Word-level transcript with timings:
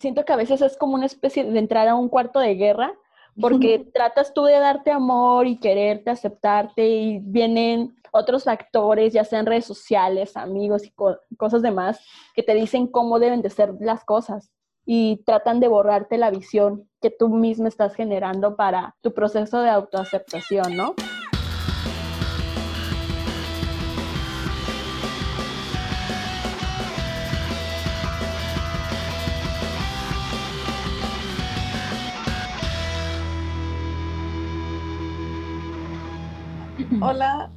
siento 0.00 0.24
que 0.24 0.32
a 0.32 0.36
veces 0.36 0.62
es 0.62 0.76
como 0.76 0.94
una 0.94 1.06
especie 1.06 1.44
de 1.44 1.58
entrar 1.58 1.88
a 1.88 1.94
un 1.94 2.08
cuarto 2.08 2.40
de 2.40 2.54
guerra, 2.54 2.94
porque 3.40 3.78
tratas 3.94 4.32
tú 4.34 4.44
de 4.44 4.58
darte 4.58 4.90
amor 4.90 5.46
y 5.46 5.58
quererte, 5.58 6.10
aceptarte, 6.10 6.86
y 6.86 7.18
vienen 7.20 7.94
otros 8.12 8.44
factores, 8.44 9.12
ya 9.12 9.24
sean 9.24 9.46
redes 9.46 9.64
sociales, 9.64 10.36
amigos 10.36 10.84
y 10.84 10.92
cosas 11.36 11.62
demás, 11.62 12.00
que 12.34 12.42
te 12.42 12.54
dicen 12.54 12.86
cómo 12.86 13.18
deben 13.18 13.42
de 13.42 13.50
ser 13.50 13.74
las 13.80 14.04
cosas 14.04 14.52
y 14.86 15.22
tratan 15.24 15.60
de 15.60 15.68
borrarte 15.68 16.18
la 16.18 16.30
visión 16.30 16.88
que 17.00 17.10
tú 17.10 17.28
mismo 17.28 17.66
estás 17.66 17.94
generando 17.94 18.54
para 18.56 18.94
tu 19.00 19.14
proceso 19.14 19.60
de 19.62 19.70
autoaceptación, 19.70 20.76
¿no? 20.76 20.94
Hola, 37.06 37.50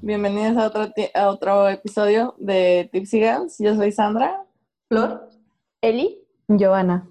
bienvenidos 0.00 0.56
a 0.56 0.68
otro, 0.68 0.88
a 1.14 1.28
otro 1.28 1.68
episodio 1.68 2.36
de 2.38 2.88
Tipsy 2.92 3.18
Girls. 3.18 3.56
Yo 3.58 3.74
soy 3.74 3.90
Sandra. 3.90 4.44
Flor. 4.88 5.28
Eli. 5.80 6.20
Giovanna. 6.46 7.10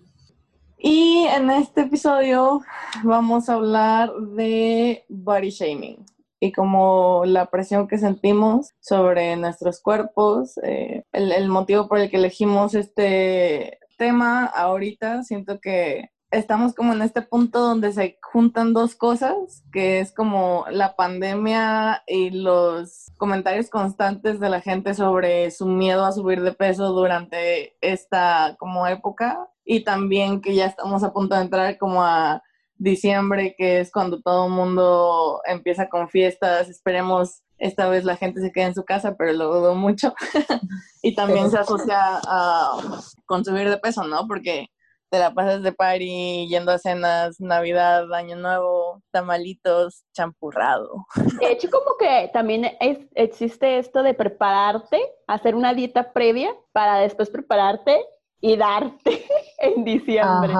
Y 0.77 1.26
en 1.26 1.50
este 1.50 1.81
episodio 1.81 2.62
vamos 3.04 3.50
a 3.50 3.55
hablar 3.55 4.09
de 4.14 5.04
body 5.09 5.50
shaming 5.50 6.05
y 6.40 6.54
como 6.54 7.23
la 7.26 7.48
presión 7.48 7.90
que 7.90 7.98
sentimos 7.98 8.72
sobre 8.80 9.36
nuestros 9.36 9.81
cuerpos. 9.81 10.58
Eh, 10.64 11.03
el 11.12 11.50
motivo 11.50 11.89
por 11.89 12.00
el 12.00 12.09
que 12.09 12.16
elegimos 12.16 12.73
este 12.73 13.80
tema 13.98 14.45
ahorita, 14.45 15.23
siento 15.23 15.59
que 15.59 16.10
estamos 16.31 16.73
como 16.73 16.94
en 16.94 17.02
este 17.02 17.21
punto 17.21 17.59
donde 17.59 17.91
se 17.91 18.17
juntan 18.21 18.73
dos 18.73 18.95
cosas, 18.95 19.64
que 19.72 20.00
es 20.00 20.14
como 20.14 20.66
la 20.72 20.95
pandemia 20.95 22.03
y 22.08 22.31
los 22.31 23.11
comentarios 23.17 23.69
constantes 23.69 24.39
de 24.39 24.50
la 24.50 24.61
gente 24.61 24.94
sobre 24.94 25.52
su 25.52 25.67
miedo 25.67 26.05
a 26.05 26.14
subir 26.14 26.42
de 26.42 26.53
peso 26.53 26.94
durante 26.94 27.75
esta 27.81 28.55
como 28.58 28.88
época 28.88 29.50
y 29.66 29.83
también 29.83 30.42
que 30.42 30.55
ya 30.55 30.66
estamos 30.66 31.03
a 31.03 31.14
punto 31.14 31.36
de 31.36 31.42
entrar 31.42 31.78
como 31.78 32.03
a 32.03 32.42
diciembre, 32.77 33.53
que 33.58 33.81
es 33.81 33.92
cuando 33.92 34.22
todo 34.22 34.48
el 34.48 34.53
mundo 34.53 35.42
empieza 35.45 35.88
con 35.88 36.09
fiestas, 36.09 36.70
esperemos 36.70 37.44
esta 37.58 37.88
vez 37.88 38.05
la 38.05 38.16
gente 38.16 38.42
se 38.42 38.52
quede 38.52 38.66
en 38.66 38.73
su 38.73 38.83
casa, 38.83 39.16
pero 39.16 39.33
lo 39.33 39.53
dudo 39.53 39.75
mucho. 39.75 40.16
y 41.03 41.14
también 41.14 41.52
se 41.52 41.59
asocia 41.59 41.95
a, 42.00 42.72
con 43.27 43.45
subir 43.45 43.70
de 43.70 43.77
peso, 43.77 44.03
¿no? 44.05 44.27
Porque 44.27 44.72
te 45.12 45.20
la 45.20 45.34
pasas 45.34 45.62
de 45.62 45.73
party, 45.73 46.48
yendo 46.48 46.72
a 46.72 46.78
cenas, 46.78 47.40
Navidad, 47.42 48.12
Año 48.14 48.38
Nuevo, 48.38 49.04
tamalitos, 49.12 50.06
champurrado. 50.14 51.06
De 51.42 51.52
hecho, 51.52 51.70
como 51.70 51.98
que 52.00 52.30
también 52.31 52.66
existe 53.14 53.78
esto 53.78 54.04
de 54.04 54.14
prepararte, 54.14 55.02
hacer 55.28 55.56
una 55.56 55.73
dieta 55.73 56.14
previa 56.14 56.56
para 56.72 56.98
después 57.00 57.30
prepararte 57.30 58.00
y 58.39 58.56
darte 58.56 59.26
en 59.59 59.84
diciembre. 59.84 60.54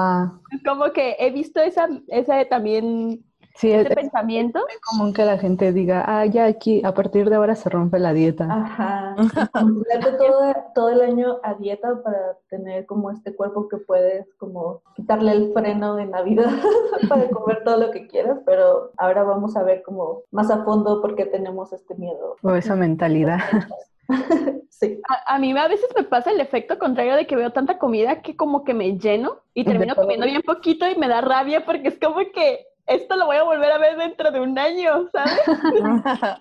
Es 0.50 0.62
como 0.62 0.92
que 0.92 1.16
he 1.18 1.30
visto 1.30 1.60
esa, 1.62 1.88
esa 2.08 2.44
también 2.44 3.24
Sí, 3.54 3.70
es, 3.70 3.88
pensamiento. 3.94 4.60
Es 4.68 4.80
común 4.80 5.12
que 5.12 5.24
la 5.24 5.38
gente 5.38 5.72
diga, 5.72 6.04
ah, 6.06 6.26
ya 6.26 6.46
aquí, 6.46 6.82
a 6.84 6.94
partir 6.94 7.28
de 7.28 7.36
ahora 7.36 7.54
se 7.54 7.68
rompe 7.68 7.98
la 7.98 8.12
dieta. 8.12 8.46
Ajá. 8.50 9.16
todo, 10.18 10.54
todo 10.74 10.88
el 10.88 11.02
año 11.02 11.38
a 11.42 11.54
dieta 11.54 12.02
para 12.02 12.38
tener 12.48 12.86
como 12.86 13.10
este 13.10 13.34
cuerpo 13.34 13.68
que 13.68 13.76
puedes 13.78 14.26
como 14.38 14.82
quitarle 14.96 15.32
el 15.32 15.52
freno 15.52 15.96
de 15.96 16.06
Navidad 16.06 16.50
para 17.08 17.28
comer 17.28 17.62
todo 17.64 17.76
lo 17.78 17.90
que 17.90 18.06
quieras, 18.06 18.38
pero 18.46 18.90
ahora 18.96 19.22
vamos 19.22 19.56
a 19.56 19.62
ver 19.62 19.82
como 19.82 20.22
más 20.30 20.50
a 20.50 20.64
fondo 20.64 21.00
por 21.02 21.14
qué 21.14 21.26
tenemos 21.26 21.72
este 21.72 21.94
miedo. 21.94 22.36
O 22.42 22.54
esa 22.54 22.74
mentalidad. 22.74 23.40
sí. 24.70 25.00
A, 25.08 25.34
a, 25.34 25.38
mí 25.38 25.56
a 25.56 25.68
veces 25.68 25.88
me 25.94 26.04
pasa 26.04 26.30
el 26.30 26.40
efecto 26.40 26.78
contrario 26.78 27.16
de 27.16 27.26
que 27.26 27.36
veo 27.36 27.50
tanta 27.50 27.78
comida 27.78 28.22
que 28.22 28.34
como 28.34 28.64
que 28.64 28.74
me 28.74 28.98
lleno 28.98 29.36
y 29.54 29.64
termino 29.64 29.94
comiendo 29.94 30.26
bien 30.26 30.42
poquito 30.42 30.88
y 30.88 30.96
me 30.96 31.08
da 31.08 31.20
rabia 31.20 31.64
porque 31.64 31.88
es 31.88 31.98
como 31.98 32.18
que 32.34 32.66
esto 32.86 33.16
lo 33.16 33.26
voy 33.26 33.36
a 33.36 33.44
volver 33.44 33.70
a 33.70 33.78
ver 33.78 33.96
dentro 33.96 34.30
de 34.30 34.40
un 34.40 34.58
año, 34.58 35.08
¿sabes? 35.12 35.40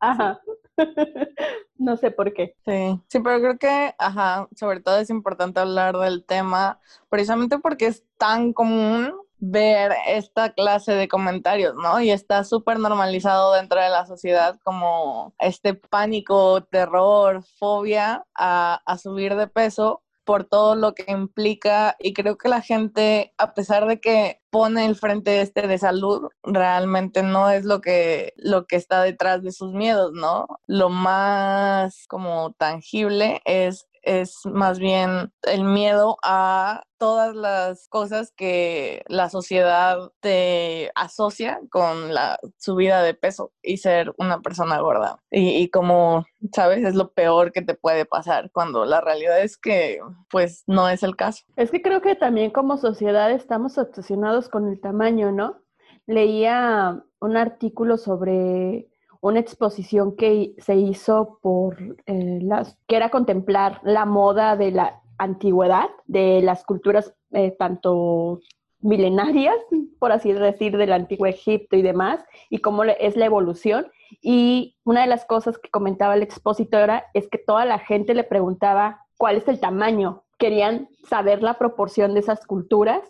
ajá. 0.00 0.40
no 1.78 1.96
sé 1.96 2.10
por 2.10 2.32
qué. 2.32 2.54
Sí, 2.64 3.00
sí, 3.08 3.20
pero 3.20 3.40
creo 3.40 3.58
que, 3.58 3.94
ajá, 3.98 4.48
sobre 4.54 4.80
todo 4.80 4.98
es 4.98 5.10
importante 5.10 5.60
hablar 5.60 5.96
del 5.96 6.24
tema, 6.24 6.80
precisamente 7.08 7.58
porque 7.58 7.86
es 7.86 8.04
tan 8.18 8.52
común 8.52 9.14
ver 9.38 9.92
esta 10.06 10.50
clase 10.52 10.92
de 10.92 11.08
comentarios, 11.08 11.74
¿no? 11.74 12.00
Y 12.00 12.10
está 12.10 12.42
súper 12.44 12.78
normalizado 12.78 13.52
dentro 13.52 13.80
de 13.80 13.90
la 13.90 14.06
sociedad 14.06 14.58
como 14.64 15.34
este 15.38 15.74
pánico, 15.74 16.62
terror, 16.64 17.42
fobia 17.58 18.26
a, 18.34 18.80
a 18.84 18.98
subir 18.98 19.36
de 19.36 19.46
peso 19.46 20.02
por 20.26 20.44
todo 20.44 20.74
lo 20.74 20.94
que 20.94 21.10
implica 21.10 21.96
y 21.98 22.12
creo 22.12 22.36
que 22.36 22.48
la 22.50 22.60
gente, 22.60 23.32
a 23.38 23.54
pesar 23.54 23.86
de 23.86 24.00
que 24.00 24.42
pone 24.50 24.84
el 24.84 24.96
frente 24.96 25.40
este 25.40 25.66
de 25.68 25.78
salud, 25.78 26.28
realmente 26.42 27.22
no 27.22 27.48
es 27.48 27.64
lo 27.64 27.80
que, 27.80 28.34
lo 28.36 28.66
que 28.66 28.76
está 28.76 29.02
detrás 29.02 29.42
de 29.42 29.52
sus 29.52 29.72
miedos, 29.72 30.12
¿no? 30.12 30.46
Lo 30.66 30.90
más 30.90 32.06
como 32.08 32.52
tangible 32.58 33.40
es 33.44 33.86
es 34.06 34.46
más 34.46 34.78
bien 34.78 35.32
el 35.42 35.64
miedo 35.64 36.16
a 36.22 36.84
todas 36.96 37.34
las 37.34 37.88
cosas 37.88 38.32
que 38.34 39.02
la 39.08 39.28
sociedad 39.28 39.98
te 40.20 40.92
asocia 40.94 41.60
con 41.70 42.14
la 42.14 42.38
subida 42.56 43.02
de 43.02 43.14
peso 43.14 43.52
y 43.62 43.78
ser 43.78 44.14
una 44.16 44.40
persona 44.40 44.80
gorda. 44.80 45.18
Y, 45.30 45.68
como, 45.70 46.24
sabes, 46.54 46.84
es 46.84 46.94
lo 46.94 47.12
peor 47.12 47.52
que 47.52 47.62
te 47.62 47.74
puede 47.74 48.06
pasar 48.06 48.50
cuando 48.52 48.84
la 48.84 49.00
realidad 49.00 49.40
es 49.42 49.58
que 49.58 49.98
pues 50.30 50.62
no 50.66 50.88
es 50.88 51.02
el 51.02 51.16
caso. 51.16 51.44
Es 51.56 51.70
que 51.70 51.82
creo 51.82 52.00
que 52.00 52.14
también 52.14 52.52
como 52.52 52.78
sociedad 52.78 53.30
estamos 53.32 53.76
obsesionados 53.76 54.48
con 54.48 54.68
el 54.68 54.80
tamaño, 54.80 55.32
¿no? 55.32 55.60
Leía 56.06 57.02
un 57.20 57.36
artículo 57.36 57.98
sobre 57.98 58.88
una 59.20 59.40
exposición 59.40 60.16
que 60.16 60.54
se 60.58 60.76
hizo 60.76 61.38
por 61.42 61.76
eh, 62.06 62.38
las, 62.42 62.78
que 62.86 62.96
era 62.96 63.10
contemplar 63.10 63.80
la 63.82 64.04
moda 64.04 64.56
de 64.56 64.70
la 64.72 65.00
antigüedad, 65.18 65.88
de 66.06 66.42
las 66.42 66.64
culturas 66.64 67.14
eh, 67.32 67.54
tanto 67.58 68.40
milenarias, 68.80 69.56
por 69.98 70.12
así 70.12 70.32
decir, 70.32 70.76
del 70.76 70.92
antiguo 70.92 71.26
Egipto 71.26 71.76
y 71.76 71.82
demás, 71.82 72.24
y 72.50 72.58
cómo 72.58 72.84
es 72.84 73.16
la 73.16 73.26
evolución. 73.26 73.86
Y 74.22 74.76
una 74.84 75.02
de 75.02 75.08
las 75.08 75.24
cosas 75.24 75.58
que 75.58 75.70
comentaba 75.70 76.16
la 76.16 76.24
expositora 76.24 77.06
es 77.14 77.28
que 77.28 77.38
toda 77.38 77.64
la 77.64 77.78
gente 77.78 78.14
le 78.14 78.24
preguntaba 78.24 79.06
cuál 79.16 79.36
es 79.36 79.48
el 79.48 79.60
tamaño. 79.60 80.24
Querían 80.38 80.88
saber 81.08 81.42
la 81.42 81.58
proporción 81.58 82.14
de 82.14 82.20
esas 82.20 82.46
culturas 82.46 83.00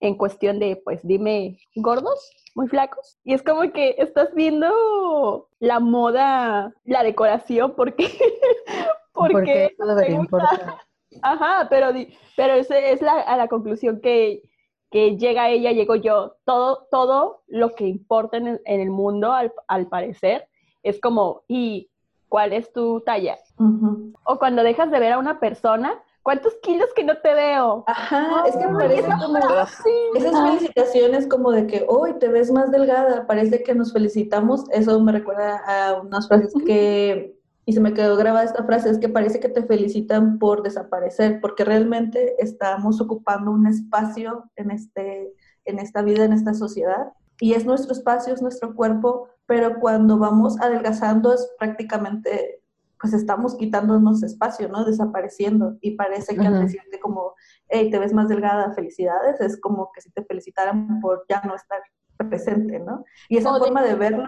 en 0.00 0.14
cuestión 0.16 0.58
de, 0.58 0.76
pues 0.76 1.00
dime, 1.06 1.58
gordos, 1.76 2.30
muy 2.54 2.68
flacos. 2.68 3.18
Y 3.22 3.34
es 3.34 3.42
como 3.42 3.70
que 3.72 3.96
estás 3.98 4.34
viendo 4.34 5.48
la 5.58 5.78
moda, 5.78 6.74
la 6.84 7.02
decoración, 7.02 7.74
porque... 7.76 8.08
porque, 9.12 9.66
eso 9.66 9.86
debería 9.86 10.16
importar. 10.16 10.78
Ajá, 11.22 11.66
pero, 11.68 11.88
pero 12.36 12.54
esa 12.54 12.78
es 12.78 13.02
la, 13.02 13.20
a 13.20 13.36
la 13.36 13.48
conclusión 13.48 14.00
que, 14.00 14.42
que 14.90 15.16
llega 15.16 15.50
ella, 15.50 15.72
llego 15.72 15.96
yo. 15.96 16.36
Todo, 16.44 16.86
todo 16.90 17.42
lo 17.46 17.74
que 17.74 17.86
importa 17.86 18.38
en 18.38 18.60
el, 18.64 18.90
mundo, 18.90 19.32
al, 19.32 19.52
al, 19.68 19.88
parecer, 19.88 20.48
es 20.82 21.00
como, 21.00 21.42
¿y 21.48 21.90
cuál 22.28 22.52
es 22.52 22.72
tu 22.72 23.00
talla? 23.00 23.38
O 24.24 24.38
cuando 24.38 24.62
dejas 24.62 24.90
de 24.90 25.00
ver 25.00 25.12
a 25.12 25.18
una 25.18 25.40
persona, 25.40 26.02
¿Cuántos 26.22 26.54
kilos 26.62 26.88
que 26.94 27.02
no 27.02 27.16
te 27.18 27.34
veo? 27.34 27.84
Ajá, 27.86 28.44
es 28.46 28.54
que 28.54 28.66
parece 28.68 29.08
como 29.20 29.38
esas 29.38 30.42
felicitaciones 30.42 31.26
como 31.26 31.50
de 31.50 31.66
que 31.66 31.86
hoy 31.88 32.18
te 32.18 32.28
ves 32.28 32.50
más 32.50 32.70
delgada, 32.70 33.26
parece 33.26 33.62
que 33.62 33.74
nos 33.74 33.92
felicitamos, 33.92 34.64
eso 34.70 35.00
me 35.00 35.12
recuerda 35.12 35.62
a 35.66 36.00
unas 36.00 36.28
frases 36.28 36.52
que, 36.66 37.36
y 37.64 37.72
se 37.72 37.80
me 37.80 37.94
quedó 37.94 38.16
grabada 38.16 38.44
esta 38.44 38.64
frase, 38.64 38.90
es 38.90 38.98
que 38.98 39.08
parece 39.08 39.40
que 39.40 39.48
te 39.48 39.62
felicitan 39.62 40.38
por 40.38 40.62
desaparecer, 40.62 41.40
porque 41.40 41.64
realmente 41.64 42.34
estamos 42.38 43.00
ocupando 43.00 43.50
un 43.50 43.66
espacio 43.66 44.50
en, 44.56 44.72
este, 44.72 45.32
en 45.64 45.78
esta 45.78 46.02
vida, 46.02 46.24
en 46.24 46.34
esta 46.34 46.52
sociedad, 46.52 47.12
y 47.40 47.54
es 47.54 47.64
nuestro 47.64 47.92
espacio, 47.92 48.34
es 48.34 48.42
nuestro 48.42 48.74
cuerpo, 48.74 49.28
pero 49.46 49.80
cuando 49.80 50.18
vamos 50.18 50.60
adelgazando 50.60 51.32
es 51.32 51.50
prácticamente 51.58 52.59
pues 53.00 53.14
estamos 53.14 53.56
quitándonos 53.56 54.22
espacio, 54.22 54.68
¿no? 54.68 54.84
Desapareciendo. 54.84 55.78
Y 55.80 55.92
parece 55.92 56.36
que 56.36 56.46
al 56.46 56.60
decirte 56.60 57.00
como, 57.00 57.34
hey, 57.68 57.90
te 57.90 57.98
ves 57.98 58.12
más 58.12 58.28
delgada, 58.28 58.74
felicidades, 58.74 59.40
es 59.40 59.58
como 59.58 59.90
que 59.92 60.02
si 60.02 60.10
te 60.10 60.24
felicitaran 60.24 61.00
por 61.00 61.24
ya 61.28 61.40
no 61.42 61.54
estar 61.54 61.80
presente, 62.28 62.78
¿no? 62.78 63.04
Y 63.28 63.38
esa 63.38 63.56
forma 63.56 63.82
de 63.82 63.94
verlo, 63.94 64.26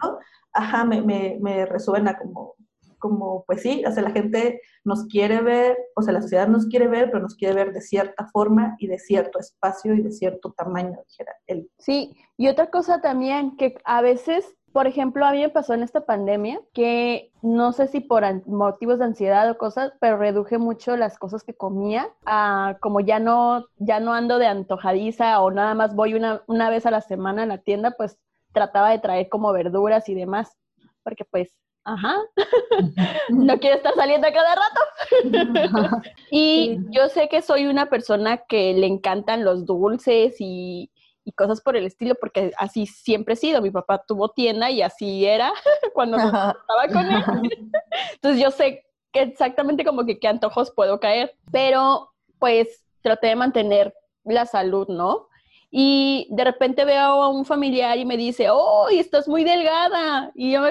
ajá, 0.54 0.84
me, 0.84 1.02
me, 1.02 1.38
me 1.42 1.66
resuena 1.66 2.16
como, 2.16 2.54
como, 2.98 3.44
pues 3.46 3.60
sí, 3.60 3.84
o 3.86 3.92
sea, 3.92 4.04
la 4.04 4.12
gente 4.12 4.62
nos 4.84 5.04
quiere 5.06 5.42
ver, 5.42 5.76
o 5.94 6.02
sea, 6.02 6.14
la 6.14 6.22
sociedad 6.22 6.48
nos 6.48 6.66
quiere 6.66 6.88
ver, 6.88 7.10
pero 7.10 7.20
nos 7.20 7.34
quiere 7.34 7.54
ver 7.54 7.72
de 7.72 7.82
cierta 7.82 8.28
forma 8.28 8.76
y 8.78 8.86
de 8.86 8.98
cierto 8.98 9.38
espacio 9.38 9.92
y 9.94 10.02
de 10.02 10.12
cierto 10.12 10.54
tamaño, 10.56 10.98
dijera 11.06 11.34
él. 11.46 11.68
Sí, 11.78 12.14
y 12.38 12.48
otra 12.48 12.70
cosa 12.70 13.02
también, 13.02 13.56
que 13.56 13.75
a 13.84 14.00
veces 14.00 14.56
por 14.72 14.86
ejemplo, 14.86 15.26
a 15.26 15.32
mí 15.32 15.40
me 15.40 15.48
pasó 15.48 15.74
en 15.74 15.82
esta 15.82 16.06
pandemia 16.06 16.60
que 16.72 17.30
no 17.42 17.72
sé 17.72 17.88
si 17.88 18.00
por 18.00 18.24
motivos 18.46 18.98
de 18.98 19.04
ansiedad 19.04 19.50
o 19.50 19.58
cosas, 19.58 19.92
pero 20.00 20.16
reduje 20.16 20.58
mucho 20.58 20.96
las 20.96 21.19
cosas 21.19 21.44
que 21.44 21.54
comía. 21.54 22.08
Ah, 22.24 22.76
como 22.80 23.00
ya 23.00 23.19
no, 23.19 23.66
ya 23.78 24.00
no 24.00 24.14
ando 24.14 24.38
de 24.38 24.46
antojadiza 24.46 25.40
o 25.40 25.50
nada 25.50 25.74
más 25.74 25.94
voy 25.94 26.14
una, 26.14 26.42
una 26.46 26.70
vez 26.70 26.86
a 26.86 26.90
la 26.90 27.00
semana 27.00 27.42
a 27.42 27.46
la 27.46 27.58
tienda, 27.58 27.92
pues 27.92 28.19
trataba 28.52 28.90
de 28.90 28.98
traer 28.98 29.28
como 29.28 29.52
verduras 29.52 30.08
y 30.08 30.14
demás. 30.14 30.56
Porque 31.02 31.25
pues 31.25 31.54
Ajá. 31.84 32.14
no 33.30 33.58
quiero 33.58 33.76
estar 33.76 33.94
saliendo 33.94 34.28
a 34.28 34.32
cada 34.32 34.54
rato. 34.54 36.02
y 36.30 36.78
yo 36.90 37.08
sé 37.08 37.28
que 37.28 37.42
soy 37.42 37.66
una 37.66 37.86
persona 37.86 38.38
que 38.48 38.72
le 38.75 38.86
encantan 38.86 39.44
los 39.44 39.66
dulces 39.66 40.36
y, 40.38 40.91
y 41.24 41.32
cosas 41.32 41.60
por 41.60 41.76
el 41.76 41.86
estilo, 41.86 42.14
porque 42.14 42.52
así 42.56 42.86
siempre 42.86 43.34
he 43.34 43.36
sido. 43.36 43.62
Mi 43.62 43.70
papá 43.70 44.02
tuvo 44.06 44.30
tienda 44.30 44.70
y 44.70 44.82
así 44.82 45.24
era 45.24 45.52
cuando 45.94 46.16
estaba 46.16 46.88
con 46.92 47.06
él. 47.10 47.24
Entonces 48.14 48.42
yo 48.42 48.50
sé 48.50 48.84
que 49.12 49.22
exactamente 49.22 49.84
como 49.84 50.04
que 50.04 50.19
qué 50.19 50.28
antojos 50.28 50.70
puedo 50.70 50.98
caer, 51.00 51.36
pero 51.50 52.10
pues 52.38 52.84
traté 53.02 53.28
de 53.28 53.36
mantener 53.36 53.94
la 54.24 54.46
salud, 54.46 54.88
¿no? 54.88 55.28
Y 55.70 56.28
de 56.30 56.44
repente 56.44 56.84
veo 56.84 57.22
a 57.22 57.28
un 57.28 57.44
familiar 57.44 57.96
y 57.98 58.04
me 58.04 58.16
dice, 58.16 58.48
oh, 58.50 58.88
estás 58.90 59.26
muy 59.26 59.44
delgada. 59.44 60.30
Y 60.34 60.52
yo 60.52 60.62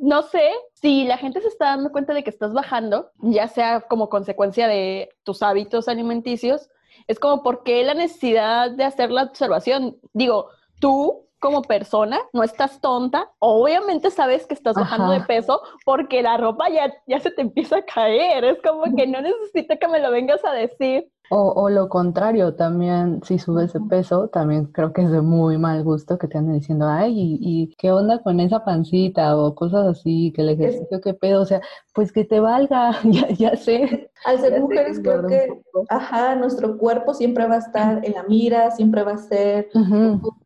no 0.00 0.22
sé 0.22 0.50
si 0.74 1.04
la 1.04 1.18
gente 1.18 1.40
se 1.40 1.48
está 1.48 1.66
dando 1.66 1.92
cuenta 1.92 2.14
de 2.14 2.24
que 2.24 2.30
estás 2.30 2.52
bajando, 2.52 3.10
ya 3.18 3.48
sea 3.48 3.82
como 3.82 4.08
consecuencia 4.08 4.68
de 4.68 5.10
tus 5.22 5.42
hábitos 5.42 5.88
alimenticios 5.88 6.70
es 7.08 7.18
como, 7.18 7.42
¿por 7.42 7.64
qué 7.64 7.82
la 7.82 7.94
necesidad 7.94 8.70
de 8.70 8.84
hacer 8.84 9.10
la 9.10 9.24
observación? 9.24 9.96
Digo, 10.12 10.50
tú 10.78 11.26
como 11.40 11.62
persona 11.62 12.20
no 12.32 12.42
estás 12.42 12.80
tonta, 12.80 13.30
obviamente 13.38 14.10
sabes 14.10 14.46
que 14.46 14.54
estás 14.54 14.74
bajando 14.74 15.12
de 15.12 15.20
peso 15.20 15.62
porque 15.84 16.22
la 16.22 16.36
ropa 16.36 16.68
ya, 16.68 16.92
ya 17.06 17.20
se 17.20 17.30
te 17.30 17.42
empieza 17.42 17.78
a 17.78 17.84
caer, 17.84 18.44
es 18.44 18.58
como 18.62 18.84
que 18.94 19.06
no 19.06 19.20
necesito 19.20 19.78
que 19.78 19.88
me 19.88 20.00
lo 20.00 20.10
vengas 20.10 20.44
a 20.44 20.52
decir. 20.52 21.08
O, 21.30 21.52
o, 21.54 21.68
lo 21.68 21.88
contrario, 21.88 22.54
también 22.54 23.20
si 23.22 23.38
subes 23.38 23.72
de 23.72 23.80
peso, 23.80 24.28
también 24.28 24.66
creo 24.66 24.92
que 24.92 25.02
es 25.02 25.10
de 25.10 25.20
muy 25.20 25.58
mal 25.58 25.84
gusto 25.84 26.18
que 26.18 26.26
te 26.26 26.38
anden 26.38 26.54
diciendo, 26.54 26.88
ay, 26.88 27.38
y, 27.40 27.74
qué 27.76 27.92
onda 27.92 28.22
con 28.22 28.40
esa 28.40 28.64
pancita 28.64 29.36
o 29.36 29.54
cosas 29.54 29.86
así, 29.86 30.32
que 30.34 30.42
el 30.42 30.50
ejercicio, 30.50 31.00
qué 31.00 31.14
pedo, 31.14 31.42
o 31.42 31.44
sea, 31.44 31.60
pues 31.94 32.12
que 32.12 32.24
te 32.24 32.40
valga, 32.40 32.92
ya, 33.04 33.28
ya 33.28 33.56
sé. 33.56 34.10
Al 34.24 34.40
ser 34.40 34.60
mujeres 34.60 35.00
creo 35.00 35.26
que, 35.26 35.62
ajá, 35.90 36.34
nuestro 36.34 36.78
cuerpo 36.78 37.12
siempre 37.12 37.46
va 37.46 37.56
a 37.56 37.58
estar 37.58 38.04
en 38.04 38.12
la 38.14 38.22
mira, 38.22 38.70
siempre 38.70 39.02
va 39.02 39.12
a 39.12 39.18
ser 39.18 39.68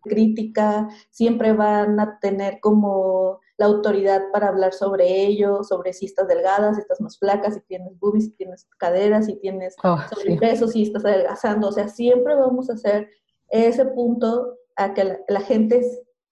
crítica, 0.02 0.88
siempre 1.10 1.52
van 1.52 2.00
a 2.00 2.18
tener 2.18 2.58
como 2.60 3.40
la 3.62 3.68
autoridad 3.68 4.22
para 4.32 4.48
hablar 4.48 4.72
sobre 4.72 5.24
ello, 5.24 5.62
sobre 5.62 5.92
si 5.92 6.06
estás 6.06 6.26
delgada, 6.26 6.74
si 6.74 6.80
estás 6.80 7.00
más 7.00 7.16
flaca, 7.16 7.48
si 7.48 7.60
tienes 7.60 7.96
boobies, 8.00 8.24
si 8.24 8.30
tienes 8.32 8.66
caderas, 8.76 9.26
si 9.26 9.36
tienes 9.36 9.76
oh, 9.84 9.98
sobrepeso, 10.12 10.66
si 10.66 10.82
estás 10.82 11.04
adelgazando. 11.04 11.68
O 11.68 11.72
sea, 11.72 11.86
siempre 11.86 12.34
vamos 12.34 12.68
a 12.68 12.72
hacer 12.72 13.08
ese 13.50 13.84
punto 13.84 14.58
a 14.74 14.94
que 14.94 15.16
la, 15.28 15.40
gente 15.42 15.80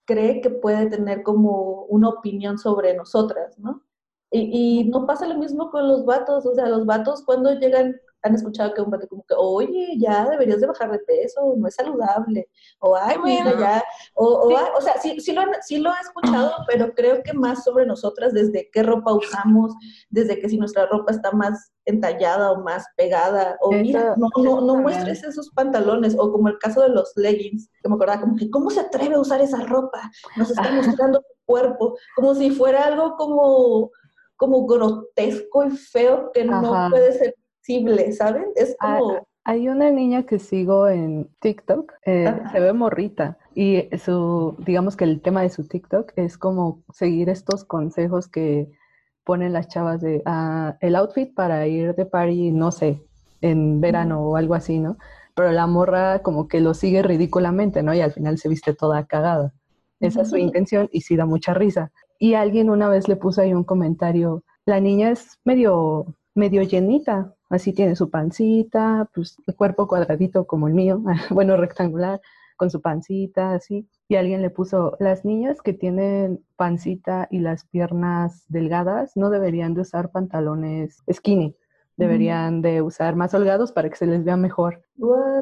cree 0.06 0.40
que 0.40 0.50
puede 0.50 0.86
tener 0.90 1.22
como 1.22 1.84
una 1.84 2.08
opinión 2.08 2.58
sobre 2.58 2.94
nosotras, 2.94 3.56
¿no? 3.60 3.84
Y, 4.32 4.80
y, 4.80 4.84
no 4.88 5.06
pasa 5.06 5.28
lo 5.28 5.38
mismo 5.38 5.70
con 5.70 5.86
los 5.86 6.04
vatos, 6.04 6.46
o 6.46 6.54
sea, 6.54 6.66
los 6.66 6.84
vatos 6.84 7.22
cuando 7.24 7.52
llegan 7.54 7.94
han 8.22 8.34
escuchado 8.34 8.74
que 8.74 8.82
un 8.82 8.90
vato 8.90 9.08
como 9.08 9.24
que, 9.26 9.34
oye, 9.36 9.94
ya 9.98 10.28
deberías 10.28 10.60
de 10.60 10.66
bajar 10.66 10.90
de 10.90 10.98
peso, 11.00 11.54
no 11.56 11.66
es 11.66 11.74
saludable, 11.74 12.48
o 12.80 12.96
ay, 12.96 13.16
mira, 13.22 13.58
ya, 13.58 13.84
o, 14.14 14.26
o, 14.26 14.76
o 14.76 14.80
sea, 14.80 15.00
sí, 15.00 15.20
sí, 15.20 15.32
lo, 15.32 15.42
sí 15.62 15.78
lo 15.78 15.90
he 15.90 16.00
escuchado, 16.00 16.52
pero 16.68 16.92
creo 16.94 17.22
que 17.22 17.32
más 17.32 17.64
sobre 17.64 17.86
nosotras, 17.86 18.32
desde 18.32 18.68
qué 18.72 18.82
ropa 18.82 19.12
usamos, 19.12 19.72
desde 20.10 20.38
que 20.38 20.48
si 20.48 20.58
nuestra 20.58 20.86
ropa 20.86 21.12
está 21.12 21.32
más 21.32 21.72
entallada 21.84 22.52
o 22.52 22.62
más 22.62 22.84
pegada, 22.96 23.56
o 23.60 23.72
mira, 23.72 24.14
no, 24.16 24.28
no, 24.36 24.60
no 24.60 24.76
muestres 24.76 25.24
esos 25.24 25.50
pantalones, 25.50 26.14
o 26.18 26.30
como 26.30 26.48
el 26.48 26.58
caso 26.58 26.82
de 26.82 26.90
los 26.90 27.12
leggings, 27.16 27.68
que 27.82 27.88
me 27.88 27.94
acordaba 27.94 28.20
como 28.20 28.36
que, 28.36 28.50
¿cómo 28.50 28.70
se 28.70 28.80
atreve 28.80 29.14
a 29.14 29.20
usar 29.20 29.40
esa 29.40 29.64
ropa? 29.64 30.10
Nos 30.36 30.50
está 30.50 30.70
mostrando 30.70 31.20
su 31.20 31.44
cuerpo, 31.46 31.96
como 32.14 32.34
si 32.34 32.50
fuera 32.50 32.84
algo 32.84 33.16
como 33.16 33.90
como 34.40 34.66
grotesco 34.66 35.66
y 35.66 35.70
feo 35.70 36.32
que 36.32 36.46
no 36.46 36.88
puede 36.88 37.12
ser 37.12 37.34
¿saben? 38.12 38.46
Es 38.56 38.76
ah, 38.80 38.98
como... 38.98 39.26
Hay 39.44 39.68
una 39.68 39.90
niña 39.90 40.24
que 40.24 40.38
sigo 40.38 40.86
en 40.86 41.28
TikTok, 41.40 41.94
eh, 42.04 42.30
se 42.52 42.60
ve 42.60 42.72
morrita 42.74 43.38
y 43.54 43.88
su, 43.96 44.54
digamos 44.58 44.96
que 44.96 45.04
el 45.04 45.22
tema 45.22 45.40
de 45.42 45.48
su 45.48 45.66
TikTok 45.66 46.12
es 46.16 46.36
como 46.36 46.82
seguir 46.92 47.30
estos 47.30 47.64
consejos 47.64 48.28
que 48.28 48.70
ponen 49.24 49.52
las 49.52 49.68
chavas 49.68 50.02
de 50.02 50.22
ah, 50.26 50.76
el 50.80 50.94
outfit 50.94 51.34
para 51.34 51.66
ir 51.66 51.94
de 51.94 52.04
party, 52.04 52.52
no 52.52 52.70
sé, 52.70 53.02
en 53.40 53.80
verano 53.80 54.20
o 54.20 54.36
algo 54.36 54.54
así, 54.54 54.78
¿no? 54.78 54.98
Pero 55.34 55.52
la 55.52 55.66
morra 55.66 56.20
como 56.20 56.46
que 56.46 56.60
lo 56.60 56.74
sigue 56.74 57.02
ridículamente, 57.02 57.82
¿no? 57.82 57.94
Y 57.94 58.00
al 58.02 58.12
final 58.12 58.36
se 58.38 58.48
viste 58.48 58.74
toda 58.74 59.06
cagada. 59.06 59.54
Esa 60.00 60.22
es 60.22 60.30
su 60.30 60.36
intención 60.36 60.88
y 60.92 61.02
sí 61.02 61.16
da 61.16 61.26
mucha 61.26 61.54
risa. 61.54 61.92
Y 62.18 62.34
alguien 62.34 62.70
una 62.70 62.88
vez 62.88 63.08
le 63.08 63.16
puso 63.16 63.40
ahí 63.40 63.54
un 63.54 63.64
comentario, 63.64 64.44
la 64.66 64.80
niña 64.80 65.10
es 65.10 65.38
medio, 65.44 66.14
medio 66.34 66.62
llenita, 66.62 67.34
Así 67.50 67.72
tiene 67.72 67.96
su 67.96 68.10
pancita, 68.10 69.10
pues 69.12 69.36
el 69.46 69.56
cuerpo 69.56 69.88
cuadradito 69.88 70.46
como 70.46 70.68
el 70.68 70.74
mío, 70.74 71.02
bueno, 71.30 71.56
rectangular, 71.56 72.20
con 72.56 72.70
su 72.70 72.80
pancita, 72.80 73.54
así. 73.54 73.88
Y 74.08 74.16
alguien 74.16 74.42
le 74.42 74.50
puso, 74.50 74.96
las 75.00 75.24
niñas 75.24 75.60
que 75.60 75.72
tienen 75.72 76.44
pancita 76.56 77.26
y 77.30 77.40
las 77.40 77.64
piernas 77.64 78.44
delgadas 78.48 79.16
no 79.16 79.30
deberían 79.30 79.74
de 79.74 79.80
usar 79.82 80.10
pantalones 80.10 81.02
skinny, 81.12 81.56
deberían 82.00 82.62
de 82.62 82.82
usar 82.82 83.14
más 83.14 83.34
holgados 83.34 83.72
para 83.72 83.90
que 83.90 83.96
se 83.96 84.06
les 84.06 84.24
vea 84.24 84.36
mejor. 84.36 84.82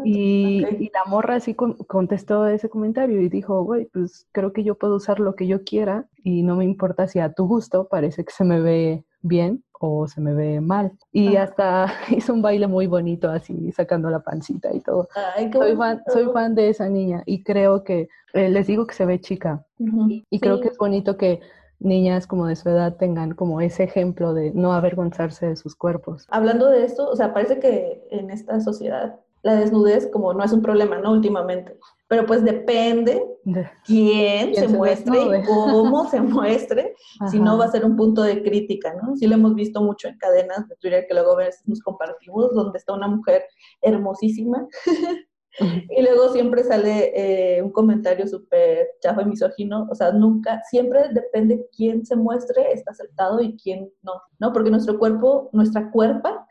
Y, 0.05 0.65
y, 0.79 0.91
la 0.93 1.05
morra 1.07 1.37
así 1.37 1.55
contestó 1.55 2.47
ese 2.47 2.69
comentario 2.69 3.21
y 3.21 3.29
dijo, 3.29 3.63
güey, 3.63 3.87
pues 3.87 4.27
creo 4.33 4.53
que 4.53 4.65
yo 4.65 4.75
puedo 4.75 4.97
usar 4.97 5.21
lo 5.21 5.35
que 5.35 5.47
yo 5.47 5.65
quiera 5.65 6.07
y 6.23 6.43
no 6.43 6.57
me 6.57 6.65
importa 6.65 7.07
si 7.07 7.21
a 7.21 7.33
tu 7.33 7.47
gusto 7.47 7.89
parece 7.89 8.25
que 8.25 8.33
se 8.33 8.45
me 8.45 8.61
ve 8.61 9.05
bien 9.23 9.65
o 9.81 10.07
se 10.09 10.21
me 10.21 10.35
ve 10.35 10.61
mal. 10.61 10.93
Y 11.13 11.37
hasta 11.37 11.87
hizo 12.11 12.35
un 12.35 12.43
baile 12.43 12.67
muy 12.67 12.87
bonito 12.87 13.31
así, 13.31 13.73
sacando 13.73 14.11
la 14.11 14.21
pancita 14.21 14.73
y 14.75 14.81
todo. 14.81 15.09
soy, 15.53 15.77
fan, 15.77 16.03
soy 16.13 16.27
fan 16.33 16.55
de 16.55 16.69
esa 16.69 16.89
niña 16.89 17.23
y 17.25 17.43
creo 17.43 17.85
que, 17.85 18.09
eh, 18.35 18.49
les 18.49 18.67
digo 18.67 18.87
que 18.87 18.95
se 18.95 19.07
ve 19.07 19.21
chica. 19.21 19.65
Y 20.31 20.41
creo 20.41 20.61
que 20.61 20.69
es 20.69 20.77
bonito 20.77 21.17
que 21.17 21.41
niñas 21.81 22.27
como 22.27 22.47
de 22.47 22.57
su 22.57 22.69
edad 22.69 22.97
tengan 22.97 23.35
como 23.35 23.61
ese 23.61 23.85
ejemplo 23.85 24.35
de 24.35 24.53
no 24.53 24.73
avergonzarse 24.73 25.47
de 25.47 25.57
sus 25.57 25.75
cuerpos. 25.75 26.27
Hablando 26.31 26.69
de 26.69 26.85
esto, 26.85 27.09
o 27.09 27.17
sea, 27.17 27.33
parece 27.33 27.59
que 27.61 28.07
en 28.11 28.31
esta 28.31 28.61
sociedad 28.61 29.21
la 29.43 29.55
desnudez 29.55 30.09
como 30.13 30.35
no 30.35 30.45
es 30.45 30.53
un 30.53 30.63
problema, 30.63 30.99
¿no? 30.99 31.13
Últimamente. 31.13 31.79
Pero 32.09 32.27
pues 32.27 32.43
depende 32.43 33.23
de 33.45 33.69
quién, 33.85 34.55
se, 34.55 34.67
muestre 34.67 35.19
y 35.21 35.45
cómo 35.45 36.09
se 36.09 36.21
muestre, 36.21 36.95
si 37.31 37.39
no 37.39 37.59
va 37.59 37.67
a 37.67 37.71
ser 37.71 37.85
un 37.85 37.97
punto 37.97 38.23
de 38.23 38.43
crítica, 38.43 38.95
¿no? 38.95 39.15
Sí 39.17 39.27
lo 39.27 39.35
hemos 39.35 39.55
visto 39.55 39.81
mucho 39.83 40.09
en 40.09 40.19
cadenas 40.19 40.67
de 40.69 40.77
Twitter 40.77 41.05
que 41.07 41.15
luego 41.15 41.37
nos 41.67 41.81
compartimos, 41.81 42.55
donde 42.55 42.79
está 42.79 42.95
una 42.95 43.09
mujer 43.09 43.45
hermosísima 43.83 44.67
y 45.97 46.03
luego 46.03 46.29
siempre 46.31 46.65
sale 46.65 47.13
eh, 47.15 47.63
un 47.63 47.71
comentario 47.71 48.27
súper 48.27 48.89
chafo 49.01 49.21
y 49.21 49.27
misógino, 49.27 49.87
o 49.91 49.95
sea, 49.95 50.13
nunca, 50.13 50.63
siempre 50.69 51.09
depende 51.13 51.67
quién 51.77 52.05
se 52.05 52.17
muestre, 52.17 52.73
está 52.73 52.93
aceptado 52.93 53.41
y 53.41 53.57
quién 53.57 53.91
no, 54.03 54.13
¿no? 54.39 54.53
Porque 54.53 54.71
nuestro 54.71 54.99
cuerpo, 54.99 55.51
nuestra 55.53 55.91
cuerpa, 55.91 56.47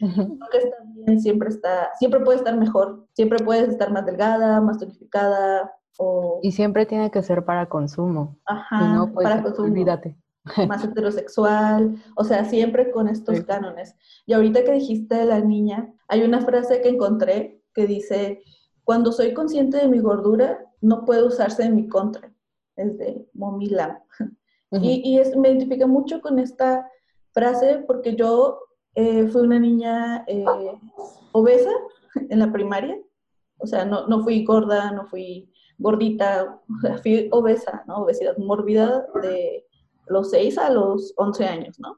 nunca 0.00 0.58
está 0.58 0.76
bien, 0.94 1.20
siempre 1.20 1.48
está, 1.48 1.90
siempre 1.98 2.20
puede 2.20 2.38
estar 2.38 2.56
mejor, 2.56 3.06
siempre 3.12 3.38
puedes 3.44 3.68
estar 3.68 3.92
más 3.92 4.06
delgada, 4.06 4.60
más 4.60 4.78
tonificada, 4.78 5.72
o... 5.98 6.40
Y 6.42 6.52
siempre 6.52 6.86
tiene 6.86 7.10
que 7.10 7.22
ser 7.22 7.44
para 7.44 7.68
consumo. 7.68 8.36
Ajá, 8.46 9.08
pues, 9.12 9.24
para 9.24 9.42
consumo. 9.42 9.68
Olvídate. 9.68 10.16
más 10.68 10.84
heterosexual, 10.84 11.96
o 12.16 12.24
sea, 12.24 12.44
siempre 12.44 12.90
con 12.90 13.08
estos 13.08 13.40
cánones. 13.42 13.96
Y 14.26 14.34
ahorita 14.34 14.64
que 14.64 14.72
dijiste 14.72 15.14
de 15.14 15.24
la 15.24 15.40
niña, 15.40 15.92
hay 16.08 16.22
una 16.22 16.42
frase 16.42 16.80
que 16.82 16.88
encontré 16.88 17.62
que 17.74 17.86
dice, 17.86 18.42
cuando 18.84 19.12
soy 19.12 19.34
consciente 19.34 19.78
de 19.78 19.88
mi 19.88 19.98
gordura, 19.98 20.64
no 20.80 21.04
puede 21.04 21.24
usarse 21.24 21.64
en 21.64 21.76
mi 21.76 21.88
contra. 21.88 22.32
Es 22.76 22.98
de 22.98 23.26
Momila. 23.34 24.02
Y, 24.70 25.18
y 25.18 25.38
me 25.38 25.50
identifica 25.50 25.86
mucho 25.86 26.20
con 26.20 26.38
esta 26.38 26.90
frase 27.32 27.84
porque 27.86 28.16
yo 28.16 28.58
eh, 28.94 29.28
fui 29.28 29.42
una 29.42 29.58
niña 29.58 30.24
eh, 30.26 30.44
obesa 31.32 31.70
en 32.28 32.38
la 32.38 32.52
primaria. 32.52 32.98
O 33.58 33.66
sea, 33.66 33.84
no, 33.84 34.06
no 34.08 34.22
fui 34.22 34.44
gorda, 34.44 34.90
no 34.90 35.06
fui 35.06 35.50
gordita, 35.78 36.60
fui 37.02 37.28
obesa, 37.32 37.84
¿no? 37.86 37.98
Obesidad 37.98 38.36
mórbida 38.38 39.06
de 39.22 39.64
los 40.06 40.30
6 40.30 40.58
a 40.58 40.70
los 40.70 41.12
11 41.16 41.44
años, 41.44 41.78
¿no? 41.78 41.96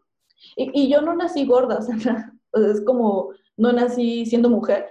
Y, 0.56 0.70
y 0.82 0.88
yo 0.88 1.00
no 1.00 1.14
nací 1.14 1.46
gorda, 1.46 1.78
o 1.78 1.82
sea, 1.82 2.32
es 2.52 2.80
como, 2.82 3.30
no 3.56 3.72
nací 3.72 4.26
siendo 4.26 4.50
mujer, 4.50 4.86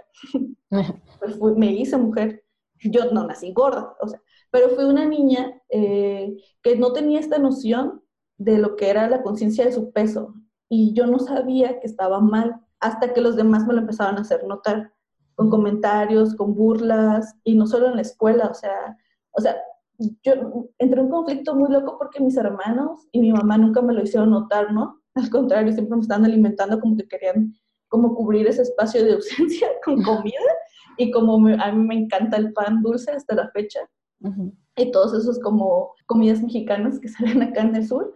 pues 1.20 1.38
fui- 1.38 1.56
me 1.56 1.72
hice 1.72 1.98
mujer, 1.98 2.44
yo 2.84 3.12
no 3.12 3.26
nací 3.28 3.54
gorda, 3.54 3.96
o 4.02 4.08
sea, 4.08 4.22
pero 4.52 4.70
fui 4.70 4.86
una 4.86 5.06
niña 5.06 5.62
eh, 5.70 6.36
que 6.62 6.76
no 6.78 6.94
tenía 6.94 7.20
esta 7.20 7.38
noción 7.40 8.02
de 8.38 8.58
lo 8.58 8.76
que 8.76 8.90
era 8.90 9.10
la 9.10 9.24
conciencia 9.24 9.66
de 9.66 9.72
su 9.72 9.92
peso 9.92 10.34
y 10.70 10.94
yo 10.94 11.08
no 11.08 11.20
sabía 11.20 11.80
que 11.80 11.88
estaba 11.88 12.20
mal 12.20 12.56
hasta 12.80 13.14
que 13.14 13.22
los 13.22 13.36
demás 13.36 13.66
me 13.66 13.74
lo 13.74 13.82
empezaron 13.82 14.18
a 14.18 14.22
hacer 14.22 14.44
notar 14.46 14.92
con 15.36 15.50
comentarios, 15.50 16.36
con 16.36 16.56
burlas 16.56 17.36
y 17.44 17.56
no 17.56 17.68
solo 17.68 17.88
en 17.88 17.96
la 17.96 18.02
escuela, 18.02 18.48
o 18.48 18.54
sea, 18.54 18.98
o 19.32 19.42
sea, 19.42 19.56
yo 20.24 20.34
entré 20.78 21.00
en 21.00 21.06
un 21.08 21.12
conflicto 21.12 21.56
muy 21.56 21.70
loco 21.72 21.98
porque 21.98 22.20
mis 22.22 22.38
hermanos 22.38 23.08
y 23.12 23.20
mi 23.22 23.32
mamá 23.32 23.58
nunca 23.58 23.82
me 23.82 23.94
lo 23.94 24.04
hicieron 24.04 24.32
notar, 24.32 24.72
¿no? 24.74 25.02
Al 25.16 25.30
contrario, 25.30 25.72
siempre 25.74 25.96
me 25.96 26.02
estaban 26.02 26.26
alimentando 26.26 26.80
como 26.80 26.98
que 26.98 27.08
querían 27.08 27.56
como 27.90 28.16
cubrir 28.16 28.48
ese 28.48 28.62
espacio 28.64 29.04
de 29.04 29.14
ausencia 29.14 29.68
con 29.86 30.02
comida 30.04 30.40
y 30.98 31.12
como 31.12 31.40
me- 31.40 31.62
a 31.62 31.72
mí 31.72 31.86
me 31.86 31.96
encanta 31.96 32.38
el 32.38 32.54
pan 32.54 32.82
dulce 32.82 33.12
hasta 33.12 33.36
la 33.36 33.50
fecha 33.52 33.80
Ujú. 34.22 34.54
y 34.78 34.92
todos 34.92 35.14
esos 35.14 35.40
como 35.40 35.94
comidas 36.06 36.42
mexicanas 36.42 37.00
que 37.00 37.08
salen 37.16 37.42
acá 37.44 37.62
en 37.62 37.76
el 37.76 37.88
sur, 37.88 38.14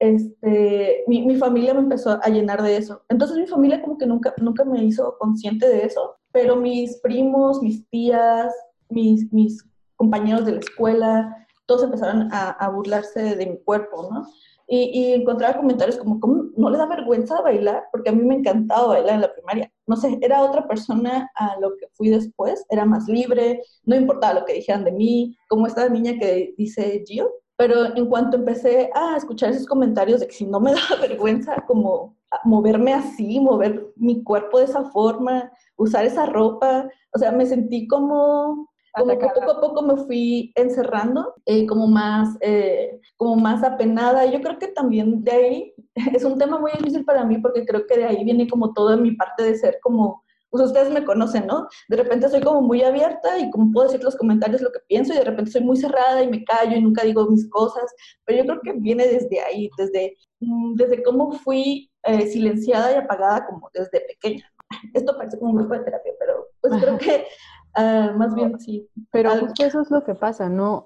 este, 0.00 1.04
mi, 1.06 1.26
mi 1.26 1.36
familia 1.36 1.74
me 1.74 1.80
empezó 1.80 2.18
a 2.22 2.28
llenar 2.28 2.62
de 2.62 2.76
eso. 2.76 3.02
Entonces 3.08 3.36
mi 3.36 3.46
familia 3.46 3.82
como 3.82 3.98
que 3.98 4.06
nunca, 4.06 4.34
nunca 4.38 4.64
me 4.64 4.84
hizo 4.84 5.16
consciente 5.18 5.68
de 5.68 5.84
eso, 5.84 6.16
pero 6.32 6.56
mis 6.56 6.98
primos, 7.00 7.62
mis 7.62 7.88
tías, 7.90 8.54
mis, 8.90 9.32
mis 9.32 9.64
compañeros 9.96 10.44
de 10.46 10.52
la 10.52 10.60
escuela, 10.60 11.46
todos 11.66 11.82
empezaron 11.82 12.28
a, 12.32 12.50
a 12.50 12.68
burlarse 12.70 13.34
de 13.36 13.46
mi 13.46 13.58
cuerpo, 13.64 14.08
¿no? 14.12 14.26
Y, 14.70 14.90
y 14.92 15.12
encontraba 15.14 15.56
comentarios 15.56 15.96
como, 15.96 16.20
¿cómo 16.20 16.44
no 16.56 16.68
le 16.68 16.76
da 16.76 16.86
vergüenza 16.86 17.40
bailar? 17.40 17.84
Porque 17.90 18.10
a 18.10 18.12
mí 18.12 18.22
me 18.22 18.34
encantaba 18.34 18.88
bailar 18.88 19.14
en 19.14 19.20
la 19.22 19.32
primaria. 19.32 19.72
No 19.86 19.96
sé, 19.96 20.18
era 20.20 20.42
otra 20.42 20.68
persona 20.68 21.30
a 21.34 21.58
lo 21.58 21.76
que 21.78 21.88
fui 21.94 22.10
después, 22.10 22.64
era 22.68 22.84
más 22.84 23.08
libre, 23.08 23.62
no 23.84 23.96
importaba 23.96 24.40
lo 24.40 24.44
que 24.44 24.52
dijeran 24.54 24.84
de 24.84 24.92
mí, 24.92 25.36
como 25.48 25.66
esta 25.66 25.88
niña 25.88 26.18
que 26.18 26.54
dice 26.58 27.02
Gio. 27.06 27.30
Pero 27.56 27.96
en 27.96 28.06
cuanto 28.06 28.36
empecé 28.36 28.90
a 28.94 29.16
escuchar 29.16 29.50
esos 29.50 29.66
comentarios 29.66 30.20
de 30.20 30.26
que 30.28 30.34
si 30.34 30.44
no 30.44 30.60
me 30.60 30.72
daba 30.74 31.00
vergüenza 31.00 31.64
como 31.66 32.16
moverme 32.44 32.92
así, 32.92 33.40
mover 33.40 33.92
mi 33.96 34.22
cuerpo 34.22 34.58
de 34.58 34.66
esa 34.66 34.84
forma, 34.90 35.50
usar 35.76 36.04
esa 36.04 36.26
ropa, 36.26 36.88
o 37.14 37.18
sea, 37.18 37.32
me 37.32 37.46
sentí 37.46 37.88
como 37.88 38.67
como 38.98 39.18
que 39.18 39.26
poco 39.26 39.50
a 39.50 39.60
poco 39.60 39.82
me 39.82 39.96
fui 39.96 40.52
encerrando, 40.54 41.34
eh, 41.46 41.66
como 41.66 41.86
más, 41.86 42.36
eh, 42.40 43.00
como 43.16 43.36
más 43.36 43.62
apenada. 43.62 44.26
Yo 44.26 44.40
creo 44.40 44.58
que 44.58 44.68
también 44.68 45.22
de 45.24 45.30
ahí 45.30 45.74
es 46.14 46.24
un 46.24 46.38
tema 46.38 46.58
muy 46.58 46.72
difícil 46.72 47.04
para 47.04 47.24
mí 47.24 47.38
porque 47.38 47.64
creo 47.64 47.86
que 47.86 47.98
de 47.98 48.04
ahí 48.04 48.24
viene 48.24 48.48
como 48.48 48.72
toda 48.72 48.96
mi 48.96 49.12
parte 49.12 49.42
de 49.42 49.56
ser 49.56 49.78
como, 49.82 50.24
pues 50.50 50.64
ustedes 50.64 50.90
me 50.90 51.04
conocen, 51.04 51.46
¿no? 51.46 51.68
De 51.88 51.96
repente 51.96 52.28
soy 52.28 52.40
como 52.40 52.62
muy 52.62 52.82
abierta 52.82 53.38
y 53.38 53.50
como 53.50 53.72
puedo 53.72 53.88
decir 53.88 54.02
los 54.02 54.16
comentarios 54.16 54.62
lo 54.62 54.72
que 54.72 54.80
pienso 54.86 55.12
y 55.12 55.18
de 55.18 55.24
repente 55.24 55.50
soy 55.50 55.62
muy 55.62 55.76
cerrada 55.76 56.22
y 56.22 56.28
me 56.28 56.44
callo 56.44 56.76
y 56.76 56.82
nunca 56.82 57.04
digo 57.04 57.26
mis 57.28 57.48
cosas. 57.50 57.92
Pero 58.24 58.38
yo 58.38 58.44
creo 58.46 58.60
que 58.62 58.80
viene 58.80 59.06
desde 59.06 59.40
ahí, 59.40 59.70
desde, 59.76 60.16
mm, 60.40 60.74
desde 60.74 61.02
cómo 61.02 61.32
fui 61.32 61.90
eh, 62.04 62.26
silenciada 62.26 62.92
y 62.92 62.94
apagada 62.96 63.46
como 63.46 63.70
desde 63.74 64.00
pequeña. 64.00 64.50
Esto 64.94 65.16
parece 65.16 65.38
como 65.38 65.52
un 65.52 65.58
grupo 65.58 65.74
de 65.74 65.80
terapia, 65.80 66.12
pero 66.18 66.48
pues 66.60 66.82
creo 66.82 66.98
que 66.98 67.26
ah, 67.74 68.12
más 68.16 68.34
bien 68.34 68.58
sí. 68.58 68.88
Pero 69.10 69.30
justo 69.30 69.64
eso 69.64 69.80
es 69.80 69.90
lo 69.90 70.04
que 70.04 70.14
pasa, 70.14 70.48
¿no? 70.48 70.84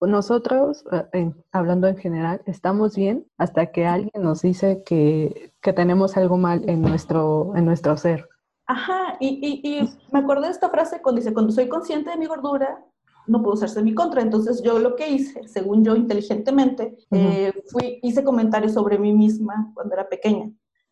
Nosotros, 0.00 0.84
eh, 0.92 1.06
en- 1.12 1.44
hablando 1.52 1.86
en 1.86 1.96
general, 1.96 2.42
estamos 2.46 2.96
bien 2.96 3.26
hasta 3.38 3.66
que 3.72 3.86
alguien 3.86 4.22
nos 4.22 4.42
dice 4.42 4.82
que, 4.84 5.52
que 5.62 5.72
tenemos 5.72 6.16
algo 6.16 6.36
mal 6.36 6.68
en 6.68 6.82
nuestro, 6.82 7.52
en 7.56 7.64
nuestro 7.64 7.96
ser. 7.96 8.28
Ajá, 8.66 9.16
y, 9.20 9.38
y, 9.62 9.68
y 9.80 9.88
me 10.12 10.20
acordé 10.20 10.46
de 10.46 10.52
esta 10.52 10.70
frase 10.70 11.00
cuando 11.02 11.20
dice, 11.20 11.32
cuando 11.34 11.52
soy 11.52 11.68
consciente 11.68 12.10
de 12.10 12.16
mi 12.16 12.26
gordura, 12.26 12.82
no 13.26 13.42
puedo 13.42 13.54
usarse 13.54 13.78
en 13.78 13.86
mi 13.86 13.94
contra. 13.94 14.20
Entonces 14.22 14.62
yo 14.62 14.78
lo 14.78 14.96
que 14.96 15.08
hice, 15.08 15.46
según 15.48 15.84
yo 15.84 15.96
inteligentemente, 15.96 16.96
eh, 17.10 17.52
fui, 17.70 17.98
hice 18.02 18.24
comentarios 18.24 18.72
sobre 18.72 18.98
mí 18.98 19.12
misma 19.12 19.70
cuando 19.74 19.94
era 19.94 20.08
pequeña. 20.08 20.50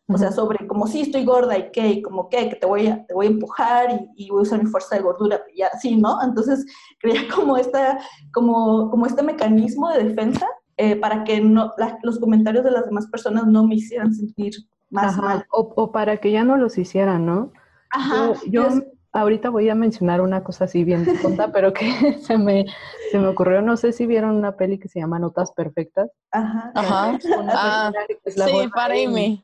O 0.09 0.17
sea, 0.17 0.31
sobre 0.33 0.67
como 0.67 0.85
sí 0.85 1.01
estoy 1.01 1.23
gorda 1.23 1.57
y 1.57 1.71
qué, 1.71 1.87
y 1.87 2.01
como 2.01 2.27
qué, 2.27 2.49
que 2.49 2.55
te 2.57 2.65
voy 2.67 2.87
a, 2.87 3.05
te 3.05 3.13
voy 3.13 3.27
a 3.27 3.29
empujar 3.29 3.89
y, 3.89 4.25
y 4.25 4.29
voy 4.29 4.39
a 4.39 4.41
usar 4.41 4.61
mi 4.61 4.69
fuerza 4.69 4.95
de 4.97 5.01
gordura, 5.01 5.41
y 5.55 5.61
así, 5.61 5.95
¿no? 5.95 6.21
Entonces 6.21 6.65
creía 6.99 7.21
como, 7.33 7.55
esta, 7.57 7.99
como, 8.33 8.89
como 8.91 9.05
este 9.05 9.23
mecanismo 9.23 9.89
de 9.91 10.03
defensa 10.03 10.45
eh, 10.77 10.97
para 10.97 11.23
que 11.23 11.39
no, 11.39 11.73
la- 11.77 11.97
los 12.03 12.19
comentarios 12.19 12.65
de 12.65 12.71
las 12.71 12.85
demás 12.85 13.07
personas 13.07 13.45
no 13.47 13.65
me 13.65 13.75
hicieran 13.75 14.13
sentir 14.13 14.53
más 14.89 15.13
Ajá, 15.13 15.21
mal. 15.21 15.45
O, 15.51 15.71
o 15.75 15.91
para 15.91 16.17
que 16.17 16.31
ya 16.31 16.43
no 16.43 16.57
los 16.57 16.77
hicieran, 16.77 17.25
¿no? 17.25 17.53
Ajá, 17.91 18.33
Yo, 18.43 18.49
yo 18.49 18.67
es- 18.67 18.83
ahorita 19.13 19.49
voy 19.51 19.69
a 19.69 19.75
mencionar 19.75 20.19
una 20.19 20.43
cosa 20.43 20.65
así 20.65 20.83
bien 20.83 21.05
tonta, 21.21 21.51
pero 21.53 21.71
que 21.71 21.79
se 22.21 22.37
me, 22.37 22.65
se 23.11 23.19
me 23.19 23.27
ocurrió. 23.29 23.61
No 23.61 23.77
sé 23.77 23.93
si 23.93 24.05
vieron 24.05 24.35
una 24.35 24.57
peli 24.57 24.79
que 24.79 24.89
se 24.89 24.99
llama 24.99 25.17
Notas 25.19 25.51
Perfectas. 25.53 26.09
ajá. 26.31 26.71
Ajá. 26.75 27.19
Una 27.39 27.53
Ah, 27.55 27.91
Sí, 28.35 28.67
para 28.73 28.95
Amy. 28.95 29.43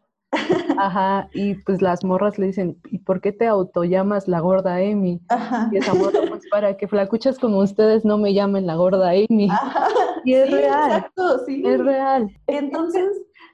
Ajá, 0.77 1.27
y 1.33 1.55
pues 1.55 1.81
las 1.81 2.03
morras 2.03 2.37
le 2.37 2.47
dicen, 2.47 2.79
¿y 2.91 2.99
por 2.99 3.19
qué 3.21 3.31
te 3.31 3.47
autollamas 3.47 4.27
la 4.27 4.39
gorda 4.39 4.75
Amy? 4.75 5.19
Ajá. 5.29 5.69
Y 5.71 5.77
esa 5.77 5.93
morra, 5.93 6.19
pues 6.29 6.43
para 6.51 6.77
que 6.77 6.87
flacuchas 6.87 7.39
como 7.39 7.59
ustedes 7.59 8.05
no 8.05 8.17
me 8.17 8.33
llamen 8.33 8.65
la 8.67 8.75
gorda 8.75 9.09
Amy. 9.09 9.49
Ajá. 9.49 9.87
Y 10.23 10.33
es 10.33 10.47
Sí, 10.47 10.53
real, 10.55 10.91
Exacto, 10.91 11.45
sí. 11.45 11.63
es 11.65 11.79
real. 11.79 12.29
Entonces, 12.47 13.07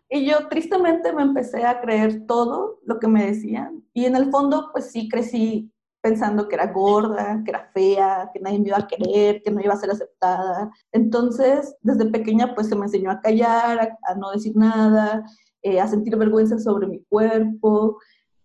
y 0.09 0.25
yo 0.29 0.47
tristemente 0.49 1.13
me 1.13 1.23
empecé 1.23 1.65
a 1.65 1.79
creer 1.81 2.25
todo 2.27 2.79
lo 2.85 2.99
que 2.99 3.07
me 3.07 3.25
decían. 3.25 3.83
Y 3.93 4.05
en 4.05 4.15
el 4.15 4.29
fondo, 4.29 4.69
pues 4.71 4.91
sí 4.91 5.07
crecí 5.09 5.71
pensando 6.01 6.47
que 6.47 6.53
era 6.55 6.71
gorda, 6.71 7.41
que 7.43 7.49
era 7.49 7.67
fea, 7.73 8.29
que 8.31 8.39
nadie 8.39 8.59
me 8.59 8.67
iba 8.67 8.77
a 8.77 8.85
querer, 8.87 9.41
que 9.41 9.49
no 9.49 9.59
iba 9.61 9.73
a 9.73 9.77
ser 9.77 9.89
aceptada. 9.89 10.69
Entonces, 10.91 11.75
desde 11.81 12.05
pequeña, 12.05 12.53
pues 12.53 12.67
se 12.69 12.75
me 12.75 12.85
enseñó 12.85 13.09
a 13.09 13.21
callar, 13.21 13.79
a, 13.79 14.11
a 14.11 14.15
no 14.15 14.29
decir 14.31 14.55
nada, 14.55 15.23
eh, 15.65 15.81
a 15.81 15.87
sentir 15.87 16.15
vergüenza 16.15 16.59
sobre 16.59 16.85
mi 16.85 17.03
cuerpo. 17.09 17.97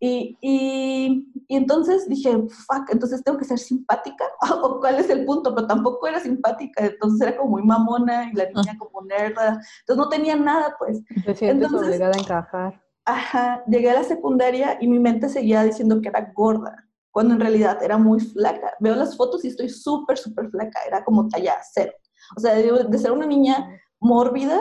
Y, 0.03 0.39
y, 0.41 1.31
y 1.47 1.57
entonces 1.57 2.09
dije, 2.09 2.31
fuck, 2.49 2.89
entonces 2.91 3.23
tengo 3.23 3.37
que 3.37 3.45
ser 3.45 3.59
simpática, 3.59 4.25
o 4.63 4.81
cuál 4.81 4.95
es 4.99 5.11
el 5.11 5.27
punto, 5.27 5.55
pero 5.55 5.67
tampoco 5.67 6.07
era 6.07 6.19
simpática, 6.19 6.87
entonces 6.87 7.21
era 7.21 7.37
como 7.37 7.51
muy 7.51 7.63
mamona 7.63 8.31
y 8.31 8.35
la 8.35 8.47
niña 8.47 8.79
como 8.79 9.03
nerda, 9.03 9.61
entonces 9.81 9.97
no 9.99 10.09
tenía 10.09 10.37
nada, 10.37 10.75
pues. 10.79 11.05
Te 11.27 11.35
sientes 11.35 11.67
Entonces- 11.67 11.89
obligada 11.89 12.15
a 12.17 12.21
encajar. 12.21 12.83
Ajá, 13.05 13.63
llegué 13.67 13.91
a 13.91 13.95
la 13.95 14.05
secundaria 14.05 14.79
y 14.81 14.89
mi 14.89 14.99
mente 14.99 15.29
seguía 15.29 15.63
diciendo 15.65 16.01
que 16.01 16.09
era 16.09 16.33
gorda, 16.35 16.89
cuando 17.11 17.35
en 17.35 17.41
realidad 17.41 17.83
era 17.83 17.99
muy 17.99 18.21
flaca. 18.21 18.73
Veo 18.81 18.95
las 18.95 19.17
fotos 19.19 19.45
y 19.45 19.49
estoy 19.49 19.69
súper, 19.69 20.17
súper 20.17 20.49
flaca, 20.49 20.81
era 20.87 21.05
como 21.05 21.29
talla 21.29 21.57
cero. 21.75 21.93
O 22.37 22.41
sea, 22.41 22.55
de, 22.55 22.85
de 22.89 22.99
ser 22.99 23.13
una 23.13 23.27
niña 23.27 23.69
mórbida, 23.99 24.59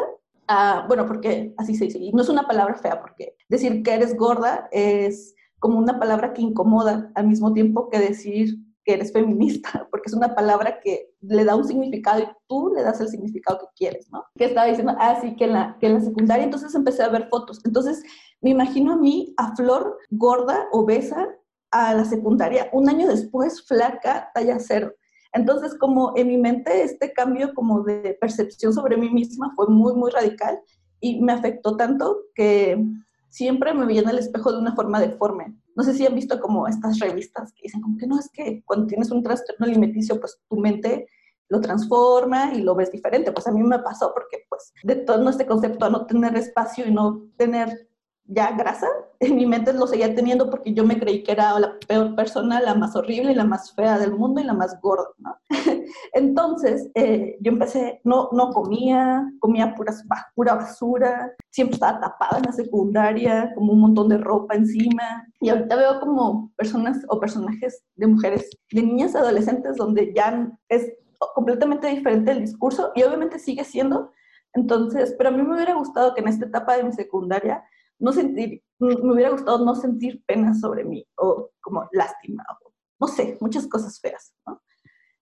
a- 0.50 0.86
bueno, 0.88 1.06
porque 1.08 1.53
así 1.58 1.75
se 1.75 1.86
dice, 1.86 2.00
y 2.00 2.12
no 2.13 2.22
es 2.24 2.29
una 2.29 2.48
palabra 2.48 2.75
fea, 2.75 3.01
porque 3.01 3.36
decir 3.50 3.84
que 3.84 3.94
eres 3.94 4.18
gorda 4.18 4.68
es 4.72 5.36
como 5.60 5.77
una 5.79 6.00
palabra 6.00 6.34
que 6.34 6.41
incomoda 6.41 7.12
al 7.15 7.27
mismo 7.27 7.53
tiempo 7.53 7.89
que 7.89 8.00
decir 8.00 8.58
que 8.86 8.94
eres 8.96 9.13
feminista, 9.13 9.88
porque 9.91 10.08
es 10.08 10.13
una 10.13 10.36
palabra 10.36 10.79
que 10.82 11.12
le 11.22 11.46
da 11.46 11.56
un 11.56 11.65
significado 11.68 12.22
y 12.22 12.27
tú 12.48 12.74
le 12.75 12.82
das 12.84 13.00
el 13.01 13.10
significado 13.10 13.60
que 13.60 13.65
quieres, 13.75 14.10
¿no? 14.12 14.25
Que 14.38 14.46
estaba 14.46 14.68
diciendo, 14.68 14.96
ah, 15.00 15.20
sí, 15.22 15.36
que 15.36 15.46
en 15.46 15.53
la, 15.53 15.77
que 15.79 15.88
en 15.88 15.96
la 15.96 16.01
secundaria, 16.01 16.46
entonces 16.46 16.74
empecé 16.75 17.03
a 17.03 17.10
ver 17.10 17.27
fotos. 17.29 17.62
Entonces 17.65 18.03
me 18.41 18.50
imagino 18.51 18.94
a 18.94 18.98
mí, 18.98 19.34
a 19.38 19.56
Flor, 19.56 19.98
gorda, 20.10 20.68
obesa, 20.72 21.27
a 21.72 21.94
la 21.94 22.06
secundaria, 22.06 22.70
un 22.74 22.89
año 22.89 23.08
después, 23.08 23.63
flaca, 23.68 24.32
talla 24.34 24.58
cero. 24.60 24.94
Entonces, 25.33 25.75
como 25.75 26.13
en 26.15 26.27
mi 26.27 26.38
mente 26.38 26.83
este 26.83 27.13
cambio 27.13 27.53
como 27.53 27.83
de 27.83 28.17
percepción 28.19 28.74
sobre 28.74 28.98
mí 28.98 29.09
misma 29.09 29.53
fue 29.55 29.67
muy, 29.67 29.93
muy 29.93 30.12
radical 30.12 30.59
y 31.00 31.21
me 31.21 31.33
afectó 31.33 31.77
tanto 31.77 32.17
que 32.36 32.83
siempre 33.29 33.74
me 33.74 33.86
veía 33.86 34.01
en 34.01 34.09
el 34.09 34.19
espejo 34.19 34.51
de 34.51 34.59
una 34.59 34.75
forma 34.75 35.00
deforme. 35.00 35.55
No 35.75 35.83
sé 35.83 35.93
si 35.93 36.05
han 36.05 36.15
visto 36.15 36.39
como 36.39 36.67
estas 36.67 37.00
revistas 37.00 37.53
que 37.53 37.63
dicen 37.63 37.81
como 37.81 37.98
que 37.98 38.07
no, 38.07 38.19
es 38.19 38.29
que 38.29 38.63
cuando 38.65 38.88
tienes 38.88 39.12
un 39.12 39.24
trastorno 39.24 39.65
alimenticio, 39.65 40.19
pues 40.19 40.39
tu 40.50 40.57
mente 40.57 41.07
lo 41.48 41.62
transforma 41.62 42.53
y 42.53 42.62
lo 42.62 42.75
ves 42.75 42.91
diferente. 42.91 43.31
Pues 43.31 43.48
a 43.48 43.51
mí 43.51 43.62
me 43.63 43.79
pasó 43.79 44.12
porque 44.13 44.45
pues 44.50 44.74
de 44.83 44.95
todo 44.95 45.29
este 45.29 45.45
concepto 45.45 45.86
a 45.86 45.89
no 45.89 46.05
tener 46.05 46.36
espacio 46.36 46.86
y 46.88 46.91
no 46.91 47.27
tener 47.38 47.88
ya 48.29 48.51
grasa, 48.51 48.88
en 49.19 49.36
mi 49.36 49.45
mente 49.45 49.74
lo 49.74 49.88
seguía 49.88 50.13
teniendo 50.15 50.50
porque 50.50 50.74
yo 50.74 50.86
me 50.86 51.00
creí 51.00 51.24
que 51.24 51.31
era 51.31 51.59
la 51.59 51.77
peor 51.88 52.15
persona, 52.15 52.62
la 52.62 52.75
más 52.75 52.95
horrible 52.95 53.31
y 53.31 53.36
la 53.36 53.43
más 53.43 53.74
fea 53.74 53.98
del 53.98 54.13
mundo 54.13 54.39
y 54.39 54.45
la 54.45 54.53
más 54.53 54.79
gorda. 54.81 55.09
Entonces, 56.13 56.89
eh, 56.95 57.38
yo 57.41 57.51
empecé, 57.51 58.00
no, 58.03 58.29
no 58.31 58.51
comía, 58.51 59.29
comía 59.39 59.75
puras, 59.75 60.03
pura 60.36 60.55
basura, 60.55 61.31
siempre 61.50 61.75
estaba 61.75 62.00
tapada 62.00 62.38
en 62.38 62.45
la 62.45 62.51
secundaria, 62.51 63.51
como 63.55 63.74
un 63.74 63.81
montón 63.81 64.09
de 64.09 64.17
ropa 64.17 64.55
encima. 64.55 65.27
Y 65.41 65.50
ahorita 65.50 65.75
veo 65.75 66.00
como 66.00 66.51
personas 66.55 67.03
o 67.09 67.19
personajes 67.19 67.83
de 67.95 68.07
mujeres, 68.07 68.50
de 68.71 68.83
niñas 68.83 69.15
adolescentes, 69.15 69.75
donde 69.75 70.13
ya 70.13 70.50
es 70.69 70.93
completamente 71.33 71.88
diferente 71.88 72.31
el 72.31 72.41
discurso 72.41 72.91
y 72.95 73.03
obviamente 73.03 73.39
sigue 73.39 73.63
siendo. 73.63 74.12
Entonces, 74.53 75.13
pero 75.17 75.29
a 75.29 75.31
mí 75.31 75.43
me 75.43 75.55
hubiera 75.55 75.75
gustado 75.75 76.13
que 76.13 76.21
en 76.21 76.27
esta 76.27 76.45
etapa 76.45 76.77
de 76.77 76.83
mi 76.83 76.93
secundaria 76.93 77.63
no 78.00 78.12
sentir, 78.12 78.63
me 78.79 79.13
hubiera 79.13 79.32
gustado 79.32 79.63
no 79.63 79.75
sentir 79.75 80.24
pena 80.25 80.56
sobre 80.56 80.84
mí 80.84 81.06
o 81.18 81.51
como 81.62 81.88
lástima, 81.91 82.44
o, 82.63 82.72
no 83.00 83.08
sé, 83.08 83.38
muchas 83.41 83.68
cosas 83.68 84.00
feas, 84.00 84.34
¿no? 84.48 84.62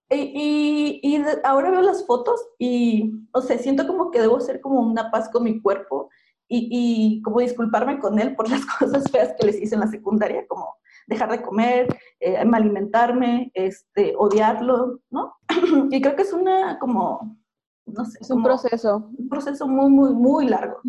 Y, 0.10 1.02
y, 1.04 1.22
ahora 1.44 1.70
veo 1.70 1.82
las 1.82 2.06
fotos 2.06 2.40
y, 2.58 3.12
o 3.34 3.42
sea, 3.42 3.58
siento 3.58 3.86
como 3.86 4.10
que 4.10 4.22
debo 4.22 4.38
hacer 4.38 4.62
como 4.62 4.80
una 4.80 5.12
paz 5.12 5.30
con 5.30 5.44
mi 5.44 5.62
cuerpo 5.62 6.10
y, 6.48 6.70
y, 6.72 7.22
como 7.24 7.42
disculparme 7.42 8.00
con 8.00 8.18
él 8.20 8.34
por 8.36 8.50
las 8.50 8.66
cosas 8.80 9.12
feas 9.12 9.34
que 9.38 9.46
les 9.46 9.62
hice 9.62 9.76
en 9.76 9.82
la 9.82 9.88
secundaria, 9.88 10.48
como 10.48 10.78
dejar 11.08 11.32
de 11.32 11.42
comer, 11.42 11.88
eh, 12.20 12.38
alimentarme, 12.38 13.52
este, 13.54 14.14
odiarlo, 14.18 15.00
¿no? 15.10 15.36
y 15.92 16.02
creo 16.02 16.16
que 16.16 16.22
es 16.22 16.34
una 16.34 16.80
como, 16.80 17.38
no 17.86 18.06
sé. 18.06 18.20
Es 18.22 18.30
un 18.30 18.44
proceso. 18.44 19.10
Un 19.18 19.30
proceso 19.30 19.68
muy, 19.68 19.90
muy, 19.90 20.14
muy 20.14 20.48
largo. 20.48 20.80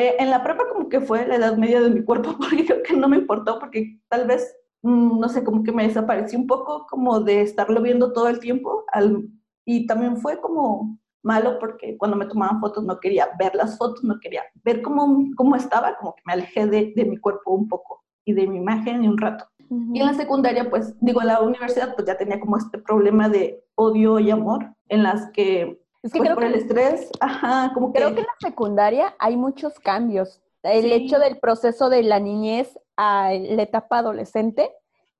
Eh, 0.00 0.16
en 0.18 0.30
la 0.30 0.42
prepa 0.42 0.66
como 0.66 0.88
que 0.88 1.02
fue 1.02 1.26
la 1.26 1.36
edad 1.36 1.58
media 1.58 1.82
de 1.82 1.90
mi 1.90 2.02
cuerpo, 2.02 2.34
porque 2.38 2.64
creo 2.64 2.82
que 2.82 2.96
no 2.96 3.06
me 3.06 3.18
importó, 3.18 3.58
porque 3.58 4.00
tal 4.08 4.26
vez, 4.26 4.56
mm, 4.80 5.20
no 5.20 5.28
sé, 5.28 5.44
como 5.44 5.62
que 5.62 5.72
me 5.72 5.86
desaparecí 5.86 6.36
un 6.36 6.46
poco 6.46 6.86
como 6.88 7.20
de 7.20 7.42
estarlo 7.42 7.82
viendo 7.82 8.14
todo 8.14 8.28
el 8.28 8.40
tiempo, 8.40 8.84
al, 8.92 9.28
y 9.66 9.86
también 9.86 10.16
fue 10.16 10.40
como 10.40 10.98
malo 11.22 11.58
porque 11.58 11.98
cuando 11.98 12.16
me 12.16 12.24
tomaban 12.24 12.60
fotos 12.60 12.82
no 12.82 12.98
quería 12.98 13.28
ver 13.38 13.54
las 13.54 13.76
fotos, 13.76 14.02
no 14.02 14.18
quería 14.20 14.42
ver 14.64 14.80
cómo, 14.80 15.26
cómo 15.36 15.54
estaba, 15.54 15.94
como 15.98 16.14
que 16.14 16.22
me 16.24 16.32
alejé 16.32 16.66
de, 16.66 16.94
de 16.96 17.04
mi 17.04 17.18
cuerpo 17.18 17.50
un 17.50 17.68
poco 17.68 18.02
y 18.24 18.32
de 18.32 18.46
mi 18.46 18.56
imagen 18.56 19.04
y 19.04 19.08
un 19.08 19.18
rato. 19.18 19.44
Y 19.92 20.00
en 20.00 20.06
la 20.06 20.14
secundaria, 20.14 20.68
pues, 20.68 20.96
digo, 21.00 21.20
en 21.20 21.28
la 21.28 21.42
universidad, 21.42 21.94
pues 21.94 22.06
ya 22.06 22.16
tenía 22.16 22.40
como 22.40 22.56
este 22.56 22.78
problema 22.78 23.28
de 23.28 23.62
odio 23.76 24.18
y 24.18 24.30
amor, 24.30 24.74
en 24.88 25.02
las 25.04 25.30
que, 25.30 25.80
es 26.02 26.12
que 26.12 26.18
pues, 26.18 26.28
creo 26.28 26.34
por 26.34 26.44
que, 26.44 26.48
el 26.48 26.54
estrés, 26.54 27.10
ajá, 27.20 27.72
como 27.74 27.92
Creo 27.92 28.14
que 28.14 28.20
en 28.20 28.26
la 28.26 28.48
secundaria 28.48 29.14
hay 29.18 29.36
muchos 29.36 29.78
cambios. 29.78 30.40
El 30.62 30.92
hecho 30.92 31.18
del 31.18 31.38
proceso 31.38 31.88
de 31.88 32.02
la 32.02 32.20
niñez 32.20 32.78
a 32.96 33.32
la 33.32 33.62
etapa 33.62 33.98
adolescente 33.98 34.70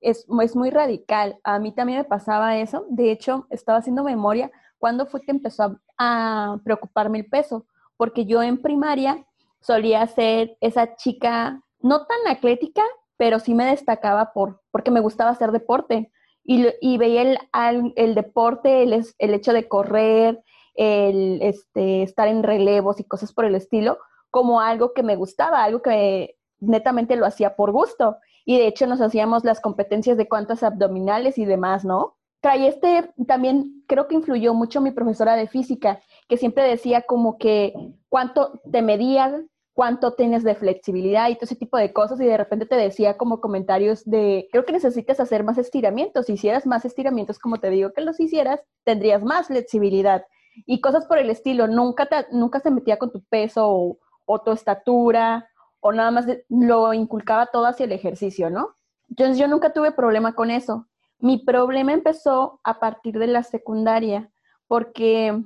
es, 0.00 0.26
es 0.42 0.56
muy 0.56 0.70
radical. 0.70 1.38
A 1.44 1.58
mí 1.58 1.72
también 1.72 1.99
me 1.99 2.04
pasaba 2.04 2.58
eso. 2.58 2.87
De 2.88 3.10
hecho, 3.10 3.46
estaba 3.50 3.78
haciendo 3.78 4.04
memoria 4.04 4.50
cuando 4.78 5.06
fue 5.06 5.22
que 5.22 5.30
empezó 5.30 5.62
a, 5.62 5.76
a 5.99 6.58
preocuparme 6.64 7.18
el 7.18 7.26
peso, 7.26 7.66
porque 7.96 8.25
yo 8.26 8.42
en 8.42 8.60
primaria 8.60 9.26
solía 9.60 10.06
ser 10.06 10.56
esa 10.60 10.96
chica 10.96 11.62
no 11.80 12.06
tan 12.06 12.34
atlética, 12.34 12.82
pero 13.16 13.38
sí 13.38 13.54
me 13.54 13.66
destacaba 13.66 14.32
por, 14.32 14.62
porque 14.70 14.90
me 14.90 15.00
gustaba 15.00 15.30
hacer 15.30 15.52
deporte. 15.52 16.10
Y, 16.42 16.66
y 16.80 16.96
veía 16.96 17.22
el, 17.22 17.92
el 17.96 18.14
deporte, 18.14 18.82
el, 18.82 19.04
el, 19.18 19.34
hecho 19.34 19.52
de 19.52 19.68
correr, 19.68 20.42
el 20.74 21.40
este, 21.42 22.02
estar 22.02 22.28
en 22.28 22.42
relevos 22.42 23.00
y 23.00 23.04
cosas 23.04 23.32
por 23.32 23.44
el 23.44 23.54
estilo, 23.54 23.98
como 24.30 24.60
algo 24.60 24.92
que 24.92 25.02
me 25.02 25.16
gustaba, 25.16 25.64
algo 25.64 25.82
que 25.82 26.36
netamente 26.60 27.16
lo 27.16 27.26
hacía 27.26 27.56
por 27.56 27.72
gusto. 27.72 28.16
Y 28.44 28.58
de 28.58 28.66
hecho 28.66 28.86
nos 28.86 29.00
hacíamos 29.00 29.44
las 29.44 29.60
competencias 29.60 30.16
de 30.16 30.28
cuántas 30.28 30.62
abdominales 30.62 31.38
y 31.38 31.44
demás, 31.44 31.84
¿no? 31.84 32.16
Trae 32.40 32.68
este, 32.68 33.12
también 33.26 33.84
creo 33.86 34.08
que 34.08 34.14
influyó 34.14 34.54
mucho 34.54 34.80
mi 34.80 34.92
profesora 34.92 35.36
de 35.36 35.46
física, 35.46 36.00
que 36.28 36.38
siempre 36.38 36.64
decía 36.64 37.02
como 37.02 37.36
que 37.36 37.74
cuánto 38.08 38.60
te 38.70 38.80
medía 38.80 39.44
cuánto 39.80 40.12
tienes 40.12 40.44
de 40.44 40.54
flexibilidad 40.54 41.30
y 41.30 41.36
todo 41.36 41.44
ese 41.44 41.56
tipo 41.56 41.78
de 41.78 41.92
cosas 41.92 42.20
y 42.20 42.26
de 42.26 42.36
repente 42.36 42.66
te 42.66 42.74
decía 42.74 43.16
como 43.16 43.40
comentarios 43.40 44.04
de, 44.04 44.46
creo 44.50 44.66
que 44.66 44.72
necesitas 44.72 45.20
hacer 45.20 45.44
más 45.44 45.58
estiramientos, 45.58 46.26
si 46.26 46.34
hicieras 46.34 46.66
más 46.66 46.84
estiramientos 46.84 47.38
como 47.38 47.60
te 47.60 47.70
digo 47.70 47.92
que 47.94 48.02
los 48.02 48.20
hicieras, 48.20 48.60
tendrías 48.84 49.22
más 49.22 49.46
flexibilidad 49.46 50.24
y 50.66 50.80
cosas 50.80 51.07
por 51.07 51.19
el 51.19 51.30
estilo, 51.30 51.66
nunca, 51.66 52.07
te, 52.07 52.26
nunca 52.33 52.61
se 52.61 52.71
metía 52.71 52.99
con 52.99 53.11
tu 53.11 53.23
peso 53.25 53.99
o, 54.26 54.38
tu 54.45 54.52
estatura 54.52 55.49
o 55.80 55.92
nada 55.92 56.11
más 56.11 56.26
lo 56.49 56.92
inculcaba 56.95 57.47
todo 57.47 57.66
hacia 57.66 57.85
el 57.85 57.92
ejercicio, 57.92 58.49
¿no? 58.49 58.76
Entonces 59.09 59.38
yo 59.38 59.49
nunca 59.49 59.73
tuve 59.73 59.90
problema 59.90 60.35
con 60.35 60.50
eso. 60.50 60.87
Mi 61.19 61.38
problema 61.38 61.92
empezó 61.92 62.61
a 62.62 62.78
partir 62.78 63.19
de 63.19 63.26
la 63.26 63.42
secundaria, 63.42 64.30
porque 64.69 65.37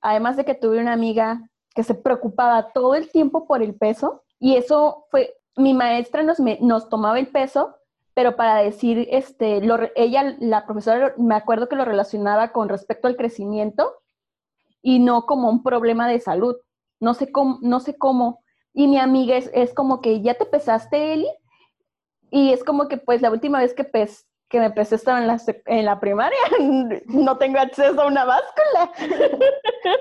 además 0.00 0.36
de 0.36 0.44
que 0.44 0.54
tuve 0.54 0.80
una 0.80 0.92
amiga 0.92 1.50
que 1.74 1.82
se 1.82 1.94
preocupaba 1.94 2.72
todo 2.72 2.94
el 2.94 3.10
tiempo 3.10 3.46
por 3.46 3.62
el 3.62 3.74
peso 3.74 4.22
y 4.38 4.56
eso 4.56 5.06
fue, 5.10 5.34
mi 5.56 5.74
maestra 5.74 6.22
nos, 6.22 6.38
nos 6.60 6.88
tomaba 6.88 7.18
el 7.18 7.26
peso, 7.26 7.74
pero 8.14 8.36
para 8.36 8.56
decir, 8.56 9.08
este, 9.10 9.60
lo, 9.60 9.78
ella, 9.96 10.36
la 10.38 10.64
profesora, 10.64 11.14
me 11.18 11.34
acuerdo 11.34 11.68
que 11.68 11.76
lo 11.76 11.84
relacionaba 11.84 12.52
con 12.52 12.68
respecto 12.68 13.08
al 13.08 13.16
crecimiento 13.16 13.94
y 14.82 14.98
no 14.98 15.26
como 15.26 15.50
un 15.50 15.62
problema 15.62 16.08
de 16.08 16.20
salud. 16.20 16.56
No 17.00 17.14
sé 17.14 17.30
cómo, 17.30 17.58
no 17.62 17.80
sé 17.80 17.96
cómo. 17.96 18.40
Y 18.72 18.86
mi 18.86 18.98
amiga 18.98 19.36
es, 19.36 19.50
es 19.54 19.74
como 19.74 20.00
que 20.00 20.20
ya 20.22 20.34
te 20.34 20.46
pesaste, 20.46 21.12
Eli, 21.12 21.28
y 22.30 22.52
es 22.52 22.64
como 22.64 22.88
que 22.88 22.98
pues 22.98 23.22
la 23.22 23.30
última 23.30 23.60
vez 23.60 23.74
que 23.74 23.84
pes, 23.84 24.26
que 24.48 24.60
me 24.60 24.70
pesé 24.70 24.94
estaba 24.94 25.18
en 25.18 25.26
la, 25.26 25.38
en 25.66 25.84
la 25.84 26.00
primaria, 26.00 26.38
no 27.06 27.36
tengo 27.38 27.58
acceso 27.58 28.00
a 28.00 28.06
una 28.06 28.24
báscula. 28.24 28.92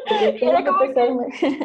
Era 0.41 0.65
como 0.65 0.79
que, 0.79 1.07
es 1.41 1.57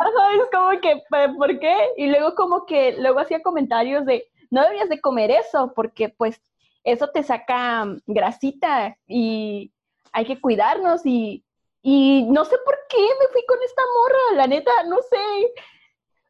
como 0.53 0.81
que, 0.81 1.03
¿por 1.37 1.59
qué? 1.59 1.77
Y 1.96 2.09
luego 2.09 2.35
como 2.35 2.66
que, 2.66 2.96
luego 2.98 3.20
hacía 3.20 3.42
comentarios 3.42 4.05
de, 4.05 4.25
no 4.51 4.62
debías 4.62 4.88
de 4.88 5.01
comer 5.01 5.31
eso, 5.31 5.72
porque 5.75 6.09
pues 6.09 6.40
eso 6.85 7.09
te 7.09 7.22
saca 7.22 7.87
grasita 8.07 8.96
y 9.07 9.72
hay 10.12 10.25
que 10.25 10.40
cuidarnos 10.40 11.07
y, 11.07 11.44
y 11.83 12.27
no 12.31 12.45
sé 12.45 12.57
por 12.64 12.77
qué 12.88 12.99
me 13.21 13.27
fui 13.33 13.45
con 13.47 13.59
esta 13.64 13.83
morra, 13.99 14.37
la 14.37 14.47
neta, 14.47 14.71
no 14.88 14.97
sé. 15.03 15.53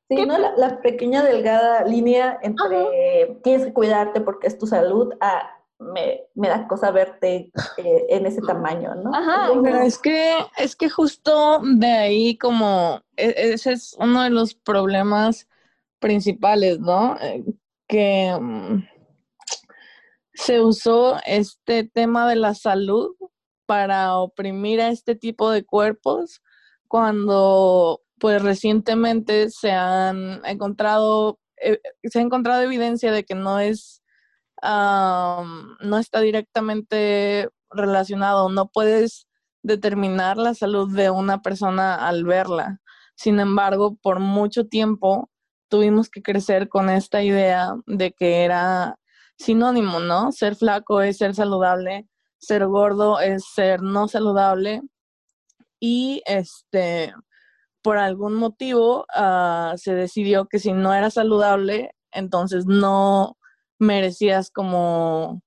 Sí, 0.09 0.27
¿no? 0.27 0.37
La, 0.39 0.81
pequeña 0.81 1.23
delgada 1.23 1.85
línea 1.85 2.39
entre 2.43 3.39
tienes 3.43 3.67
que 3.67 3.73
cuidarte 3.73 4.21
porque 4.21 4.47
es 4.47 4.59
tu 4.59 4.67
salud 4.67 5.13
a 5.21 5.59
me, 5.79 6.25
me 6.35 6.49
da 6.49 6.67
cosa 6.69 6.91
verte 6.91 7.51
eh, 7.77 8.07
en 8.09 8.27
ese 8.27 8.41
tamaño, 8.43 8.95
¿no? 8.95 9.15
Ajá. 9.15 9.51
Pero 9.63 9.81
es 9.81 9.99
que, 9.99 10.37
es 10.57 10.77
que 10.77 10.89
justo 10.89 11.61
de 11.63 11.91
ahí 11.91 12.39
como, 12.39 13.01
e, 13.17 13.53
ese 13.53 13.73
es 13.73 13.97
uno 13.99 14.23
de 14.23 14.31
los 14.31 14.55
problemas 14.55 15.49
principales, 15.99 16.79
¿no? 16.79 17.17
Eh, 17.21 17.45
que 17.89 18.37
mm, 18.41 18.85
se 20.35 20.61
usó 20.61 21.19
este 21.27 21.85
tema 21.85 22.29
de 22.29 22.37
la 22.37 22.55
salud 22.55 23.15
para 23.73 24.19
oprimir 24.19 24.83
a 24.83 24.91
este 24.91 25.15
tipo 25.15 25.51
de 25.51 25.65
cuerpos 25.65 26.43
cuando 26.89 28.03
pues 28.19 28.43
recientemente 28.43 29.49
se 29.49 29.71
han 29.71 30.43
encontrado 30.45 31.41
eh, 31.57 31.81
se 32.05 32.19
ha 32.19 32.23
encontrado 32.23 32.61
evidencia 32.61 33.11
de 33.13 33.25
que 33.25 33.35
no 33.35 33.61
es 33.61 34.03
no 34.63 35.99
está 35.99 36.21
directamente 36.21 37.49
relacionado, 37.71 38.51
no 38.51 38.69
puedes 38.69 39.27
determinar 39.63 40.37
la 40.37 40.53
salud 40.53 40.95
de 40.95 41.09
una 41.09 41.41
persona 41.41 41.95
al 41.95 42.25
verla. 42.25 42.83
Sin 43.17 43.41
embargo, 43.41 43.97
por 44.03 44.21
mucho 44.21 44.67
tiempo 44.67 45.31
tuvimos 45.69 46.11
que 46.11 46.21
crecer 46.21 46.69
con 46.69 46.91
esta 46.91 47.23
idea 47.23 47.75
de 47.87 48.13
que 48.13 48.45
era 48.45 48.99
sinónimo, 49.39 49.99
¿no? 49.99 50.31
Ser 50.31 50.57
flaco 50.57 51.01
es 51.01 51.17
ser 51.17 51.35
saludable, 51.35 52.07
ser 52.43 52.67
gordo 52.67 53.21
es 53.21 53.45
ser 53.55 53.83
no 53.83 54.09
saludable 54.09 54.83
y 55.81 56.23
este 56.27 57.15
por 57.83 57.99
algún 57.99 58.35
motivo 58.35 59.07
ah, 59.15 59.75
se 59.77 59.95
decidió 59.95 60.47
que 60.47 60.59
si 60.59 60.73
no 60.73 60.95
era 60.95 61.11
saludable, 61.11 61.93
entonces 62.13 62.67
no 62.67 63.37
merecías 63.79 64.51
como 64.51 65.43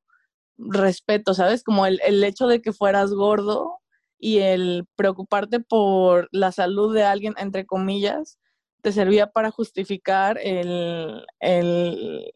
respeto, 0.58 1.34
¿sabes? 1.34 1.64
Como 1.64 1.86
el, 1.86 2.24
hecho 2.24 2.48
de 2.48 2.62
que 2.62 2.74
fueras 2.74 3.12
gordo 3.14 3.80
y 4.20 4.40
el 4.40 4.86
preocuparte 4.96 5.60
por 5.62 6.28
la 6.32 6.52
salud 6.52 6.94
de 6.94 7.04
alguien, 7.04 7.34
entre 7.38 7.66
comillas, 7.66 8.38
te 8.82 8.92
servía 8.92 9.28
para 9.32 9.52
justificar 9.52 10.38
el, 10.42 11.26
ah, 11.42 12.32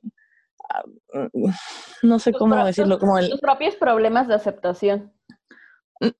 no 2.03 2.19
sé 2.19 2.33
cómo 2.33 2.63
decirlo, 2.63 2.99
como 2.99 3.17
el... 3.17 3.29
Tus 3.29 3.39
propios 3.39 3.75
problemas 3.75 4.27
de 4.27 4.35
aceptación. 4.35 5.13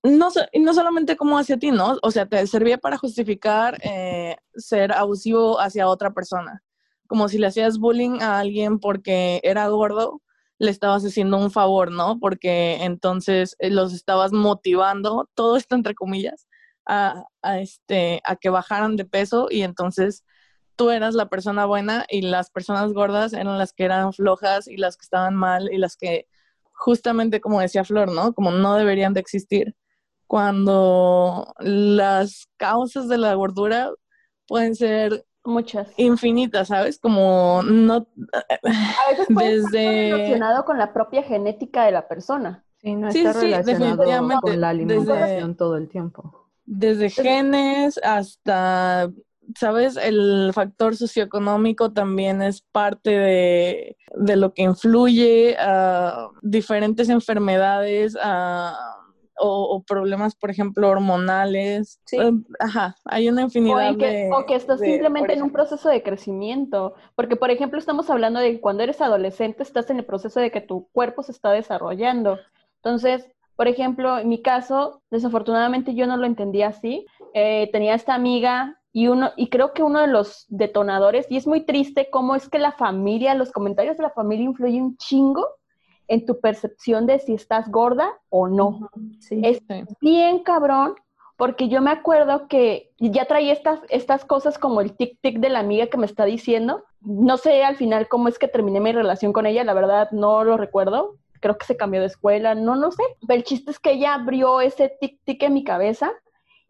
No, 0.02 0.28
no 0.54 0.74
solamente 0.74 1.16
como 1.16 1.38
hacia 1.38 1.56
ti, 1.56 1.70
¿no? 1.70 1.96
O 2.02 2.10
sea, 2.10 2.26
te 2.26 2.46
servía 2.46 2.78
para 2.78 2.98
justificar 2.98 3.78
eh, 3.82 4.36
ser 4.54 4.92
abusivo 4.92 5.58
hacia 5.58 5.88
otra 5.88 6.10
persona 6.12 6.62
como 7.10 7.28
si 7.28 7.38
le 7.38 7.48
hacías 7.48 7.78
bullying 7.78 8.20
a 8.20 8.38
alguien 8.38 8.78
porque 8.78 9.40
era 9.42 9.66
gordo, 9.66 10.22
le 10.60 10.70
estabas 10.70 11.02
haciendo 11.04 11.38
un 11.38 11.50
favor, 11.50 11.90
¿no? 11.90 12.20
Porque 12.20 12.84
entonces 12.84 13.56
eh, 13.58 13.68
los 13.68 13.92
estabas 13.92 14.32
motivando, 14.32 15.28
todo 15.34 15.56
esto 15.56 15.74
entre 15.74 15.96
comillas, 15.96 16.46
a, 16.86 17.24
este, 17.58 18.20
a 18.24 18.36
que 18.36 18.48
bajaran 18.48 18.94
de 18.94 19.06
peso 19.06 19.48
y 19.50 19.62
entonces 19.62 20.24
tú 20.80 20.88
eras 20.88 21.14
la 21.14 21.28
persona 21.28 21.66
buena 21.66 22.06
y 22.08 22.22
las 22.22 22.48
personas 22.48 22.94
gordas 22.94 23.34
eran 23.34 23.58
las 23.58 23.74
que 23.74 23.84
eran 23.84 24.14
flojas 24.14 24.66
y 24.66 24.78
las 24.78 24.96
que 24.96 25.02
estaban 25.02 25.36
mal 25.36 25.70
y 25.70 25.76
las 25.76 25.94
que 25.94 26.26
justamente 26.72 27.42
como 27.42 27.60
decía 27.60 27.84
Flor, 27.84 28.10
¿no? 28.10 28.32
Como 28.32 28.50
no 28.50 28.76
deberían 28.76 29.12
de 29.12 29.20
existir. 29.20 29.76
Cuando 30.26 31.52
las 31.58 32.48
causas 32.56 33.08
de 33.08 33.18
la 33.18 33.34
gordura 33.34 33.90
pueden 34.48 34.74
ser 34.74 35.26
Muchas. 35.44 35.92
Infinitas, 35.98 36.68
¿sabes? 36.68 36.98
Como 36.98 37.62
no... 37.62 38.06
A 38.32 39.10
veces 39.10 39.26
puede 39.32 39.56
desde... 39.56 40.12
relacionado 40.12 40.64
con 40.64 40.78
la 40.78 40.94
propia 40.94 41.22
genética 41.22 41.84
de 41.84 41.92
la 41.92 42.08
persona. 42.08 42.64
Sí, 42.78 42.94
no 42.94 43.08
está 43.08 43.34
relacionado 43.34 44.40
con 44.40 44.60
la 44.60 44.70
alimentación 44.70 45.56
todo 45.56 45.76
el 45.76 45.90
tiempo. 45.90 46.48
Desde 46.64 47.10
genes 47.10 47.98
hasta 48.02 49.10
¿sabes? 49.58 49.96
El 49.96 50.50
factor 50.54 50.96
socioeconómico 50.96 51.92
también 51.92 52.42
es 52.42 52.60
parte 52.60 53.10
de, 53.10 53.96
lo 54.36 54.52
que 54.52 54.62
influye 54.62 55.56
a 55.58 56.28
diferentes 56.42 57.08
enfermedades, 57.08 58.16
o, 59.42 59.82
problemas, 59.86 60.34
por 60.34 60.50
ejemplo, 60.50 60.88
hormonales. 60.88 61.98
Sí. 62.04 62.18
Em, 62.18 62.44
ajá, 62.58 62.96
hay 63.06 63.28
una 63.28 63.42
infinidad 63.42 63.94
o 63.94 63.98
que, 63.98 64.06
de... 64.06 64.30
O 64.32 64.46
que 64.46 64.54
estás 64.54 64.80
simplemente 64.80 65.32
en 65.32 65.42
un 65.42 65.50
proceso 65.50 65.88
de 65.88 66.02
crecimiento. 66.02 66.94
Porque, 67.14 67.36
por 67.36 67.50
ejemplo, 67.50 67.78
estamos 67.78 68.10
hablando 68.10 68.38
de 68.38 68.52
que 68.52 68.60
cuando 68.60 68.82
eres 68.82 69.00
adolescente 69.00 69.62
estás 69.62 69.88
en 69.90 69.98
el 69.98 70.04
proceso 70.04 70.40
de 70.40 70.50
que 70.50 70.60
tu 70.60 70.88
cuerpo 70.92 71.22
se 71.22 71.32
está 71.32 71.52
desarrollando. 71.52 72.38
Entonces, 72.76 73.26
por 73.56 73.68
ejemplo, 73.68 74.18
en 74.18 74.28
mi 74.28 74.40
caso, 74.40 75.02
desafortunadamente 75.10 75.94
yo 75.94 76.06
no 76.06 76.16
lo 76.16 76.26
entendía 76.26 76.68
así. 76.68 77.06
Eh, 77.34 77.68
tenía 77.72 77.94
esta 77.94 78.14
amiga 78.14 78.79
y 78.92 79.06
uno, 79.06 79.32
y 79.36 79.48
creo 79.48 79.72
que 79.72 79.82
uno 79.82 80.00
de 80.00 80.08
los 80.08 80.46
detonadores, 80.48 81.26
y 81.30 81.36
es 81.36 81.46
muy 81.46 81.62
triste 81.62 82.08
cómo 82.10 82.34
es 82.34 82.48
que 82.48 82.58
la 82.58 82.72
familia, 82.72 83.34
los 83.34 83.52
comentarios 83.52 83.96
de 83.96 84.02
la 84.02 84.10
familia 84.10 84.46
influyen 84.46 84.82
un 84.82 84.96
chingo 84.96 85.46
en 86.08 86.26
tu 86.26 86.40
percepción 86.40 87.06
de 87.06 87.20
si 87.20 87.34
estás 87.34 87.70
gorda 87.70 88.18
o 88.30 88.48
no. 88.48 88.90
es 89.30 89.62
bien 90.00 90.40
cabrón, 90.40 90.96
porque 91.36 91.68
yo 91.68 91.80
me 91.80 91.92
acuerdo 91.92 92.48
que 92.48 92.90
ya 92.98 93.26
traía 93.26 93.52
estas, 93.52 93.80
estas 93.88 94.24
cosas 94.24 94.58
como 94.58 94.80
el 94.80 94.96
tic-tic 94.96 95.38
de 95.38 95.48
la 95.48 95.60
amiga 95.60 95.86
que 95.86 95.96
me 95.96 96.06
está 96.06 96.24
diciendo. 96.24 96.84
No 97.00 97.36
sé 97.36 97.62
al 97.64 97.76
final 97.76 98.08
cómo 98.08 98.28
es 98.28 98.38
que 98.38 98.48
terminé 98.48 98.80
mi 98.80 98.92
relación 98.92 99.32
con 99.32 99.46
ella, 99.46 99.64
la 99.64 99.72
verdad 99.72 100.10
no 100.10 100.42
lo 100.42 100.56
recuerdo. 100.56 101.16
Creo 101.40 101.56
que 101.56 101.64
se 101.64 101.76
cambió 101.76 102.00
de 102.00 102.08
escuela, 102.08 102.54
no 102.54 102.74
lo 102.74 102.90
sé. 102.90 103.04
Pero 103.26 103.38
el 103.38 103.44
chiste 103.44 103.70
es 103.70 103.78
que 103.78 103.92
ella 103.92 104.14
abrió 104.14 104.60
ese 104.60 104.94
tic-tic 105.00 105.44
en 105.44 105.54
mi 105.54 105.64
cabeza 105.64 106.12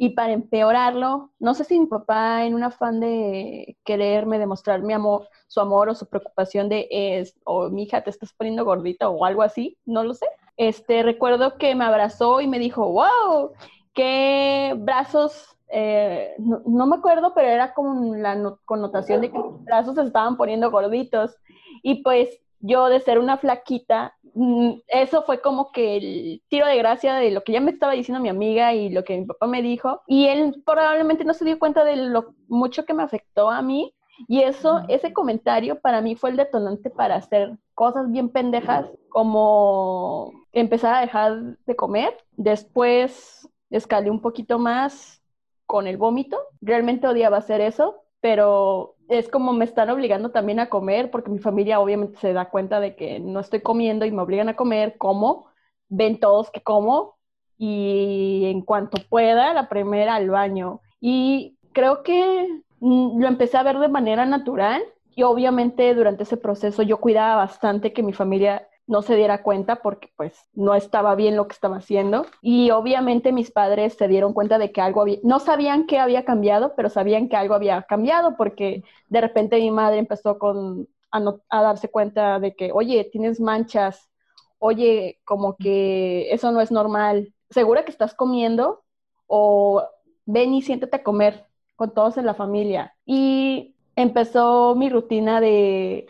y 0.03 0.09
para 0.15 0.33
empeorarlo, 0.33 1.31
no 1.39 1.53
sé 1.53 1.65
si 1.65 1.79
mi 1.79 1.85
papá 1.85 2.47
en 2.47 2.55
un 2.55 2.63
afán 2.63 3.01
de 3.01 3.77
quererme 3.85 4.39
demostrar 4.39 4.81
mi 4.81 4.95
amor, 4.95 5.29
su 5.47 5.61
amor 5.61 5.91
o 5.91 5.95
su 5.95 6.07
preocupación 6.07 6.71
de 6.71 6.89
es, 6.91 7.39
o 7.45 7.69
mi 7.69 7.83
hija 7.83 8.03
te 8.03 8.09
estás 8.09 8.33
poniendo 8.33 8.65
gordita 8.65 9.11
o 9.11 9.27
algo 9.27 9.43
así, 9.43 9.77
no 9.85 10.03
lo 10.03 10.15
sé. 10.15 10.25
Este, 10.57 11.03
recuerdo 11.03 11.59
que 11.59 11.75
me 11.75 11.85
abrazó 11.85 12.41
y 12.41 12.47
me 12.47 12.59
dijo, 12.59 12.91
wow, 12.91 13.53
qué 13.93 14.75
brazos, 14.79 15.55
eh, 15.69 16.35
no, 16.39 16.87
me 16.87 16.97
acuerdo, 16.97 17.35
pero 17.35 17.49
era 17.49 17.75
como 17.75 18.17
la 18.17 18.57
connotación 18.65 19.21
de 19.21 19.31
que 19.31 19.37
los 19.37 19.63
brazos 19.65 19.97
se 19.97 20.03
estaban 20.03 20.39
poniendo 20.39 20.71
gorditos. 20.71 21.37
Y 21.83 22.03
pues 22.03 22.41
yo 22.61 22.89
de 22.89 23.01
ser 23.01 23.19
una 23.19 23.39
flaquita, 23.39 24.15
mm, 24.35 24.71
eso 24.89 25.23
fue 25.23 25.41
como 25.41 25.73
que 25.73 25.97
el 25.97 26.43
tiro 26.49 26.67
de 26.67 26.77
gracia 26.77 27.15
de 27.15 27.31
lo 27.31 27.43
que 27.43 27.53
ya 27.53 27.61
me 27.61 27.71
estaba 27.71 27.93
diciendo 27.93 28.23
mi 28.23 28.29
amiga 28.29 28.75
y 28.75 28.91
lo 28.91 29.05
que 29.05 29.19
mi 29.19 29.27
papá 29.27 29.47
me 29.47 29.63
dijo. 29.63 30.03
Y 30.07 30.27
él 30.27 30.63
probablemente 30.65 31.25
no 31.25 31.35
se 31.35 31.45
dio 31.45 31.59
cuenta 31.59 31.85
de 31.85 31.97
lo 31.97 32.35
mucho 32.49 32.85
que 32.85 32.95
me 32.95 33.03
afectó 33.03 33.51
a 33.51 33.63
mí. 33.63 33.95
Y 34.29 34.43
eso, 34.43 34.83
ese 34.89 35.13
comentario 35.15 35.81
para 35.81 36.03
mí 36.03 36.15
fue 36.15 36.31
el 36.31 36.37
detonante 36.37 36.91
para 36.91 37.17
hacer 37.17 37.57
cosas 37.75 38.11
bien 38.11 38.29
pendejas, 38.29 38.87
como 39.09 40.33
empezar 40.53 40.95
a 40.95 41.01
dejar 41.01 41.57
de 41.67 41.77
comer. 41.77 42.15
Después 42.33 43.49
escalé 43.71 44.11
un 44.11 44.21
poquito 44.21 44.59
más 44.59 45.23
con 45.65 45.87
el 45.87 45.97
vómito. 45.97 46.39
Realmente 46.61 47.09
odiaba 47.09 47.39
hacer 47.39 47.63
eso, 47.63 48.03
pero 48.21 48.97
es 49.11 49.29
como 49.29 49.53
me 49.53 49.65
están 49.65 49.91
obligando 49.91 50.31
también 50.31 50.61
a 50.61 50.69
comer, 50.69 51.11
porque 51.11 51.31
mi 51.31 51.41
familia 51.41 51.81
obviamente 51.81 52.19
se 52.21 52.33
da 52.33 52.49
cuenta 52.49 52.79
de 52.79 52.95
que 52.95 53.19
no 53.19 53.41
estoy 53.41 53.61
comiendo 53.61 54.07
y 54.07 54.13
me 54.13 54.23
obligan 54.23 54.49
a 54.49 54.57
comer, 54.57 54.97
como, 54.99 55.49
ven 55.89 56.21
todos 56.21 56.51
que 56.51 56.63
como, 56.63 57.17
y 57.59 58.45
en 58.47 58.63
cuanto 58.63 59.03
pueda, 59.09 59.53
la 59.53 59.69
primera 59.69 60.15
al 60.15 60.31
baño. 60.31 60.81
Y 61.01 61.59
creo 61.73 62.05
que 62.05 62.63
mm, 62.79 63.21
lo 63.21 63.27
empecé 63.27 63.57
a 63.57 63.65
ver 63.65 63.81
de 63.81 63.89
manera 63.89 64.25
natural 64.27 64.81
y 65.17 65.25
obviamente 65.25 65.93
durante 65.95 66.23
ese 66.23 66.37
proceso 66.37 66.83
yo 66.83 67.01
cuidaba 67.01 67.35
bastante 67.35 67.93
que 67.93 68.05
mi 68.05 68.13
familia 68.13 68.69
no 68.91 69.03
se 69.03 69.15
diera 69.15 69.45
cuenta 69.45 69.77
porque 69.77 70.11
pues 70.17 70.35
no 70.53 70.75
estaba 70.75 71.15
bien 71.15 71.37
lo 71.37 71.47
que 71.47 71.53
estaba 71.53 71.77
haciendo. 71.77 72.27
Y 72.43 72.73
obviamente 72.73 73.31
mis 73.31 73.53
padres 73.53 73.95
se 73.95 74.09
dieron 74.09 74.33
cuenta 74.33 74.59
de 74.59 74.73
que 74.73 74.81
algo 74.81 75.03
había, 75.03 75.19
no 75.23 75.39
sabían 75.39 75.87
que 75.87 76.01
había 76.01 76.25
cambiado, 76.25 76.75
pero 76.75 76.91
sabían 76.91 77.29
que 77.29 77.37
algo 77.37 77.55
había 77.55 77.83
cambiado 77.83 78.37
porque 78.37 78.83
de 79.09 79.21
repente 79.21 79.59
mi 79.59 79.71
madre 79.71 79.99
empezó 79.99 80.41
con, 80.41 80.89
a, 81.13 81.63
darse 81.63 81.89
cuenta 81.89 82.41
de 82.41 82.57
que, 82.57 82.73
oye, 82.73 83.09
tienes 83.13 83.39
manchas, 83.39 84.11
oye, 84.59 85.21
como 85.25 85.57
que 85.57 86.33
eso 86.33 86.51
no 86.51 86.61
es 86.61 86.73
normal, 86.73 87.33
¿segura 87.49 87.85
que 87.85 87.93
estás 87.93 88.13
comiendo? 88.13 88.83
O 89.29 89.85
ven 90.27 90.53
y 90.53 90.63
siéntate 90.63 90.97
a 90.97 91.05
comer 91.05 91.47
con 91.77 91.95
todos 91.95 92.17
en 92.17 92.27
la 92.27 92.35
familia. 92.35 92.97
Y 93.07 93.77
empezó 93.95 94.75
mi 94.75 94.89
rutina 94.91 95.41
de 95.41 96.09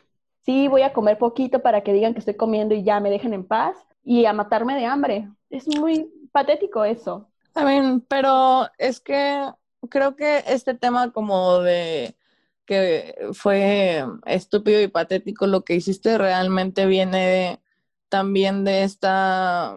sí, 0.51 0.69
voy 0.69 0.83
a 0.83 0.93
comer 0.93 1.17
poquito 1.17 1.63
para 1.63 1.83
que 1.83 1.93
digan 1.93 2.13
que 2.13 2.19
estoy 2.19 2.35
comiendo 2.35 2.75
y 2.75 2.83
ya 2.83 2.99
me 3.01 3.11
dejen 3.11 3.33
en 3.35 3.45
paz 3.45 3.77
y 4.03 4.25
a 4.25 4.33
matarme 4.33 4.75
de 4.75 4.87
hambre. 4.87 5.29
Es 5.49 5.67
muy 5.69 6.11
patético 6.33 6.85
eso. 6.85 7.29
Ver, 7.55 8.01
pero 8.09 8.69
es 8.79 9.01
que 9.01 9.49
creo 9.89 10.17
que 10.17 10.43
este 10.47 10.75
tema 10.75 11.13
como 11.13 11.61
de 11.61 12.17
que 12.65 13.15
fue 13.33 14.05
estúpido 14.27 14.81
y 14.81 14.89
patético 14.89 15.47
lo 15.47 15.63
que 15.63 15.75
hiciste 15.75 16.19
realmente 16.19 16.87
viene 16.87 17.61
también 18.09 18.65
de 18.65 18.85
esta 18.85 19.77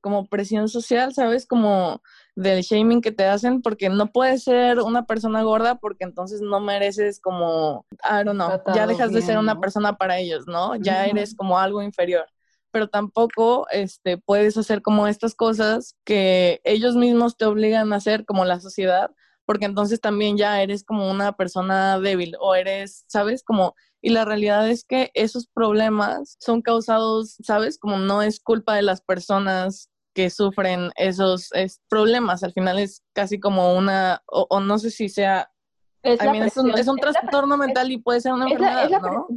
como 0.00 0.26
presión 0.26 0.68
social, 0.68 1.12
¿sabes? 1.12 1.46
Como 1.46 2.02
del 2.38 2.62
shaming 2.62 3.00
que 3.00 3.10
te 3.10 3.24
hacen 3.24 3.62
porque 3.62 3.88
no 3.88 4.12
puedes 4.12 4.44
ser 4.44 4.78
una 4.78 5.06
persona 5.06 5.42
gorda 5.42 5.74
porque 5.74 6.04
entonces 6.04 6.40
no 6.40 6.60
mereces 6.60 7.18
como, 7.18 7.84
I 8.04 8.24
don't 8.24 8.36
know, 8.36 8.62
ya 8.72 8.86
dejas 8.86 9.12
de 9.12 9.22
ser 9.22 9.38
una 9.38 9.60
persona 9.60 9.96
para 9.96 10.18
ellos, 10.18 10.46
¿no? 10.46 10.76
Ya 10.76 11.06
eres 11.06 11.34
como 11.34 11.58
algo 11.58 11.82
inferior. 11.82 12.26
Pero 12.70 12.88
tampoco 12.88 13.66
este, 13.72 14.18
puedes 14.18 14.56
hacer 14.56 14.82
como 14.82 15.08
estas 15.08 15.34
cosas 15.34 15.96
que 16.04 16.60
ellos 16.62 16.94
mismos 16.94 17.36
te 17.36 17.44
obligan 17.44 17.92
a 17.92 17.96
hacer 17.96 18.24
como 18.24 18.44
la 18.44 18.60
sociedad, 18.60 19.10
porque 19.44 19.64
entonces 19.64 20.00
también 20.00 20.36
ya 20.36 20.62
eres 20.62 20.84
como 20.84 21.10
una 21.10 21.32
persona 21.32 21.98
débil 21.98 22.36
o 22.38 22.54
eres, 22.54 23.04
¿sabes? 23.08 23.42
Como 23.42 23.74
y 24.00 24.10
la 24.10 24.24
realidad 24.24 24.70
es 24.70 24.84
que 24.84 25.10
esos 25.14 25.48
problemas 25.48 26.36
son 26.38 26.62
causados, 26.62 27.36
¿sabes? 27.42 27.78
Como 27.78 27.98
no 27.98 28.22
es 28.22 28.38
culpa 28.38 28.76
de 28.76 28.82
las 28.82 29.00
personas 29.00 29.90
que 30.18 30.30
sufren 30.30 30.90
esos 30.96 31.48
problemas. 31.88 32.42
Al 32.42 32.52
final 32.52 32.80
es 32.80 33.04
casi 33.12 33.38
como 33.38 33.76
una, 33.76 34.20
o, 34.26 34.58
no 34.58 34.76
sé 34.80 34.90
si 34.90 35.08
sea 35.08 35.48
es, 36.02 36.20
un, 36.56 36.76
es, 36.76 36.88
un, 36.88 36.96
trastorno 36.96 37.56
mental 37.56 37.92
y 37.92 37.98
puede 37.98 38.20
ser 38.20 38.32
una 38.32 38.46
enfermedad, 38.46 39.00
¿no? 39.00 39.28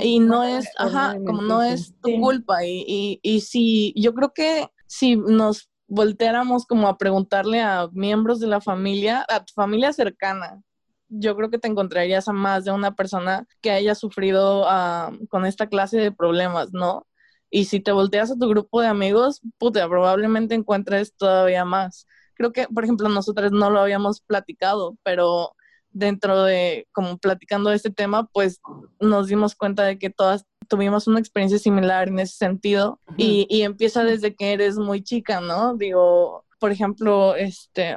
Y 0.00 0.18
no 0.18 0.42
es, 0.42 0.68
ajá, 0.76 1.14
como 1.24 1.42
no 1.42 1.62
es 1.62 1.94
tu 2.02 2.18
culpa. 2.18 2.64
Y, 2.64 2.84
y, 2.88 3.20
y 3.22 3.42
si, 3.42 3.94
yo 3.96 4.12
creo 4.12 4.32
que 4.32 4.66
si 4.88 5.14
nos 5.14 5.70
volteáramos 5.86 6.66
como 6.66 6.88
a 6.88 6.98
preguntarle 6.98 7.60
a 7.60 7.88
miembros 7.92 8.40
de 8.40 8.48
la 8.48 8.60
familia, 8.60 9.24
a 9.28 9.44
tu 9.44 9.52
familia 9.54 9.92
cercana, 9.92 10.60
yo 11.08 11.36
creo 11.36 11.48
que 11.48 11.58
te 11.58 11.68
encontrarías 11.68 12.26
a 12.26 12.32
más 12.32 12.64
de 12.64 12.72
una 12.72 12.96
persona 12.96 13.46
que 13.60 13.70
haya 13.70 13.94
sufrido 13.94 14.64
ah, 14.66 15.12
con 15.28 15.46
esta 15.46 15.68
clase 15.68 15.98
de 15.98 16.10
problemas, 16.10 16.72
¿no? 16.72 17.06
Y 17.50 17.64
si 17.66 17.80
te 17.80 17.92
volteas 17.92 18.30
a 18.30 18.36
tu 18.36 18.48
grupo 18.48 18.80
de 18.80 18.88
amigos, 18.88 19.40
puta, 19.58 19.88
probablemente 19.88 20.54
encuentres 20.54 21.14
todavía 21.16 21.64
más. 21.64 22.06
Creo 22.34 22.52
que, 22.52 22.66
por 22.68 22.84
ejemplo, 22.84 23.08
nosotros 23.08 23.52
no 23.52 23.70
lo 23.70 23.80
habíamos 23.80 24.20
platicado, 24.20 24.96
pero 25.02 25.54
dentro 25.90 26.42
de, 26.44 26.86
como 26.92 27.18
platicando 27.18 27.70
de 27.70 27.76
este 27.76 27.90
tema, 27.90 28.26
pues 28.32 28.60
nos 29.00 29.26
dimos 29.26 29.54
cuenta 29.54 29.84
de 29.84 29.98
que 29.98 30.10
todas 30.10 30.44
tuvimos 30.68 31.06
una 31.06 31.18
experiencia 31.18 31.58
similar 31.58 32.08
en 32.08 32.18
ese 32.18 32.36
sentido 32.36 33.00
y, 33.16 33.46
y 33.48 33.62
empieza 33.62 34.04
desde 34.04 34.34
que 34.34 34.52
eres 34.52 34.76
muy 34.76 35.02
chica, 35.02 35.40
¿no? 35.40 35.74
Digo, 35.74 36.44
por 36.58 36.70
ejemplo, 36.70 37.34
este, 37.34 37.96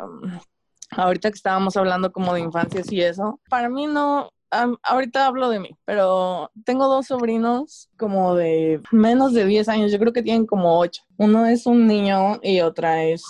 ahorita 0.92 1.30
que 1.30 1.36
estábamos 1.36 1.76
hablando 1.78 2.12
como 2.12 2.34
de 2.34 2.42
infancias 2.42 2.92
y 2.92 3.02
eso, 3.02 3.40
para 3.50 3.70
mí 3.70 3.88
no, 3.88 4.30
ahorita 4.52 5.26
hablo 5.26 5.50
de 5.50 5.60
mí, 5.60 5.70
pero 5.86 6.52
tengo 6.66 6.88
dos 6.88 7.08
sobrinos 7.08 7.90
como 7.98 8.36
de 8.36 8.82
menos 8.92 9.34
de 9.34 9.46
10 9.46 9.70
años, 9.70 9.92
yo 9.92 10.00
creo 10.00 10.14
que 10.14 10.24
tienen 10.24 10.46
como 10.46 10.80
8. 10.80 11.04
Uno 11.18 11.46
es 11.46 11.66
un 11.66 11.88
niño 11.88 12.40
y 12.44 12.62
otra 12.62 13.04
es 13.04 13.24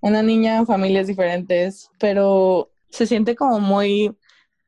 una 0.00 0.22
niña, 0.22 0.64
familias 0.66 1.06
diferentes, 1.06 1.90
pero 1.98 2.70
se 2.90 3.06
siente 3.06 3.36
como 3.36 3.60
muy 3.60 4.16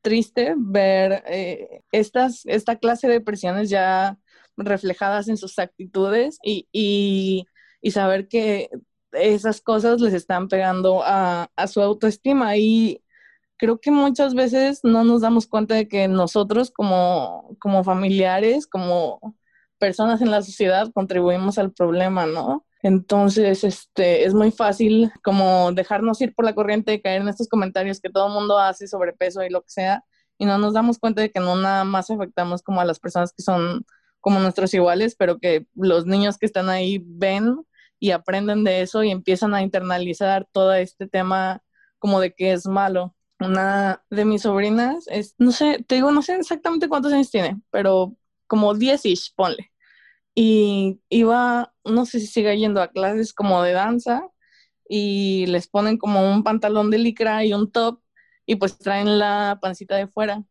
triste 0.03 0.55
ver 0.57 1.25
eh, 1.27 1.83
estas, 1.91 2.43
esta 2.47 2.77
clase 2.77 3.09
de 3.09 3.21
presiones 3.21 3.71
ya 3.71 4.19
reflejadas 4.57 5.29
en 5.29 5.37
sus 5.37 5.59
actitudes 5.59 6.39
y, 6.43 6.69
y, 6.73 7.47
y 7.81 7.91
saber 7.91 8.29
que 8.29 8.71
esas 9.13 9.61
cosas 9.61 10.01
les 10.01 10.15
están 10.15 10.49
pegando 10.49 11.03
a, 11.05 11.51
a 11.57 11.67
su 11.67 11.81
autoestima 11.81 12.57
y 12.57 13.01
creo 13.57 13.81
que 13.81 13.91
muchas 13.91 14.35
veces 14.35 14.81
no 14.83 15.05
nos 15.05 15.23
damos 15.23 15.47
cuenta 15.47 15.75
de 15.75 15.89
que 15.89 16.09
nosotros 16.09 16.71
como, 16.71 17.57
como 17.61 17.85
familiares, 17.85 18.67
como 18.67 19.37
personas 19.79 20.23
en 20.23 20.31
la 20.31 20.43
sociedad, 20.43 20.91
contribuimos 20.93 21.59
al 21.59 21.73
problema, 21.73 22.27
¿no? 22.27 22.65
Entonces, 22.83 23.65
este, 23.65 24.25
es 24.25 24.35
muy 24.35 24.51
fácil 24.51 25.11
como 25.23 25.73
dejarnos 25.73 26.21
ir 26.21 26.35
por 26.35 26.45
la 26.45 26.55
corriente 26.55 26.93
y 26.95 27.01
caer 27.01 27.23
en 27.23 27.29
estos 27.29 27.49
comentarios 27.49 28.01
que 28.01 28.11
todo 28.11 28.27
el 28.27 28.35
mundo 28.35 28.59
hace 28.59 28.87
sobre 28.87 29.13
peso 29.15 29.43
y 29.43 29.51
lo 29.51 29.63
que 29.63 29.71
sea, 29.71 30.05
y 30.39 30.47
no 30.47 30.59
nos 30.59 30.75
damos 30.75 30.99
cuenta 30.99 31.23
de 31.23 31.31
que 31.31 31.41
no 31.41 31.57
nada 31.57 31.85
más 31.85 32.11
afectamos 32.11 32.63
como 32.63 32.81
a 32.81 32.85
las 32.85 32.99
personas 33.01 33.33
que 33.33 33.43
son 33.43 33.85
como 34.21 34.41
nuestros 34.41 34.75
iguales, 34.75 35.17
pero 35.17 35.39
que 35.39 35.67
los 35.75 36.07
niños 36.07 36.39
que 36.39 36.47
están 36.47 36.69
ahí 36.69 37.03
ven 37.05 37.57
y 37.99 38.11
aprenden 38.11 38.65
de 38.65 38.83
eso 38.83 39.03
y 39.03 39.11
empiezan 39.11 39.55
a 39.55 39.63
internalizar 39.63 40.47
todo 40.53 40.75
este 40.75 41.07
tema 41.07 41.63
como 41.99 42.21
de 42.21 42.35
que 42.35 42.53
es 42.53 42.67
malo. 42.67 43.15
Una 43.45 44.05
de 44.11 44.25
mis 44.25 44.43
sobrinas 44.43 45.07
es, 45.09 45.35
no 45.39 45.53
sé, 45.53 45.85
te 45.87 45.97
digo, 45.97 46.11
no 46.13 46.23
sé 46.23 46.37
exactamente 46.37 46.89
cuántos 46.89 47.13
años 47.13 47.31
tiene, 47.31 47.61
pero 47.71 48.17
como 48.47 48.75
10-ish, 48.75 49.35
ponle 49.35 49.73
y 50.35 51.01
iba, 51.09 51.75
no 51.85 52.07
sé 52.07 52.21
si 52.21 52.27
sigue 52.27 52.59
yendo 52.59 52.83
a 52.83 52.89
clases 52.89 53.33
como 53.33 53.63
de 53.63 53.73
danza 53.73 54.29
y 54.89 55.47
les 55.47 55.69
ponen 55.69 55.99
como 55.99 56.31
un 56.31 56.43
pantalón 56.45 56.91
de 56.91 56.99
licra 56.99 57.45
y 57.45 57.55
un 57.55 57.71
top 57.71 58.01
y 58.47 58.57
pues 58.57 58.79
traen 58.79 59.19
la 59.19 59.59
pancita 59.63 59.97
de 59.97 60.09
fuera. 60.09 60.45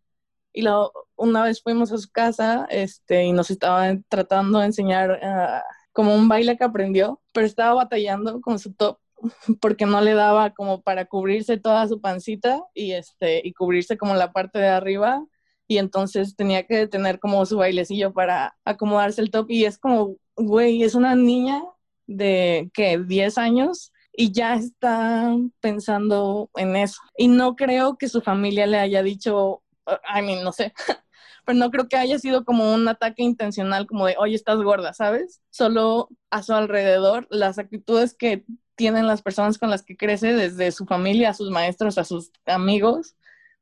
Y 0.53 0.61
lo, 0.63 0.93
una 1.15 1.43
vez 1.43 1.61
fuimos 1.63 1.91
a 1.91 1.97
su 1.97 2.11
casa 2.11 2.67
este, 2.69 3.25
y 3.25 3.33
nos 3.33 3.51
estaba 3.51 3.95
tratando 4.09 4.59
de 4.59 4.67
enseñar 4.67 5.19
ah, 5.23 5.63
como 5.91 6.15
un 6.15 6.27
baile 6.27 6.57
que 6.57 6.63
aprendió, 6.63 7.21
pero 7.33 7.45
estaba 7.47 7.75
batallando 7.75 8.41
con 8.41 8.59
su 8.59 8.73
top 8.73 8.99
porque 9.61 9.85
no 9.85 10.01
le 10.01 10.13
daba 10.13 10.51
como 10.51 10.81
para 10.81 11.05
cubrirse 11.05 11.57
toda 11.57 11.87
su 11.87 12.01
pancita 12.01 12.63
y, 12.73 12.93
este, 12.93 13.41
y 13.43 13.53
cubrirse 13.53 13.97
como 13.97 14.15
la 14.15 14.31
parte 14.31 14.59
de 14.59 14.67
arriba 14.67 15.25
y 15.67 15.77
entonces 15.77 16.35
tenía 16.35 16.65
que 16.65 16.87
tener 16.87 17.19
como 17.19 17.45
su 17.45 17.57
bailecillo 17.57 18.13
para 18.13 18.55
acomodarse 18.65 19.21
el 19.21 19.31
top 19.31 19.49
y 19.49 19.65
es 19.65 19.77
como, 19.77 20.17
güey, 20.35 20.83
es 20.83 20.95
una 20.95 21.15
niña 21.15 21.63
de, 22.07 22.69
¿qué? 22.73 22.99
10 22.99 23.37
años 23.37 23.91
y 24.15 24.31
ya 24.31 24.55
está 24.55 25.35
pensando 25.59 26.49
en 26.55 26.75
eso. 26.75 27.01
Y 27.17 27.27
no 27.27 27.55
creo 27.55 27.97
que 27.97 28.09
su 28.09 28.21
familia 28.21 28.67
le 28.67 28.77
haya 28.77 29.01
dicho, 29.03 29.63
I 29.87 30.21
mean, 30.21 30.43
no 30.43 30.51
sé, 30.51 30.73
pero 31.45 31.57
no 31.57 31.71
creo 31.71 31.87
que 31.87 31.97
haya 31.97 32.19
sido 32.19 32.45
como 32.45 32.73
un 32.73 32.87
ataque 32.87 33.23
intencional 33.23 33.87
como 33.87 34.05
de, 34.07 34.15
oye, 34.17 34.35
estás 34.35 34.57
gorda, 34.61 34.93
¿sabes? 34.93 35.41
Solo 35.49 36.09
a 36.29 36.43
su 36.43 36.53
alrededor, 36.53 37.27
las 37.29 37.57
actitudes 37.57 38.13
que 38.15 38.45
tienen 38.75 39.07
las 39.07 39.21
personas 39.21 39.57
con 39.57 39.69
las 39.69 39.83
que 39.83 39.97
crece, 39.97 40.33
desde 40.33 40.71
su 40.71 40.85
familia, 40.85 41.29
a 41.29 41.33
sus 41.33 41.49
maestros, 41.49 41.97
a 41.97 42.03
sus 42.03 42.31
amigos, 42.45 43.15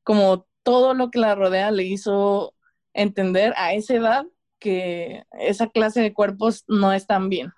como 0.04 0.48
todo 0.64 0.94
lo 0.94 1.12
que 1.12 1.20
la 1.20 1.36
rodea 1.36 1.72
le 1.72 1.84
hizo 1.84 2.54
entender 2.94 3.54
a 3.58 3.74
esa 3.74 3.96
edad 3.96 4.26
que 4.60 5.24
esa 5.32 5.68
clase 5.68 6.02
de 6.02 6.14
cuerpos 6.14 6.64
no 6.68 6.94
están 6.94 7.30
bien. 7.30 7.52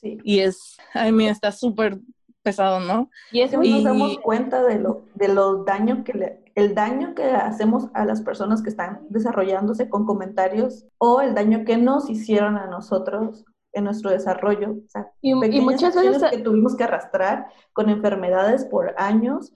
Sí. 0.00 0.18
Y 0.24 0.40
es, 0.40 0.76
a 0.94 1.10
mí 1.10 1.28
está 1.28 1.52
súper 1.52 2.00
pesado, 2.42 2.80
¿no? 2.80 3.08
Y 3.30 3.40
eso 3.40 3.62
nos 3.62 3.84
damos 3.84 4.18
cuenta 4.18 4.62
de 4.64 4.78
lo, 4.78 5.04
de 5.14 5.28
lo 5.28 5.62
daño 5.64 6.02
que 6.02 6.12
le, 6.12 6.44
el 6.54 6.74
daño 6.74 7.14
que 7.14 7.24
hacemos 7.24 7.88
a 7.94 8.04
las 8.04 8.22
personas 8.22 8.62
que 8.62 8.68
están 8.68 9.06
desarrollándose 9.08 9.88
con 9.88 10.04
comentarios 10.04 10.84
o 10.98 11.20
el 11.20 11.34
daño 11.34 11.64
que 11.64 11.76
nos 11.76 12.10
hicieron 12.10 12.56
a 12.56 12.66
nosotros 12.66 13.44
en 13.72 13.84
nuestro 13.84 14.10
desarrollo. 14.10 14.72
O 14.72 14.88
sea, 14.88 15.10
y, 15.20 15.30
y 15.30 15.60
muchas 15.60 15.94
veces 15.94 16.22
que 16.30 16.38
tuvimos 16.38 16.76
que 16.76 16.84
arrastrar 16.84 17.46
con 17.72 17.88
enfermedades 17.88 18.64
por 18.66 18.94
años 18.96 19.52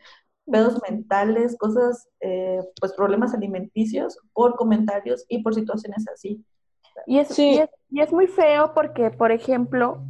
pedos 0.50 0.80
mentales, 0.88 1.56
cosas, 1.58 2.08
eh, 2.20 2.60
pues 2.80 2.92
problemas 2.92 3.34
alimenticios 3.34 4.18
por 4.32 4.54
comentarios 4.54 5.24
y 5.28 5.42
por 5.42 5.54
situaciones 5.54 6.06
así. 6.08 6.44
Y 7.06 7.18
es, 7.18 7.38
y 7.38 7.58
es, 7.58 7.70
y 7.90 8.00
es 8.00 8.12
muy 8.12 8.26
feo 8.26 8.72
porque, 8.74 9.10
por 9.10 9.32
ejemplo, 9.32 10.02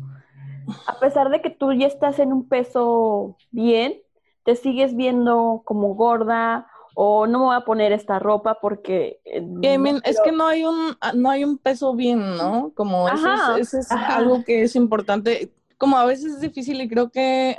a 0.87 0.99
pesar 1.01 1.31
de 1.31 1.41
que 1.41 1.51
tú 1.51 1.73
ya 1.73 1.87
estás 1.87 2.19
en 2.19 2.33
un 2.33 2.49
peso 2.49 3.37
bien, 3.51 4.01
te 4.45 4.55
sigues 4.55 4.95
viendo 4.95 5.63
como 5.65 5.95
gorda 5.95 6.69
o 6.99 7.27
no 7.27 7.41
me 7.41 7.45
voy 7.45 7.57
a 7.57 7.61
poner 7.61 7.93
esta 7.93 8.19
ropa 8.19 8.59
porque 8.59 9.21
eh, 9.27 10.01
es 10.05 10.19
que 10.25 10.33
no 10.33 10.47
hay 10.47 10.65
un 10.65 10.97
no 11.15 11.29
hay 11.29 11.45
un 11.45 11.59
peso 11.59 11.95
bien 11.95 12.39
no 12.39 12.73
como 12.75 13.07
eso 13.07 13.57
es, 13.59 13.75
eso 13.75 13.79
es 13.81 13.91
algo 13.93 14.43
que 14.45 14.63
es 14.63 14.75
importante. 14.77 15.53
Como 15.77 15.99
a 15.99 16.07
veces 16.07 16.37
es 16.37 16.41
difícil 16.41 16.81
y 16.81 16.89
creo 16.89 17.11
que 17.11 17.55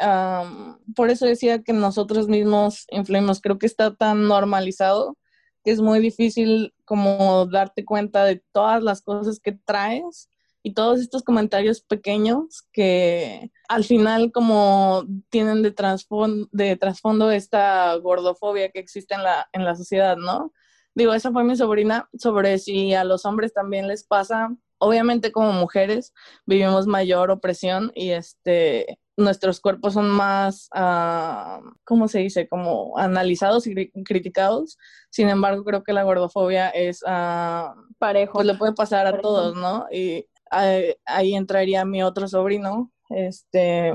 por 0.95 1.11
eso 1.11 1.27
decía 1.27 1.61
que 1.61 1.71
nosotros 1.71 2.27
mismos 2.27 2.87
influimos, 2.89 3.39
creo 3.39 3.59
que 3.59 3.67
está 3.67 3.93
tan 3.93 4.27
normalizado 4.27 5.15
que 5.63 5.69
es 5.69 5.81
muy 5.81 5.99
difícil 5.99 6.73
como 6.83 7.45
darte 7.45 7.85
cuenta 7.85 8.23
de 8.23 8.41
todas 8.51 8.81
las 8.81 9.03
cosas 9.03 9.39
que 9.39 9.51
traes 9.51 10.29
y 10.67 10.73
todos 10.73 10.99
estos 10.99 11.23
comentarios 11.23 11.79
pequeños 11.79 12.67
que 12.73 13.51
al 13.69 13.85
final 13.85 14.33
como 14.33 15.05
tienen 15.29 15.63
de 15.63 15.71
trasfondo, 15.71 16.49
de 16.51 16.75
trasfondo 16.75 17.31
esta 17.31 17.95
gordofobia 17.95 18.69
que 18.69 18.79
existe 18.79 19.15
en 19.15 19.23
la, 19.23 19.47
en 19.53 19.63
la 19.63 19.75
sociedad, 19.75 20.17
¿no? 20.17 20.51
Digo, 20.93 21.13
esa 21.13 21.31
fue 21.31 21.45
mi 21.45 21.55
sobrina 21.55 22.09
sobre 22.17 22.57
si 22.57 22.93
a 22.93 23.05
los 23.05 23.23
hombres 23.23 23.53
también 23.53 23.87
les 23.87 24.03
pasa 24.03 24.49
obviamente 24.79 25.31
como 25.31 25.53
mujeres 25.53 26.13
vivimos 26.45 26.85
mayor 26.85 27.31
opresión 27.31 27.93
y 27.95 28.11
este 28.11 28.99
nuestros 29.17 29.59
cuerpos 29.59 29.95
son 29.95 30.09
más, 30.09 30.69
uh, 30.75 31.67
¿cómo 31.83 32.07
se 32.07 32.19
dice? 32.19 32.47
Como 32.47 32.97
analizados 32.99 33.65
y 33.65 33.91
criticados. 34.03 34.77
Sin 35.09 35.27
embargo, 35.29 35.63
creo 35.63 35.83
que 35.83 35.91
la 35.91 36.03
gordofobia 36.03 36.69
es 36.69 37.01
uh, 37.01 37.73
parejo. 37.97 38.33
Pues 38.33 38.45
le 38.45 38.53
puede 38.53 38.73
pasar 38.73 39.07
a 39.07 39.19
todos, 39.19 39.55
¿no? 39.55 39.87
Y 39.91 40.27
ahí 40.51 41.35
entraría 41.35 41.85
mi 41.85 42.03
otro 42.03 42.27
sobrino. 42.27 42.91
Este, 43.09 43.93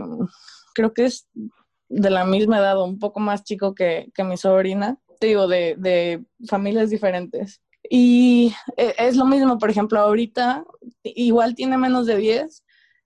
creo 0.75 0.95
que 0.95 1.07
es 1.07 1.29
de 1.89 2.11
la 2.11 2.25
misma 2.25 2.59
edad, 2.59 2.83
un 2.83 2.99
poco 2.99 3.21
más 3.21 3.45
chico 3.45 3.75
que, 3.75 4.11
que 4.15 4.25
mi 4.25 4.37
sobrina. 4.37 4.99
Te 5.21 5.29
digo, 5.29 5.47
de, 5.47 5.77
de 5.79 6.25
familias 6.49 6.91
diferentes. 6.91 7.61
Y 7.89 8.55
eh, 8.77 8.95
es 8.99 9.17
lo 9.17 9.25
mismo, 9.25 9.59
por 9.59 9.71
ejemplo, 9.71 10.01
ahorita 10.01 10.65
igual 11.03 11.55
tiene 11.55 11.77
menos 11.77 12.07
de 12.07 12.17
10 12.17 12.65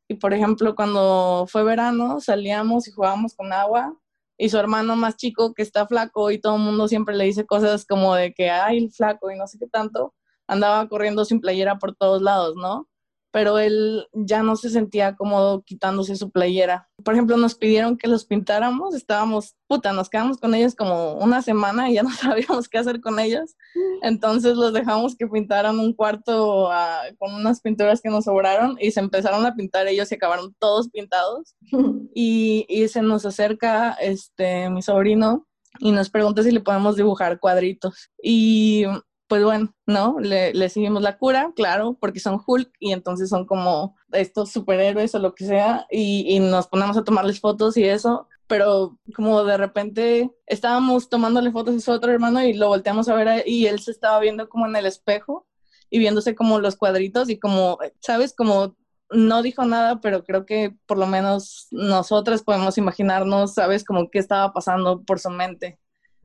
y 0.08 0.14
por 0.14 0.32
ejemplo 0.32 0.74
cuando 0.76 1.46
fue 1.48 1.64
verano 1.64 2.20
salíamos 2.20 2.86
y 2.86 2.92
jugábamos 2.92 3.34
con 3.34 3.52
agua 3.52 3.96
y 4.38 4.48
su 4.48 4.58
hermano 4.58 4.96
más 4.96 5.16
chico 5.16 5.54
que 5.54 5.62
está 5.62 5.86
flaco 5.86 6.30
y 6.30 6.38
todo 6.38 6.56
el 6.56 6.62
mundo 6.62 6.88
siempre 6.88 7.16
le 7.16 7.24
dice 7.24 7.46
cosas 7.46 7.86
como 7.86 8.14
de 8.14 8.32
que 8.34 8.50
ay 8.50 8.88
flaco 8.90 9.30
y 9.30 9.36
no 9.36 9.46
sé 9.46 9.58
qué 9.58 9.66
tanto, 9.66 10.14
andaba 10.46 10.88
corriendo 10.88 11.24
sin 11.24 11.40
playera 11.40 11.78
por 11.78 11.96
todos 11.96 12.22
lados, 12.22 12.54
¿no? 12.56 12.88
Pero 13.36 13.58
él 13.58 14.08
ya 14.14 14.42
no 14.42 14.56
se 14.56 14.70
sentía 14.70 15.14
cómodo 15.14 15.60
quitándose 15.60 16.16
su 16.16 16.30
playera. 16.30 16.88
Por 17.04 17.12
ejemplo, 17.12 17.36
nos 17.36 17.54
pidieron 17.54 17.98
que 17.98 18.08
los 18.08 18.24
pintáramos, 18.24 18.94
estábamos, 18.94 19.54
puta, 19.68 19.92
nos 19.92 20.08
quedamos 20.08 20.38
con 20.38 20.54
ellos 20.54 20.74
como 20.74 21.12
una 21.16 21.42
semana 21.42 21.90
y 21.90 21.96
ya 21.96 22.02
no 22.02 22.08
sabíamos 22.16 22.66
qué 22.66 22.78
hacer 22.78 23.02
con 23.02 23.20
ellos. 23.20 23.54
Entonces 24.00 24.56
los 24.56 24.72
dejamos 24.72 25.16
que 25.16 25.26
pintaran 25.26 25.78
un 25.78 25.92
cuarto 25.92 26.72
ah, 26.72 27.02
con 27.18 27.34
unas 27.34 27.60
pinturas 27.60 28.00
que 28.00 28.08
nos 28.08 28.24
sobraron 28.24 28.78
y 28.80 28.90
se 28.92 29.00
empezaron 29.00 29.44
a 29.44 29.54
pintar 29.54 29.86
ellos 29.86 30.10
y 30.10 30.14
acabaron 30.14 30.56
todos 30.58 30.88
pintados. 30.88 31.54
y, 32.14 32.64
y 32.70 32.88
se 32.88 33.02
nos 33.02 33.26
acerca 33.26 33.92
este, 34.00 34.70
mi 34.70 34.80
sobrino 34.80 35.46
y 35.78 35.92
nos 35.92 36.08
pregunta 36.08 36.42
si 36.42 36.52
le 36.52 36.60
podemos 36.60 36.96
dibujar 36.96 37.38
cuadritos. 37.38 38.08
Y 38.22 38.86
pues 39.28 39.42
bueno, 39.44 39.74
¿no? 39.86 40.18
Le, 40.20 40.54
le, 40.54 40.68
seguimos 40.68 41.02
la 41.02 41.18
cura, 41.18 41.52
claro, 41.56 41.96
porque 42.00 42.20
son 42.20 42.40
Hulk 42.44 42.70
y 42.78 42.92
entonces 42.92 43.28
son 43.28 43.46
como 43.46 43.96
estos 44.12 44.52
superhéroes 44.52 45.14
o 45.14 45.18
lo 45.18 45.34
que 45.34 45.46
sea 45.46 45.86
y, 45.90 46.26
y, 46.28 46.40
nos 46.40 46.68
ponemos 46.68 46.96
a 46.96 47.04
tomarles 47.04 47.40
fotos 47.40 47.76
y 47.76 47.84
eso, 47.84 48.28
pero 48.46 48.98
como 49.14 49.44
de 49.44 49.56
repente 49.56 50.30
estábamos 50.46 51.08
tomándole 51.08 51.50
fotos 51.50 51.76
a 51.76 51.80
su 51.80 51.92
otro 51.92 52.12
hermano 52.12 52.42
y 52.42 52.54
lo 52.54 52.68
volteamos 52.68 53.08
a 53.08 53.14
ver 53.14 53.42
y 53.46 53.66
él 53.66 53.80
se 53.80 53.90
estaba 53.90 54.20
viendo 54.20 54.48
como 54.48 54.66
en 54.66 54.76
el 54.76 54.86
espejo 54.86 55.46
y 55.90 55.98
viéndose 55.98 56.34
como 56.34 56.60
los 56.60 56.76
cuadritos 56.76 57.28
y 57.30 57.38
como, 57.38 57.78
¿sabes? 58.00 58.34
Como 58.34 58.76
no 59.10 59.42
dijo 59.42 59.64
nada, 59.64 60.00
pero 60.00 60.24
creo 60.24 60.46
que 60.46 60.74
por 60.86 60.98
lo 60.98 61.06
menos 61.06 61.68
nosotras 61.70 62.42
podemos 62.42 62.78
imaginarnos, 62.78 63.54
¿sabes? 63.54 63.84
Como 63.84 64.10
qué 64.10 64.18
estaba 64.18 64.52
pasando 64.52 65.02
por 65.02 65.20
su 65.20 65.30
mente. 65.30 65.78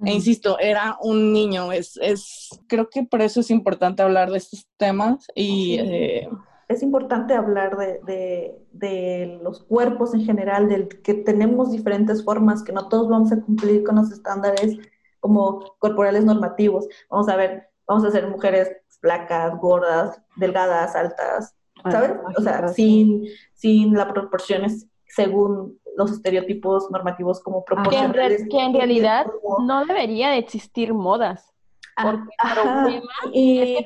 E 0.03 0.13
insisto, 0.13 0.57
era 0.59 0.97
un 1.01 1.31
niño, 1.31 1.71
es, 1.71 1.97
es, 2.01 2.49
creo 2.67 2.89
que 2.89 3.03
por 3.03 3.21
eso 3.21 3.41
es 3.41 3.51
importante 3.51 4.01
hablar 4.01 4.31
de 4.31 4.37
estos 4.37 4.67
temas 4.77 5.27
y... 5.35 5.77
Eh, 5.79 6.29
es 6.67 6.81
importante 6.81 7.33
hablar 7.33 7.77
de, 7.77 7.99
de, 8.05 8.55
de, 8.71 9.39
los 9.43 9.61
cuerpos 9.63 10.13
en 10.13 10.23
general, 10.23 10.69
del 10.69 10.87
que 10.87 11.13
tenemos 11.13 11.71
diferentes 11.71 12.23
formas, 12.23 12.63
que 12.63 12.71
no 12.71 12.87
todos 12.87 13.09
vamos 13.09 13.31
a 13.33 13.41
cumplir 13.41 13.83
con 13.83 13.97
los 13.97 14.09
estándares 14.11 14.77
como 15.19 15.75
corporales 15.79 16.23
normativos. 16.23 16.87
Vamos 17.09 17.27
a 17.27 17.35
ver, 17.35 17.69
vamos 17.85 18.05
a 18.05 18.11
ser 18.11 18.29
mujeres 18.29 18.71
flacas, 19.01 19.57
gordas, 19.59 20.21
delgadas, 20.37 20.95
altas, 20.95 21.55
¿sabes? 21.89 22.13
o 22.37 22.41
sea, 22.41 22.67
sin, 22.69 23.25
sin 23.53 23.93
las 23.93 24.11
proporciones 24.13 24.87
según 25.07 25.77
los 25.95 26.11
estereotipos 26.11 26.89
normativos 26.91 27.41
como 27.41 27.63
proporcionales. 27.63 28.47
Que 28.49 28.59
en, 28.59 28.73
realidad 28.73 29.27
no 29.65 29.85
debería 29.85 30.29
de 30.29 30.37
existir 30.37 30.93
modas. 30.93 31.53
Ah, 31.97 32.03
porque 32.03 32.97
el 32.97 33.03
y, 33.33 33.59
es 33.59 33.85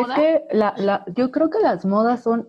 es 0.00 0.06
que 0.16 0.44
la, 0.52 0.74
la, 0.78 1.04
yo 1.14 1.30
creo 1.30 1.50
que 1.50 1.60
las 1.60 1.84
modas 1.84 2.22
son 2.22 2.48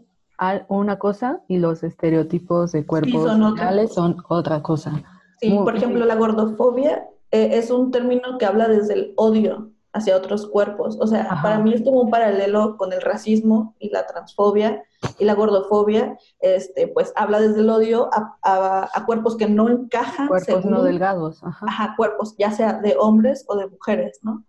una 0.70 0.98
cosa 0.98 1.42
y 1.48 1.58
los 1.58 1.84
estereotipos 1.84 2.72
de 2.72 2.86
cuerpos 2.86 3.24
son, 3.24 3.90
son 3.90 4.18
otra 4.30 4.62
cosa. 4.62 4.94
Sí, 5.42 5.52
por 5.52 5.76
ejemplo, 5.76 6.06
la 6.06 6.16
gordofobia 6.16 7.08
eh, 7.32 7.50
es 7.54 7.72
un 7.72 7.92
término 7.92 8.38
que 8.38 8.46
habla 8.46 8.68
desde 8.68 8.94
el 8.94 9.14
odio 9.18 9.72
hacia 9.94 10.16
otros 10.16 10.48
cuerpos. 10.48 10.98
O 11.00 11.08
sea, 11.08 11.40
para 11.42 11.60
mí 11.60 11.74
es 11.74 11.82
como 11.82 12.02
un 12.02 12.10
paralelo 12.10 12.78
con 12.78 12.94
el 12.94 13.02
racismo 13.02 13.76
y 13.80 13.90
la 13.90 14.06
transfobia 14.06 14.84
y 15.18 15.26
la 15.26 15.34
gordofobia, 15.34 16.18
este, 16.40 16.88
pues 16.88 17.14
habla 17.16 17.40
desde 17.40 17.62
el 17.62 17.70
odio 17.70 18.10
a, 18.14 18.90
a, 18.94 19.06
cuerpos 19.06 19.38
que 19.38 19.48
no 19.48 19.70
encajan. 19.70 20.28
Cuerpos 20.28 20.66
no 20.66 20.84
delgados. 20.84 21.44
Ajá. 21.44 21.66
ajá. 21.68 21.94
cuerpos, 21.96 22.36
ya 22.38 22.52
sea 22.52 22.74
de 22.74 22.96
hombres 22.98 23.46
o 23.48 23.56
de 23.56 23.68
mujeres, 23.68 24.20
¿no? 24.24 24.44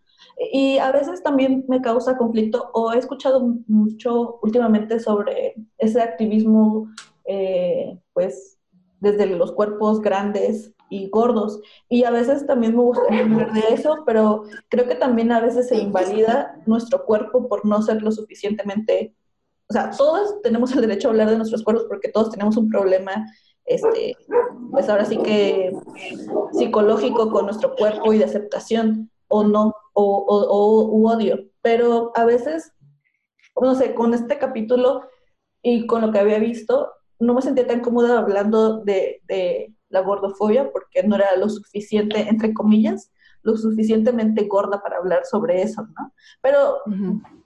Y 0.52 0.78
a 0.78 0.90
veces 0.90 1.22
también 1.22 1.64
me 1.68 1.82
causa 1.82 2.16
conflicto, 2.16 2.70
o 2.72 2.92
he 2.92 2.98
escuchado 2.98 3.46
mucho 3.66 4.38
últimamente 4.42 4.98
sobre 4.98 5.54
ese 5.78 6.00
activismo, 6.00 6.88
eh, 7.24 7.98
pues, 8.14 8.58
desde 9.00 9.26
los 9.26 9.52
cuerpos 9.52 10.00
grandes 10.00 10.72
y 10.90 11.08
gordos. 11.08 11.60
Y 11.88 12.04
a 12.04 12.10
veces 12.10 12.44
también 12.46 12.76
me 12.76 12.82
gusta 12.82 13.04
hablar 13.08 13.52
de 13.52 13.62
eso, 13.72 14.02
pero 14.04 14.42
creo 14.68 14.86
que 14.86 14.96
también 14.96 15.32
a 15.32 15.40
veces 15.40 15.68
se 15.68 15.78
invalida 15.78 16.60
nuestro 16.66 17.06
cuerpo 17.06 17.48
por 17.48 17.64
no 17.64 17.80
ser 17.80 18.02
lo 18.02 18.12
suficientemente... 18.12 19.14
O 19.68 19.72
sea, 19.72 19.92
todos 19.92 20.42
tenemos 20.42 20.72
el 20.72 20.80
derecho 20.80 21.08
a 21.08 21.10
hablar 21.12 21.30
de 21.30 21.36
nuestros 21.36 21.62
cuerpos 21.62 21.86
porque 21.88 22.08
todos 22.08 22.30
tenemos 22.30 22.56
un 22.56 22.68
problema, 22.68 23.24
este, 23.64 24.16
pues 24.72 24.88
ahora 24.88 25.04
sí 25.04 25.16
que 25.18 25.72
psicológico 26.52 27.30
con 27.30 27.44
nuestro 27.44 27.76
cuerpo 27.76 28.12
y 28.12 28.18
de 28.18 28.24
aceptación 28.24 29.12
o 29.28 29.44
no, 29.44 29.72
o, 29.92 30.24
o, 30.26 31.08
odio. 31.08 31.44
Pero 31.62 32.10
a 32.16 32.24
veces, 32.24 32.72
no 33.60 33.76
sé, 33.76 33.94
con 33.94 34.12
este 34.12 34.38
capítulo 34.38 35.02
y 35.62 35.86
con 35.86 36.02
lo 36.02 36.10
que 36.10 36.18
había 36.18 36.40
visto, 36.40 36.90
no 37.20 37.34
me 37.34 37.42
sentía 37.42 37.68
tan 37.68 37.80
cómoda 37.80 38.18
hablando 38.18 38.78
de, 38.78 39.22
de 39.28 39.72
la 39.90 40.00
gordofobia 40.00 40.72
porque 40.72 41.02
no 41.02 41.16
era 41.16 41.36
lo 41.36 41.48
suficiente, 41.48 42.28
entre 42.28 42.54
comillas, 42.54 43.12
lo 43.42 43.56
suficientemente 43.56 44.46
gorda 44.46 44.82
para 44.82 44.98
hablar 44.98 45.24
sobre 45.26 45.62
eso, 45.62 45.82
¿no? 45.98 46.12
Pero, 46.40 46.78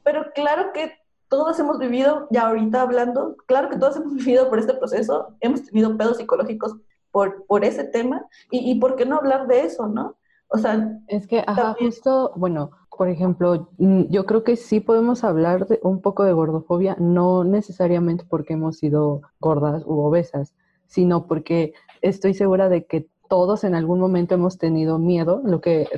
pero 0.02 0.26
claro 0.34 0.72
que 0.72 0.92
todos 1.28 1.58
hemos 1.58 1.78
vivido, 1.78 2.28
ya 2.30 2.46
ahorita 2.48 2.82
hablando, 2.82 3.36
claro 3.46 3.70
que 3.70 3.78
todos 3.78 3.96
hemos 3.96 4.14
vivido 4.24 4.48
por 4.48 4.58
este 4.58 4.74
proceso, 4.74 5.34
hemos 5.40 5.64
tenido 5.64 5.96
pedos 5.96 6.18
psicológicos 6.18 6.76
por, 7.10 7.44
por 7.46 7.64
ese 7.64 7.84
tema, 7.84 8.26
y, 8.50 8.70
y 8.70 8.78
por 8.80 8.96
qué 8.96 9.06
no 9.06 9.16
hablar 9.16 9.46
de 9.46 9.62
eso, 9.62 9.88
¿no? 9.88 10.16
O 10.48 10.58
sea, 10.58 11.00
es 11.08 11.26
que, 11.26 11.42
ajá, 11.46 11.74
justo, 11.78 12.32
bueno, 12.36 12.70
por 12.96 13.08
ejemplo, 13.08 13.70
mm, 13.78 14.04
yo 14.10 14.24
creo 14.24 14.44
que 14.44 14.56
sí 14.56 14.80
podemos 14.80 15.24
hablar 15.24 15.66
de 15.66 15.80
un 15.82 16.00
poco 16.00 16.22
de 16.22 16.32
gordofobia, 16.32 16.96
no 17.00 17.44
necesariamente 17.44 18.24
porque 18.28 18.54
hemos 18.54 18.78
sido 18.78 19.22
gordas 19.40 19.82
u 19.84 19.98
obesas, 20.00 20.54
sino 20.86 21.26
porque 21.26 21.74
estoy 22.04 22.34
segura 22.34 22.68
de 22.68 22.84
que 22.84 23.08
todos 23.28 23.64
en 23.64 23.74
algún 23.74 23.98
momento 23.98 24.34
hemos 24.34 24.58
tenido 24.58 24.98
miedo, 24.98 25.40
lo 25.44 25.60
que, 25.60 25.88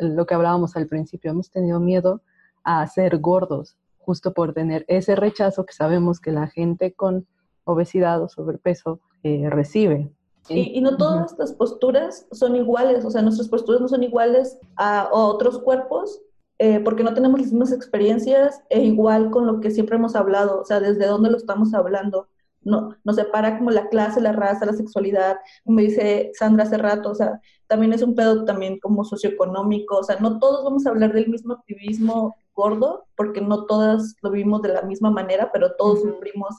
lo 0.00 0.26
que 0.26 0.34
hablábamos 0.34 0.76
al 0.76 0.88
principio, 0.88 1.30
hemos 1.30 1.50
tenido 1.50 1.78
miedo 1.78 2.20
a 2.64 2.86
ser 2.88 3.18
gordos, 3.18 3.76
justo 3.98 4.32
por 4.32 4.52
tener 4.52 4.84
ese 4.88 5.14
rechazo 5.14 5.64
que 5.64 5.72
sabemos 5.72 6.20
que 6.20 6.32
la 6.32 6.48
gente 6.48 6.92
con 6.92 7.26
obesidad 7.64 8.20
o 8.22 8.28
sobrepeso 8.28 9.00
eh, 9.22 9.48
recibe. 9.48 10.10
Y, 10.48 10.80
no 10.80 10.96
todas 10.96 11.30
estas 11.30 11.52
posturas 11.52 12.26
son 12.32 12.56
iguales, 12.56 13.04
o 13.04 13.10
sea, 13.12 13.22
nuestras 13.22 13.48
posturas 13.48 13.80
no 13.80 13.86
son 13.86 14.02
iguales 14.02 14.58
a, 14.76 15.08
otros 15.12 15.60
cuerpos 15.60 16.20
eh, 16.58 16.80
porque 16.80 17.04
no 17.04 17.14
tenemos 17.14 17.40
las 17.40 17.52
mismas 17.52 17.72
experiencias 17.72 18.60
e 18.68 18.82
igual 18.82 19.30
con 19.30 19.46
lo 19.46 19.60
que 19.60 19.70
siempre 19.70 19.96
hemos 19.96 20.16
hablado, 20.16 20.60
o 20.60 20.64
sea, 20.64 20.80
desde 20.80 21.06
dónde 21.06 21.30
lo 21.30 21.36
estamos 21.36 21.72
hablando. 21.74 22.26
No, 22.64 22.96
nos 23.04 23.16
separa 23.16 23.58
como 23.58 23.70
la 23.70 23.88
clase, 23.88 24.20
la 24.20 24.32
raza, 24.32 24.66
la 24.66 24.72
sexualidad, 24.72 25.36
como 25.64 25.80
dice 25.80 26.30
Sandra 26.34 26.64
hace 26.64 26.78
rato, 26.78 27.10
o 27.10 27.14
sea, 27.14 27.40
también 27.66 27.92
es 27.92 28.02
un 28.02 28.14
pedo 28.14 28.44
también 28.44 28.78
como 28.78 29.04
socioeconómico, 29.04 29.98
o 29.98 30.04
sea, 30.04 30.16
no 30.20 30.38
todos 30.38 30.64
vamos 30.64 30.86
a 30.86 30.90
hablar 30.90 31.12
del 31.12 31.28
mismo 31.28 31.54
activismo 31.54 32.36
gordo, 32.54 33.06
porque 33.16 33.40
no 33.40 33.64
todas 33.66 34.14
lo 34.22 34.30
vivimos 34.30 34.62
de 34.62 34.72
la 34.72 34.82
misma 34.82 35.10
manera, 35.10 35.50
pero 35.52 35.74
todos 35.76 36.02
sufrimos 36.02 36.54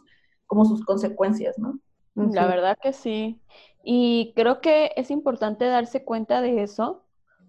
como 0.45 0.65
sus 0.65 0.83
consecuencias, 0.83 1.57
¿no? 1.57 1.79
La 2.15 2.47
verdad 2.47 2.77
que 2.81 2.93
sí. 2.93 3.39
Y 3.83 4.33
creo 4.35 4.61
que 4.61 4.91
es 4.95 5.11
importante 5.11 5.65
darse 5.65 6.03
cuenta 6.03 6.41
de 6.41 6.63
eso 6.63 7.03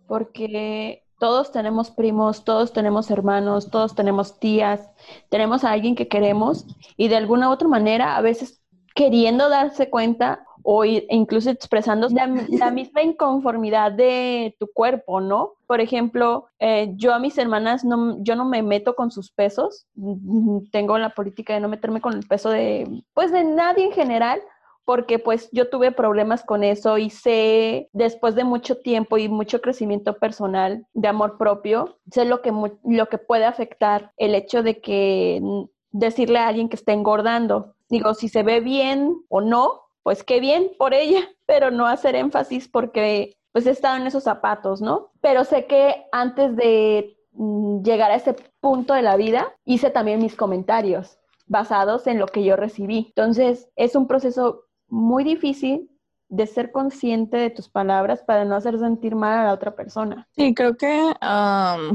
porque 0.07 1.04
todos 1.19 1.53
tenemos 1.53 1.91
primos, 1.91 2.45
todos 2.45 2.73
tenemos 2.73 3.11
hermanos, 3.11 3.71
todos 3.71 3.95
tenemos 3.95 4.39
tías, 4.39 4.91
tenemos 5.29 5.65
a 5.65 5.71
alguien 5.71 5.95
que 5.95 6.09
queremos 6.09 6.67
y 6.97 7.09
de 7.09 7.17
alguna 7.17 7.49
u 7.49 7.53
otra 7.53 7.69
manera 7.69 8.17
a 8.17 8.21
veces 8.21 8.63
queriendo 8.95 9.49
darse 9.49 9.91
cuenta 9.91 10.45
o 10.67 10.83
incluso 10.87 11.51
expresando 11.51 12.09
la, 12.09 12.71
misma 12.71 13.03
inconformidad 13.03 13.93
de 13.93 14.57
tu 14.59 14.67
cuerpo, 14.73 15.21
¿no? 15.21 15.53
Por 15.67 15.83
ejemplo, 15.83 16.47
eh, 16.59 16.91
yo 16.97 17.13
a 17.13 17.19
mis 17.19 17.37
hermanas, 17.37 17.85
no, 17.85 18.17
yo 18.25 18.35
no 18.35 18.47
me 18.47 18.63
meto 18.63 18.97
con 18.97 19.11
sus 19.11 19.31
pesos, 19.31 19.87
tengo 20.73 20.97
la 20.97 21.11
política 21.11 21.53
de 21.53 21.61
no 21.61 21.69
meterme 21.69 22.01
con 22.01 22.15
el 22.15 22.27
peso 22.27 22.49
de, 22.49 23.05
pues 23.13 23.31
de 23.31 23.45
nadie 23.45 23.85
en 23.85 23.93
general, 23.93 24.41
porque 24.85 25.19
pues 25.19 25.49
yo 25.53 25.69
tuve 25.71 25.93
problemas 25.93 26.45
con 26.45 26.63
eso 26.63 26.99
y 26.99 27.11
sé, 27.11 27.89
después 27.93 28.35
de 28.35 28.45
mucho 28.45 28.77
tiempo 28.79 29.17
y 29.17 29.29
mucho 29.29 29.61
crecimiento 29.61 30.19
personal 30.19 30.87
de 30.93 31.09
amor 31.09 31.39
propio, 31.39 31.99
sé 32.11 32.25
lo 32.25 32.43
que, 32.43 32.53
lo 32.85 33.09
que 33.09 33.19
puede 33.19 33.45
afectar 33.45 34.13
el 34.17 34.35
hecho 34.35 34.63
de 34.63 34.81
que 34.81 35.41
decirle 35.91 36.39
a 36.39 36.49
alguien 36.49 36.69
que 36.69 36.77
está 36.77 36.93
engordando. 36.93 37.75
Digo, 37.89 38.15
si 38.15 38.29
se 38.29 38.43
ve 38.43 38.61
bien 38.61 39.17
o 39.29 39.41
no, 39.41 39.83
pues 40.03 40.23
qué 40.23 40.41
bien 40.41 40.73
por 40.79 40.93
ella, 40.93 41.21
pero 41.47 41.71
no 41.71 41.87
hacer 41.87 42.15
énfasis 42.15 42.69
porque 42.69 43.37
pues 43.53 43.67
he 43.67 43.71
estado 43.71 43.97
en 43.97 44.07
esos 44.07 44.25
zapatos, 44.25 44.83
¿no? 44.83 45.13
Pero 45.21 45.45
sé 45.45 45.67
que 45.67 46.07
antes 46.11 46.57
de 46.57 47.17
mm, 47.33 47.83
llegar 47.83 48.11
a 48.11 48.17
ese 48.17 48.35
punto 48.61 48.95
de 48.95 49.03
la 49.03 49.17
vida, 49.17 49.55
hice 49.65 49.91
también 49.91 50.21
mis 50.21 50.35
comentarios 50.35 51.19
basados 51.47 52.07
en 52.07 52.19
lo 52.19 52.27
que 52.27 52.43
yo 52.43 52.57
recibí. 52.57 53.07
Entonces, 53.09 53.71
es 53.77 53.95
un 53.95 54.07
proceso 54.07 54.64
muy 54.89 55.25
difícil 55.25 55.91
de 56.29 56.47
ser 56.47 56.73
consciente 56.73 57.37
de 57.37 57.51
tus 57.51 57.69
palabras 57.69 58.23
para 58.27 58.45
no 58.45 58.57
hacer 58.57 58.79
sentir 58.79 59.15
mal 59.15 59.39
a 59.39 59.45
la 59.45 59.53
otra 59.53 59.77
persona. 59.77 60.27
Sí, 60.37 60.55
creo 60.55 60.77
que 60.77 61.13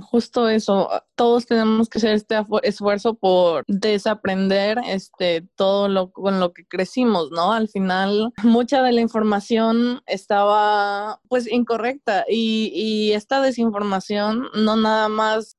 justo 0.04 0.48
eso, 0.48 0.90
todos 1.16 1.46
tenemos 1.46 1.90
que 1.90 1.98
hacer 1.98 2.14
este 2.14 2.36
esfuerzo 2.64 3.16
por 3.16 3.64
desaprender 3.68 4.80
este, 4.88 5.48
todo 5.56 5.90
lo 5.90 6.12
con 6.12 6.40
lo 6.40 6.54
que 6.54 6.66
crecimos, 6.66 7.32
¿no? 7.32 7.52
Al 7.52 7.68
final, 7.68 8.32
mucha 8.44 8.82
de 8.82 8.94
la 8.94 9.02
información 9.02 10.02
estaba 10.06 11.20
pues 11.28 11.52
incorrecta 11.52 12.26
y, 12.30 12.72
y 12.74 13.14
esta 13.14 13.42
desinformación 13.42 14.48
no 14.54 14.76
nada 14.78 15.10
más 15.10 15.58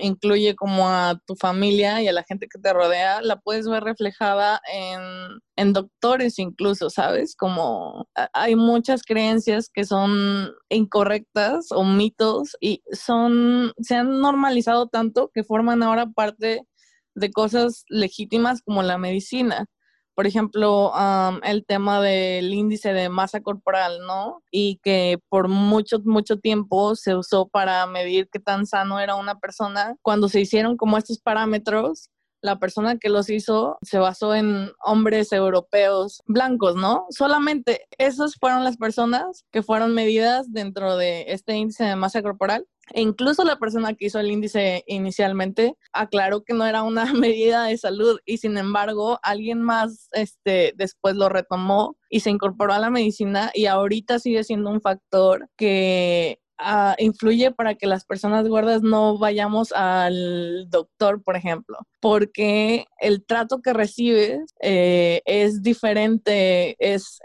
incluye 0.00 0.54
como 0.54 0.88
a 0.88 1.18
tu 1.26 1.34
familia 1.36 2.02
y 2.02 2.08
a 2.08 2.12
la 2.12 2.24
gente 2.24 2.48
que 2.48 2.58
te 2.58 2.72
rodea, 2.72 3.22
la 3.22 3.40
puedes 3.40 3.68
ver 3.68 3.84
reflejada 3.84 4.60
en, 4.72 5.40
en 5.56 5.72
doctores 5.72 6.38
incluso, 6.38 6.90
¿sabes? 6.90 7.36
Como 7.36 8.08
hay 8.32 8.56
muchas 8.56 9.02
creencias 9.02 9.68
que 9.72 9.84
son 9.84 10.50
incorrectas 10.70 11.66
o 11.70 11.84
mitos 11.84 12.56
y 12.60 12.82
son, 12.92 13.72
se 13.80 13.96
han 13.96 14.20
normalizado 14.20 14.88
tanto 14.88 15.30
que 15.32 15.44
forman 15.44 15.82
ahora 15.82 16.06
parte 16.06 16.66
de 17.14 17.30
cosas 17.30 17.84
legítimas 17.88 18.62
como 18.62 18.82
la 18.82 18.96
medicina. 18.98 19.66
Por 20.14 20.26
ejemplo, 20.26 20.92
el 21.42 21.64
tema 21.64 22.02
del 22.02 22.52
índice 22.52 22.92
de 22.92 23.08
masa 23.08 23.40
corporal, 23.40 24.00
¿no? 24.06 24.42
Y 24.50 24.78
que 24.82 25.18
por 25.30 25.48
mucho, 25.48 26.00
mucho 26.04 26.38
tiempo 26.38 26.96
se 26.96 27.14
usó 27.14 27.48
para 27.48 27.86
medir 27.86 28.28
qué 28.30 28.38
tan 28.38 28.66
sano 28.66 29.00
era 29.00 29.14
una 29.14 29.38
persona. 29.38 29.96
Cuando 30.02 30.28
se 30.28 30.40
hicieron 30.40 30.76
como 30.76 30.98
estos 30.98 31.18
parámetros, 31.18 32.10
la 32.42 32.58
persona 32.58 32.98
que 32.98 33.08
los 33.08 33.30
hizo 33.30 33.78
se 33.82 33.98
basó 33.98 34.34
en 34.34 34.70
hombres 34.84 35.32
europeos 35.32 36.22
blancos, 36.26 36.76
¿no? 36.76 37.06
Solamente 37.10 37.86
esas 37.98 38.34
fueron 38.36 38.64
las 38.64 38.76
personas 38.76 39.44
que 39.50 39.62
fueron 39.62 39.94
medidas 39.94 40.52
dentro 40.52 40.96
de 40.96 41.24
este 41.28 41.54
índice 41.54 41.84
de 41.84 41.96
masa 41.96 42.22
corporal. 42.22 42.66
E 42.92 43.00
incluso 43.00 43.44
la 43.44 43.58
persona 43.58 43.94
que 43.94 44.06
hizo 44.06 44.18
el 44.18 44.30
índice 44.30 44.82
inicialmente 44.88 45.76
aclaró 45.92 46.42
que 46.42 46.52
no 46.52 46.66
era 46.66 46.82
una 46.82 47.04
medida 47.14 47.64
de 47.64 47.78
salud 47.78 48.18
y 48.26 48.38
sin 48.38 48.58
embargo 48.58 49.20
alguien 49.22 49.62
más 49.62 50.08
este, 50.12 50.74
después 50.76 51.14
lo 51.14 51.28
retomó 51.28 51.96
y 52.10 52.20
se 52.20 52.30
incorporó 52.30 52.72
a 52.72 52.80
la 52.80 52.90
medicina 52.90 53.50
y 53.54 53.66
ahorita 53.66 54.18
sigue 54.18 54.42
siendo 54.42 54.68
un 54.70 54.80
factor 54.80 55.48
que 55.56 56.41
ah, 56.58 56.94
influye 56.98 57.50
para 57.52 57.74
que 57.74 57.86
las 57.86 58.04
personas 58.04 58.48
gordas 58.48 58.82
no 58.82 59.18
vayamos 59.18 59.72
al 59.72 60.68
doctor, 60.70 61.22
por 61.22 61.36
ejemplo, 61.36 61.78
porque 62.00 62.86
el 63.00 63.24
trato 63.24 63.62
que 63.62 63.72
recibes 63.72 64.54
eh, 64.60 65.22
es 65.24 65.62
diferente, 65.62 66.76
es, 66.78 67.20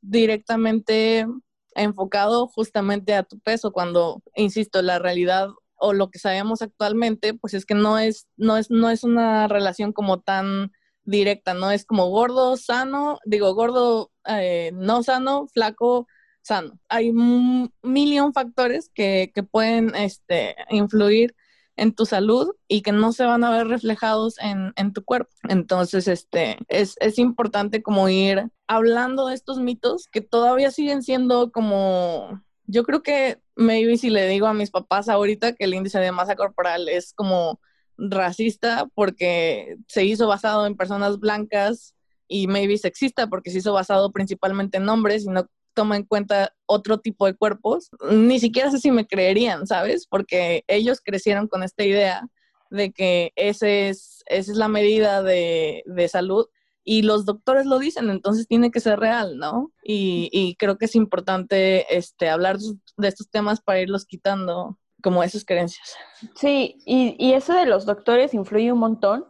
directamente 0.00 1.26
enfocado 1.74 2.48
justamente 2.48 3.14
a 3.14 3.22
tu 3.22 3.38
peso, 3.40 3.72
cuando, 3.72 4.22
insisto, 4.34 4.82
la 4.82 4.98
realidad 4.98 5.48
o 5.76 5.92
lo 5.92 6.10
que 6.10 6.18
sabemos 6.18 6.62
actualmente, 6.62 7.34
pues 7.34 7.54
es 7.54 7.64
que 7.64 7.74
no 7.74 7.98
es, 7.98 8.26
no 8.36 8.56
es, 8.56 8.70
no 8.70 8.90
es 8.90 9.04
una 9.04 9.46
relación 9.48 9.92
como 9.92 10.20
tan 10.20 10.72
directa, 11.04 11.54
no 11.54 11.70
es 11.70 11.84
como 11.84 12.08
gordo, 12.08 12.56
sano, 12.56 13.18
digo, 13.24 13.54
gordo, 13.54 14.10
eh, 14.26 14.72
no 14.74 15.02
sano, 15.02 15.46
flaco, 15.54 16.06
sano. 16.48 16.78
Hay 16.88 17.10
un 17.10 17.72
millón 17.82 18.32
factores 18.32 18.90
que, 18.94 19.30
que 19.34 19.42
pueden 19.42 19.94
este, 19.94 20.56
influir 20.70 21.34
en 21.76 21.94
tu 21.94 22.06
salud 22.06 22.56
y 22.66 22.82
que 22.82 22.92
no 22.92 23.12
se 23.12 23.24
van 23.24 23.44
a 23.44 23.50
ver 23.50 23.68
reflejados 23.68 24.38
en, 24.40 24.72
en 24.76 24.92
tu 24.92 25.04
cuerpo. 25.04 25.30
Entonces, 25.48 26.08
este, 26.08 26.58
es, 26.68 26.96
es, 27.00 27.18
importante 27.18 27.82
como 27.82 28.08
ir 28.08 28.50
hablando 28.66 29.28
de 29.28 29.34
estos 29.34 29.60
mitos 29.60 30.08
que 30.08 30.20
todavía 30.20 30.70
siguen 30.72 31.02
siendo 31.02 31.52
como, 31.52 32.42
yo 32.64 32.82
creo 32.82 33.02
que 33.02 33.40
maybe 33.54 33.96
si 33.96 34.10
le 34.10 34.26
digo 34.26 34.46
a 34.46 34.54
mis 34.54 34.70
papás 34.70 35.08
ahorita 35.08 35.54
que 35.54 35.64
el 35.64 35.74
índice 35.74 36.00
de 36.00 36.12
masa 36.12 36.34
corporal 36.34 36.88
es 36.88 37.12
como 37.14 37.60
racista 37.96 38.88
porque 38.94 39.76
se 39.88 40.04
hizo 40.04 40.26
basado 40.26 40.66
en 40.66 40.76
personas 40.76 41.18
blancas 41.20 41.94
y 42.28 42.46
maybe 42.46 42.76
sexista 42.78 43.28
porque 43.28 43.50
se 43.50 43.58
hizo 43.58 43.72
basado 43.72 44.12
principalmente 44.12 44.78
en 44.78 44.88
hombres 44.88 45.24
y 45.24 45.28
no 45.28 45.48
toma 45.78 45.94
en 45.94 46.02
cuenta 46.02 46.52
otro 46.66 46.98
tipo 46.98 47.24
de 47.26 47.36
cuerpos, 47.36 47.90
ni 48.10 48.40
siquiera 48.40 48.68
sé 48.72 48.80
si 48.80 48.90
me 48.90 49.06
creerían, 49.06 49.64
¿sabes? 49.64 50.08
Porque 50.08 50.64
ellos 50.66 51.00
crecieron 51.00 51.46
con 51.46 51.62
esta 51.62 51.84
idea 51.84 52.26
de 52.68 52.90
que 52.90 53.32
ese 53.36 53.88
es, 53.88 54.24
esa 54.26 54.50
es 54.50 54.58
la 54.58 54.66
medida 54.66 55.22
de, 55.22 55.84
de 55.86 56.08
salud 56.08 56.46
y 56.82 57.02
los 57.02 57.24
doctores 57.26 57.64
lo 57.64 57.78
dicen, 57.78 58.10
entonces 58.10 58.48
tiene 58.48 58.72
que 58.72 58.80
ser 58.80 58.98
real, 58.98 59.38
¿no? 59.38 59.70
Y, 59.84 60.30
y, 60.32 60.56
creo 60.56 60.78
que 60.78 60.86
es 60.86 60.96
importante 60.96 61.96
este, 61.96 62.28
hablar 62.28 62.58
de 62.58 63.08
estos 63.08 63.30
temas 63.30 63.60
para 63.60 63.80
irlos 63.80 64.04
quitando 64.04 64.80
como 65.00 65.22
esas 65.22 65.44
creencias. 65.44 65.94
Sí, 66.34 66.78
y, 66.86 67.14
y 67.24 67.34
eso 67.34 67.54
de 67.54 67.66
los 67.66 67.86
doctores 67.86 68.34
influye 68.34 68.72
un 68.72 68.80
montón, 68.80 69.26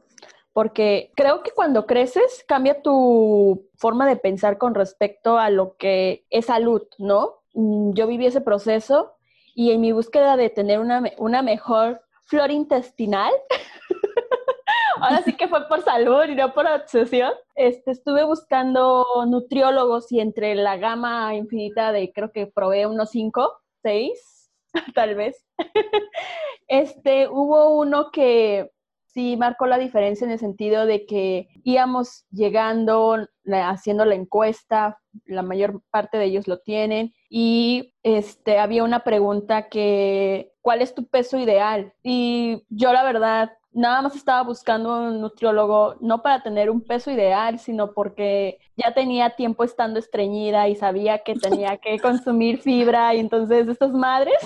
porque 0.59 1.13
creo 1.15 1.45
que 1.45 1.53
cuando 1.53 1.87
creces 1.87 2.45
cambia 2.49 2.83
tu 2.83 3.69
forma 3.77 4.09
de 4.09 4.17
pensar 4.17 4.59
con 4.59 4.75
respecto 4.75 5.39
a 5.39 5.51
lo 5.51 5.77
que 5.77 6.27
es 6.31 6.47
salud, 6.47 6.83
¿no? 6.99 7.45
Mm, 7.55 7.93
yo 7.93 8.09
viví 8.09 8.27
ese 8.27 8.41
proceso 8.41 9.13
y 9.55 9.71
en 9.71 9.81
mi 9.81 9.93
búsqueda 9.93 10.37
de 10.37 10.51
tener 10.51 10.81
una, 10.81 11.01
una 11.19 11.43
mejor 11.43 12.01
flora 12.27 12.53
intestinal, 12.53 13.33
ahora 15.01 15.23
sí 15.23 15.37
que 15.37 15.47
fue 15.47 15.69
por 15.69 15.83
salud 15.83 16.25
y 16.25 16.35
no 16.35 16.53
por 16.53 16.67
obsesión, 16.67 17.35
este, 17.55 17.93
estuve 17.93 18.25
buscando 18.25 19.07
nutriólogos 19.29 20.11
y 20.11 20.19
entre 20.19 20.57
la 20.57 20.77
gama 20.77 21.37
infinita 21.37 21.93
de, 21.93 22.13
creo 22.13 22.33
que 22.33 22.49
probé 22.49 22.85
unos 22.89 23.11
cinco, 23.11 23.61
seis, 23.81 24.51
tal 24.97 25.15
vez, 25.15 25.47
este, 26.67 27.29
hubo 27.29 27.79
uno 27.79 28.11
que 28.11 28.73
sí 29.09 29.37
marcó 29.37 29.67
la 29.67 29.79
diferencia 29.79 30.25
en 30.25 30.31
el 30.31 30.39
sentido 30.39 30.87
de 30.87 31.07
que 31.07 31.49
íbamos 31.65 32.25
llegando, 32.31 33.29
haciendo 33.47 34.05
la 34.05 34.15
encuesta, 34.15 34.99
la 35.25 35.43
mayor 35.43 35.83
parte 35.91 36.19
de 36.19 36.27
ellos 36.27 36.47
lo 36.47 36.61
tienen, 36.61 37.13
y 37.29 37.95
este, 38.03 38.59
había 38.59 38.85
una 38.85 39.05
pregunta 39.05 39.69
que, 39.69 40.53
¿cuál 40.63 40.83
es 40.83 40.95
tu 40.95 41.07
peso 41.07 41.39
ideal? 41.39 41.93
Y 42.03 42.65
yo 42.69 42.93
la 42.93 43.03
verdad 43.03 43.51
nada 43.73 44.03
más 44.03 44.17
estaba 44.17 44.43
buscando 44.43 45.09
un 45.09 45.21
nutriólogo, 45.21 45.97
no 46.01 46.23
para 46.23 46.43
tener 46.43 46.71
un 46.71 46.83
peso 46.83 47.11
ideal, 47.11 47.59
sino 47.59 47.93
porque 47.93 48.59
ya 48.79 48.95
tenía 48.95 49.31
tiempo 49.31 49.65
estando 49.65 49.99
estreñida 49.99 50.69
y 50.69 50.77
sabía 50.77 51.19
que 51.19 51.35
tenía 51.35 51.77
que 51.79 51.99
consumir 52.01 52.59
fibra 52.59 53.15
y 53.15 53.19
entonces 53.19 53.67
estas 53.67 53.93
madres. 53.93 54.37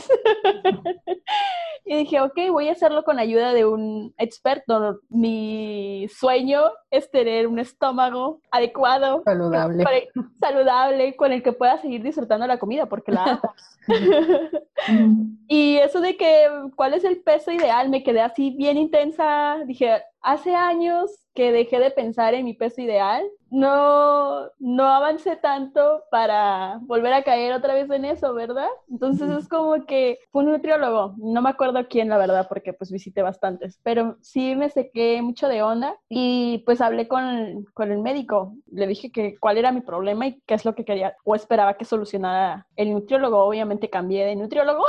y 1.84 1.96
dije, 1.96 2.20
ok, 2.20 2.38
voy 2.50 2.68
a 2.68 2.72
hacerlo 2.72 3.04
con 3.04 3.18
ayuda 3.18 3.52
de 3.52 3.66
un 3.66 4.14
experto. 4.16 5.00
Mi 5.10 6.06
sueño 6.08 6.62
es 6.90 7.10
tener 7.10 7.46
un 7.46 7.58
estómago 7.58 8.40
adecuado, 8.50 9.22
saludable, 9.24 10.08
saludable 10.40 11.16
con 11.16 11.32
el 11.32 11.42
que 11.42 11.52
pueda 11.52 11.78
seguir 11.78 12.02
disfrutando 12.02 12.46
la 12.46 12.58
comida, 12.58 12.86
porque 12.86 13.12
la 13.12 13.24
amo. 13.24 13.54
y 15.48 15.76
eso 15.76 16.00
de 16.00 16.16
que, 16.16 16.48
¿cuál 16.74 16.94
es 16.94 17.04
el 17.04 17.20
peso 17.20 17.52
ideal? 17.52 17.90
Me 17.90 18.02
quedé 18.02 18.22
así 18.22 18.50
bien 18.56 18.78
intensa. 18.78 19.58
Dije, 19.66 20.02
hace 20.22 20.54
años 20.54 21.21
que 21.34 21.52
dejé 21.52 21.78
de 21.78 21.90
pensar 21.90 22.34
en 22.34 22.44
mi 22.44 22.54
peso 22.54 22.80
ideal. 22.80 23.24
No, 23.50 24.48
no 24.58 24.86
avancé 24.86 25.36
tanto 25.36 26.04
para 26.10 26.78
volver 26.82 27.12
a 27.12 27.22
caer 27.22 27.52
otra 27.52 27.74
vez 27.74 27.90
en 27.90 28.06
eso, 28.06 28.32
¿verdad? 28.32 28.68
Entonces 28.90 29.28
es 29.30 29.46
como 29.46 29.84
que 29.84 30.18
fue 30.30 30.42
un 30.42 30.52
nutriólogo, 30.52 31.14
no 31.18 31.42
me 31.42 31.50
acuerdo 31.50 31.86
quién 31.86 32.08
la 32.08 32.16
verdad, 32.16 32.46
porque 32.48 32.72
pues 32.72 32.90
visité 32.90 33.20
bastantes, 33.20 33.78
pero 33.82 34.16
sí 34.22 34.54
me 34.54 34.70
sequé 34.70 35.20
mucho 35.20 35.48
de 35.48 35.62
onda 35.62 35.96
y 36.08 36.62
pues 36.64 36.80
hablé 36.80 37.08
con, 37.08 37.66
con 37.74 37.92
el 37.92 37.98
médico. 37.98 38.54
Le 38.70 38.86
dije 38.86 39.12
que 39.12 39.36
cuál 39.38 39.58
era 39.58 39.70
mi 39.70 39.82
problema 39.82 40.26
y 40.26 40.40
qué 40.46 40.54
es 40.54 40.64
lo 40.64 40.74
que 40.74 40.86
quería 40.86 41.14
o 41.24 41.34
esperaba 41.34 41.74
que 41.74 41.84
solucionara 41.84 42.66
el 42.76 42.90
nutriólogo. 42.92 43.44
Obviamente 43.44 43.90
cambié 43.90 44.24
de 44.24 44.36
nutriólogo, 44.36 44.86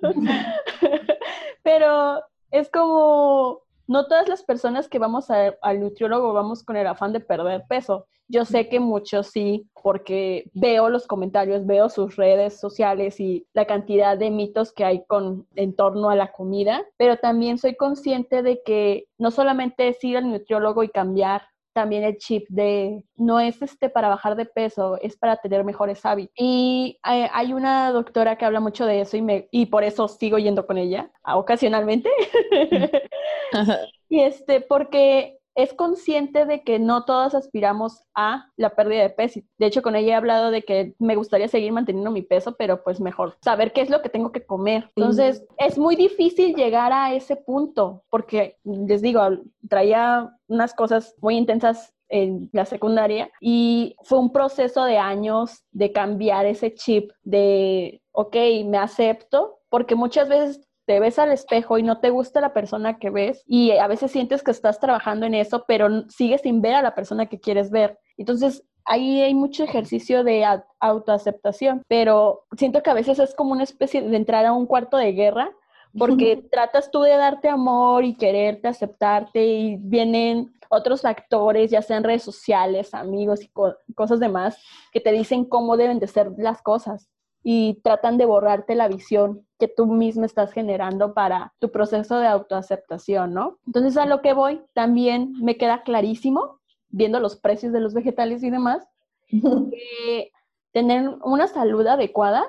pero 1.62 2.22
es 2.50 2.70
como 2.70 3.65
no 3.86 4.06
todas 4.06 4.28
las 4.28 4.42
personas 4.42 4.88
que 4.88 4.98
vamos 4.98 5.30
al 5.30 5.80
nutriólogo 5.80 6.32
vamos 6.32 6.62
con 6.62 6.76
el 6.76 6.86
afán 6.86 7.12
de 7.12 7.20
perder 7.20 7.64
peso. 7.68 8.06
Yo 8.28 8.44
sé 8.44 8.68
que 8.68 8.80
muchos 8.80 9.28
sí, 9.28 9.68
porque 9.80 10.50
veo 10.52 10.88
los 10.88 11.06
comentarios, 11.06 11.64
veo 11.64 11.88
sus 11.88 12.16
redes 12.16 12.58
sociales 12.58 13.20
y 13.20 13.46
la 13.52 13.66
cantidad 13.66 14.18
de 14.18 14.30
mitos 14.30 14.72
que 14.72 14.84
hay 14.84 15.04
con 15.06 15.46
en 15.54 15.76
torno 15.76 16.10
a 16.10 16.16
la 16.16 16.32
comida, 16.32 16.84
pero 16.96 17.18
también 17.18 17.58
soy 17.58 17.76
consciente 17.76 18.42
de 18.42 18.62
que 18.64 19.06
no 19.16 19.30
solamente 19.30 19.88
es 19.88 20.02
ir 20.02 20.16
al 20.16 20.28
nutriólogo 20.28 20.82
y 20.82 20.88
cambiar 20.88 21.42
también 21.76 22.04
el 22.04 22.16
chip 22.16 22.46
de 22.48 23.04
no 23.16 23.38
es 23.38 23.60
este 23.60 23.90
para 23.90 24.08
bajar 24.08 24.34
de 24.34 24.46
peso, 24.46 24.98
es 25.02 25.14
para 25.14 25.36
tener 25.36 25.62
mejores 25.62 26.06
hábitos. 26.06 26.32
Y 26.38 26.98
hay, 27.02 27.52
una 27.52 27.92
doctora 27.92 28.38
que 28.38 28.46
habla 28.46 28.60
mucho 28.60 28.86
de 28.86 29.02
eso 29.02 29.18
y, 29.18 29.20
me, 29.20 29.46
y 29.50 29.66
por 29.66 29.84
eso 29.84 30.08
sigo 30.08 30.38
yendo 30.38 30.66
con 30.66 30.78
ella 30.78 31.10
ocasionalmente. 31.22 32.08
y 34.08 34.20
este, 34.20 34.62
porque 34.62 35.35
es 35.56 35.72
consciente 35.72 36.44
de 36.44 36.62
que 36.62 36.78
no 36.78 37.04
todas 37.04 37.34
aspiramos 37.34 38.04
a 38.14 38.50
la 38.56 38.70
pérdida 38.70 39.02
de 39.02 39.10
peso. 39.10 39.40
De 39.58 39.66
hecho, 39.66 39.82
con 39.82 39.96
ella 39.96 40.12
he 40.12 40.14
hablado 40.14 40.50
de 40.50 40.62
que 40.62 40.94
me 40.98 41.16
gustaría 41.16 41.48
seguir 41.48 41.72
manteniendo 41.72 42.10
mi 42.10 42.22
peso, 42.22 42.54
pero 42.56 42.84
pues 42.84 43.00
mejor 43.00 43.36
saber 43.42 43.72
qué 43.72 43.80
es 43.80 43.90
lo 43.90 44.02
que 44.02 44.10
tengo 44.10 44.32
que 44.32 44.44
comer. 44.44 44.90
Entonces, 44.94 45.44
es 45.56 45.78
muy 45.78 45.96
difícil 45.96 46.54
llegar 46.54 46.92
a 46.92 47.14
ese 47.14 47.36
punto, 47.36 48.04
porque 48.10 48.58
les 48.64 49.00
digo, 49.00 49.20
traía 49.68 50.30
unas 50.46 50.74
cosas 50.74 51.14
muy 51.20 51.36
intensas 51.36 51.92
en 52.08 52.50
la 52.52 52.66
secundaria 52.66 53.30
y 53.40 53.96
fue 54.04 54.18
un 54.18 54.32
proceso 54.32 54.84
de 54.84 54.98
años 54.98 55.64
de 55.72 55.90
cambiar 55.92 56.46
ese 56.46 56.74
chip 56.74 57.10
de, 57.22 58.02
ok, 58.12 58.36
me 58.66 58.78
acepto, 58.78 59.60
porque 59.68 59.94
muchas 59.94 60.28
veces 60.28 60.65
te 60.86 61.00
ves 61.00 61.18
al 61.18 61.32
espejo 61.32 61.78
y 61.78 61.82
no 61.82 61.98
te 61.98 62.10
gusta 62.10 62.40
la 62.40 62.52
persona 62.52 62.98
que 62.98 63.10
ves 63.10 63.42
y 63.46 63.72
a 63.72 63.88
veces 63.88 64.12
sientes 64.12 64.42
que 64.42 64.52
estás 64.52 64.78
trabajando 64.78 65.26
en 65.26 65.34
eso, 65.34 65.64
pero 65.66 66.08
sigues 66.08 66.42
sin 66.42 66.62
ver 66.62 66.74
a 66.74 66.82
la 66.82 66.94
persona 66.94 67.26
que 67.26 67.40
quieres 67.40 67.70
ver. 67.70 67.98
Entonces, 68.16 68.64
ahí 68.84 69.20
hay 69.20 69.34
mucho 69.34 69.64
ejercicio 69.64 70.22
de 70.22 70.46
autoaceptación, 70.80 71.82
pero 71.88 72.44
siento 72.56 72.82
que 72.82 72.90
a 72.90 72.94
veces 72.94 73.18
es 73.18 73.34
como 73.34 73.52
una 73.52 73.64
especie 73.64 74.00
de 74.00 74.16
entrar 74.16 74.46
a 74.46 74.52
un 74.52 74.66
cuarto 74.66 74.96
de 74.96 75.12
guerra 75.12 75.50
porque 75.98 76.36
tratas 76.52 76.90
tú 76.90 77.02
de 77.02 77.16
darte 77.16 77.48
amor 77.48 78.04
y 78.04 78.14
quererte, 78.14 78.68
aceptarte 78.68 79.44
y 79.44 79.76
vienen 79.76 80.52
otros 80.68 81.02
factores, 81.02 81.70
ya 81.70 81.82
sean 81.82 82.04
redes 82.04 82.22
sociales, 82.22 82.94
amigos 82.94 83.42
y 83.42 83.50
cosas 83.94 84.20
demás, 84.20 84.56
que 84.92 85.00
te 85.00 85.12
dicen 85.12 85.44
cómo 85.44 85.76
deben 85.76 85.98
de 85.98 86.06
ser 86.06 86.32
las 86.38 86.62
cosas 86.62 87.08
y 87.48 87.80
tratan 87.84 88.18
de 88.18 88.24
borrarte 88.24 88.74
la 88.74 88.88
visión 88.88 89.46
que 89.60 89.68
tú 89.68 89.86
mismo 89.86 90.24
estás 90.24 90.50
generando 90.52 91.14
para 91.14 91.54
tu 91.60 91.70
proceso 91.70 92.18
de 92.18 92.26
autoaceptación, 92.26 93.34
¿no? 93.34 93.60
Entonces 93.66 93.96
a 93.96 94.04
lo 94.04 94.20
que 94.20 94.32
voy, 94.32 94.62
también 94.74 95.32
me 95.40 95.56
queda 95.56 95.84
clarísimo, 95.84 96.58
viendo 96.88 97.20
los 97.20 97.36
precios 97.36 97.72
de 97.72 97.78
los 97.78 97.94
vegetales 97.94 98.42
y 98.42 98.50
demás, 98.50 98.88
que 99.30 100.32
tener 100.72 101.08
una 101.22 101.46
salud 101.46 101.86
adecuada 101.86 102.44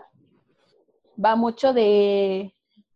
va 1.23 1.35
mucho 1.35 1.73
de 1.73 2.55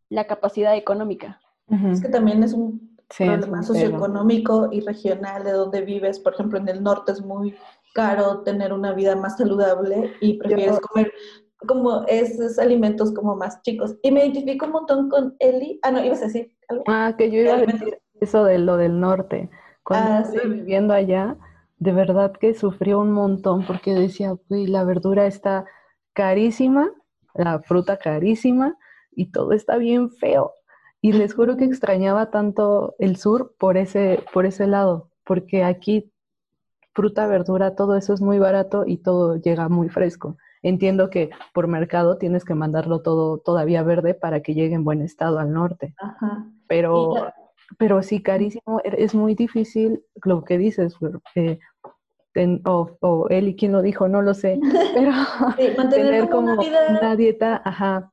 la 0.10 0.26
capacidad 0.26 0.76
económica. 0.76 1.40
Es 1.70 2.02
que 2.02 2.10
también 2.10 2.42
es 2.42 2.54
un 2.54 2.98
problema 3.16 3.62
socioeconómico 3.62 4.70
y 4.72 4.82
regional 4.82 5.44
de 5.44 5.52
donde 5.52 5.82
vives. 5.82 6.20
Por 6.20 6.34
ejemplo, 6.34 6.58
en 6.58 6.68
el 6.68 6.82
norte 6.82 7.12
es 7.12 7.22
muy 7.22 7.56
caro 7.94 8.42
tener 8.42 8.74
una 8.74 8.94
vida 8.94 9.16
más 9.16 9.38
saludable 9.38 10.14
y 10.20 10.40
prefieres 10.40 10.80
comer 10.80 11.12
como 11.68 12.06
esos 12.08 12.60
alimentos 12.60 13.14
como 13.14 13.36
más 13.36 13.62
chicos. 13.62 13.96
Y 14.02 14.12
me 14.12 14.26
identifico 14.26 14.66
un 14.66 14.72
montón 14.72 15.10
con 15.10 15.36
Eli. 15.40 15.80
Ah, 15.84 15.92
no, 15.92 16.04
ibas 16.04 16.22
a 16.22 16.26
decir 16.26 16.56
algo. 16.68 16.84
Ah, 16.88 17.16
que 17.18 17.30
yo 17.32 17.40
iba 17.40 17.54
a 17.56 17.58
decir 17.58 18.00
eso 18.20 18.44
de 18.44 18.60
lo 18.60 18.78
del 18.78 19.00
norte. 19.00 19.50
Cuando 19.84 20.12
Ah, 20.12 20.22
estuve 20.22 20.42
sí. 20.44 20.50
viviendo 20.50 20.94
allá, 20.94 21.38
de 21.78 21.92
verdad 21.92 22.34
que 22.34 22.54
sufrió 22.54 23.00
un 23.00 23.12
montón 23.12 23.66
porque 23.66 23.94
decía, 23.94 24.36
uy, 24.50 24.68
la 24.68 24.84
verdura 24.84 25.26
está 25.26 25.66
carísima, 26.14 26.92
la 27.34 27.60
fruta 27.60 27.98
carísima 27.98 28.78
y 29.16 29.32
todo 29.32 29.54
está 29.54 29.78
bien 29.78 30.10
feo. 30.12 30.54
Y 31.02 31.14
les 31.14 31.34
juro 31.34 31.58
que 31.58 31.66
extrañaba 31.66 32.30
tanto 32.30 32.96
el 33.00 33.18
sur 33.18 33.56
por 33.58 33.78
ese, 33.78 34.24
por 34.34 34.46
ese 34.46 34.68
lado, 34.68 35.10
porque 35.26 35.64
aquí 35.64 36.12
fruta, 36.94 37.28
verdura, 37.28 37.76
todo 37.76 37.96
eso 37.96 38.14
es 38.14 38.22
muy 38.22 38.38
barato 38.40 38.84
y 38.86 38.98
todo 38.98 39.38
llega 39.38 39.70
muy 39.70 39.90
fresco. 39.90 40.38
Entiendo 40.64 41.10
que 41.10 41.32
por 41.54 41.68
mercado 41.68 42.18
tienes 42.18 42.46
que 42.46 42.54
mandarlo 42.56 43.02
todo 43.02 43.40
todavía 43.40 43.84
verde 43.84 44.14
para 44.14 44.42
que 44.42 44.54
llegue 44.54 44.76
en 44.76 44.84
buen 44.84 45.02
estado 45.02 45.40
al 45.40 45.52
norte, 45.52 45.96
Ajá. 46.00 46.46
pero, 46.68 47.16
la- 47.16 47.34
pero 47.78 48.04
sí, 48.04 48.22
carísimo, 48.22 48.80
e- 48.84 49.04
es 49.04 49.16
muy 49.16 49.34
difícil 49.36 50.04
lo 50.24 50.44
que 50.44 50.58
dices, 50.58 50.96
eh, 51.36 51.58
ten- 52.34 52.62
o, 52.66 52.98
o 53.02 53.28
él 53.30 53.48
y 53.50 53.56
quién 53.56 53.72
lo 53.72 53.82
dijo, 53.82 54.08
no 54.08 54.22
lo 54.22 54.34
sé, 54.34 54.60
pero 54.94 55.12
Sí, 55.58 55.76
tener 55.90 56.30
como 56.30 56.54
una 56.54 56.62
vida... 56.62 56.80
una 56.90 57.16
dieta, 57.16 57.62
ajá, 57.66 58.12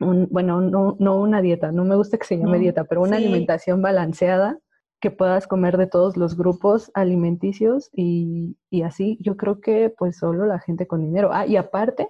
un- 0.00 0.28
bueno, 0.30 0.60
no, 0.60 0.96
no 1.00 1.16
una 1.20 1.42
dieta, 1.42 1.72
no 1.72 1.84
me 1.84 1.96
gusta 1.96 2.16
que 2.18 2.26
se 2.26 2.38
llame 2.38 2.58
dieta, 2.60 2.84
pero 2.84 3.02
una 3.02 3.16
sí. 3.18 3.24
alimentación 3.24 3.82
balanceada 3.82 4.58
que 5.00 5.10
puedas 5.10 5.46
comer 5.46 5.76
de 5.76 5.86
todos 5.86 6.16
los 6.16 6.36
grupos 6.36 6.90
alimenticios 6.94 7.90
y, 7.92 8.56
y 8.70 8.82
así 8.82 9.18
yo 9.20 9.36
creo 9.36 9.60
que 9.60 9.94
pues 9.96 10.18
solo 10.18 10.46
la 10.46 10.58
gente 10.58 10.86
con 10.86 11.02
dinero. 11.02 11.30
Ah, 11.32 11.46
y 11.46 11.56
aparte 11.56 12.08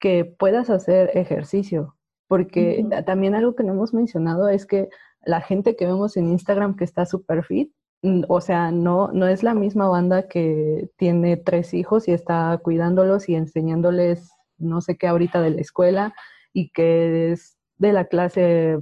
que 0.00 0.24
puedas 0.24 0.70
hacer 0.70 1.10
ejercicio, 1.14 1.96
porque 2.28 2.86
también 3.06 3.34
algo 3.34 3.54
que 3.54 3.64
no 3.64 3.72
hemos 3.72 3.94
mencionado 3.94 4.48
es 4.48 4.66
que 4.66 4.88
la 5.24 5.40
gente 5.40 5.76
que 5.76 5.86
vemos 5.86 6.16
en 6.16 6.28
Instagram 6.28 6.76
que 6.76 6.84
está 6.84 7.06
super 7.06 7.44
fit, 7.44 7.72
mm, 8.02 8.24
o 8.28 8.40
sea, 8.40 8.70
no, 8.70 9.10
no 9.12 9.26
es 9.28 9.42
la 9.42 9.54
misma 9.54 9.88
banda 9.88 10.28
que 10.28 10.90
tiene 10.96 11.36
tres 11.36 11.74
hijos 11.74 12.08
y 12.08 12.12
está 12.12 12.58
cuidándolos 12.62 13.28
y 13.28 13.34
enseñándoles 13.34 14.32
no 14.58 14.80
sé 14.80 14.96
qué 14.96 15.06
ahorita 15.06 15.40
de 15.40 15.50
la 15.50 15.60
escuela 15.60 16.14
y 16.52 16.70
que 16.70 17.32
es 17.32 17.56
de 17.78 17.92
la 17.92 18.06
clase 18.06 18.78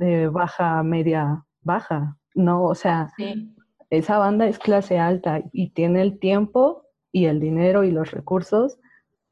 eh, 0.00 0.28
baja, 0.30 0.82
media, 0.82 1.44
baja. 1.62 2.17
No, 2.38 2.64
o 2.64 2.74
sea, 2.76 3.12
Sí. 3.16 3.52
esa 3.90 4.18
banda 4.18 4.46
es 4.46 4.60
clase 4.60 4.98
alta 4.98 5.42
y 5.52 5.70
tiene 5.70 6.02
el 6.02 6.20
tiempo 6.20 6.84
y 7.10 7.24
el 7.24 7.40
dinero 7.40 7.82
y 7.82 7.90
los 7.90 8.12
recursos 8.12 8.78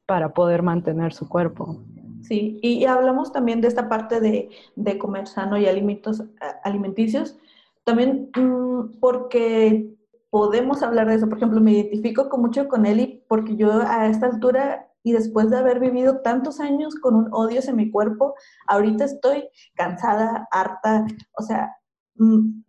para 0.05 0.33
poder 0.33 0.61
mantener 0.61 1.13
su 1.13 1.29
cuerpo. 1.29 1.83
Sí, 2.21 2.59
y, 2.61 2.83
hablamos 2.83 3.31
también 3.31 3.61
de 3.61 3.69
esta 3.69 3.87
parte 3.87 4.19
de, 4.19 4.49
de 4.75 4.97
comer 4.97 5.27
sano 5.27 5.57
y 5.57 5.67
alimentos 5.67 6.21
alimenticios, 6.63 7.37
también 7.85 8.29
mm, 8.35 8.99
porque 8.99 9.95
podemos 10.29 10.83
hablar 10.83 11.07
de 11.07 11.15
eso. 11.15 11.29
Por 11.29 11.37
ejemplo, 11.37 11.61
me 11.61 11.71
identifico 11.71 12.27
con 12.27 12.41
mucho 12.41 12.67
con 12.67 12.85
Eli 12.85 13.23
porque 13.29 13.55
yo 13.55 13.81
a 13.81 14.07
esta 14.07 14.25
altura 14.25 14.89
y 15.01 15.13
después 15.13 15.49
de 15.49 15.57
haber 15.57 15.79
vivido 15.79 16.19
tantos 16.19 16.59
años 16.59 16.95
con 16.95 17.15
un 17.15 17.29
odio 17.31 17.61
en 17.65 17.75
mi 17.77 17.89
cuerpo, 17.89 18.35
ahorita 18.67 19.05
estoy 19.05 19.47
cansada, 19.75 20.49
harta, 20.51 21.05
o 21.37 21.43
sea, 21.43 21.77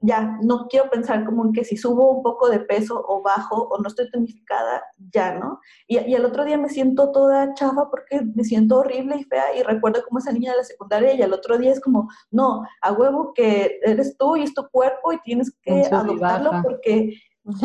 ya 0.00 0.38
no 0.42 0.66
quiero 0.68 0.90
pensar 0.90 1.24
como 1.24 1.44
en 1.46 1.52
que 1.52 1.64
si 1.64 1.76
subo 1.76 2.10
un 2.10 2.22
poco 2.22 2.48
de 2.50 2.60
peso 2.60 3.02
o 3.08 3.22
bajo 3.22 3.56
o 3.68 3.80
no 3.80 3.88
estoy 3.88 4.10
tonificada, 4.10 4.82
ya, 5.12 5.34
¿no? 5.34 5.58
Y, 5.86 5.98
y 5.98 6.14
el 6.14 6.24
otro 6.24 6.44
día 6.44 6.58
me 6.58 6.68
siento 6.68 7.10
toda 7.12 7.54
chafa 7.54 7.88
porque 7.90 8.20
me 8.34 8.44
siento 8.44 8.78
horrible 8.78 9.16
y 9.16 9.24
fea 9.24 9.56
y 9.56 9.62
recuerdo 9.62 10.02
como 10.06 10.18
esa 10.18 10.32
niña 10.32 10.52
de 10.52 10.58
la 10.58 10.64
secundaria 10.64 11.14
y 11.14 11.22
al 11.22 11.32
otro 11.32 11.56
día 11.56 11.72
es 11.72 11.80
como, 11.80 12.08
no, 12.30 12.62
a 12.82 12.92
huevo 12.92 13.32
que 13.34 13.78
eres 13.82 14.16
tú 14.18 14.36
y 14.36 14.42
es 14.42 14.52
tu 14.54 14.68
cuerpo 14.70 15.12
y 15.12 15.20
tienes 15.20 15.50
que 15.62 15.72
adoptarlo 15.96 16.50
baja. 16.50 16.62
porque, 16.62 17.14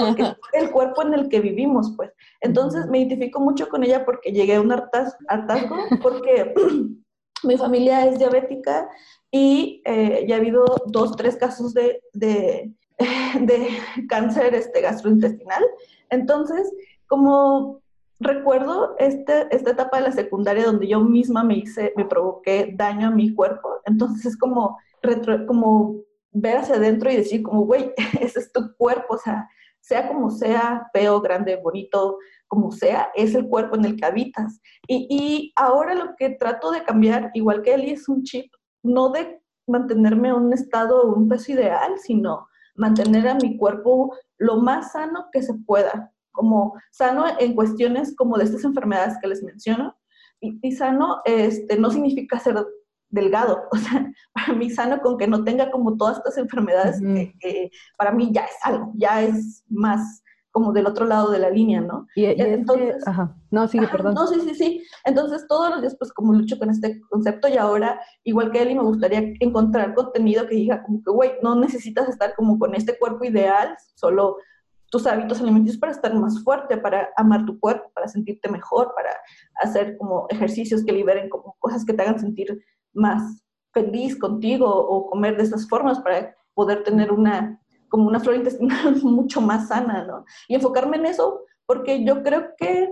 porque 0.05 0.21
es 0.53 0.63
el 0.63 0.71
cuerpo 0.71 1.01
en 1.03 1.13
el 1.15 1.27
que 1.27 1.41
vivimos, 1.41 1.93
pues. 1.97 2.11
Entonces 2.39 2.88
me 2.88 2.99
identifico 2.99 3.41
mucho 3.41 3.67
con 3.67 3.84
ella 3.84 4.05
porque 4.05 4.31
llegué 4.31 4.55
a 4.55 4.61
un 4.61 4.69
hartaz- 4.71 5.15
hartazgo 5.27 5.75
porque 6.01 6.53
mi 7.43 7.57
familia 7.57 8.05
es 8.05 8.17
diabética 8.17 8.89
y 9.36 9.81
eh, 9.86 10.25
ya 10.27 10.36
ha 10.36 10.38
habido 10.38 10.63
dos, 10.86 11.15
tres 11.15 11.36
casos 11.36 11.73
de, 11.73 12.03
de, 12.13 12.71
de 13.41 13.67
cáncer 14.07 14.53
este, 14.53 14.79
gastrointestinal. 14.79 15.63
Entonces, 16.11 16.71
como 17.07 17.81
recuerdo 18.19 18.95
este, 18.99 19.47
esta 19.49 19.71
etapa 19.71 19.97
de 19.97 20.03
la 20.03 20.11
secundaria 20.11 20.65
donde 20.65 20.88
yo 20.88 20.99
misma 20.99 21.43
me 21.43 21.57
hice, 21.57 21.93
me 21.97 22.05
provoqué 22.05 22.75
daño 22.75 23.07
a 23.07 23.11
mi 23.11 23.34
cuerpo, 23.34 23.81
entonces 23.86 24.27
es 24.27 24.38
como, 24.38 24.77
retro, 25.01 25.47
como 25.47 25.95
ver 26.31 26.57
hacia 26.57 26.75
adentro 26.75 27.11
y 27.11 27.15
decir 27.15 27.41
como, 27.41 27.65
güey, 27.65 27.91
ese 28.21 28.39
es 28.39 28.51
tu 28.51 28.75
cuerpo, 28.75 29.15
o 29.15 29.17
sea, 29.17 29.49
sea 29.81 30.07
como 30.07 30.29
sea, 30.29 30.88
feo, 30.93 31.21
grande, 31.21 31.55
bonito, 31.55 32.19
como 32.47 32.71
sea, 32.71 33.09
es 33.15 33.34
el 33.34 33.47
cuerpo 33.47 33.77
en 33.77 33.86
el 33.86 33.95
que 33.95 34.05
habitas. 34.05 34.61
Y, 34.88 35.07
y 35.09 35.53
ahora 35.55 35.95
lo 35.95 36.15
que 36.15 36.29
trato 36.29 36.69
de 36.69 36.84
cambiar, 36.84 37.31
igual 37.34 37.63
que 37.63 37.73
Eli, 37.73 37.89
es 37.93 38.07
un 38.07 38.21
chip, 38.21 38.53
no 38.84 39.09
de 39.09 39.41
mantenerme 39.67 40.29
en 40.29 40.36
un 40.36 40.53
estado, 40.53 41.13
un 41.13 41.27
peso 41.27 41.53
ideal, 41.53 41.97
sino 41.99 42.47
mantener 42.75 43.27
a 43.27 43.36
mi 43.36 43.57
cuerpo 43.57 44.15
lo 44.38 44.57
más 44.57 44.91
sano 44.91 45.27
que 45.31 45.41
se 45.41 45.53
pueda, 45.53 46.11
como 46.31 46.73
sano 46.91 47.25
en 47.39 47.55
cuestiones 47.55 48.15
como 48.15 48.38
de 48.38 48.45
estas 48.45 48.63
enfermedades 48.63 49.17
que 49.21 49.27
les 49.27 49.43
menciono. 49.43 49.97
Y, 50.39 50.59
y 50.61 50.71
sano 50.73 51.21
este, 51.25 51.77
no 51.79 51.89
significa 51.89 52.39
ser 52.39 52.65
delgado, 53.09 53.63
o 53.71 53.77
sea, 53.77 54.11
para 54.34 54.53
mí 54.53 54.69
sano 54.69 54.99
con 55.01 55.17
que 55.17 55.27
no 55.27 55.43
tenga 55.43 55.71
como 55.71 55.95
todas 55.95 56.17
estas 56.17 56.38
enfermedades, 56.38 56.99
que, 56.99 57.34
que 57.39 57.71
para 57.97 58.11
mí 58.11 58.31
ya 58.34 58.41
es 58.45 58.57
algo, 58.63 58.91
ya 58.95 59.21
es 59.21 59.63
más 59.69 60.22
como 60.54 60.72
del 60.72 60.86
otro 60.86 61.06
lado 61.08 61.32
de 61.32 61.39
la 61.39 61.49
línea, 61.49 61.82
¿no? 61.82 62.08
Y, 62.16 62.22
y 62.22 62.26
es 62.28 62.36
que- 62.36 62.54
Entonces- 62.54 63.08
ajá, 63.08 63.36
no, 63.49 63.68
sigue, 63.68 63.86
Ajá, 63.86 63.91
perdón. 63.91 64.14
No, 64.14 64.28
sí, 64.28 64.39
sí, 64.41 64.54
sí. 64.54 64.84
Entonces, 65.04 65.45
todos 65.47 65.72
los 65.72 65.82
días, 65.82 65.95
pues, 65.97 66.14
como 66.14 66.32
lucho 66.32 66.60
con 66.60 66.70
este 66.70 67.01
concepto 67.10 67.47
y 67.47 67.58
ahora, 67.58 67.99
igual 68.24 68.51
que 68.51 68.62
Eli, 68.62 68.76
me 68.76 68.84
gustaría 68.84 69.34
encontrar 69.39 69.95
contenido 69.95 70.47
que 70.47 70.56
diga 70.56 70.84
como 70.84 71.01
que, 71.04 71.10
güey, 71.12 71.32
no 71.41 71.56
necesitas 71.56 72.08
estar 72.08 72.36
como 72.36 72.60
con 72.60 72.76
este 72.76 72.97
cuerpo 72.99 73.26
ideal, 73.26 73.76
solo 73.95 74.38
tus 74.91 75.08
hábitos 75.08 75.41
alimenticios 75.41 75.80
para 75.80 75.91
estar 75.91 76.14
más 76.14 76.43
fuerte, 76.43 76.78
para 76.78 77.10
amar 77.18 77.45
tu 77.45 77.60
cuerpo, 77.60 77.89
para 77.95 78.08
sentirte 78.08 78.47
mejor, 78.47 78.93
para 78.95 79.10
hacer 79.56 79.97
como 79.97 80.28
ejercicios 80.30 80.86
que 80.86 80.91
liberen 80.91 81.30
como 81.30 81.56
cosas 81.58 81.84
que 81.84 81.93
te 81.93 82.04
hagan 82.04 82.20
sentir 82.20 82.64
más 82.93 83.43
feliz 83.74 84.16
contigo 84.20 84.68
o 84.68 85.10
comer 85.10 85.36
de 85.36 85.43
esas 85.43 85.68
formas 85.68 85.99
para 86.01 86.36
poder 86.54 86.84
tener 86.84 87.12
una 87.12 87.60
como 87.94 88.08
una 88.08 88.20
flora 88.20 88.39
intestinal 88.39 88.96
mucho 89.04 89.39
más 89.39 89.68
sana, 89.68 90.04
¿no? 90.04 90.26
Y 90.48 90.56
enfocarme 90.56 90.98
en 90.98 91.06
eso 91.06 91.46
porque 91.68 92.04
yo 92.04 92.24
creo 92.24 92.56
que 92.58 92.91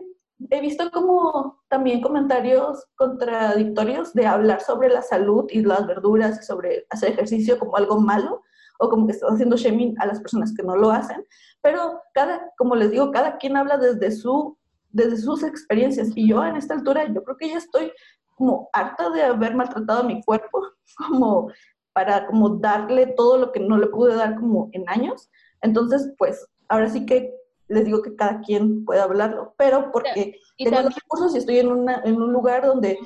he 0.51 0.61
visto 0.61 0.91
como 0.91 1.59
también 1.69 2.01
comentarios 2.01 2.85
contradictorios 2.95 4.13
de 4.13 4.27
hablar 4.27 4.61
sobre 4.61 4.89
la 4.89 5.01
salud 5.01 5.47
y 5.49 5.63
las 5.63 5.87
verduras 5.87 6.39
y 6.39 6.45
sobre 6.45 6.85
hacer 6.91 7.13
ejercicio 7.13 7.57
como 7.57 7.77
algo 7.77 7.99
malo 7.99 8.43
o 8.77 8.89
como 8.89 9.07
que 9.07 9.13
estás 9.13 9.31
haciendo 9.31 9.57
shaming 9.57 9.95
a 9.97 10.05
las 10.05 10.19
personas 10.19 10.53
que 10.55 10.61
no 10.61 10.75
lo 10.75 10.91
hacen, 10.91 11.25
pero 11.63 11.99
cada, 12.13 12.51
como 12.55 12.75
les 12.75 12.91
digo, 12.91 13.09
cada 13.09 13.37
quien 13.37 13.57
habla 13.57 13.77
desde 13.77 14.11
su 14.11 14.55
desde 14.91 15.17
sus 15.17 15.41
experiencias 15.41 16.09
y 16.13 16.29
yo 16.29 16.45
en 16.45 16.57
esta 16.57 16.75
altura 16.75 17.11
yo 17.11 17.23
creo 17.23 17.37
que 17.37 17.49
ya 17.49 17.57
estoy 17.57 17.91
como 18.35 18.69
harta 18.71 19.09
de 19.09 19.23
haber 19.23 19.55
maltratado 19.55 20.03
mi 20.03 20.21
cuerpo 20.21 20.61
como 20.97 21.51
para 21.93 22.27
como 22.27 22.49
darle 22.57 23.07
todo 23.07 23.37
lo 23.37 23.51
que 23.51 23.59
no 23.59 23.77
le 23.77 23.87
pude 23.87 24.15
dar 24.15 24.35
como 24.35 24.69
en 24.71 24.83
años. 24.87 25.29
Entonces, 25.61 26.13
pues 26.17 26.47
ahora 26.67 26.89
sí 26.89 27.05
que 27.05 27.33
les 27.67 27.85
digo 27.85 28.01
que 28.01 28.15
cada 28.15 28.41
quien 28.41 28.83
puede 28.85 29.01
hablarlo, 29.01 29.53
pero 29.57 29.91
porque 29.91 30.35
Y 30.57 30.65
tengo 30.65 30.81
los 30.81 30.95
recursos 30.95 31.33
y 31.33 31.37
estoy 31.37 31.59
en, 31.59 31.67
una, 31.67 32.01
en 32.03 32.21
un 32.21 32.33
lugar 32.33 32.65
donde, 32.65 32.99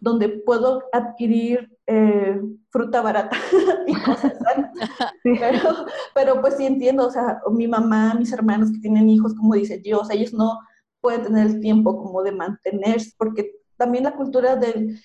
donde 0.00 0.28
puedo 0.28 0.82
adquirir 0.92 1.70
eh, 1.86 2.40
fruta 2.70 3.00
barata 3.00 3.36
y 3.86 3.94
cosas 4.02 4.34
sanas. 4.38 4.72
Pero, 5.22 5.86
pero 6.14 6.40
pues 6.40 6.56
sí 6.56 6.64
entiendo, 6.64 7.06
o 7.06 7.10
sea, 7.10 7.40
mi 7.50 7.68
mamá, 7.68 8.14
mis 8.14 8.32
hermanos 8.32 8.70
que 8.72 8.78
tienen 8.78 9.08
hijos, 9.08 9.34
como 9.34 9.54
dice 9.54 9.82
yo, 9.84 10.00
o 10.00 10.04
sea, 10.04 10.16
ellos 10.16 10.32
no 10.32 10.58
pueden 11.00 11.22
tener 11.22 11.46
el 11.46 11.60
tiempo 11.60 11.96
como 11.96 12.22
de 12.22 12.32
mantenerse, 12.32 13.12
porque 13.18 13.52
también 13.76 14.04
la 14.04 14.16
cultura 14.16 14.56
del 14.56 14.98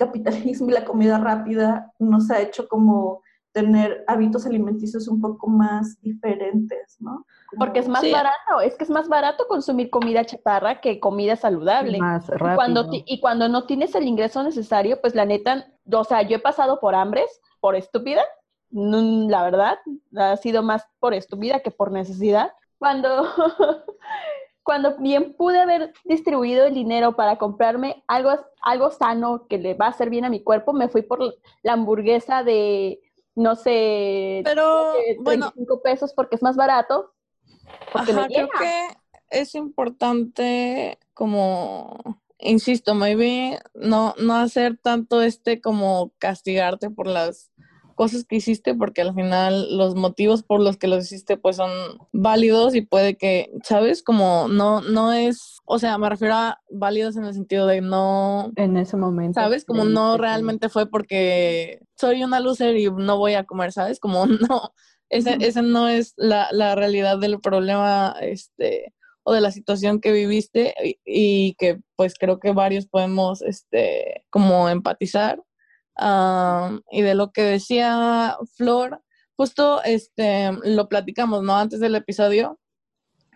capitalismo 0.00 0.68
y 0.70 0.72
la 0.72 0.84
comida 0.84 1.18
rápida 1.18 1.92
nos 1.98 2.30
ha 2.30 2.40
hecho 2.40 2.66
como 2.68 3.22
tener 3.52 4.04
hábitos 4.06 4.46
alimenticios 4.46 5.08
un 5.08 5.20
poco 5.20 5.48
más 5.48 6.00
diferentes, 6.02 6.96
¿no? 7.00 7.26
Como- 7.48 7.58
Porque 7.58 7.80
es 7.80 7.88
más 7.88 8.02
Sí. 8.02 8.12
barato, 8.12 8.60
es 8.62 8.76
que 8.76 8.84
es 8.84 8.90
más 8.90 9.08
barato 9.08 9.46
consumir 9.48 9.90
comida 9.90 10.24
chatarra 10.24 10.80
que 10.80 11.00
comida 11.00 11.34
saludable. 11.36 11.98
Más 11.98 12.28
Y 12.28 12.32
rápido. 12.32 12.54
cuando, 12.54 12.88
ti- 12.90 13.04
y 13.06 13.20
cuando 13.20 13.48
no 13.48 13.64
tienes 13.66 13.94
el 13.96 14.06
ingreso 14.06 14.42
necesario, 14.44 15.00
pues 15.00 15.14
la 15.16 15.24
neta, 15.24 15.66
o 15.92 16.04
sea, 16.04 16.22
yo 16.22 16.36
he 16.36 16.40
pasado 16.40 16.78
por 16.80 16.94
hambres, 16.94 17.40
por 17.60 17.74
estúpida, 17.74 18.22
mm, 18.70 19.28
la 19.28 19.42
verdad, 19.42 19.78
ha 20.16 20.36
sido 20.36 20.62
más 20.62 20.84
por 21.00 21.12
estúpida 21.12 21.58
que 21.60 21.72
por 21.72 21.90
necesidad. 21.90 22.52
Cuando, 22.78 23.08
cuando 24.70 24.96
bien 24.98 25.34
pude 25.34 25.58
haber 25.58 25.92
distribuido 26.04 26.64
el 26.64 26.74
dinero 26.74 27.16
para 27.16 27.38
comprarme 27.38 28.04
algo, 28.06 28.30
algo 28.62 28.92
sano 28.92 29.48
que 29.48 29.58
le 29.58 29.74
va 29.74 29.86
a 29.86 29.88
hacer 29.88 30.10
bien 30.10 30.24
a 30.24 30.30
mi 30.30 30.44
cuerpo, 30.44 30.72
me 30.72 30.88
fui 30.88 31.02
por 31.02 31.18
la 31.64 31.72
hamburguesa 31.72 32.44
de, 32.44 33.00
no 33.34 33.56
sé, 33.56 34.42
Pero, 34.44 34.92
bueno, 35.22 35.52
pesos 35.82 36.12
porque 36.14 36.36
es 36.36 36.42
más 36.42 36.54
barato. 36.54 37.12
Ajá, 37.92 38.28
creo 38.28 38.48
que 38.48 38.96
es 39.30 39.56
importante 39.56 41.00
como 41.14 41.98
insisto, 42.38 42.94
maybe 42.94 43.58
no, 43.74 44.14
no 44.22 44.36
hacer 44.36 44.76
tanto 44.76 45.20
este 45.20 45.60
como 45.60 46.12
castigarte 46.18 46.90
por 46.90 47.08
las 47.08 47.50
cosas 48.00 48.24
que 48.24 48.36
hiciste, 48.36 48.74
porque 48.74 49.02
al 49.02 49.14
final 49.14 49.76
los 49.76 49.94
motivos 49.94 50.42
por 50.42 50.58
los 50.62 50.78
que 50.78 50.86
los 50.86 51.04
hiciste 51.04 51.36
pues 51.36 51.56
son 51.56 51.70
válidos 52.14 52.74
y 52.74 52.80
puede 52.80 53.18
que, 53.18 53.50
¿sabes? 53.62 54.02
Como 54.02 54.48
no, 54.48 54.80
no 54.80 55.12
es, 55.12 55.58
o 55.66 55.78
sea, 55.78 55.98
me 55.98 56.08
refiero 56.08 56.32
a 56.32 56.62
válidos 56.70 57.18
en 57.18 57.24
el 57.26 57.34
sentido 57.34 57.66
de 57.66 57.82
no... 57.82 58.52
En 58.56 58.78
ese 58.78 58.96
momento. 58.96 59.38
¿Sabes? 59.38 59.66
Como 59.66 59.84
no 59.84 60.16
realmente 60.16 60.70
fue 60.70 60.88
porque 60.88 61.82
soy 61.94 62.24
una 62.24 62.40
loser 62.40 62.74
y 62.78 62.90
no 62.90 63.18
voy 63.18 63.34
a 63.34 63.44
comer, 63.44 63.70
¿sabes? 63.70 64.00
Como 64.00 64.24
no, 64.48 64.72
esa, 65.10 65.34
esa 65.34 65.60
no 65.60 65.86
es 65.86 66.14
la, 66.16 66.48
la 66.52 66.74
realidad 66.76 67.18
del 67.18 67.38
problema, 67.38 68.16
este 68.22 68.94
o 69.24 69.34
de 69.34 69.42
la 69.42 69.52
situación 69.52 70.00
que 70.00 70.12
viviste 70.12 70.74
y, 71.04 71.54
que 71.58 71.80
pues 71.96 72.14
creo 72.18 72.40
que 72.40 72.52
varios 72.52 72.86
podemos 72.86 73.42
este 73.42 74.24
como 74.30 74.70
empatizar 74.70 75.42
y 75.96 77.02
de 77.02 77.14
lo 77.14 77.32
que 77.32 77.42
decía 77.42 78.36
Flor 78.56 79.02
justo 79.36 79.82
este 79.82 80.52
lo 80.64 80.88
platicamos 80.88 81.42
no 81.42 81.56
antes 81.56 81.80
del 81.80 81.94
episodio 81.94 82.58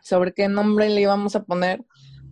sobre 0.02 0.32
qué 0.32 0.48
nombre 0.48 0.88
le 0.88 1.00
íbamos 1.00 1.36
a 1.36 1.44
poner 1.44 1.84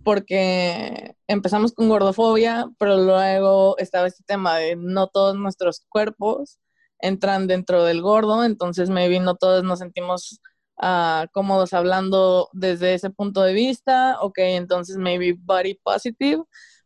porque 0.05 1.17
empezamos 1.27 1.73
con 1.73 1.89
gordofobia 1.89 2.69
pero 2.79 2.97
luego 2.97 3.77
estaba 3.79 4.07
este 4.07 4.25
tema 4.25 4.57
de 4.57 4.77
no 4.77 5.09
todos 5.09 5.37
nuestros 5.37 5.85
cuerpos 5.89 6.59
entran 6.99 7.47
dentro 7.47 7.85
del 7.85 8.03
gordo 8.03 8.45
entonces 8.45 8.91
maybe 8.91 9.21
no 9.21 9.37
todos 9.37 9.65
nos 9.65 9.81
sentimos 9.81 10.41
cómodos 11.33 11.73
hablando 11.73 12.49
desde 12.53 12.95
ese 12.95 13.11
punto 13.11 13.43
de 13.43 13.53
vista, 13.53 14.19
ok, 14.21 14.39
entonces 14.39 14.97
maybe 14.97 15.35
body 15.39 15.75
positive, 15.75 16.43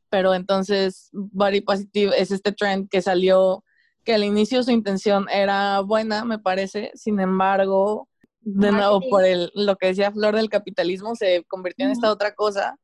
pero 0.09 0.35
entonces 0.35 1.09
body 1.13 1.61
positive 1.61 2.13
es 2.21 2.31
este 2.31 2.53
trend 2.53 2.89
que 2.89 3.03
salió, 3.03 3.65
que 4.05 4.15
al 4.15 4.25
inicio 4.25 4.63
su 4.63 4.71
intención 4.71 5.27
era 5.31 5.81
buena, 5.81 6.25
me 6.25 6.39
parece, 6.39 6.93
sin 6.95 7.21
embargo, 7.21 8.09
de 8.41 8.71
nuevo, 8.71 9.01
por 9.11 9.25
el, 9.25 9.51
lo 9.55 9.77
que 9.77 9.89
decía 9.89 10.13
Flor 10.13 10.37
del 10.37 10.49
capitalismo, 10.49 11.17
se 11.17 11.45
convirtió 11.49 11.87
en 11.87 11.93
esta 11.93 12.13
otra 12.13 12.35
cosa 12.35 12.79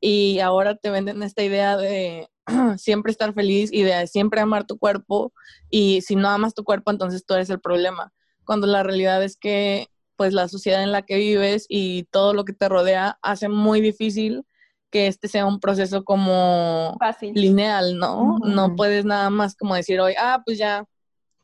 y 0.00 0.40
ahora 0.40 0.74
te 0.74 0.90
venden 0.90 1.22
esta 1.22 1.42
idea 1.42 1.76
de 1.76 2.28
siempre 2.76 3.12
estar 3.12 3.32
feliz 3.32 3.70
y 3.72 3.82
de 3.82 4.06
siempre 4.08 4.40
amar 4.40 4.66
tu 4.66 4.76
cuerpo 4.76 5.32
y 5.70 6.00
si 6.02 6.16
no 6.16 6.28
amas 6.28 6.54
tu 6.54 6.64
cuerpo 6.64 6.90
entonces 6.90 7.24
tú 7.24 7.34
eres 7.34 7.48
el 7.50 7.60
problema, 7.60 8.12
cuando 8.44 8.66
la 8.66 8.82
realidad 8.82 9.22
es 9.22 9.36
que 9.36 9.86
pues 10.16 10.32
la 10.32 10.48
sociedad 10.48 10.82
en 10.82 10.92
la 10.92 11.02
que 11.02 11.16
vives 11.16 11.66
y 11.68 12.04
todo 12.10 12.34
lo 12.34 12.44
que 12.44 12.52
te 12.52 12.68
rodea 12.68 13.18
hace 13.22 13.48
muy 13.48 13.80
difícil 13.80 14.44
que 14.94 15.08
este 15.08 15.26
sea 15.26 15.44
un 15.44 15.58
proceso 15.58 16.04
como 16.04 16.96
lineal, 17.20 17.98
¿no? 17.98 18.38
No 18.44 18.76
puedes 18.76 19.04
nada 19.04 19.28
más 19.28 19.56
como 19.56 19.74
decir 19.74 19.98
hoy, 19.98 20.14
ah, 20.16 20.40
pues 20.46 20.56
ya, 20.56 20.84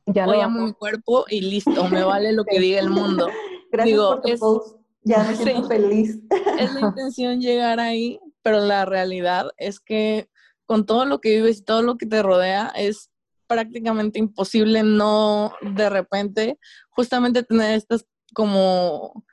ya 0.07 0.24
hoy 0.24 0.40
amo 0.40 0.66
mi 0.66 0.72
cuerpo 0.72 1.24
y 1.28 1.40
listo, 1.40 1.88
me 1.88 2.05
vale 2.05 2.32
lo 2.32 2.44
que 2.44 2.61
diga 2.61 2.78
el 2.78 2.90
mundo. 2.90 3.28
Gracias 3.72 3.98
por 3.98 4.22
tu 4.22 4.38
post. 4.38 4.76
Ya 5.03 5.24
me 5.24 5.34
siento 5.36 5.66
feliz. 5.66 6.20
Es 6.61 6.72
la 6.74 6.80
intención 6.90 7.40
llegar 7.40 7.80
ahí, 7.80 8.20
pero 8.42 8.61
la 8.61 8.84
realidad 8.84 9.51
es 9.57 9.80
que 9.80 10.28
con 10.64 10.86
todo 10.86 11.05
lo 11.05 11.20
que 11.20 11.30
vives 11.30 11.59
y 11.59 11.64
todo 11.64 11.82
lo 11.82 11.98
que 11.98 12.07
te 12.07 12.22
rodea 12.22 12.72
es 12.76 13.11
prácticamente 13.48 14.20
imposible 14.20 14.84
no 14.84 15.55
de 15.61 15.90
repente 15.90 16.57
justamente 16.90 17.42
tener 17.42 17.74
estas 17.74 18.07
como 18.32 19.24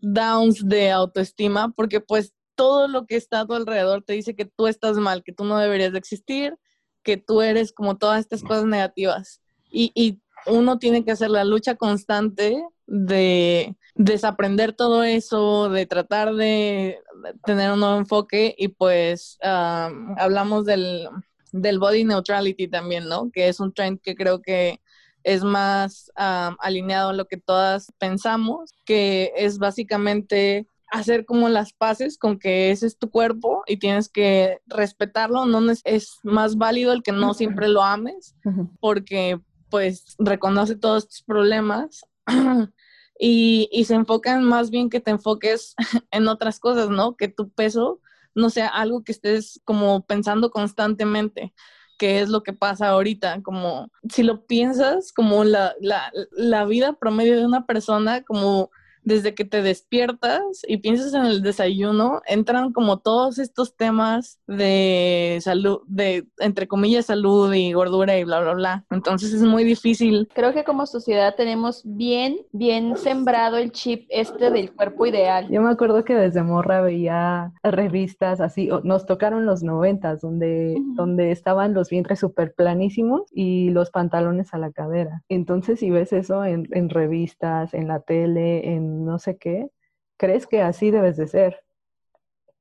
downs 0.00 0.68
de 0.68 0.90
autoestima, 0.90 1.70
porque 1.76 2.00
pues 2.00 2.34
todo 2.54 2.88
lo 2.88 3.06
que 3.06 3.16
está 3.16 3.40
a 3.40 3.46
tu 3.46 3.54
alrededor 3.54 4.02
te 4.02 4.12
dice 4.12 4.34
que 4.34 4.44
tú 4.44 4.66
estás 4.66 4.96
mal, 4.96 5.22
que 5.22 5.32
tú 5.32 5.44
no 5.44 5.58
deberías 5.58 5.92
de 5.92 5.98
existir, 5.98 6.56
que 7.02 7.16
tú 7.16 7.42
eres 7.42 7.72
como 7.72 7.96
todas 7.96 8.20
estas 8.20 8.42
cosas 8.42 8.64
negativas. 8.64 9.40
Y, 9.70 9.92
y 9.94 10.20
uno 10.46 10.78
tiene 10.78 11.04
que 11.04 11.12
hacer 11.12 11.30
la 11.30 11.44
lucha 11.44 11.76
constante 11.76 12.62
de 12.86 13.76
desaprender 13.94 14.72
todo 14.72 15.04
eso, 15.04 15.68
de 15.68 15.86
tratar 15.86 16.34
de 16.34 16.98
tener 17.44 17.72
un 17.72 17.80
nuevo 17.80 17.96
enfoque 17.96 18.54
y 18.58 18.68
pues 18.68 19.38
hablamos 19.40 20.64
del, 20.64 21.08
del 21.52 21.78
body 21.78 22.04
neutrality 22.04 22.68
también, 22.68 23.08
¿no? 23.08 23.30
Que 23.30 23.48
es 23.48 23.60
un 23.60 23.72
trend 23.72 24.00
que 24.00 24.14
creo 24.14 24.42
que 24.42 24.80
es 25.22 25.42
más 25.42 26.10
alineado 26.16 27.10
a 27.10 27.14
lo 27.14 27.26
que 27.26 27.38
todas 27.38 27.92
pensamos, 27.98 28.72
que 28.84 29.32
es 29.36 29.58
básicamente 29.58 30.66
hacer 30.94 31.24
como 31.24 31.48
las 31.48 31.72
paces 31.72 32.16
con 32.18 32.38
que 32.38 32.70
ese 32.70 32.86
es 32.86 32.98
tu 32.98 33.10
cuerpo 33.10 33.64
y 33.66 33.78
tienes 33.78 34.08
que 34.08 34.60
respetarlo, 34.66 35.44
no 35.44 35.60
es, 35.70 36.18
más 36.22 36.56
válido 36.56 36.92
el 36.92 37.02
que 37.02 37.10
no 37.10 37.34
siempre 37.34 37.68
lo 37.68 37.82
ames, 37.82 38.36
porque 38.80 39.40
pues 39.70 40.14
reconoce 40.20 40.76
todos 40.76 41.08
tus 41.08 41.22
problemas 41.22 42.04
y, 43.18 43.68
y 43.72 43.84
se 43.86 43.94
enfocan 43.94 44.44
más 44.44 44.70
bien 44.70 44.88
que 44.88 45.00
te 45.00 45.10
enfoques 45.10 45.74
en 46.12 46.28
otras 46.28 46.60
cosas, 46.60 46.90
¿no? 46.90 47.16
Que 47.16 47.26
tu 47.26 47.50
peso 47.50 48.00
no 48.36 48.48
sea 48.48 48.68
algo 48.68 49.02
que 49.02 49.12
estés 49.12 49.60
como 49.64 50.06
pensando 50.06 50.50
constantemente 50.50 51.52
que 51.96 52.20
es 52.20 52.28
lo 52.28 52.42
que 52.42 52.52
pasa 52.52 52.88
ahorita, 52.88 53.40
como 53.42 53.88
si 54.10 54.24
lo 54.24 54.46
piensas, 54.46 55.12
como 55.12 55.44
la, 55.44 55.74
la, 55.80 56.10
la 56.32 56.64
vida 56.64 56.94
promedio 56.94 57.36
de 57.36 57.46
una 57.46 57.66
persona, 57.66 58.22
como 58.24 58.70
desde 59.04 59.34
que 59.34 59.44
te 59.44 59.62
despiertas 59.62 60.62
y 60.66 60.78
piensas 60.78 61.14
en 61.14 61.24
el 61.24 61.42
desayuno, 61.42 62.22
entran 62.26 62.72
como 62.72 62.98
todos 62.98 63.38
estos 63.38 63.76
temas 63.76 64.40
de 64.46 65.38
salud, 65.42 65.80
de 65.86 66.26
entre 66.38 66.66
comillas 66.66 67.06
salud 67.06 67.52
y 67.52 67.72
gordura 67.72 68.18
y 68.18 68.24
bla, 68.24 68.40
bla, 68.40 68.54
bla. 68.54 68.84
Entonces 68.90 69.32
es 69.32 69.42
muy 69.42 69.64
difícil. 69.64 70.28
Creo 70.34 70.52
que 70.52 70.64
como 70.64 70.86
sociedad 70.86 71.34
tenemos 71.36 71.82
bien, 71.84 72.38
bien 72.52 72.96
sembrado 72.96 73.56
el 73.58 73.72
chip 73.72 74.06
este 74.08 74.50
del 74.50 74.72
cuerpo 74.72 75.06
ideal. 75.06 75.48
Yo 75.50 75.60
me 75.60 75.70
acuerdo 75.70 76.04
que 76.04 76.14
desde 76.14 76.42
morra 76.42 76.80
veía 76.80 77.52
revistas 77.62 78.40
así, 78.40 78.68
nos 78.82 79.06
tocaron 79.06 79.46
los 79.46 79.62
noventas, 79.62 80.20
donde, 80.20 80.76
donde 80.94 81.30
estaban 81.30 81.74
los 81.74 81.90
vientres 81.90 82.20
súper 82.20 82.54
planísimos 82.54 83.22
y 83.32 83.70
los 83.70 83.90
pantalones 83.90 84.54
a 84.54 84.58
la 84.58 84.72
cadera. 84.72 85.22
Entonces 85.28 85.80
si 85.80 85.90
ves 85.90 86.12
eso 86.12 86.44
en, 86.44 86.68
en 86.70 86.88
revistas, 86.88 87.74
en 87.74 87.88
la 87.88 88.00
tele, 88.00 88.74
en 88.74 88.93
no 88.94 89.18
sé 89.18 89.36
qué, 89.36 89.70
crees 90.16 90.46
que 90.46 90.62
así 90.62 90.90
debes 90.90 91.16
de 91.16 91.26
ser. 91.26 91.60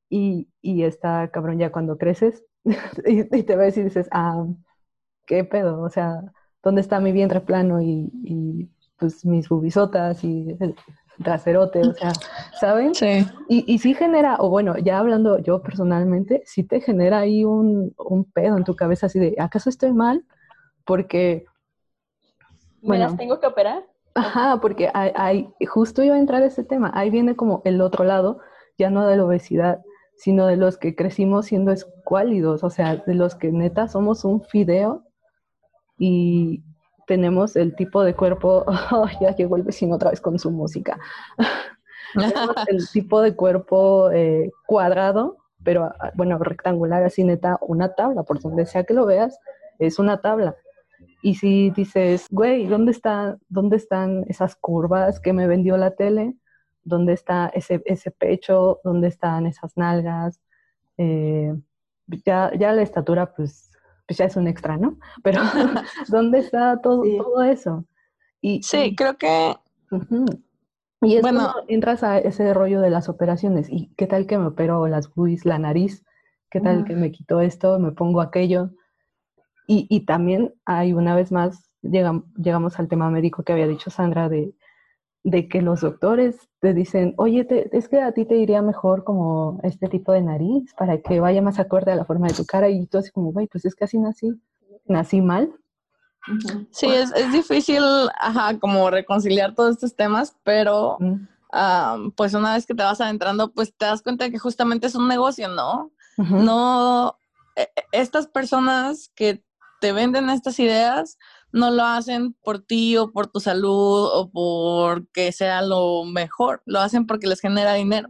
Y, 0.09 0.49
y 0.61 0.83
está 0.83 1.29
cabrón 1.31 1.57
ya 1.57 1.71
cuando 1.71 1.97
creces 1.97 2.43
y, 3.05 3.23
te 3.43 3.55
ves 3.55 3.77
y 3.77 3.83
dices, 3.83 4.07
ah, 4.11 4.45
qué 5.25 5.43
pedo, 5.43 5.81
o 5.81 5.89
sea, 5.89 6.21
¿dónde 6.61 6.81
está 6.81 6.99
mi 6.99 7.11
vientre 7.11 7.41
plano 7.41 7.81
y, 7.81 8.11
y 8.23 8.69
pues 8.97 9.25
mis 9.25 9.49
bubisotas 9.49 10.23
y 10.23 10.55
el 10.59 10.75
traserote, 11.21 11.81
o 11.81 11.93
sea, 11.93 12.11
¿saben? 12.59 12.95
Sí. 12.95 13.25
Y, 13.49 13.71
y 13.71 13.79
sí 13.79 13.93
genera, 13.93 14.37
o 14.39 14.49
bueno, 14.49 14.77
ya 14.77 14.99
hablando 14.99 15.39
yo 15.39 15.61
personalmente, 15.61 16.41
sí 16.45 16.63
te 16.63 16.81
genera 16.81 17.19
ahí 17.19 17.43
un, 17.43 17.93
un 17.97 18.25
pedo 18.25 18.57
en 18.57 18.63
tu 18.63 18.75
cabeza 18.75 19.07
así 19.07 19.19
de, 19.19 19.35
¿acaso 19.37 19.69
estoy 19.69 19.93
mal? 19.93 20.25
Porque... 20.85 21.45
¿Me 22.81 22.97
las 22.97 23.15
tengo 23.15 23.39
que 23.39 23.47
operar? 23.47 23.85
Ajá, 24.15 24.59
porque 24.61 24.89
hay, 24.93 25.49
justo 25.67 26.03
iba 26.03 26.15
a 26.15 26.19
entrar 26.19 26.43
ese 26.43 26.63
tema, 26.63 26.91
ahí 26.93 27.09
viene 27.09 27.35
como 27.35 27.61
el 27.65 27.81
otro 27.81 28.03
lado, 28.03 28.39
ya 28.77 28.91
no 28.91 29.07
de 29.07 29.17
la 29.17 29.25
obesidad, 29.25 29.81
sino 30.17 30.45
de 30.45 30.55
los 30.55 30.77
que 30.77 30.95
crecimos 30.95 31.47
siendo 31.47 31.71
escuálidos, 31.71 32.63
o 32.63 32.69
sea, 32.69 32.97
de 32.97 33.15
los 33.15 33.33
que 33.35 33.51
neta 33.51 33.87
somos 33.87 34.23
un 34.23 34.43
fideo 34.43 35.03
y 35.97 36.63
tenemos 37.07 37.55
el 37.55 37.75
tipo 37.75 38.03
de 38.03 38.15
cuerpo, 38.15 38.65
ya 39.21 39.35
llegó 39.35 39.55
el 39.55 39.63
vecino 39.63 39.95
otra 39.95 40.11
vez 40.11 40.21
con 40.21 40.37
su 40.37 40.51
música, 40.51 40.99
el 42.67 42.87
tipo 42.91 43.19
de 43.21 43.35
cuerpo 43.35 44.11
eh, 44.11 44.51
cuadrado, 44.67 45.37
pero 45.63 45.85
ah, 45.85 46.11
bueno, 46.13 46.37
rectangular, 46.37 47.03
así 47.03 47.23
neta, 47.23 47.57
una 47.61 47.95
tabla, 47.95 48.21
por 48.23 48.39
donde 48.39 48.67
sea 48.67 48.83
que 48.83 48.93
lo 48.93 49.07
veas, 49.07 49.39
es 49.79 49.97
una 49.97 50.21
tabla. 50.21 50.55
Y 51.25 51.35
si 51.35 51.69
dices, 51.69 52.27
güey, 52.29 52.67
¿dónde, 52.67 52.91
está, 52.91 53.37
¿dónde 53.47 53.77
están 53.77 54.25
esas 54.27 54.57
curvas 54.57 55.21
que 55.21 55.31
me 55.31 55.47
vendió 55.47 55.77
la 55.77 55.95
tele? 55.95 56.35
¿Dónde 56.83 57.13
está 57.13 57.47
ese, 57.53 57.81
ese 57.85 58.11
pecho? 58.11 58.81
¿Dónde 58.83 59.07
están 59.07 59.45
esas 59.45 59.77
nalgas? 59.77 60.41
Eh, 60.97 61.55
ya, 62.25 62.51
ya 62.59 62.73
la 62.73 62.81
estatura, 62.81 63.33
pues, 63.33 63.71
pues 64.05 64.17
ya 64.17 64.25
es 64.25 64.35
un 64.35 64.49
extra, 64.49 64.75
¿no? 64.75 64.99
Pero 65.23 65.41
¿dónde 66.09 66.39
está 66.39 66.81
todo, 66.81 67.03
todo 67.17 67.41
eso? 67.41 67.85
Y, 68.41 68.61
sí, 68.61 68.93
creo 68.93 69.17
que 69.17 69.55
Y 71.03 71.15
es 71.15 71.21
bueno, 71.21 71.53
entras 71.69 72.03
a 72.03 72.17
ese 72.17 72.53
rollo 72.53 72.81
de 72.81 72.89
las 72.89 73.07
operaciones. 73.07 73.69
¿Y 73.69 73.93
qué 73.95 74.07
tal 74.07 74.27
que 74.27 74.37
me 74.37 74.47
opero 74.47 74.87
las 74.87 75.07
boobies, 75.15 75.45
la 75.45 75.57
nariz? 75.57 76.03
¿Qué 76.49 76.59
tal 76.59 76.83
que 76.83 76.95
me 76.95 77.13
quito 77.13 77.39
esto, 77.39 77.79
me 77.79 77.93
pongo 77.93 78.19
aquello? 78.19 78.71
Y, 79.67 79.87
y 79.89 80.01
también 80.01 80.53
hay 80.65 80.93
una 80.93 81.15
vez 81.15 81.31
más, 81.31 81.69
llegamos, 81.81 82.25
llegamos 82.35 82.79
al 82.79 82.87
tema 82.87 83.09
médico 83.09 83.43
que 83.43 83.53
había 83.53 83.67
dicho 83.67 83.89
Sandra 83.89 84.29
de, 84.29 84.53
de 85.23 85.47
que 85.47 85.61
los 85.61 85.81
doctores 85.81 86.35
te 86.59 86.73
dicen, 86.73 87.13
oye, 87.17 87.47
es 87.71 87.87
que 87.87 88.01
a 88.01 88.11
ti 88.11 88.25
te 88.25 88.37
iría 88.37 88.61
mejor 88.61 89.03
como 89.03 89.59
este 89.63 89.87
tipo 89.87 90.11
de 90.11 90.21
nariz 90.21 90.73
para 90.77 91.01
que 91.01 91.19
vaya 91.19 91.41
más 91.41 91.59
acorde 91.59 91.91
a 91.91 91.95
la 91.95 92.05
forma 92.05 92.27
de 92.27 92.33
tu 92.33 92.45
cara 92.45 92.69
y 92.69 92.85
tú 92.87 92.97
así 92.97 93.09
como, 93.11 93.31
güey, 93.31 93.47
pues 93.47 93.65
es 93.65 93.75
que 93.75 93.85
así 93.85 93.97
nací, 93.97 94.33
nací 94.85 95.21
mal. 95.21 95.53
Sí, 96.71 96.87
es, 96.87 97.11
es 97.13 97.31
difícil, 97.33 97.83
ajá, 98.19 98.57
como 98.59 98.89
reconciliar 98.89 99.55
todos 99.55 99.71
estos 99.71 99.95
temas, 99.95 100.35
pero 100.43 100.97
pues 102.15 102.33
una 102.33 102.53
vez 102.53 102.65
que 102.65 102.73
te 102.73 102.83
vas 102.83 103.01
adentrando, 103.01 103.51
pues 103.51 103.73
te 103.75 103.85
das 103.85 104.01
cuenta 104.01 104.25
de 104.25 104.31
que 104.31 104.39
justamente 104.39 104.87
es 104.87 104.95
un 104.95 105.07
negocio, 105.07 105.47
¿no? 105.49 105.91
No, 106.17 107.17
e, 107.55 107.63
e, 107.63 107.83
estas 107.91 108.27
personas 108.27 109.11
que 109.15 109.43
te 109.83 109.91
venden 109.91 110.29
estas 110.29 110.59
ideas 110.59 111.17
no 111.51 111.69
lo 111.71 111.83
hacen 111.83 112.31
por 112.41 112.59
ti 112.59 112.95
o 112.95 113.11
por 113.11 113.27
tu 113.27 113.41
salud 113.41 114.09
o 114.13 114.31
porque 114.31 115.33
sea 115.33 115.61
lo 115.61 116.05
mejor, 116.05 116.63
lo 116.65 116.79
hacen 116.79 117.05
porque 117.05 117.27
les 117.27 117.41
genera 117.41 117.73
dinero. 117.73 118.07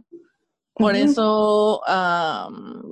Por 0.72 0.94
eso, 0.94 1.82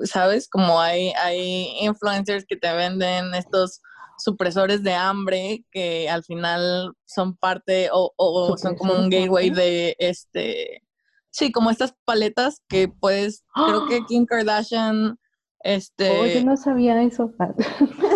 ¿sabes? 0.02 0.48
Como 0.48 0.80
hay, 0.80 1.12
hay 1.22 1.76
influencers 1.80 2.44
que 2.44 2.56
te 2.56 2.72
venden 2.72 3.32
estos 3.34 3.82
supresores 4.18 4.82
de 4.82 4.94
hambre 4.94 5.64
que 5.70 6.10
al 6.10 6.24
final 6.24 6.92
son 7.04 7.36
parte 7.36 7.88
o, 7.92 8.56
son 8.56 8.74
como 8.74 8.94
un 8.94 9.10
gateway 9.10 9.50
de 9.50 9.94
este, 10.00 10.82
sí, 11.30 11.52
como 11.52 11.70
estas 11.70 11.94
paletas 12.04 12.60
que 12.68 12.88
puedes, 12.88 13.44
creo 13.54 13.86
que 13.86 14.04
Kim 14.06 14.26
Kardashian, 14.26 15.20
este... 15.60 16.10
Oh, 16.20 16.26
yo 16.26 16.44
no 16.44 16.56
sabía 16.56 17.00
eso. 17.00 17.32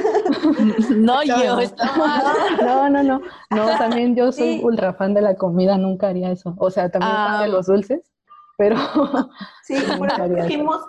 no, 0.96 1.22
yo. 1.22 1.36
No, 2.62 2.88
no, 2.90 3.02
no, 3.02 3.20
no, 3.50 3.66
también 3.78 4.14
yo 4.16 4.32
soy 4.32 4.60
ultra 4.62 4.94
fan 4.94 5.14
de 5.14 5.22
la 5.22 5.36
comida, 5.36 5.76
nunca 5.78 6.08
haría 6.08 6.30
eso. 6.30 6.54
O 6.58 6.70
sea, 6.70 6.90
también 6.90 7.12
fan 7.12 7.38
de 7.40 7.44
ah. 7.44 7.48
los 7.48 7.66
dulces, 7.66 8.00
pero... 8.56 8.76
Sí, 9.62 9.74
dijimos 10.36 10.80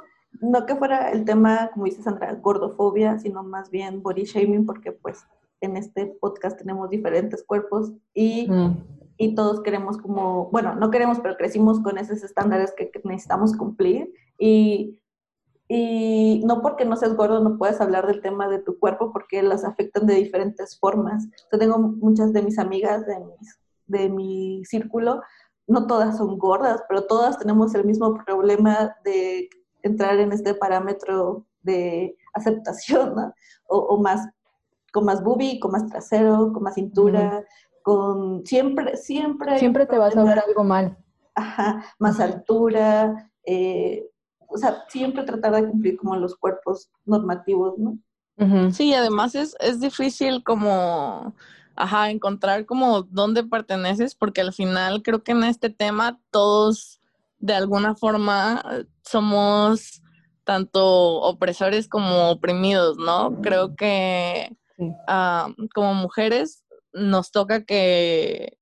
no 0.41 0.65
que 0.65 0.75
fuera 0.75 1.11
el 1.11 1.25
tema, 1.25 1.71
como 1.73 1.85
dice 1.85 2.03
Sandra, 2.03 2.33
gordofobia, 2.35 3.17
sino 3.17 3.43
más 3.43 3.69
bien 3.71 4.01
body 4.03 4.23
shaming, 4.23 4.65
porque 4.65 4.91
pues 4.91 5.25
en 5.61 5.77
este 5.77 6.05
podcast 6.05 6.57
tenemos 6.57 6.89
diferentes 6.89 7.43
cuerpos 7.43 7.91
y, 8.13 8.49
mm. 8.49 8.77
y 9.17 9.35
todos 9.35 9.61
queremos 9.61 9.97
como, 9.97 10.49
bueno, 10.51 10.75
no 10.75 10.91
queremos, 10.91 11.19
pero 11.19 11.37
crecimos 11.37 11.79
con 11.79 11.97
esos 11.97 12.23
estándares 12.23 12.73
que, 12.75 12.91
necesitamos 13.03 13.55
cumplir 13.55 14.13
y, 14.37 14.99
y 15.67 16.41
no 16.45 16.61
porque 16.61 16.85
no 16.85 16.95
seas 16.95 17.15
gordo 17.15 17.41
no 17.41 17.57
puedes 17.57 17.81
hablar 17.81 18.07
del 18.07 18.21
tema 18.21 18.47
de 18.47 18.59
tu 18.59 18.79
cuerpo 18.79 19.11
porque 19.11 19.41
las 19.43 19.65
afectan 19.65 20.05
de 20.05 20.15
diferentes 20.15 20.79
formas. 20.79 21.27
Yo 21.51 21.59
tengo 21.59 21.77
muchas 21.77 22.31
de 22.31 22.41
mis 22.41 22.57
amigas 22.57 23.05
de, 23.05 23.17
de 23.87 24.09
mi 24.09 24.63
círculo, 24.65 25.21
no 25.67 25.85
todas 25.85 26.17
son 26.17 26.37
gordas, 26.37 26.81
pero 26.87 27.05
todas 27.05 27.37
tenemos 27.37 27.75
el 27.75 27.83
mismo 27.83 28.13
problema 28.25 28.95
de 29.03 29.49
entrar 29.83 30.17
en 30.19 30.31
este 30.31 30.53
parámetro 30.53 31.45
de 31.61 32.15
aceptación, 32.33 33.15
¿no? 33.15 33.33
o, 33.67 33.97
más, 33.97 34.29
con 34.93 35.05
más 35.05 35.21
boobie, 35.21 35.59
con 35.59 35.71
más 35.71 35.85
trasero, 35.87 36.51
con 36.53 36.63
más 36.63 36.75
cintura, 36.75 37.43
con 37.83 38.45
siempre, 38.45 38.95
siempre... 38.95 39.59
Siempre 39.59 39.85
te 39.85 39.97
vas 39.97 40.15
a 40.15 40.23
ver 40.23 40.39
algo 40.39 40.63
mal. 40.63 40.97
Ajá, 41.35 41.83
más 41.99 42.19
altura, 42.19 43.31
eh, 43.45 44.09
o 44.47 44.57
sea, 44.57 44.85
siempre 44.89 45.23
tratar 45.23 45.55
de 45.55 45.69
cumplir 45.69 45.97
como 45.97 46.15
los 46.15 46.35
cuerpos 46.35 46.89
normativos, 47.05 47.77
¿no? 47.77 47.97
Sí, 48.71 48.93
además 48.93 49.33
es, 49.33 49.55
es 49.59 49.79
difícil 49.79 50.43
como, 50.43 51.33
ajá, 51.75 52.11
encontrar 52.11 52.67
como 52.67 53.01
dónde 53.01 53.43
perteneces, 53.43 54.13
porque 54.13 54.41
al 54.41 54.53
final 54.53 55.01
creo 55.01 55.23
que 55.23 55.31
en 55.31 55.43
este 55.43 55.71
tema 55.71 56.19
todos 56.29 57.01
de 57.39 57.55
alguna 57.55 57.95
forma 57.95 58.63
somos 59.03 60.03
tanto 60.43 60.85
opresores 61.21 61.87
como 61.87 62.29
oprimidos, 62.29 62.97
¿no? 62.97 63.41
Creo 63.41 63.75
que 63.75 64.55
ah, 65.07 65.49
como 65.73 65.93
mujeres 65.93 66.63
nos 66.93 67.31
toca 67.31 67.65
que, 67.65 68.57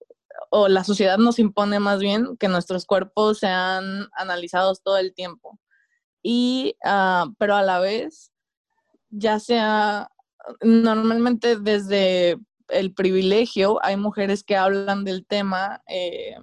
o 0.49 0.67
la 0.67 0.83
sociedad 0.83 1.17
nos 1.17 1.37
impone 1.37 1.79
más 1.79 1.99
bien 1.99 2.37
que 2.37 2.47
nuestros 2.47 2.85
cuerpos 2.85 3.39
sean 3.39 4.07
analizados 4.13 4.81
todo 4.81 4.97
el 4.97 5.13
tiempo. 5.13 5.59
Y, 6.27 6.75
ah, 6.83 7.27
pero 7.37 7.55
a 7.55 7.61
la 7.61 7.77
vez, 7.77 8.31
ya 9.11 9.39
sea 9.39 10.09
normalmente 10.63 11.55
desde 11.55 12.37
el 12.69 12.95
privilegio, 12.95 13.77
hay 13.85 13.95
mujeres 13.95 14.43
que 14.43 14.55
hablan 14.57 15.03
del 15.03 15.23
tema. 15.27 15.83
Eh, 15.87 16.35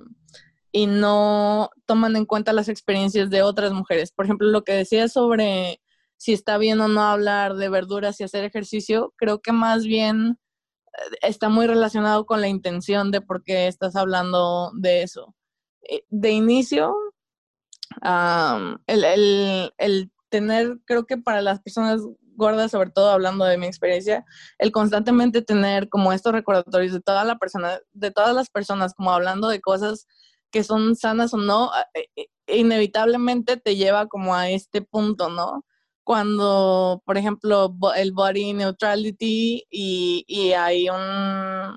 y 0.70 0.86
no 0.86 1.70
toman 1.84 2.14
en 2.14 2.26
cuenta 2.26 2.52
las 2.52 2.68
experiencias 2.68 3.28
de 3.28 3.42
otras 3.42 3.72
mujeres. 3.72 4.12
Por 4.12 4.24
ejemplo, 4.24 4.48
lo 4.48 4.62
que 4.62 4.72
decía 4.72 5.08
sobre 5.08 5.80
si 6.16 6.32
está 6.32 6.58
bien 6.58 6.80
o 6.80 6.86
no 6.86 7.02
hablar 7.02 7.56
de 7.56 7.68
verduras 7.68 8.20
y 8.20 8.24
hacer 8.24 8.44
ejercicio, 8.44 9.12
creo 9.16 9.40
que 9.40 9.50
más 9.50 9.84
bien 9.84 10.38
eh, 10.92 11.16
está 11.22 11.48
muy 11.48 11.66
relacionado 11.66 12.24
con 12.24 12.40
la 12.40 12.46
intención 12.46 13.10
de 13.10 13.20
por 13.20 13.42
qué 13.42 13.66
estás 13.66 13.96
hablando 13.96 14.70
de 14.76 15.02
eso. 15.02 15.34
Eh, 15.90 16.04
de 16.08 16.30
inicio, 16.30 16.94
el, 18.86 19.72
el 19.78 20.12
tener, 20.28 20.78
creo 20.84 21.06
que 21.06 21.18
para 21.18 21.42
las 21.42 21.60
personas 21.60 22.00
gordas, 22.36 22.70
sobre 22.70 22.90
todo 22.90 23.10
hablando 23.10 23.44
de 23.44 23.58
mi 23.58 23.66
experiencia, 23.66 24.24
el 24.58 24.72
constantemente 24.72 25.42
tener 25.42 25.88
como 25.88 26.12
estos 26.12 26.32
recordatorios 26.32 26.92
de 26.92 27.00
toda 27.00 27.24
la 27.24 27.36
persona, 27.36 27.78
de 27.92 28.10
todas 28.10 28.34
las 28.34 28.50
personas, 28.50 28.94
como 28.94 29.12
hablando 29.12 29.48
de 29.48 29.60
cosas 29.60 30.06
que 30.50 30.64
son 30.64 30.96
sanas 30.96 31.34
o 31.34 31.38
no, 31.38 31.70
e, 31.94 32.08
e, 32.16 32.58
inevitablemente 32.58 33.56
te 33.56 33.76
lleva 33.76 34.06
como 34.06 34.34
a 34.34 34.50
este 34.50 34.82
punto, 34.82 35.30
¿no? 35.30 35.64
Cuando, 36.04 37.02
por 37.06 37.16
ejemplo, 37.16 37.74
el 37.96 38.12
body 38.12 38.52
neutrality 38.54 39.66
y, 39.70 40.24
y 40.26 40.52
hay 40.52 40.88
un 40.88 41.76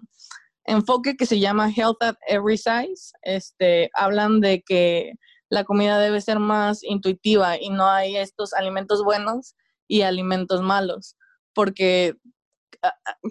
enfoque 0.65 1.15
que 1.15 1.25
se 1.27 1.39
llama 1.39 1.71
Health 1.71 2.01
at 2.01 2.15
Every 2.27 2.57
Size, 2.57 3.13
este, 3.21 3.89
hablan 3.93 4.39
de 4.41 4.63
que 4.63 5.13
la 5.55 5.63
comida 5.63 5.97
debe 5.99 6.19
ser 6.19 6.39
más 6.39 6.83
intuitiva 6.83 7.57
y 7.57 7.69
no 7.69 7.87
hay 7.87 8.17
estos 8.17 8.53
alimentos 8.53 9.05
buenos 9.05 9.55
y 9.87 10.01
alimentos 10.01 10.61
malos, 10.61 11.15
porque 11.53 12.17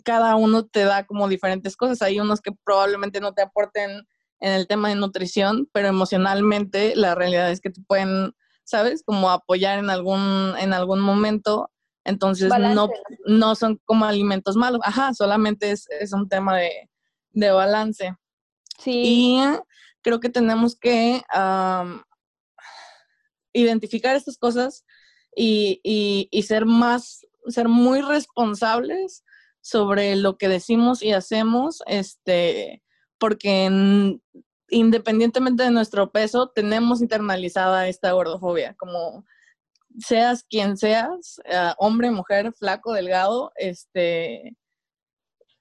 cada 0.05 0.37
uno 0.37 0.65
te 0.65 0.85
da 0.85 1.05
como 1.05 1.29
diferentes 1.29 1.77
cosas. 1.77 2.01
Hay 2.01 2.19
unos 2.19 2.41
que 2.41 2.53
probablemente 2.65 3.21
no 3.21 3.35
te 3.35 3.43
aporten 3.43 4.07
en 4.41 4.53
el 4.53 4.67
tema 4.67 4.89
de 4.89 4.95
nutrición, 4.95 5.69
pero 5.71 5.89
emocionalmente 5.89 6.97
la 6.97 7.15
realidad 7.15 7.51
es 7.51 7.61
que 7.61 7.69
te 7.69 7.83
pueden, 7.83 8.33
¿sabes? 8.65 9.03
Como 9.05 9.29
apoyar 9.29 9.79
en 9.79 9.91
algún, 9.91 10.55
en 10.59 10.73
algún 10.73 11.01
momento. 11.01 11.71
Entonces 12.05 12.51
no, 12.59 12.89
no 13.27 13.55
son 13.55 13.79
como 13.85 14.07
alimentos 14.07 14.57
malos. 14.57 14.81
Ajá, 14.83 15.13
solamente 15.13 15.71
es, 15.73 15.87
un 16.15 16.27
tema 16.27 16.57
de, 16.57 17.51
balance. 17.51 18.17
Sí. 18.79 19.03
Y 19.05 19.41
creo 20.05 20.21
que 20.21 20.29
tenemos 20.29 20.77
que 20.77 21.23
identificar 23.55 24.15
estas 24.17 24.37
cosas 24.37 24.85
y, 25.35 25.81
y, 26.31 26.43
ser 26.43 26.67
más, 26.67 27.27
ser 27.47 27.69
muy 27.69 28.03
responsables 28.03 29.25
sobre 29.63 30.17
lo 30.17 30.37
que 30.37 30.49
decimos 30.49 31.03
y 31.03 31.13
hacemos, 31.13 31.83
este, 31.87 32.83
porque 33.19 34.19
independientemente 34.69 35.63
de 35.63 35.71
nuestro 35.71 36.11
peso, 36.11 36.51
tenemos 36.55 37.01
internalizada 37.01 37.89
esta 37.89 38.13
gordofobia, 38.13 38.75
como 38.75 39.25
seas 39.99 40.45
quien 40.45 40.77
seas, 40.77 41.41
eh, 41.45 41.73
hombre, 41.79 42.11
mujer, 42.11 42.53
flaco, 42.53 42.93
delgado, 42.93 43.53
este, 43.57 44.57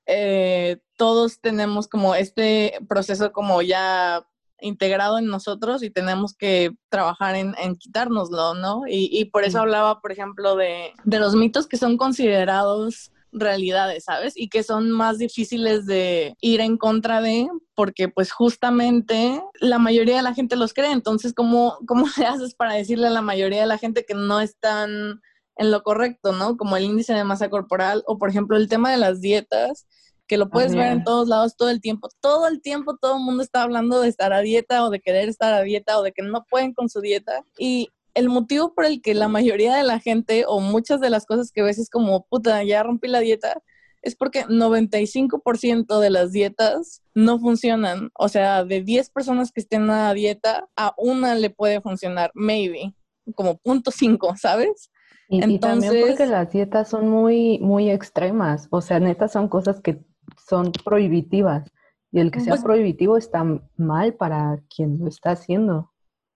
eh, 0.06 0.80
todos 0.98 1.40
tenemos 1.40 1.88
como 1.88 2.16
este 2.16 2.78
proceso 2.90 3.32
como 3.32 3.62
ya 3.62 4.28
integrado 4.64 5.18
en 5.20 5.28
nosotros 5.28 5.84
y 5.84 5.90
tenemos 5.90 6.36
que 6.36 6.72
trabajar 6.90 7.36
en, 7.36 7.54
en 7.62 7.76
quitárnoslo, 7.76 8.56
¿no? 8.56 8.84
Y, 8.88 9.26
por 9.26 9.44
eso 9.44 9.60
hablaba, 9.60 10.02
por 10.02 10.12
ejemplo, 10.12 10.56
de, 10.56 10.94
de 11.04 11.20
los 11.20 11.36
mitos 11.36 11.68
que 11.68 11.78
son 11.78 11.98
considerados 11.98 13.12
realidades, 13.34 14.06
¿sabes? 14.06 14.34
Y 14.36 14.48
que 14.48 14.64
son 14.64 14.92
más 14.92 15.18
difíciles 15.18 15.86
de 15.86 16.36
ir 16.40 16.62
en 16.62 16.78
contra 16.78 17.22
de, 17.22 17.48
porque 17.76 18.08
pues 18.08 18.32
justamente 18.32 19.42
la 19.60 19.80
mayoría 19.80 20.18
de 20.18 20.22
la 20.22 20.34
gente 20.34 20.56
los 20.56 20.74
cree. 20.74 20.92
Entonces, 20.92 21.34
¿cómo, 21.34 21.78
cómo 21.88 22.06
le 22.18 22.26
haces 22.26 22.56
para 22.56 22.74
decirle 22.74 23.08
a 23.08 23.12
la 23.12 23.22
mayoría 23.22 23.62
de 23.62 23.68
la 23.68 23.78
gente 23.78 24.06
que 24.06 24.14
no 24.14 24.40
están 24.40 25.22
en 25.56 25.72
lo 25.72 25.84
correcto, 25.84 26.32
¿no? 26.32 26.58
Como 26.58 26.78
el 26.78 26.86
índice 26.86 27.14
de 27.14 27.24
masa 27.24 27.50
corporal 27.50 28.04
o, 28.08 28.18
por 28.18 28.30
ejemplo, 28.30 28.58
el 28.58 28.70
tema 28.70 28.92
de 28.92 28.98
las 28.98 29.22
dietas, 29.22 29.88
que 30.28 30.38
lo 30.38 30.50
puedes 30.50 30.74
ver 30.76 30.92
en 30.92 31.04
todos 31.04 31.28
lados 31.28 31.56
todo 31.58 31.70
el 31.70 31.82
tiempo. 31.82 32.10
Todo 32.22 32.48
el 32.48 32.62
tiempo 32.62 32.98
todo 32.98 33.18
el 33.18 33.24
mundo 33.24 33.44
está 33.44 33.64
hablando 33.64 34.02
de 34.02 34.10
estar 34.10 34.34
a 34.34 34.40
dieta 34.40 34.86
o 34.86 34.90
de 34.90 35.00
querer 35.00 35.30
estar 35.30 35.54
a 35.54 35.62
dieta 35.62 36.00
o 36.00 36.04
de 36.04 36.12
que 36.12 36.24
no 36.24 36.46
pueden 36.50 36.74
con 36.74 36.90
su 36.90 37.02
dieta. 37.02 37.44
Y 37.58 37.90
el 38.14 38.30
motivo 38.30 38.74
por 38.74 38.86
el 38.86 39.02
que 39.02 39.14
la 39.14 39.28
mayoría 39.28 39.76
de 39.76 39.84
la 39.84 40.00
gente 40.00 40.46
o 40.48 40.60
muchas 40.60 41.00
de 41.02 41.10
las 41.10 41.26
cosas 41.26 41.52
que 41.52 41.64
ves 41.64 41.80
es 41.80 41.90
como, 41.90 42.26
puta, 42.26 42.64
ya 42.64 42.84
rompí 42.84 43.08
la 43.08 43.20
dieta, 43.20 43.62
es 44.02 44.16
porque 44.16 44.46
95% 44.46 46.00
de 46.00 46.10
las 46.10 46.32
dietas 46.32 47.02
no 47.16 47.40
funcionan. 47.40 48.10
O 48.14 48.28
sea, 48.30 48.66
de 48.66 48.82
10 48.82 49.10
personas 49.10 49.52
que 49.52 49.62
estén 49.62 49.90
a 49.90 50.14
dieta, 50.14 50.68
a 50.76 50.94
una 50.98 51.36
le 51.36 51.50
puede 51.50 51.82
funcionar, 51.82 52.32
maybe, 52.34 52.94
como 53.36 53.58
punto 53.58 53.92
5, 53.92 54.36
¿sabes? 54.38 54.92
Y, 55.30 55.42
Entonces, 55.42 55.90
también 55.90 56.08
porque 56.08 56.26
las 56.26 56.52
dietas 56.52 56.90
son 56.90 57.08
muy, 57.08 57.60
muy 57.60 57.90
extremas. 57.90 58.68
O 58.72 58.82
sea, 58.82 59.00
neta 59.00 59.28
son 59.30 59.48
cosas 59.48 59.80
que 59.80 60.04
son 60.48 60.72
prohibitivas. 60.84 61.72
Y 62.12 62.20
el 62.20 62.32
que 62.32 62.42
sea 62.42 62.54
pues 62.54 62.64
prohibitivo 62.64 63.18
está 63.18 63.44
mal 63.76 64.14
para 64.14 64.60
quien 64.74 65.00
lo 65.00 65.08
está 65.08 65.32
haciendo. 65.32 65.92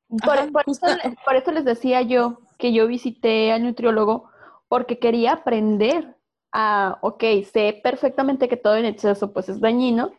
Por, 0.07 1.35
eso, 1.35 1.51
les 1.51 1.65
decía 1.65 2.01
yo 2.01 2.39
que 2.57 2.73
yo 2.73 2.87
visité 2.87 3.51
al 3.51 3.63
nutriólogo 3.63 4.29
porque 4.69 4.99
quería 4.99 5.33
aprender 5.33 6.15
a, 6.51 6.97
ok, 7.01 7.23
sé 7.51 7.79
perfectamente 7.83 8.47
que 8.47 8.57
todo 8.57 8.77
en 8.77 8.85
exceso 8.85 9.33
pues 9.33 9.49
es 9.49 9.59
dañino, 9.59 10.13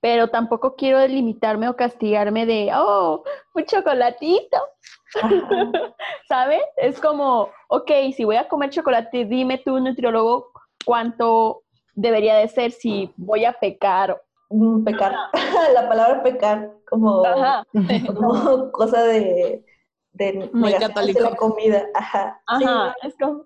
pero 0.00 0.28
tampoco 0.28 0.76
quiero 0.76 1.04
limitarme 1.06 1.68
o 1.68 1.76
castigarme 1.76 2.46
de, 2.46 2.70
oh, 2.74 3.24
un 3.54 3.64
chocolatito. 3.64 4.58
¿Sabes? 6.28 6.62
Es 6.76 7.00
como, 7.00 7.48
ok, 7.68 7.90
si 8.14 8.24
voy 8.24 8.36
a 8.36 8.46
comer 8.46 8.70
chocolate, 8.70 9.24
dime 9.24 9.58
tú, 9.58 9.80
nutriólogo, 9.80 10.52
cuánto 10.84 11.64
debería 12.00 12.36
de 12.36 12.48
ser 12.48 12.72
si 12.72 13.12
voy 13.16 13.44
a 13.44 13.52
pecar. 13.52 14.20
Pecar, 14.84 15.14
la 15.74 15.88
palabra 15.88 16.22
pecar 16.24 16.72
como, 16.88 17.22
como 18.06 18.70
cosa 18.72 19.04
de, 19.04 19.64
de, 20.14 20.50
Muy 20.52 20.72
de 20.72 21.20
la 21.20 21.36
comida. 21.36 21.84
Ajá. 21.94 22.40
Ajá. 22.46 22.94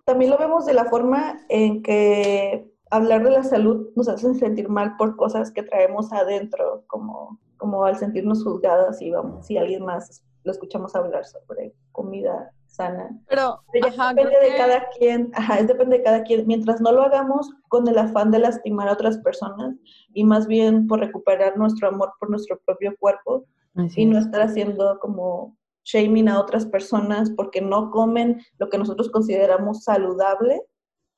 También 0.06 0.30
lo 0.30 0.38
vemos 0.38 0.64
de 0.64 0.72
la 0.72 0.86
forma 0.86 1.38
en 1.50 1.82
que 1.82 2.72
hablar 2.90 3.22
de 3.22 3.30
la 3.30 3.42
salud 3.42 3.88
nos 3.96 4.08
hace 4.08 4.32
sentir 4.34 4.68
mal 4.68 4.96
por 4.96 5.16
cosas 5.16 5.50
que 5.50 5.62
traemos 5.62 6.10
adentro, 6.12 6.84
como, 6.86 7.38
como 7.58 7.84
al 7.84 7.96
sentirnos 7.96 8.42
juzgadas 8.42 9.02
y 9.02 9.10
vamos, 9.10 9.46
si 9.46 9.58
alguien 9.58 9.84
más 9.84 10.22
lo 10.44 10.52
escuchamos 10.52 10.94
hablar 10.94 11.26
sobre 11.26 11.74
comida 11.92 12.50
sana. 12.74 13.10
Pero, 13.28 13.60
depende 13.72 14.38
de 14.40 14.56
cada 14.56 14.88
quien, 14.90 15.30
ajá, 15.34 15.58
es 15.58 15.68
depende 15.68 15.98
de 15.98 16.02
cada 16.02 16.22
quien. 16.24 16.46
Mientras 16.46 16.80
no 16.80 16.92
lo 16.92 17.02
hagamos 17.02 17.50
con 17.68 17.86
el 17.88 17.98
afán 17.98 18.30
de 18.30 18.40
lastimar 18.40 18.88
a 18.88 18.92
otras 18.92 19.18
personas 19.18 19.76
y 20.12 20.24
más 20.24 20.46
bien 20.46 20.86
por 20.86 21.00
recuperar 21.00 21.56
nuestro 21.56 21.88
amor 21.88 22.12
por 22.18 22.30
nuestro 22.30 22.58
propio 22.64 22.94
cuerpo 22.98 23.46
y 23.96 24.06
no 24.06 24.18
estar 24.18 24.40
haciendo 24.40 24.98
como 25.00 25.56
shaming 25.84 26.28
a 26.28 26.40
otras 26.40 26.66
personas 26.66 27.30
porque 27.30 27.60
no 27.60 27.90
comen 27.90 28.40
lo 28.58 28.68
que 28.68 28.78
nosotros 28.78 29.10
consideramos 29.10 29.84
saludable. 29.84 30.62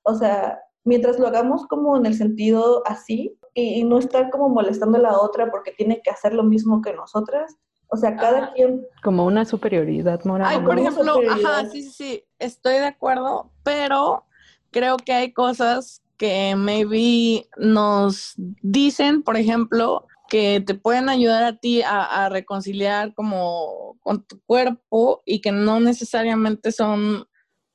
O 0.03 0.15
sea, 0.15 0.59
mientras 0.85 1.19
lo 1.19 1.27
hagamos 1.27 1.67
como 1.67 1.97
en 1.97 2.07
el 2.07 2.15
sentido 2.15 2.83
así 2.87 3.39
y, 3.55 3.81
y 3.81 3.85
no 3.85 3.99
estar 3.99 4.31
como 4.31 4.49
molestando 4.49 4.99
a 4.99 5.03
la 5.03 5.19
otra 5.21 5.51
porque 5.51 5.73
tiene 5.73 6.01
que 6.03 6.11
hacer 6.11 6.35
lo 6.35 6.43
mismo 6.43 6.81
que 6.83 6.95
nosotras, 6.95 7.57
o 7.89 7.97
sea, 7.97 8.17
cada 8.17 8.53
quien... 8.53 8.87
Como 9.03 9.25
una 9.25 9.45
superioridad 9.45 10.25
moral. 10.25 10.49
Ay, 10.51 10.61
por 10.61 10.79
ejemplo, 10.79 11.21
ajá, 11.31 11.69
sí, 11.71 11.83
sí, 11.83 11.91
sí, 11.91 12.25
estoy 12.39 12.75
de 12.75 12.87
acuerdo, 12.87 13.51
pero 13.63 14.25
creo 14.71 14.97
que 14.97 15.13
hay 15.13 15.33
cosas 15.33 16.03
que 16.17 16.55
maybe 16.57 17.49
nos 17.57 18.35
dicen, 18.37 19.23
por 19.23 19.37
ejemplo, 19.37 20.07
que 20.29 20.63
te 20.67 20.75
pueden 20.75 21.09
ayudar 21.09 21.45
a 21.45 21.57
ti 21.57 21.83
a, 21.83 22.29
reconciliar 22.29 23.15
como 23.15 23.97
con 24.03 24.25
tu 24.25 24.41
cuerpo 24.43 25.23
y 25.25 25.41
que 25.41 25.53
no 25.53 25.81
necesariamente 25.81 26.73
son 26.73 27.27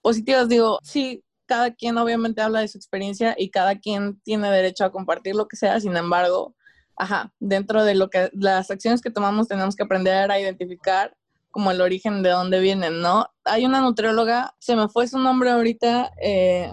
positivas. 0.02 0.50
Digo, 0.50 0.80
sí, 0.84 1.24
cada 1.46 1.74
quien 1.74 1.98
obviamente 1.98 2.42
habla 2.42 2.62
de 2.62 2.68
su 2.68 2.78
experiencia 2.78 3.36
y 3.38 3.50
cada 3.50 3.80
quien 3.80 4.20
tiene 4.22 4.50
derecho 4.52 4.84
a 4.86 4.92
compartir 4.92 5.36
lo 5.36 5.48
que 5.48 5.58
sea, 5.58 5.80
sin 5.80 5.96
embargo, 5.96 6.56
ajá, 7.02 7.34
dentro 7.40 7.84
de 7.84 7.96
lo 7.96 8.12
que 8.12 8.30
las 8.34 8.70
acciones 8.70 9.02
que 9.02 9.10
tomamos 9.10 9.48
tenemos 9.48 9.76
que 9.76 9.82
aprender 9.82 10.30
a 10.30 10.40
identificar 10.40 11.18
como 11.50 11.72
el 11.72 11.82
origen 11.82 12.22
de 12.22 12.30
dónde 12.30 12.60
vienen, 12.60 13.02
¿no? 13.02 13.26
Hay 13.44 13.66
una 13.66 13.82
nutrióloga, 13.82 14.54
se 14.60 14.76
me 14.76 14.88
fue 14.88 15.08
su 15.08 15.18
nombre 15.18 15.50
ahorita, 15.50 16.12
eh, 16.22 16.72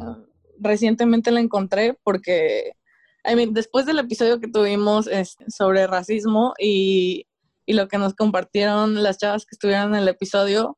recientemente 0.60 1.30
la 1.30 1.40
encontré 1.40 1.98
porque, 2.04 2.72
I 3.24 3.36
mean, 3.36 3.54
después 3.54 3.86
del 3.86 4.00
episodio 4.00 4.38
que 4.38 4.48
tuvimos 4.48 5.08
sobre 5.48 5.86
racismo 5.86 6.52
y, 6.58 7.26
y 7.64 7.72
lo 7.72 7.88
que 7.88 7.96
nos 7.96 8.12
compartieron 8.12 9.02
las 9.02 9.16
chavas 9.16 9.46
que 9.46 9.54
estuvieron 9.54 9.94
en 9.94 10.02
el 10.02 10.08
episodio, 10.08 10.76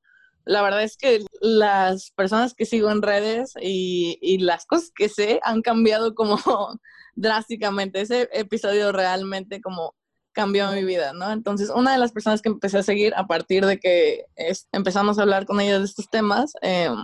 la 0.50 0.62
verdad 0.62 0.82
es 0.82 0.96
que 0.96 1.24
las 1.40 2.10
personas 2.10 2.54
que 2.54 2.66
sigo 2.66 2.90
en 2.90 3.02
redes 3.02 3.54
y, 3.62 4.38
las 4.38 4.66
cosas 4.66 4.90
que 4.92 5.08
sé 5.08 5.38
han 5.44 5.62
cambiado 5.62 6.16
como 6.16 6.36
drásticamente. 7.14 8.00
Ese 8.00 8.28
episodio 8.32 8.90
realmente 8.90 9.60
como 9.60 9.94
cambió 10.32 10.72
mi 10.72 10.82
vida, 10.82 11.12
¿no? 11.12 11.30
Entonces, 11.30 11.70
una 11.70 11.92
de 11.92 11.98
las 11.98 12.10
personas 12.10 12.42
que 12.42 12.48
empecé 12.48 12.78
a 12.78 12.82
seguir 12.82 13.14
a 13.14 13.28
partir 13.28 13.64
de 13.64 13.78
que 13.78 14.24
empezamos 14.72 15.18
a 15.18 15.22
hablar 15.22 15.46
con 15.46 15.60
ella 15.60 15.78
de 15.78 15.84
estos 15.84 16.10
temas, 16.10 16.52
em, 16.62 16.96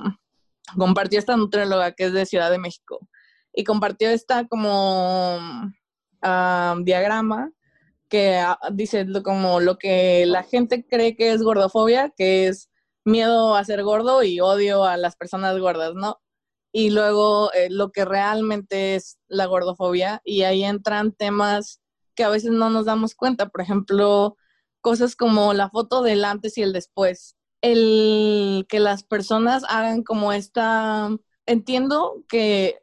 compartió 0.76 1.20
esta 1.20 1.36
nutrióloga 1.36 1.92
que 1.92 2.06
es 2.06 2.12
de 2.12 2.26
Ciudad 2.26 2.50
de 2.50 2.58
México 2.58 2.98
y 3.52 3.62
compartió 3.62 4.10
esta 4.10 4.48
como 4.48 5.38
diagrama 6.82 7.52
que 8.08 8.38
ah, 8.38 8.58
dice 8.72 9.06
como 9.22 9.60
lo 9.60 9.78
que 9.78 10.26
la 10.26 10.42
gente 10.42 10.84
cree 10.84 11.14
que 11.16 11.32
es 11.32 11.42
gordofobia, 11.42 12.12
que 12.16 12.48
es 12.48 12.70
miedo 13.06 13.56
a 13.56 13.64
ser 13.64 13.82
gordo 13.82 14.22
y 14.22 14.40
odio 14.40 14.84
a 14.84 14.96
las 14.96 15.16
personas 15.16 15.58
gordas, 15.58 15.94
¿no? 15.94 16.20
y 16.76 16.90
luego 16.90 17.50
eh, 17.54 17.68
lo 17.70 17.90
que 17.90 18.04
realmente 18.04 18.96
es 18.96 19.18
la 19.28 19.46
gordofobia 19.46 20.20
y 20.26 20.42
ahí 20.42 20.62
entran 20.62 21.12
temas 21.12 21.80
que 22.14 22.22
a 22.22 22.28
veces 22.28 22.50
no 22.50 22.68
nos 22.68 22.84
damos 22.84 23.14
cuenta, 23.14 23.48
por 23.48 23.62
ejemplo, 23.62 24.36
cosas 24.82 25.16
como 25.16 25.54
la 25.54 25.70
foto 25.70 26.02
del 26.02 26.22
antes 26.22 26.58
y 26.58 26.62
el 26.62 26.74
después, 26.74 27.34
el 27.62 28.66
que 28.68 28.78
las 28.78 29.04
personas 29.04 29.64
hagan 29.70 30.02
como 30.02 30.34
esta, 30.34 31.08
entiendo 31.46 32.22
que 32.28 32.82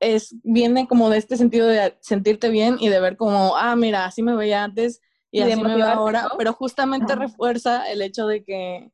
es 0.00 0.34
viene 0.42 0.88
como 0.88 1.08
de 1.08 1.18
este 1.18 1.36
sentido 1.36 1.68
de 1.68 1.96
sentirte 2.00 2.48
bien 2.48 2.76
y 2.80 2.88
de 2.88 2.98
ver 2.98 3.16
como, 3.16 3.56
ah, 3.56 3.76
mira, 3.76 4.04
así 4.04 4.24
me 4.24 4.34
veía 4.34 4.64
antes 4.64 5.00
y, 5.30 5.42
así 5.42 5.62
me 5.62 5.76
veo 5.76 5.86
ahora, 5.86 6.28
pero 6.38 6.54
justamente 6.54 7.14
refuerza 7.14 7.88
el 7.88 8.02
hecho 8.02 8.26
de 8.26 8.42
que 8.42 8.90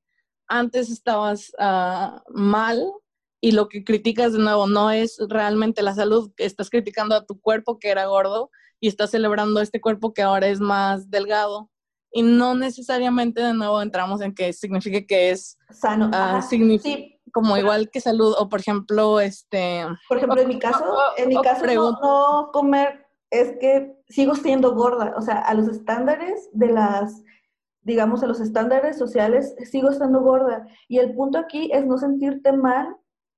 antes 0.48 0.90
estabas 0.90 1.52
uh, 1.58 2.20
mal 2.32 2.92
y 3.40 3.52
lo 3.52 3.68
que 3.68 3.84
criticas 3.84 4.32
de 4.32 4.40
nuevo 4.40 4.66
no 4.66 4.90
es 4.90 5.18
realmente 5.28 5.82
la 5.82 5.94
salud, 5.94 6.32
estás 6.38 6.70
criticando 6.70 7.14
a 7.14 7.24
tu 7.24 7.40
cuerpo 7.40 7.78
que 7.78 7.90
era 7.90 8.06
gordo 8.06 8.50
y 8.80 8.88
estás 8.88 9.10
celebrando 9.10 9.60
este 9.60 9.80
cuerpo 9.80 10.12
que 10.12 10.22
ahora 10.22 10.48
es 10.48 10.60
más 10.60 11.10
delgado. 11.10 11.70
Y 12.10 12.22
no 12.22 12.54
necesariamente 12.54 13.42
de 13.42 13.52
nuevo 13.52 13.82
entramos 13.82 14.22
en 14.22 14.34
que 14.34 14.52
signifique 14.52 15.06
que 15.06 15.30
es 15.30 15.58
sano. 15.70 16.08
Uh, 16.08 16.40
como 17.32 17.56
igual 17.56 17.90
que 17.90 18.00
salud 18.00 18.34
o 18.38 18.48
por 18.48 18.60
ejemplo 18.60 19.20
este 19.20 19.84
por 20.08 20.16
ejemplo 20.16 20.40
en 20.40 20.48
mi 20.48 20.58
caso 20.58 20.96
en 21.18 21.28
mi 21.28 21.40
caso 21.42 21.66
no, 21.66 22.50
comer 22.52 23.06
es 23.30 23.58
que 23.60 23.94
sigo 24.08 24.34
siendo 24.34 24.74
gorda 24.74 25.14
o 25.16 25.20
sea 25.20 25.40
a 25.40 25.52
los 25.52 25.68
estándares 25.68 26.48
de 26.52 26.68
las 26.68 27.22
digamos 27.88 28.22
a 28.22 28.26
los 28.26 28.38
estándares 28.38 28.98
sociales 28.98 29.56
sigo 29.64 29.90
siendo 29.92 30.20
gorda. 30.20 30.66
Y 30.88 30.98
el 30.98 31.14
punto 31.14 31.38
aquí 31.38 31.70
es 31.72 31.86
no 31.86 31.96
sentirte 31.96 32.52
mal 32.52 32.94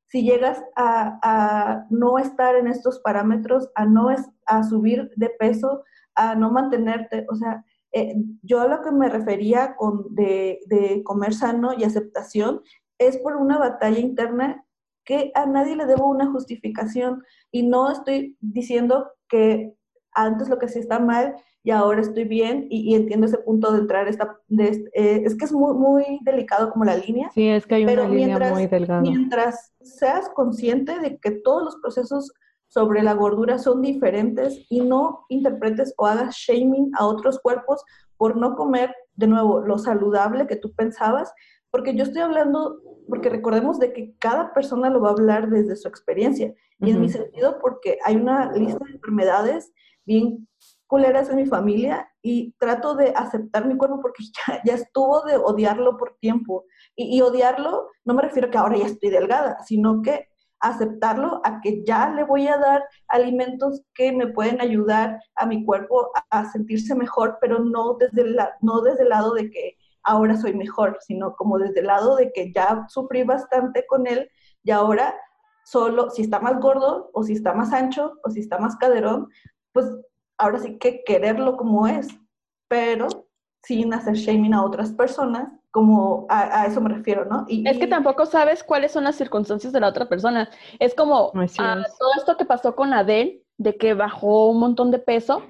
si 0.07 0.25
llegas 0.25 0.61
a, 0.75 1.87
no 1.89 2.19
estar 2.19 2.57
en 2.57 2.67
estos 2.67 2.99
parámetros, 2.99 3.71
a 3.77 3.85
no 3.87 4.09
a 4.47 4.63
subir 4.65 5.09
de 5.15 5.31
peso, 5.39 5.85
a 6.17 6.35
no 6.35 6.51
mantenerte, 6.51 7.25
o 7.31 7.37
sea, 7.37 7.65
eh, 7.93 8.17
yo 8.43 8.61
a 8.61 8.67
lo 8.67 8.83
que 8.83 8.91
me 8.91 9.09
refería 9.09 9.77
con 9.77 10.13
de, 10.15 10.59
de, 10.67 11.03
comer 11.05 11.33
sano 11.33 11.73
y 11.77 11.85
aceptación 11.85 12.61
es 12.99 13.19
por 13.19 13.37
una 13.37 13.57
batalla 13.59 14.01
interna 14.01 14.65
que 15.05 15.31
a 15.35 15.47
nadie 15.47 15.77
le 15.77 15.87
debo 15.87 16.09
una 16.09 16.31
justificación. 16.31 17.23
Y 17.53 17.63
no 17.69 17.91
estoy 17.91 18.37
diciendo 18.41 19.11
que 19.29 19.75
antes 20.13 20.49
lo 20.49 20.59
que 20.59 20.69
sí 20.69 20.79
está 20.79 20.99
mal 20.99 21.37
y 21.63 21.71
ahora 21.71 22.01
estoy 22.01 22.25
bien 22.25 22.67
y, 22.71 22.95
entiendo 22.95 23.27
ese 23.27 23.39
punto 23.39 23.73
de 23.73 23.81
entrar 23.81 24.09
esta 24.09 24.39
de, 24.49 24.91
eh, 24.95 25.23
es 25.25 25.37
que 25.37 25.45
es 25.45 25.53
muy 25.53 25.75
muy 25.75 26.19
delicado 26.23 26.71
como 26.71 26.85
la 26.85 26.97
línea 26.97 27.31
sí 27.35 27.49
es 27.49 27.67
que 27.67 27.77
hay 27.77 27.85
una 27.85 28.09
línea 28.09 28.53
muy 28.53 28.67
delgada. 28.67 29.03
mientras 29.03 29.73
seas 29.81 30.29
consciente 30.31 30.99
de 30.99 31.19
que 31.19 31.31
todos 31.31 31.63
los 31.63 31.77
procesos 31.77 32.33
sobre 32.69 33.03
la 33.03 33.15
gordura 33.15 33.59
son 33.59 33.83
diferentes 33.83 34.65
y 34.71 34.81
no 34.81 35.27
interpretes 35.29 35.93
o 35.99 36.07
hagas 36.07 36.37
shaming 36.37 36.93
a 36.97 37.05
otros 37.07 37.41
cuerpos 37.41 37.85
por 38.17 38.37
no 38.37 38.55
comer 38.55 38.95
de 39.15 39.27
nuevo 39.27 39.61
lo 39.61 39.77
saludable 39.79 40.47
que 40.47 40.57
tú 40.57 40.73
pensabas 40.73 41.33
porque 41.71 41.95
yo 41.95 42.05
estoy 42.05 42.23
hablando 42.23 42.81
porque 43.09 43.29
recordemos 43.29 43.79
de 43.79 43.93
que 43.93 44.15
cada 44.19 44.55
persona 44.55 44.89
lo 44.89 45.01
va 45.01 45.09
a 45.09 45.13
hablar 45.13 45.51
desde 45.51 45.77
su 45.77 45.89
experiencia 45.89 46.55
y 46.79 46.91
en 46.91 47.01
mi 47.01 47.11
sentido 47.11 47.59
porque 47.61 47.99
hay 48.05 48.17
una 48.17 48.53
lista 48.53 48.83
de 48.87 48.95
enfermedades 48.95 49.73
bien 50.05 50.49
culeras 50.87 51.31
en 51.31 51.37
mi 51.37 51.47
familia 51.47 52.11
y 52.21 52.53
trato 52.59 52.95
de 52.97 53.13
aceptar 53.17 53.67
mi 53.67 53.77
cuerpo 53.77 54.01
porque 54.01 54.25
ya, 54.49 54.61
ya 54.65 54.75
estuvo 54.75 55.23
de 55.23 55.37
odiarlo 55.37 55.97
por 55.97 56.17
tiempo. 56.21 56.65
Y, 56.97 57.17
y, 57.17 57.23
odiarlo 57.23 57.89
no 58.05 58.15
me 58.15 58.23
refiero 58.23 58.49
a 58.49 58.51
que 58.51 58.59
ahora 58.59 58.77
ya 58.77 58.87
estoy 58.87 59.11
delgada, 59.11 59.63
sino 59.65 60.03
que 60.03 60.31
aceptarlo 60.61 61.41
a 61.45 61.61
que 61.61 61.83
ya 61.85 62.11
le 62.11 62.25
voy 62.25 62.47
a 62.47 62.59
dar 62.59 62.85
alimentos 63.09 63.83
que 63.95 64.13
me 64.13 64.29
pueden 64.29 64.61
ayudar 64.61 65.19
a 65.35 65.47
mi 65.47 65.65
cuerpo 65.65 66.11
a, 66.31 66.51
sentirse 66.51 66.95
mejor, 66.95 67.39
pero 67.41 67.59
no 67.61 67.95
desde, 67.95 68.27
la, 68.31 68.55
no 68.61 68.83
desde 68.83 69.05
el 69.05 69.09
lado 69.09 69.33
de 69.35 69.51
que 69.51 69.77
ahora 70.03 70.37
soy 70.37 70.55
mejor, 70.55 70.99
sino 71.01 71.35
como 71.35 71.59
desde 71.59 71.81
el 71.81 71.87
lado 71.87 72.17
de 72.17 72.31
que 72.33 72.53
ya 72.53 72.85
sufrí 72.89 73.23
bastante 73.23 73.87
con 73.87 74.07
él 74.07 74.31
y 74.63 74.71
ahora 74.71 75.15
solo 75.65 76.11
si 76.11 76.23
está 76.23 76.41
más 76.41 76.61
gordo 76.61 77.11
o 77.13 77.23
si 77.23 77.33
está 77.33 77.55
más 77.55 77.73
ancho 77.73 78.15
o 78.25 78.31
si 78.31 78.41
está 78.41 78.59
más 78.59 78.77
caderón, 78.77 79.29
pues 79.73 79.87
ahora 80.39 80.59
sí 80.59 80.79
que 80.79 81.03
quererlo 81.05 81.57
como 81.57 81.87
es, 81.87 82.09
pero 82.69 83.09
sin 83.63 83.93
hacer 83.93 84.15
shaming 84.15 84.55
a 84.55 84.65
otras 84.65 84.93
personas, 84.93 85.53
como 85.71 86.27
a, 86.29 86.67
eso 86.67 86.81
me 86.81 86.89
refiero, 86.89 87.25
¿no? 87.27 87.45
Y, 87.47 87.69
es 87.69 87.79
que 87.79 87.87
tampoco 87.87 88.27
sabes 88.27 88.65
cuáles 88.65 88.93
son 88.93 89.05
las 89.05 89.17
circunstancias 89.17 89.73
de 89.73 89.81
la 89.81 89.89
otra 89.89 90.09
persona. 90.09 90.51
Es 90.79 90.95
como 90.95 91.33
ah, 91.59 91.85
todo 91.99 92.11
esto 92.17 92.37
que 92.37 92.45
pasó 92.45 92.75
con 92.75 92.93
Adele, 92.93 93.45
de 93.59 93.77
que 93.77 93.95
bajó 93.95 94.49
un 94.49 94.59
montón 94.59 94.91
de 94.91 94.99
peso. 94.99 95.43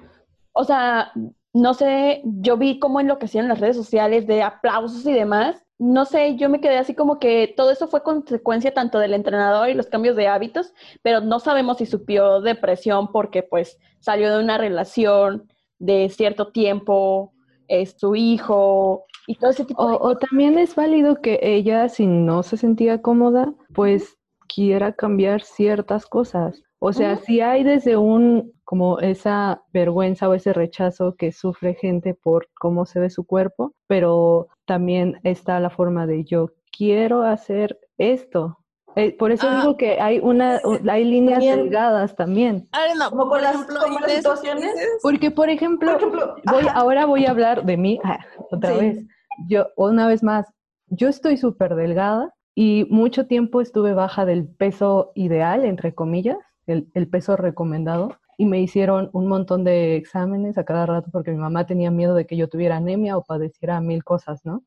O 0.51 0.63
sea, 0.63 1.11
no 1.53 1.73
sé, 1.73 2.21
yo 2.23 2.57
vi 2.57 2.77
cómo 2.79 2.99
enloquecieron 2.99 3.49
las 3.49 3.59
redes 3.59 3.77
sociales 3.77 4.27
de 4.27 4.43
aplausos 4.43 5.05
y 5.05 5.13
demás. 5.13 5.63
No 5.83 6.05
sé, 6.05 6.35
yo 6.35 6.47
me 6.47 6.61
quedé 6.61 6.77
así 6.77 6.93
como 6.93 7.17
que 7.17 7.51
todo 7.57 7.71
eso 7.71 7.87
fue 7.87 8.03
consecuencia 8.03 8.71
tanto 8.71 8.99
del 8.99 9.15
entrenador 9.15 9.67
y 9.67 9.73
los 9.73 9.87
cambios 9.87 10.15
de 10.15 10.27
hábitos, 10.27 10.75
pero 11.01 11.21
no 11.21 11.39
sabemos 11.39 11.79
si 11.79 11.87
supió 11.87 12.39
depresión 12.39 13.11
porque 13.11 13.41
pues 13.41 13.79
salió 13.99 14.31
de 14.31 14.43
una 14.43 14.59
relación 14.59 15.51
de 15.79 16.07
cierto 16.09 16.51
tiempo, 16.51 17.33
es 17.67 17.95
su 17.97 18.15
hijo 18.15 19.05
y 19.25 19.33
todo 19.39 19.49
ese 19.49 19.65
tipo 19.65 19.81
o, 19.81 19.89
de 19.89 19.97
O 20.01 20.17
también 20.17 20.59
es 20.59 20.75
válido 20.75 21.19
que 21.19 21.39
ella, 21.41 21.89
si 21.89 22.05
no 22.05 22.43
se 22.43 22.57
sentía 22.57 23.01
cómoda, 23.01 23.51
pues 23.73 24.19
quiera 24.53 24.93
cambiar 24.93 25.41
ciertas 25.41 26.05
cosas. 26.05 26.61
O 26.77 26.93
sea, 26.93 27.17
si 27.17 27.41
hay 27.41 27.63
desde 27.63 27.97
un, 27.97 28.53
como 28.71 28.99
esa 28.99 29.63
vergüenza 29.73 30.29
o 30.29 30.33
ese 30.33 30.53
rechazo 30.53 31.15
que 31.17 31.33
sufre 31.33 31.73
gente 31.73 32.13
por 32.13 32.47
cómo 32.57 32.85
se 32.85 33.01
ve 33.01 33.09
su 33.09 33.25
cuerpo, 33.25 33.73
pero 33.85 34.47
también 34.63 35.19
está 35.23 35.59
la 35.59 35.69
forma 35.69 36.07
de 36.07 36.23
yo 36.23 36.51
quiero 36.71 37.23
hacer 37.23 37.77
esto. 37.97 38.59
Eh, 38.95 39.13
por 39.17 39.33
eso 39.33 39.53
digo 39.57 39.75
que 39.75 39.99
hay 39.99 40.19
una, 40.19 40.61
hay 40.89 41.03
líneas 41.03 41.41
delgadas 41.41 42.15
también. 42.15 42.69
no, 42.97 43.09
como 43.09 43.27
por 43.27 43.41
las, 43.41 43.57
situaciones. 44.07 44.73
Porque, 45.01 45.31
por 45.31 45.49
ejemplo, 45.49 45.97
voy, 46.45 46.65
ahora 46.73 47.05
voy 47.05 47.25
a 47.25 47.31
hablar 47.31 47.65
de 47.65 47.75
mí 47.75 47.99
ah, 48.05 48.19
otra 48.51 48.71
vez. 48.71 49.05
Yo, 49.49 49.67
una 49.75 50.07
vez 50.07 50.23
más, 50.23 50.47
yo 50.87 51.09
estoy 51.09 51.35
súper 51.35 51.75
delgada 51.75 52.33
y 52.55 52.87
mucho 52.89 53.27
tiempo 53.27 53.59
estuve 53.59 53.93
baja 53.93 54.23
del 54.23 54.47
peso 54.47 55.11
ideal, 55.13 55.65
entre 55.65 55.93
comillas 55.93 56.37
el, 56.67 57.07
peso 57.07 57.35
recomendado 57.35 58.17
y 58.41 58.45
me 58.47 58.59
hicieron 58.59 59.11
un 59.13 59.27
montón 59.27 59.63
de 59.63 59.95
exámenes 59.95 60.57
a 60.57 60.65
cada 60.65 60.87
rato 60.87 61.11
porque 61.11 61.29
mi 61.29 61.37
mamá 61.37 61.67
tenía 61.67 61.91
miedo 61.91 62.15
de 62.15 62.25
que 62.25 62.35
yo 62.35 62.49
tuviera 62.49 62.77
anemia 62.77 63.15
o 63.15 63.23
padeciera 63.23 63.79
mil 63.81 64.03
cosas, 64.03 64.43
¿no? 64.43 64.63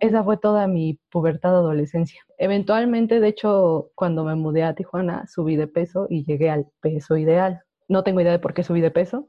Esa 0.00 0.24
fue 0.24 0.38
toda 0.38 0.66
mi 0.66 0.98
pubertad 1.10 1.54
adolescencia. 1.54 2.22
Eventualmente, 2.38 3.20
de 3.20 3.28
hecho, 3.28 3.90
cuando 3.94 4.24
me 4.24 4.36
mudé 4.36 4.62
a 4.62 4.74
Tijuana, 4.74 5.26
subí 5.26 5.56
de 5.56 5.66
peso 5.66 6.06
y 6.08 6.24
llegué 6.24 6.48
al 6.48 6.68
peso 6.80 7.18
ideal. 7.18 7.60
No 7.88 8.04
tengo 8.04 8.22
idea 8.22 8.32
de 8.32 8.38
por 8.38 8.54
qué 8.54 8.62
subí 8.62 8.80
de 8.80 8.90
peso, 8.90 9.28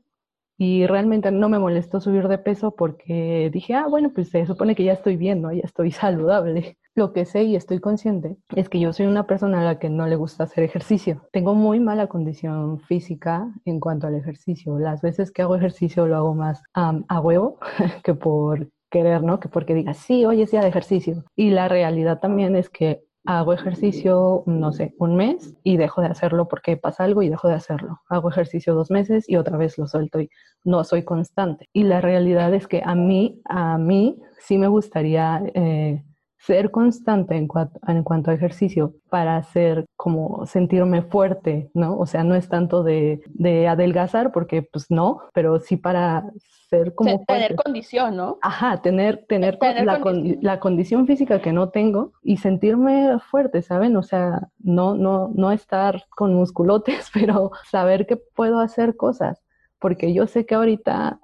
y 0.64 0.86
realmente 0.86 1.32
no 1.32 1.50
me 1.50 1.58
molestó 1.58 2.00
subir 2.00 2.28
de 2.28 2.38
peso 2.38 2.76
porque 2.76 3.50
dije, 3.52 3.74
ah, 3.74 3.88
bueno, 3.88 4.12
pues 4.14 4.30
se 4.30 4.46
supone 4.46 4.76
que 4.76 4.84
ya 4.84 4.94
estoy 4.94 5.18
bien. 5.18 5.42
Ya 5.42 5.62
estoy 5.64 5.90
saludable. 5.92 6.78
Lo 6.94 7.14
que 7.14 7.26
sé 7.26 7.42
y 7.42 7.56
estoy 7.56 7.80
consciente 7.80 8.38
es 8.56 8.70
que 8.70 8.80
yo 8.80 8.94
soy 8.94 9.08
una 9.08 9.26
persona 9.26 9.62
a 9.62 9.64
la 9.64 9.80
que 9.80 9.90
no 9.90 10.06
le 10.06 10.18
gusta 10.18 10.44
hacer 10.44 10.64
ejercicio. 10.64 11.24
Tengo 11.32 11.56
muy 11.56 11.80
mala 11.80 12.06
condición 12.06 12.80
física 12.82 13.52
en 13.66 13.80
cuanto 13.80 14.06
al 14.06 14.14
ejercicio. 14.14 14.78
Las 14.78 15.02
veces 15.02 15.32
que 15.32 15.42
hago 15.42 15.56
ejercicio 15.56 16.06
lo 16.06 16.16
hago 16.16 16.36
más 16.36 16.62
a 16.76 17.20
huevo 17.20 17.58
que 18.04 18.14
por 18.14 18.70
querer, 18.92 19.24
¿no? 19.24 19.40
Que 19.40 19.50
porque 19.50 19.74
diga, 19.74 19.96
sí, 19.96 20.26
hoy 20.26 20.44
es 20.44 20.52
día 20.52 20.62
de 20.62 20.68
ejercicio. 20.68 21.24
Y 21.36 21.50
la 21.50 21.70
realidad 21.70 22.20
también 22.20 22.56
es 22.56 22.70
que 22.70 23.02
hago 23.26 23.54
ejercicio, 23.54 24.44
no 24.46 24.72
sé, 24.72 24.96
un 24.98 25.16
mes 25.16 25.56
y 25.64 25.78
dejo 25.78 26.02
de 26.02 26.08
hacerlo 26.08 26.48
porque 26.48 26.78
pasa 26.78 27.04
algo 27.04 27.22
y 27.22 27.30
dejo 27.30 27.48
de 27.48 27.56
hacerlo. 27.56 28.02
Hago 28.10 28.30
ejercicio 28.30 28.74
dos 28.74 28.90
meses 28.90 29.30
y 29.30 29.36
otra 29.36 29.58
vez 29.58 29.78
lo 29.78 29.88
suelto 29.88 30.20
y 30.20 30.30
no 30.64 30.84
soy 30.84 31.04
constante. 31.04 31.70
Y 31.74 31.84
la 31.84 32.02
realidad 32.02 32.54
es 32.54 32.68
que 32.68 32.82
a 32.84 32.96
mí, 32.96 33.42
a 33.46 33.78
mí 33.78 34.20
sí 34.40 34.58
me 34.58 34.68
gustaría 34.68 35.42
eh, 35.54 36.04
ser 36.46 36.72
constante 36.72 37.36
en 37.36 37.48
cuanto, 37.48 37.80
en 37.88 38.04
cuanto 38.04 38.32
a 38.32 38.34
ejercicio 38.34 38.96
para 39.10 39.38
hacer 39.38 39.86
como 39.96 40.46
sentirme 40.48 41.04
fuerte, 41.04 41.70
¿no? 41.74 41.98
O 41.98 42.06
sea, 42.06 42.24
no 42.24 42.36
es 42.36 42.50
tanto 42.50 42.84
de, 42.84 43.22
de 43.28 43.68
adelgazar 43.68 44.32
porque 44.32 44.64
pues 44.64 44.90
no, 44.90 45.22
pero 45.34 45.60
sí 45.60 45.78
para 45.78 46.32
ser 46.70 46.96
como... 46.96 47.24
tener 47.26 47.56
condición, 47.56 48.16
¿no? 48.16 48.40
Ajá, 48.42 48.82
tener, 48.82 49.26
tener, 49.28 49.60
la, 49.84 50.00
condición. 50.00 50.40
la, 50.42 50.60
condición 50.60 51.06
física 51.06 51.42
que 51.42 51.54
no 51.54 51.70
tengo 51.70 52.14
y 52.24 52.38
sentirme 52.38 53.20
fuerte, 53.20 53.62
¿saben? 53.62 53.96
O 53.96 54.04
sea, 54.04 54.48
no, 54.58 54.96
no, 54.96 55.32
no 55.36 55.52
estar 55.52 56.06
con 56.10 56.34
musculotes, 56.34 57.10
pero 57.14 57.52
saber 57.70 58.08
que 58.08 58.18
puedo 58.18 58.60
hacer 58.60 58.96
cosas 58.96 59.44
porque 59.82 60.14
yo 60.14 60.28
sé 60.28 60.46
que 60.46 60.54
ahorita 60.54 61.20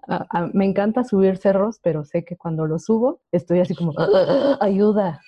me 0.51 0.65
encanta 0.65 1.03
subir 1.03 1.37
cerros, 1.37 1.79
pero 1.83 2.03
sé 2.03 2.25
que 2.25 2.35
cuando 2.35 2.65
lo 2.65 2.79
subo 2.79 3.21
estoy 3.31 3.59
así 3.59 3.75
como, 3.75 3.93
ah, 3.97 4.57
ayuda. 4.59 5.21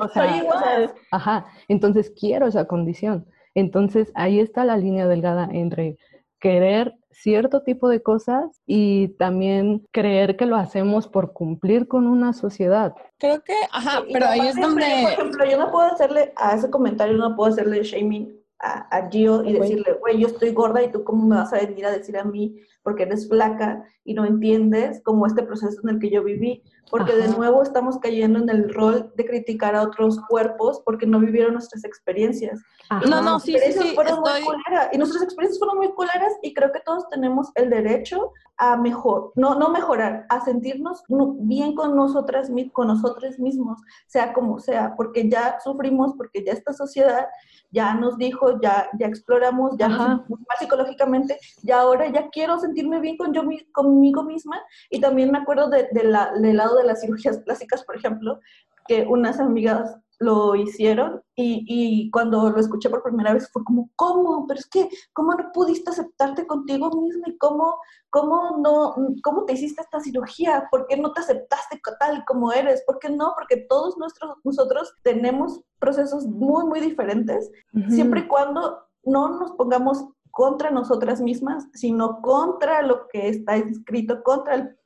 O 0.00 0.08
sea, 0.08 0.36
igual. 0.36 0.94
Ajá, 1.10 1.46
entonces 1.68 2.12
quiero 2.16 2.46
esa 2.46 2.66
condición. 2.66 3.26
Entonces 3.54 4.12
ahí 4.14 4.40
está 4.40 4.64
la 4.64 4.76
línea 4.76 5.08
delgada 5.08 5.48
entre 5.50 5.96
querer 6.38 6.94
cierto 7.10 7.62
tipo 7.62 7.88
de 7.88 8.02
cosas 8.02 8.60
y 8.66 9.08
también 9.16 9.86
creer 9.90 10.36
que 10.36 10.46
lo 10.46 10.56
hacemos 10.56 11.08
por 11.08 11.32
cumplir 11.32 11.88
con 11.88 12.06
una 12.06 12.34
sociedad. 12.34 12.94
Creo 13.18 13.42
que, 13.42 13.54
ajá, 13.72 14.02
pero 14.12 14.26
ahí 14.26 14.46
es 14.46 14.54
donde... 14.54 14.84
Por 15.02 15.12
ejemplo, 15.12 15.44
yo 15.50 15.58
no 15.58 15.72
puedo 15.72 15.86
hacerle 15.86 16.32
a 16.36 16.54
ese 16.54 16.70
comentario, 16.70 17.16
no 17.16 17.34
puedo 17.34 17.50
hacerle 17.50 17.82
shaming 17.82 18.37
a, 18.58 18.96
a 18.96 19.08
Gio 19.08 19.44
y 19.44 19.52
decirle, 19.52 19.94
güey, 20.00 20.18
yo 20.18 20.26
estoy 20.28 20.52
gorda 20.52 20.82
y 20.82 20.90
tú 20.90 21.04
cómo 21.04 21.26
me 21.26 21.36
vas 21.36 21.52
a 21.52 21.58
venir 21.58 21.86
a 21.86 21.92
decir 21.92 22.16
a 22.16 22.24
mí 22.24 22.56
porque 22.88 23.02
eres 23.02 23.28
flaca 23.28 23.84
y 24.02 24.14
no 24.14 24.24
entiendes 24.24 25.02
como 25.04 25.26
este 25.26 25.42
proceso 25.42 25.78
en 25.82 25.90
el 25.90 25.98
que 25.98 26.08
yo 26.08 26.24
viví, 26.24 26.62
porque 26.90 27.14
de 27.14 27.28
nuevo 27.28 27.62
estamos 27.62 27.98
cayendo 27.98 28.38
en 28.38 28.48
el 28.48 28.72
rol 28.72 29.12
de 29.14 29.26
criticar 29.26 29.74
a 29.74 29.82
otros 29.82 30.18
cuerpos 30.26 30.80
porque 30.86 31.06
no 31.06 31.20
vivieron 31.20 31.52
nuestras 31.52 31.84
experiencias. 31.84 32.58
No, 33.06 33.20
no, 33.20 33.38
sí, 33.40 33.54
sí, 33.62 33.72
sí, 33.72 33.94
fueron 33.94 34.20
muy 34.20 34.40
culeras, 34.40 34.88
y 34.90 34.96
nuestras 34.96 35.22
experiencias 35.22 35.58
fueron 35.58 35.76
muy 35.76 35.92
culeras 35.92 36.32
y 36.40 36.54
creo 36.54 36.72
que 36.72 36.80
todos 36.80 37.06
tenemos 37.10 37.50
el 37.56 37.68
derecho 37.68 38.32
a 38.56 38.78
mejor, 38.78 39.32
no, 39.36 39.54
no 39.56 39.68
mejorar, 39.68 40.24
a 40.30 40.42
sentirnos 40.42 41.04
bien 41.40 41.74
con 41.74 41.94
nosotras, 41.94 42.50
con 42.72 42.86
nosotros 42.86 43.38
mismos, 43.38 43.78
sea 44.06 44.32
como 44.32 44.58
sea, 44.58 44.94
porque 44.96 45.28
ya 45.28 45.58
sufrimos, 45.62 46.14
porque 46.16 46.42
ya 46.42 46.52
esta 46.52 46.72
sociedad 46.72 47.26
ya 47.70 47.94
nos 47.94 48.16
dijo, 48.16 48.58
ya, 48.60 48.88
ya 48.98 49.06
exploramos, 49.06 49.76
ya 49.76 49.88
más 49.90 50.58
psicológicamente, 50.58 51.38
y 51.62 51.70
ahora 51.70 52.10
ya 52.10 52.30
quiero 52.30 52.58
sentirme 52.78 53.00
bien 53.00 53.16
con 53.16 53.32
yo, 53.32 53.42
conmigo 53.72 54.22
misma. 54.22 54.60
Y 54.90 55.00
también 55.00 55.30
me 55.30 55.38
acuerdo 55.38 55.68
de, 55.68 55.88
la, 56.04 56.32
del 56.32 56.56
lado 56.56 56.76
de 56.76 56.84
las 56.84 57.00
cirugías 57.00 57.38
plásticas, 57.38 57.84
por 57.84 57.96
ejemplo, 57.96 58.40
que 58.86 59.04
unas 59.06 59.40
amigas 59.40 59.96
lo 60.20 60.56
hicieron 60.56 61.22
y, 61.36 61.64
y, 61.68 62.10
cuando 62.10 62.50
lo 62.50 62.58
escuché 62.58 62.90
por 62.90 63.04
primera 63.04 63.32
vez 63.32 63.48
fue 63.52 63.62
como, 63.62 63.88
¿cómo? 63.94 64.46
Pero 64.48 64.58
es 64.58 64.66
que, 64.66 64.88
¿cómo 65.12 65.32
no 65.34 65.52
pudiste 65.52 65.90
aceptarte 65.90 66.44
contigo 66.44 66.90
misma 66.90 67.28
y 67.28 67.38
cómo, 67.38 67.76
cómo, 68.10 68.58
no, 68.58 68.96
cómo 69.22 69.44
te 69.44 69.52
hiciste 69.52 69.80
esta 69.80 70.00
cirugía? 70.00 70.66
¿Por 70.72 70.88
qué 70.88 70.96
no 70.96 71.12
te 71.12 71.20
aceptaste 71.20 71.80
tal 72.00 72.24
como 72.26 72.52
eres? 72.52 72.82
¿Por 72.84 72.98
qué 72.98 73.10
no? 73.10 73.32
Porque 73.36 73.64
todos 73.68 73.96
nuestros, 73.96 74.38
nosotros 74.42 74.92
tenemos 75.04 75.60
procesos 75.78 76.26
muy, 76.26 76.64
muy 76.64 76.80
diferentes, 76.80 77.52
siempre 77.88 78.20
y 78.20 78.26
cuando 78.26 78.88
no 79.04 79.38
nos 79.38 79.52
pongamos 79.52 80.04
contra 80.38 80.70
nosotras 80.70 81.20
mismas, 81.20 81.66
sino 81.74 82.22
contra 82.22 82.82
lo 82.82 83.08
que 83.08 83.28
está 83.28 83.56
escrito, 83.56 84.22
contra 84.22 84.54
el 84.54 84.78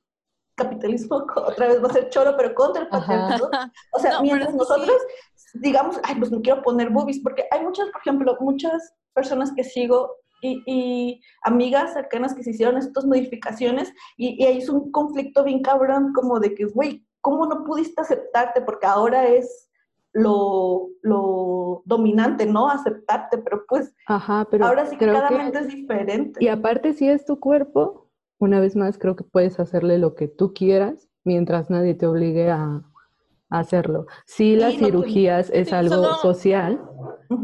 capitalismo, 0.57 1.26
otra 1.36 1.68
vez 1.68 1.84
va 1.84 1.88
a 1.88 1.92
ser 1.92 2.09
choro, 2.09 2.34
pero 2.38 2.55
contra 2.55 2.84
el 2.84 2.88
patriarcado. 2.88 3.50
O 3.92 3.98
sea, 3.98 4.18
mientras 4.22 4.55
nosotros 4.55 4.96
digamos, 5.53 6.00
ay, 6.05 6.14
pues 6.14 6.30
no 6.32 6.40
quiero 6.40 6.62
poner 6.62 6.88
boobies, 6.88 7.20
porque 7.20 7.44
hay 7.50 7.62
muchas, 7.62 7.90
por 7.90 8.00
ejemplo, 8.00 8.34
muchas 8.40 8.94
personas 9.12 9.53
que 9.53 9.62
sigo 9.62 10.16
y, 10.40 11.20
amigas 11.42 11.92
cercanas 11.92 12.34
que 12.34 12.42
se 12.42 12.53
hicieron 12.53 12.78
estas 12.78 13.05
modificaciones 13.05 13.92
y, 14.16 14.42
y 14.42 14.46
ahí 14.46 14.57
es 14.57 14.70
un 14.70 14.90
conflicto 14.90 15.44
bien 15.44 15.61
cabrón 15.61 16.14
como 16.14 16.40
de 16.40 16.55
que, 16.55 16.64
güey, 16.64 17.07
¿cómo 17.20 17.44
no 17.44 17.62
pudiste 17.62 18.00
aceptarte? 18.00 18.62
Porque 18.62 18.86
ahora 18.86 19.28
es 19.28 19.68
lo, 20.12 20.88
lo 21.02 21.82
dominante, 21.86 22.46
¿no? 22.46 22.68
Aceptarte, 22.68 23.38
pero 23.38 23.64
pues 23.68 23.94
Ajá, 24.06 24.46
pero 24.50 24.66
ahora 24.66 24.86
sí 24.86 24.96
creo 24.96 25.14
cada 25.14 25.28
que- 25.28 25.36
mente 25.38 25.58
es 25.60 25.68
diferente. 25.68 26.44
Y 26.44 26.48
aparte, 26.48 26.92
si 26.92 27.08
es 27.08 27.24
tu 27.24 27.40
cuerpo, 27.40 28.08
una 28.38 28.60
vez 28.60 28.76
más, 28.76 28.98
creo 28.98 29.16
que 29.16 29.24
puedes 29.24 29.58
hacerle 29.60 29.98
lo 29.98 30.14
que 30.14 30.28
tú 30.28 30.52
quieras 30.52 31.08
mientras 31.24 31.70
nadie 31.70 31.94
te 31.94 32.06
obligue 32.06 32.50
a, 32.50 32.82
a 33.50 33.58
hacerlo. 33.58 34.06
Sí, 34.26 34.56
las 34.56 34.72
Sí, 34.74 34.80
no 34.80 34.86
te- 34.88 34.92
cirugías 34.92 35.50
es 35.50 35.68
sí, 35.68 35.74
algo 35.74 36.14
social, 36.14 36.80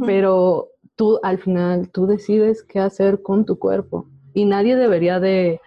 pero 0.04 0.68
tú 0.96 1.20
al 1.22 1.38
final, 1.38 1.90
tú 1.90 2.06
decides 2.06 2.62
qué 2.64 2.80
hacer 2.80 3.22
con 3.22 3.44
tu 3.44 3.58
cuerpo. 3.58 4.06
Y 4.34 4.44
nadie 4.44 4.76
debería 4.76 5.20
de, 5.20 5.60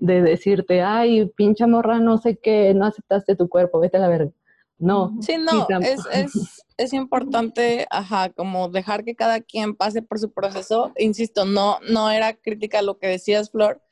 de 0.00 0.22
decirte, 0.22 0.82
ay, 0.82 1.26
pincha 1.36 1.66
morra, 1.66 1.98
no 2.00 2.18
sé 2.18 2.36
qué, 2.36 2.74
no 2.74 2.84
aceptaste 2.84 3.36
tu 3.36 3.48
cuerpo, 3.48 3.78
vete 3.80 3.96
a 3.96 4.00
la 4.00 4.08
verga. 4.08 4.32
No. 4.78 5.16
Sí, 5.20 5.36
no, 5.38 5.66
es, 5.80 6.00
es, 6.12 6.64
es 6.76 6.92
importante, 6.92 7.86
ajá, 7.90 8.30
como 8.30 8.68
dejar 8.68 9.04
que 9.04 9.14
cada 9.14 9.40
quien 9.40 9.74
pase 9.74 10.02
por 10.02 10.18
su 10.18 10.32
proceso. 10.32 10.92
Insisto, 10.98 11.44
no, 11.44 11.78
no 11.88 12.10
era 12.10 12.34
crítica 12.34 12.82
lo 12.82 12.98
que 12.98 13.08
decías, 13.08 13.50
Flor, 13.50 13.82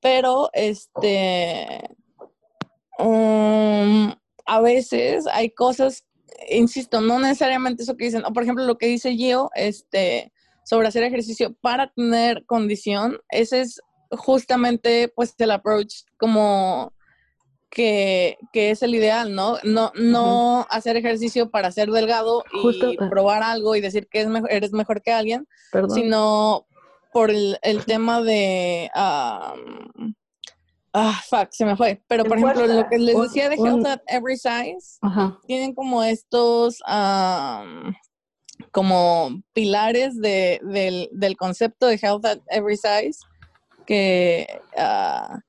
pero 0.00 0.50
este, 0.52 1.90
um, 2.98 4.12
a 4.46 4.60
veces 4.60 5.26
hay 5.26 5.50
cosas, 5.50 6.06
insisto, 6.48 7.00
no 7.00 7.18
necesariamente 7.18 7.82
eso 7.82 7.96
que 7.96 8.06
dicen, 8.06 8.24
o 8.24 8.32
por 8.32 8.42
ejemplo 8.42 8.64
lo 8.64 8.78
que 8.78 8.86
dice 8.86 9.14
Gio, 9.14 9.50
este, 9.54 10.32
sobre 10.64 10.88
hacer 10.88 11.02
ejercicio 11.02 11.54
para 11.60 11.92
tener 11.92 12.46
condición, 12.46 13.18
ese 13.28 13.60
es 13.60 13.80
justamente 14.10 15.12
pues 15.14 15.34
el 15.38 15.50
approach 15.50 16.02
como 16.18 16.92
que, 17.70 18.36
que 18.52 18.70
es 18.70 18.82
el 18.82 18.94
ideal, 18.94 19.34
¿no? 19.34 19.58
No, 19.62 19.92
no 19.94 20.66
hacer 20.70 20.96
ejercicio 20.96 21.50
para 21.50 21.70
ser 21.70 21.90
delgado 21.90 22.44
y 22.52 22.58
Justo, 22.60 22.90
eh. 22.90 22.96
probar 23.08 23.42
algo 23.42 23.76
y 23.76 23.80
decir 23.80 24.08
que 24.10 24.20
es 24.20 24.28
mejor, 24.28 24.50
eres 24.52 24.72
mejor 24.72 25.02
que 25.02 25.12
alguien, 25.12 25.46
perdón. 25.70 25.90
sino 25.90 26.66
por 27.12 27.30
el, 27.30 27.58
el 27.62 27.84
tema 27.84 28.22
de... 28.22 28.90
am, 28.94 30.14
ah, 30.92 31.20
fuck, 31.28 31.48
se 31.50 31.64
me 31.64 31.76
fue. 31.76 32.02
Pero, 32.08 32.24
por 32.24 32.38
ejemplo, 32.38 32.64
fuerza. 32.64 32.74
lo 32.74 32.88
que 32.88 32.98
les 32.98 33.20
decía 33.20 33.48
de 33.48 33.56
Health 33.56 33.86
at 33.86 34.00
Every 34.08 34.36
Size, 34.36 34.98
tienen 35.46 35.74
como 35.74 36.02
estos 36.02 36.82
como 38.72 39.42
pilares 39.52 40.20
de, 40.20 40.60
del, 40.62 41.08
del 41.12 41.36
concepto 41.36 41.86
de 41.86 41.98
Health 42.00 42.26
at 42.26 42.38
Every 42.48 42.76
Size 42.76 43.18
que 43.86 44.46
ah, 44.76 45.40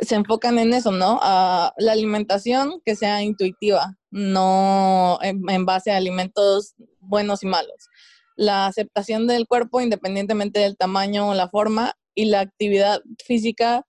se 0.00 0.14
enfocan 0.14 0.58
en 0.58 0.74
eso, 0.74 0.90
¿no? 0.92 1.18
Ah, 1.22 1.72
la 1.78 1.92
alimentación 1.92 2.80
que 2.84 2.96
sea 2.96 3.22
intuitiva, 3.22 3.96
no 4.10 5.18
en, 5.22 5.42
en 5.48 5.64
base 5.66 5.90
a 5.90 5.96
alimentos 5.96 6.74
buenos 7.00 7.42
y 7.42 7.46
malos. 7.46 7.88
La 8.36 8.66
aceptación 8.66 9.26
del 9.26 9.46
cuerpo 9.46 9.80
independientemente 9.80 10.60
del 10.60 10.76
tamaño 10.76 11.30
o 11.30 11.34
la 11.34 11.48
forma 11.48 11.94
y 12.14 12.26
la 12.26 12.40
actividad 12.40 13.00
física 13.24 13.86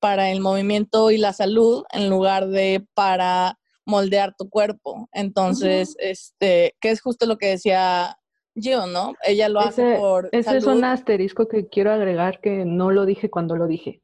para 0.00 0.30
el 0.30 0.40
movimiento 0.40 1.10
y 1.10 1.18
la 1.18 1.32
salud 1.32 1.84
en 1.92 2.08
lugar 2.08 2.48
de 2.48 2.86
para 2.94 3.58
moldear 3.84 4.34
tu 4.36 4.48
cuerpo. 4.50 5.08
Entonces, 5.12 5.96
este, 5.98 6.76
que 6.80 6.90
es 6.90 7.00
justo 7.00 7.26
lo 7.26 7.38
que 7.38 7.46
decía 7.46 8.17
Gio, 8.60 8.86
¿no? 8.86 9.14
Ella 9.22 9.48
lo 9.48 9.60
hace 9.60 9.96
por 9.96 10.28
Ese 10.32 10.56
es 10.56 10.66
un 10.66 10.84
asterisco 10.84 11.48
que 11.48 11.68
quiero 11.68 11.92
agregar 11.92 12.40
que 12.40 12.64
no 12.64 12.90
lo 12.90 13.06
dije 13.06 13.30
cuando 13.30 13.56
lo 13.56 13.66
dije. 13.66 14.02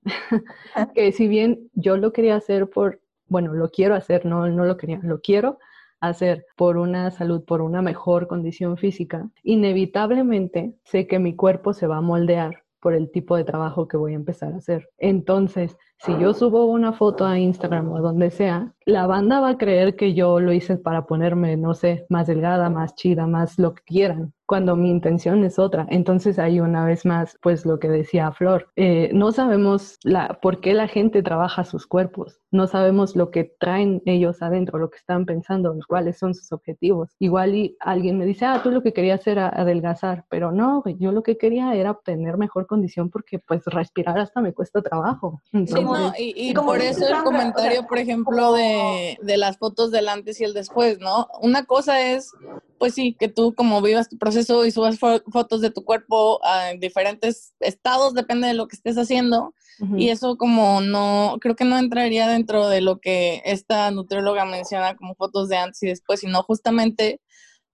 que 0.95 1.13
si 1.13 1.29
bien 1.29 1.71
yo 1.75 1.97
lo 1.97 2.13
quería 2.13 2.37
hacer 2.37 2.69
por, 2.69 3.01
bueno, 3.29 3.53
lo 3.55 3.71
quiero 3.71 3.95
hacer, 3.95 4.27
no, 4.27 4.49
no 4.49 4.65
lo 4.65 4.77
quería, 4.77 5.01
lo 5.03 5.21
quiero 5.21 5.59
hacer 6.01 6.47
por 6.57 6.77
una 6.77 7.11
salud, 7.11 7.45
por 7.45 7.63
una 7.63 7.83
mejor 7.83 8.27
condición 8.27 8.77
física, 8.77 9.29
inevitablemente 9.43 10.75
sé 10.85 11.07
que 11.07 11.19
mi 11.19 11.35
cuerpo 11.35 11.73
se 11.73 11.87
va 11.87 11.99
a 11.99 12.03
moldear 12.03 12.65
por 12.81 12.93
el 12.93 13.11
tipo 13.11 13.37
de 13.37 13.45
trabajo 13.45 13.89
que 13.89 13.97
voy 13.97 14.13
a 14.13 14.17
empezar 14.17 14.53
a 14.53 14.59
hacer. 14.59 14.91
Entonces, 14.99 15.79
si 15.99 16.19
yo 16.19 16.35
subo 16.35 16.67
una 16.67 16.93
foto 16.93 17.25
a 17.25 17.39
Instagram 17.39 17.91
o 17.93 18.01
donde 18.01 18.31
sea, 18.31 18.75
la 18.87 19.07
banda 19.07 19.41
va 19.41 19.51
a 19.51 19.59
creer 19.59 19.97
que 19.97 20.13
yo 20.13 20.41
lo 20.41 20.53
hice 20.53 20.77
para 20.77 21.07
ponerme, 21.07 21.57
no 21.57 21.75
sé, 21.75 22.05
más 22.11 22.27
delgada, 22.27 22.69
más 22.69 22.95
chida, 22.95 23.27
más 23.27 23.59
lo 23.59 23.75
que 23.75 23.83
quieran, 23.85 24.35
cuando 24.47 24.77
mi 24.77 24.91
intención 24.91 25.43
es 25.45 25.59
otra. 25.59 25.87
Entonces, 25.89 26.39
ahí 26.39 26.61
una 26.61 26.85
vez 26.85 27.07
más, 27.07 27.39
pues 27.41 27.65
lo 27.65 27.79
que 27.79 27.89
decía 27.89 28.31
Flor, 28.33 28.69
eh, 28.77 29.11
no 29.15 29.33
sabemos 29.33 29.99
la, 30.03 30.39
por 30.43 30.61
qué 30.61 30.75
la 30.75 30.87
gente 30.87 31.23
trabaja 31.23 31.65
sus 31.65 31.87
cuerpos, 31.87 32.41
no 32.51 32.67
sabemos 32.67 33.17
lo 33.17 33.31
que 33.31 33.55
traen 33.59 34.03
ellos 34.05 34.43
adentro, 34.43 34.79
lo 34.79 34.91
que 34.91 34.99
están 34.99 35.25
pensando, 35.25 35.75
cuáles 35.89 36.19
son 36.19 36.35
sus 36.35 36.53
objetivos. 36.53 37.11
Igual 37.19 37.55
y 37.55 37.77
alguien 37.81 38.19
me 38.19 38.27
dice, 38.27 38.45
ah, 38.45 38.61
tú 38.63 38.71
lo 38.71 38.83
que 38.83 38.93
querías 38.93 39.27
era 39.27 39.49
adelgazar, 39.49 40.27
pero 40.29 40.53
no, 40.53 40.83
yo 40.99 41.11
lo 41.11 41.23
que 41.23 41.39
quería 41.39 41.75
era 41.75 41.93
obtener 41.93 42.37
mejor 42.37 42.67
condición 42.67 43.09
porque 43.09 43.39
pues 43.39 43.65
respirar 43.65 44.19
hasta 44.19 44.43
me 44.43 44.53
cuesta 44.53 44.83
trabajo. 44.83 45.41
Entonces, 45.53 45.84
no, 45.93 46.13
y, 46.19 46.33
y 46.37 46.51
y 46.51 46.55
como 46.55 46.69
por 46.69 46.81
eso 46.81 47.01
el 47.07 47.11
Sandra, 47.13 47.19
o 47.19 47.23
sea, 47.23 47.25
comentario, 47.25 47.87
por 47.87 47.99
ejemplo, 47.99 48.37
como- 48.37 48.55
de, 48.57 49.19
de 49.23 49.37
las 49.37 49.59
fotos 49.59 49.91
del 49.91 50.09
antes 50.09 50.41
y 50.41 50.45
el 50.45 50.55
después, 50.55 50.99
¿no? 51.01 51.29
Una 51.41 51.65
cosa 51.65 52.01
es, 52.13 52.31
pues 52.79 52.95
sí, 52.95 53.15
que 53.19 53.29
tú 53.29 53.55
como 53.55 53.81
vivas 53.83 54.09
tu 54.09 54.19
proceso 54.19 54.65
y 54.65 54.71
subas 54.71 54.99
fo- 55.01 55.23
fotos 55.31 55.61
de 55.61 55.71
tu 55.71 55.85
cuerpo 55.85 56.41
a 56.45 56.71
en 56.71 56.81
diferentes 56.81 57.55
estados, 57.61 58.15
depende 58.15 58.47
de 58.49 58.55
lo 58.55 58.67
que 58.69 58.77
estés 58.77 58.97
haciendo, 58.99 59.55
ujú. 59.81 59.97
y 59.97 60.09
eso 60.11 60.37
como 60.37 60.81
no, 60.81 61.37
creo 61.41 61.57
que 61.57 61.65
no 61.65 61.79
entraría 61.79 62.27
dentro 62.29 62.69
de 62.69 62.81
lo 62.81 62.99
que 63.01 63.43
esta 63.45 63.91
nutrióloga 63.91 64.45
menciona 64.45 64.97
como 64.97 65.15
fotos 65.15 65.49
de 65.49 65.57
antes 65.57 65.83
y 65.83 65.87
después, 65.87 66.21
sino 66.21 66.43
justamente 66.43 67.21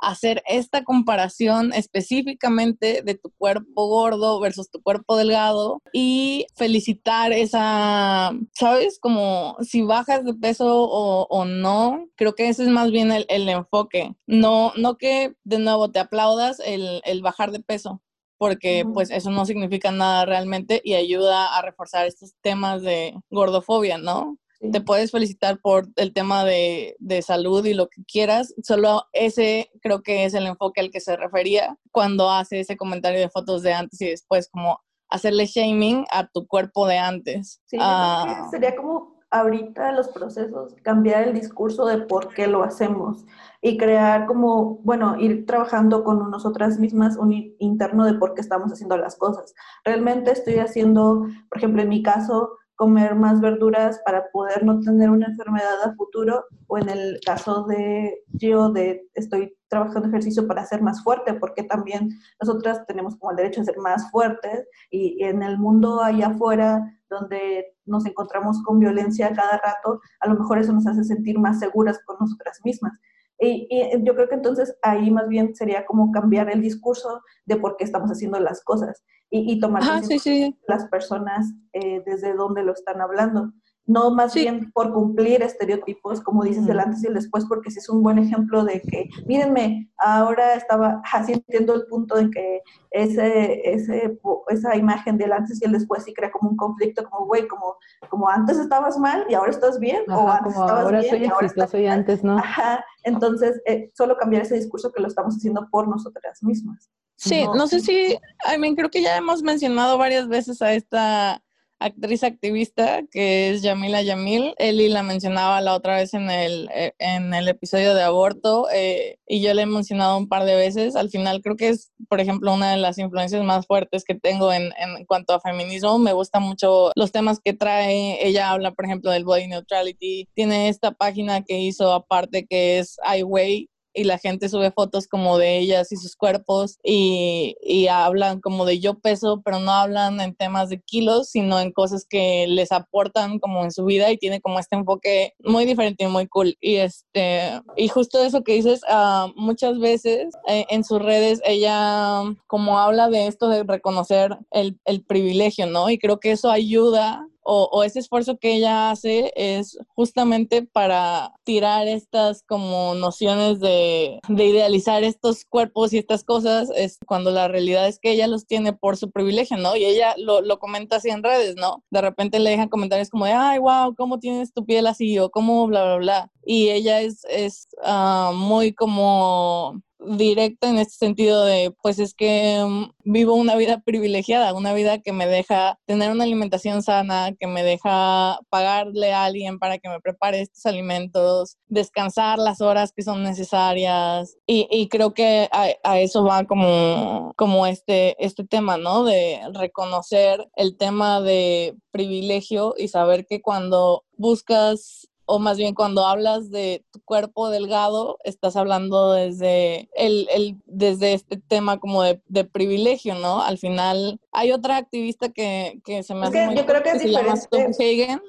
hacer 0.00 0.42
esta 0.46 0.84
comparación 0.84 1.72
específicamente 1.72 3.02
de 3.02 3.14
tu 3.14 3.30
cuerpo 3.36 3.86
gordo 3.86 4.40
versus 4.40 4.70
tu 4.70 4.82
cuerpo 4.82 5.16
delgado 5.16 5.80
y 5.92 6.46
felicitar 6.56 7.32
esa, 7.32 8.32
¿sabes? 8.52 8.98
Como 9.00 9.56
si 9.60 9.82
bajas 9.82 10.24
de 10.24 10.34
peso 10.34 10.66
o, 10.66 11.26
o 11.28 11.44
no, 11.44 12.06
creo 12.16 12.34
que 12.34 12.48
ese 12.48 12.64
es 12.64 12.68
más 12.68 12.90
bien 12.90 13.12
el, 13.12 13.26
el 13.28 13.48
enfoque. 13.48 14.14
No, 14.26 14.72
no 14.76 14.96
que 14.96 15.34
de 15.44 15.58
nuevo 15.58 15.90
te 15.90 15.98
aplaudas 15.98 16.60
el, 16.60 17.02
el 17.04 17.22
bajar 17.22 17.50
de 17.50 17.60
peso, 17.60 18.02
porque 18.38 18.84
pues 18.94 19.10
eso 19.10 19.30
no 19.30 19.44
significa 19.44 19.92
nada 19.92 20.24
realmente 20.24 20.80
y 20.82 20.94
ayuda 20.94 21.56
a 21.56 21.62
reforzar 21.62 22.06
estos 22.06 22.32
temas 22.40 22.82
de 22.82 23.14
gordofobia, 23.30 23.98
¿no? 23.98 24.38
Sí. 24.60 24.70
te 24.70 24.80
puedes 24.80 25.10
felicitar 25.10 25.58
por 25.60 25.88
el 25.96 26.12
tema 26.12 26.44
de, 26.44 26.96
de 26.98 27.22
salud 27.22 27.64
y 27.64 27.74
lo 27.74 27.88
que 27.88 28.04
quieras, 28.04 28.54
solo 28.62 29.04
ese 29.12 29.70
creo 29.82 30.02
que 30.02 30.24
es 30.24 30.34
el 30.34 30.46
enfoque 30.46 30.80
al 30.80 30.90
que 30.90 31.00
se 31.00 31.16
refería 31.16 31.76
cuando 31.90 32.30
hace 32.30 32.60
ese 32.60 32.76
comentario 32.76 33.20
de 33.20 33.30
fotos 33.30 33.62
de 33.62 33.72
antes 33.72 34.00
y 34.00 34.06
después, 34.10 34.48
como 34.50 34.80
hacerle 35.08 35.46
shaming 35.46 36.04
a 36.12 36.26
tu 36.28 36.46
cuerpo 36.46 36.86
de 36.86 36.98
antes. 36.98 37.60
Sí, 37.66 37.76
Ah, 37.80 38.48
sería 38.50 38.76
como 38.76 39.20
ahorita 39.30 39.92
los 39.92 40.08
procesos, 40.08 40.74
cambiar 40.82 41.28
el 41.28 41.34
discurso 41.34 41.86
de 41.86 41.98
por 41.98 42.34
qué 42.34 42.46
lo 42.48 42.64
hacemos 42.64 43.24
y 43.62 43.76
crear 43.76 44.26
como, 44.26 44.78
bueno, 44.82 45.16
ir 45.20 45.46
trabajando 45.46 46.02
con 46.02 46.30
nosotras 46.30 46.78
mismas 46.78 47.16
un 47.16 47.54
interno 47.58 48.04
de 48.04 48.14
por 48.14 48.34
qué 48.34 48.40
estamos 48.40 48.72
haciendo 48.72 48.96
las 48.96 49.16
cosas. 49.16 49.54
Realmente 49.84 50.32
estoy 50.32 50.58
haciendo, 50.58 51.26
por 51.48 51.58
ejemplo, 51.58 51.82
en 51.82 51.88
mi 51.90 52.02
caso, 52.02 52.56
comer 52.80 53.14
más 53.14 53.42
verduras 53.42 54.00
para 54.06 54.30
poder 54.30 54.64
no 54.64 54.80
tener 54.80 55.10
una 55.10 55.26
enfermedad 55.26 55.82
a 55.84 55.94
futuro 55.96 56.46
o 56.66 56.78
en 56.78 56.88
el 56.88 57.20
caso 57.26 57.64
de 57.64 58.22
yo 58.32 58.70
de 58.70 59.06
estoy 59.12 59.54
trabajando 59.68 60.08
ejercicio 60.08 60.48
para 60.48 60.64
ser 60.64 60.80
más 60.80 61.04
fuerte 61.04 61.34
porque 61.34 61.62
también 61.62 62.08
nosotras 62.40 62.86
tenemos 62.86 63.16
como 63.18 63.32
el 63.32 63.36
derecho 63.36 63.60
a 63.60 63.64
ser 63.64 63.76
más 63.76 64.10
fuertes 64.10 64.66
y, 64.90 65.22
y 65.22 65.24
en 65.24 65.42
el 65.42 65.58
mundo 65.58 66.02
allá 66.02 66.28
afuera 66.28 66.82
donde 67.10 67.66
nos 67.84 68.06
encontramos 68.06 68.62
con 68.62 68.78
violencia 68.78 69.30
cada 69.34 69.58
rato, 69.58 70.00
a 70.20 70.28
lo 70.28 70.38
mejor 70.38 70.58
eso 70.58 70.72
nos 70.72 70.86
hace 70.86 71.04
sentir 71.04 71.38
más 71.38 71.58
seguras 71.58 72.00
con 72.06 72.16
nosotras 72.18 72.60
mismas. 72.64 72.98
Y, 73.40 73.66
y 73.70 74.04
yo 74.04 74.14
creo 74.14 74.28
que 74.28 74.34
entonces 74.34 74.76
ahí 74.82 75.10
más 75.10 75.26
bien 75.28 75.54
sería 75.54 75.86
como 75.86 76.12
cambiar 76.12 76.50
el 76.50 76.60
discurso 76.60 77.22
de 77.46 77.56
por 77.56 77.76
qué 77.76 77.84
estamos 77.84 78.10
haciendo 78.10 78.38
las 78.38 78.62
cosas 78.62 79.02
y, 79.30 79.52
y 79.52 79.60
tomar 79.60 79.82
Ajá, 79.82 79.94
conciencia 79.94 80.32
sí, 80.32 80.44
sí. 80.44 80.58
las 80.66 80.86
personas 80.88 81.52
eh, 81.72 82.02
desde 82.04 82.34
donde 82.34 82.62
lo 82.62 82.72
están 82.72 83.00
hablando. 83.00 83.52
No 83.90 84.10
más 84.12 84.32
Sí. 84.32 84.40
bien 84.42 84.70
por 84.72 84.92
cumplir 84.92 85.42
estereotipos, 85.42 86.20
como 86.20 86.44
dices, 86.44 86.64
el 86.68 86.76
Ujú. 86.76 86.86
antes 86.86 87.02
y 87.02 87.08
el 87.08 87.14
después, 87.14 87.44
porque 87.46 87.72
sí 87.72 87.80
es 87.80 87.88
un 87.88 88.02
buen 88.04 88.18
ejemplo 88.18 88.62
de 88.64 88.80
que, 88.82 89.08
mírenme, 89.26 89.90
ahora 89.98 90.54
estaba, 90.54 91.02
así 91.12 91.32
entiendo 91.32 91.74
el 91.74 91.86
punto 91.86 92.16
en 92.16 92.30
que 92.30 92.60
ese, 92.92 93.68
ese, 93.68 94.16
esa 94.48 94.76
imagen 94.76 95.18
del 95.18 95.32
antes 95.32 95.60
y 95.60 95.64
el 95.64 95.72
después 95.72 96.04
sí 96.04 96.14
crea 96.14 96.30
como 96.30 96.50
un 96.50 96.56
conflicto, 96.56 97.02
como, 97.10 97.26
güey, 97.26 97.48
como, 97.48 97.76
como 98.08 98.28
antes 98.28 98.58
estabas 98.58 98.96
mal 98.96 99.26
y 99.28 99.34
ahora 99.34 99.50
estás 99.50 99.80
bien, 99.80 100.02
o 100.08 100.28
antes 100.28 100.52
como 100.54 100.64
estabas 100.66 100.84
ahora 100.84 101.00
bien 101.00 101.10
soy 101.10 101.24
y 101.24 101.26
ahora 101.26 101.46
estás 101.48 101.74
antes 101.74 102.22
no. 102.22 102.38
Ajá, 102.38 102.84
entonces, 103.02 103.60
eh, 103.66 103.90
solo 103.94 104.16
cambiar 104.16 104.42
ese 104.42 104.54
discurso 104.54 104.92
que 104.92 105.02
lo 105.02 105.08
estamos 105.08 105.34
haciendo 105.36 105.68
por 105.68 105.88
nosotras 105.88 106.42
mismas. 106.44 106.90
Sí, 107.16 107.44
No. 107.44 107.54
no 107.56 107.66
sé 107.66 107.80
si, 107.80 108.16
I 108.54 108.56
mean, 108.58 108.76
creo 108.76 108.88
que 108.88 109.02
ya 109.02 109.16
hemos 109.16 109.42
mencionado 109.42 109.98
varias 109.98 110.28
veces 110.28 110.62
a 110.62 110.72
esta 110.74 111.42
actriz 111.80 112.22
activista 112.22 113.02
que 113.10 113.50
es 113.50 113.62
Yamila 113.62 114.02
Yamil. 114.02 114.54
Eli 114.58 114.88
la 114.88 115.02
mencionaba 115.02 115.60
la 115.60 115.74
otra 115.74 115.96
vez 115.96 116.14
en 116.14 116.30
el, 116.30 116.68
eh, 116.74 116.92
en 116.98 117.32
el 117.34 117.48
episodio 117.48 117.94
de 117.94 118.02
aborto 118.02 118.68
eh, 118.72 119.18
y 119.26 119.40
yo 119.40 119.54
le 119.54 119.62
he 119.62 119.66
mencionado 119.66 120.18
un 120.18 120.28
par 120.28 120.44
de 120.44 120.54
veces. 120.54 120.94
Al 120.94 121.08
final 121.08 121.40
creo 121.42 121.56
que 121.56 121.70
es, 121.70 121.90
por 122.08 122.20
ejemplo, 122.20 122.52
una 122.52 122.70
de 122.70 122.76
las 122.76 122.98
influencias 122.98 123.42
más 123.42 123.66
fuertes 123.66 124.04
que 124.04 124.14
tengo 124.14 124.52
en, 124.52 124.64
en 124.78 125.04
cuanto 125.06 125.32
a 125.32 125.40
feminismo. 125.40 125.98
Me 125.98 126.12
gustan 126.12 126.42
mucho 126.42 126.92
los 126.94 127.12
temas 127.12 127.40
que 127.42 127.54
trae. 127.54 128.24
Ella 128.26 128.50
habla, 128.50 128.72
por 128.72 128.84
ejemplo, 128.84 129.10
del 129.10 129.24
body 129.24 129.48
neutrality. 129.48 130.28
Tiene 130.34 130.68
esta 130.68 130.92
página 130.92 131.42
que 131.42 131.58
hizo 131.58 131.92
aparte 131.92 132.46
que 132.46 132.78
es 132.78 132.98
iWay, 133.18 133.69
y 133.94 134.04
la 134.04 134.18
gente 134.18 134.48
sube 134.48 134.70
fotos 134.70 135.06
como 135.06 135.38
de 135.38 135.58
ellas 135.58 135.92
y 135.92 135.96
sus 135.96 136.16
cuerpos 136.16 136.78
y, 136.82 137.56
y, 137.62 137.88
hablan 137.88 138.40
como 138.40 138.64
de 138.64 138.78
yo 138.78 138.98
peso, 138.98 139.42
pero 139.44 139.58
no 139.58 139.72
hablan 139.72 140.20
en 140.20 140.34
temas 140.34 140.68
de 140.68 140.80
kilos, 140.80 141.30
sino 141.30 141.60
en 141.60 141.72
cosas 141.72 142.04
que 142.08 142.46
les 142.48 142.72
aportan 142.72 143.38
como 143.38 143.64
en 143.64 143.72
su 143.72 143.84
vida 143.84 144.10
y 144.10 144.18
tiene 144.18 144.40
como 144.40 144.58
este 144.58 144.76
enfoque 144.76 145.34
muy 145.40 145.64
diferente 145.64 146.04
y 146.04 146.08
muy 146.08 146.26
cool. 146.28 146.56
Y, 146.60 146.76
este, 146.76 147.60
y 147.76 147.88
justo 147.88 148.22
eso 148.22 148.42
que 148.42 148.54
dices, 148.54 148.82
uh, 148.88 149.28
muchas 149.36 149.78
veces 149.78 150.34
eh, 150.46 150.66
en 150.70 150.84
sus 150.84 151.00
redes 151.02 151.40
ella 151.44 152.22
como 152.46 152.78
habla 152.78 153.08
de 153.08 153.26
esto 153.26 153.48
de 153.48 153.64
reconocer 153.64 154.36
el, 154.50 154.78
el 154.84 155.02
privilegio, 155.02 155.66
¿no? 155.66 155.90
Y 155.90 155.98
creo 155.98 156.20
que 156.20 156.32
eso 156.32 156.50
ayuda 156.50 157.26
o, 157.52 157.82
ese 157.82 157.98
esfuerzo 157.98 158.38
que 158.38 158.54
ella 158.54 158.90
hace 158.90 159.32
es 159.34 159.76
justamente 159.88 160.62
para 160.62 161.32
tirar 161.42 161.88
estas 161.88 162.44
como 162.44 162.94
nociones 162.94 163.58
de, 163.58 164.20
idealizar 164.28 165.02
estos 165.02 165.44
cuerpos 165.44 165.92
y 165.92 165.98
estas 165.98 166.22
cosas, 166.22 166.70
es 166.76 166.98
cuando 167.06 167.32
la 167.32 167.48
realidad 167.48 167.88
es 167.88 167.98
que 167.98 168.12
ella 168.12 168.28
los 168.28 168.46
tiene 168.46 168.72
por 168.72 168.96
su 168.96 169.10
privilegio, 169.10 169.56
¿no? 169.56 169.74
Y 169.74 169.84
ella 169.84 170.14
lo, 170.16 170.58
comenta 170.60 170.96
así 170.96 171.10
en 171.10 171.22
redes, 171.24 171.56
¿no? 171.56 171.82
De 171.90 172.00
repente 172.00 172.38
le 172.38 172.50
dejan 172.50 172.68
comentarios 172.68 173.10
como 173.10 173.24
de, 173.24 173.32
ay, 173.32 173.58
wow, 173.58 173.94
¿cómo 173.96 174.20
tienes 174.20 174.52
tu 174.52 174.64
piel 174.64 174.86
así? 174.86 175.18
O 175.18 175.30
cómo, 175.30 175.66
bla, 175.66 175.84
bla, 175.84 175.96
bla. 175.96 176.32
Y 176.44 176.68
ella 176.70 177.00
es, 177.00 177.24
es 177.28 177.68
ah, 177.82 178.32
muy 178.34 178.72
como 178.72 179.82
directa 180.06 180.68
en 180.68 180.78
este 180.78 180.94
sentido 180.94 181.44
de, 181.44 181.74
pues 181.82 181.98
es 181.98 182.14
que 182.14 182.64
mm, 182.66 182.92
vivo 183.04 183.34
una 183.34 183.56
vida 183.56 183.80
privilegiada, 183.80 184.54
una 184.54 184.72
vida 184.72 184.98
que 185.00 185.12
me 185.12 185.26
deja 185.26 185.78
tener 185.86 186.10
una 186.10 186.24
alimentación 186.24 186.82
sana, 186.82 187.32
que 187.38 187.46
me 187.46 187.62
deja 187.62 188.38
pagarle 188.48 189.12
a 189.12 189.24
alguien 189.24 189.58
para 189.58 189.78
que 189.78 189.88
me 189.88 190.00
prepare 190.00 190.40
estos 190.40 190.66
alimentos, 190.66 191.56
descansar 191.68 192.38
las 192.38 192.60
horas 192.60 192.92
que 192.92 193.02
son 193.02 193.22
necesarias. 193.22 194.36
Y, 194.46 194.88
creo 194.88 195.14
que 195.14 195.48
a, 195.52 195.68
a, 195.84 196.00
eso 196.00 196.24
va 196.24 196.44
como, 196.44 197.32
como 197.36 197.66
este, 197.66 198.16
este 198.24 198.44
tema, 198.44 198.76
¿no? 198.76 199.04
De 199.04 199.40
reconocer 199.54 200.48
el 200.56 200.76
tema 200.76 201.20
de 201.20 201.76
privilegio 201.92 202.74
y 202.76 202.88
saber 202.88 203.26
que 203.26 203.40
cuando 203.40 204.04
buscas 204.16 205.09
o 205.30 205.38
más 205.38 205.56
bien 205.56 205.74
cuando 205.74 206.04
hablas 206.06 206.50
de 206.50 206.84
tu 206.90 207.00
cuerpo 207.04 207.50
delgado, 207.50 208.18
estás 208.24 208.56
hablando 208.56 209.12
desde, 209.12 209.88
el, 209.94 210.26
el 210.34 210.56
desde 210.66 211.12
este 211.12 211.36
tema 211.36 211.78
como 211.78 212.02
de, 212.02 212.20
de, 212.26 212.44
privilegio, 212.44 213.14
¿no? 213.14 213.40
Al 213.40 213.56
final 213.56 214.18
hay 214.32 214.50
otra 214.50 214.76
activista 214.76 215.28
que, 215.28 215.80
que 215.84 216.02
se 216.02 216.16
me 216.16 216.26
hace 216.26 216.46
muy 216.46 216.56
yo 216.56 216.66
creo 216.66 216.82
que, 216.82 216.90
es 216.90 217.02
se 217.02 217.08
diferente. 217.08 218.06
llama 218.06 218.22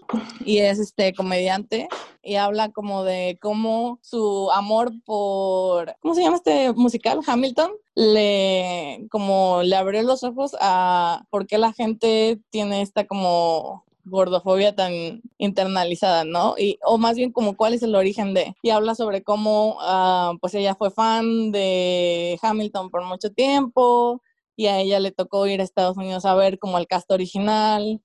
y 0.46 0.60
es 0.60 0.78
este 0.78 1.12
comediante 1.14 1.90
y 2.22 2.36
habla 2.36 2.70
como 2.70 3.04
de 3.04 3.40
cómo 3.42 3.98
su 4.04 4.52
amor 4.52 4.92
por, 5.04 5.96
¿cómo 6.02 6.14
se 6.14 6.22
llama 6.22 6.36
este 6.36 6.72
musical? 6.74 7.22
Hamilton, 7.26 7.72
le 7.96 9.08
como 9.10 9.62
le 9.64 9.76
abrió 9.76 10.04
los 10.04 10.24
ojos 10.24 10.56
a 10.62 11.24
por 11.32 11.48
qué 11.48 11.58
la 11.58 11.74
gente 11.74 12.40
tiene 12.52 12.84
esta 12.84 13.08
como 13.08 13.86
gordofobia 14.06 14.76
tan 14.76 15.22
internalizada, 15.38 16.24
¿no? 16.24 16.56
Y, 16.58 16.80
o 16.84 16.98
más 16.98 17.16
bien 17.16 17.32
como 17.32 17.56
cuál 17.56 17.74
es 17.74 17.84
el 17.84 17.96
origen 17.96 18.34
de, 18.34 18.56
y 18.62 18.70
habla 18.70 18.96
sobre 18.96 19.24
cómo, 19.24 19.78
uh, 19.78 20.38
pues 20.40 20.54
ella 20.54 20.76
fue 20.76 20.92
fan 20.92 21.52
de 21.52 22.40
Hamilton 22.42 22.90
por 22.90 23.04
mucho 23.06 23.32
tiempo, 23.32 24.22
y 24.56 24.68
a 24.68 24.80
ella 24.80 25.00
le 25.00 25.12
tocó 25.12 25.48
ir 25.48 25.62
a 25.62 25.64
Estados 25.64 25.98
Unidos 25.98 26.26
a 26.26 26.36
ver 26.36 26.60
como 26.60 26.78
el 26.78 26.88
cast 26.88 27.10
original, 27.12 28.02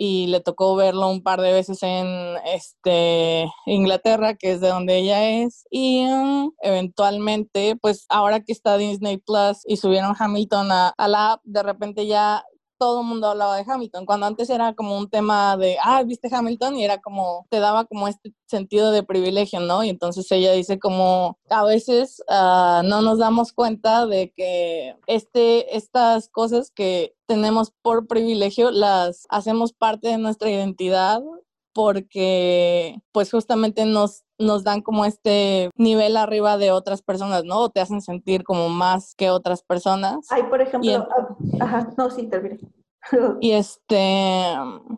y 0.00 0.28
le 0.28 0.38
tocó 0.38 0.76
verlo 0.76 1.08
un 1.10 1.24
par 1.24 1.40
de 1.40 1.52
veces 1.52 1.82
en 1.82 2.06
este 2.46 3.50
Inglaterra, 3.66 4.36
que 4.36 4.52
es 4.52 4.60
de 4.60 4.68
donde 4.68 4.96
ella 4.98 5.28
es, 5.42 5.66
y 5.72 6.06
um, 6.06 6.52
eventualmente, 6.62 7.74
pues 7.74 8.06
ahora 8.08 8.38
que 8.38 8.52
está 8.52 8.78
Disney 8.78 9.16
Plus 9.16 9.58
y 9.66 9.76
subieron 9.76 10.14
Hamilton 10.16 10.70
a, 10.70 10.88
a 10.90 11.08
la 11.08 11.32
app, 11.32 11.40
de 11.42 11.64
repente 11.64 12.06
ya 12.06 12.44
todo 12.78 13.00
el 13.00 13.06
mundo 13.06 13.28
hablaba 13.28 13.56
de 13.56 13.64
Hamilton, 13.66 14.06
cuando 14.06 14.26
antes 14.26 14.48
era 14.50 14.74
como 14.74 14.96
un 14.96 15.10
tema 15.10 15.56
de, 15.56 15.76
ah, 15.82 16.02
viste 16.04 16.28
Hamilton 16.32 16.76
y 16.76 16.84
era 16.84 16.98
como, 16.98 17.46
te 17.50 17.60
daba 17.60 17.84
como 17.84 18.08
este 18.08 18.32
sentido 18.46 18.90
de 18.92 19.02
privilegio, 19.02 19.60
¿no? 19.60 19.84
Y 19.84 19.90
entonces 19.90 20.30
ella 20.32 20.52
dice 20.52 20.78
como, 20.78 21.38
a 21.50 21.64
veces 21.64 22.22
uh, 22.28 22.82
no 22.84 23.02
nos 23.02 23.18
damos 23.18 23.52
cuenta 23.52 24.06
de 24.06 24.32
que 24.34 24.96
este, 25.06 25.76
estas 25.76 26.28
cosas 26.28 26.70
que 26.70 27.14
tenemos 27.26 27.72
por 27.82 28.06
privilegio 28.06 28.70
las 28.70 29.26
hacemos 29.28 29.72
parte 29.72 30.08
de 30.08 30.18
nuestra 30.18 30.50
identidad 30.50 31.22
porque 31.72 33.00
pues 33.12 33.30
justamente 33.30 33.84
nos, 33.84 34.24
nos 34.38 34.64
dan 34.64 34.82
como 34.82 35.04
este 35.04 35.70
nivel 35.76 36.16
arriba 36.16 36.56
de 36.56 36.70
otras 36.70 37.02
personas, 37.02 37.44
¿no? 37.44 37.58
O 37.60 37.70
te 37.70 37.80
hacen 37.80 38.00
sentir 38.00 38.44
como 38.44 38.68
más 38.68 39.14
que 39.14 39.30
otras 39.30 39.62
personas. 39.62 40.26
Ay, 40.30 40.44
por 40.44 40.60
ejemplo, 40.60 41.08
ah, 41.10 41.36
ajá, 41.60 41.88
no, 41.96 42.10
sí, 42.10 42.26
terminé. 42.26 42.58
Y 43.40 43.52
este 43.52 44.54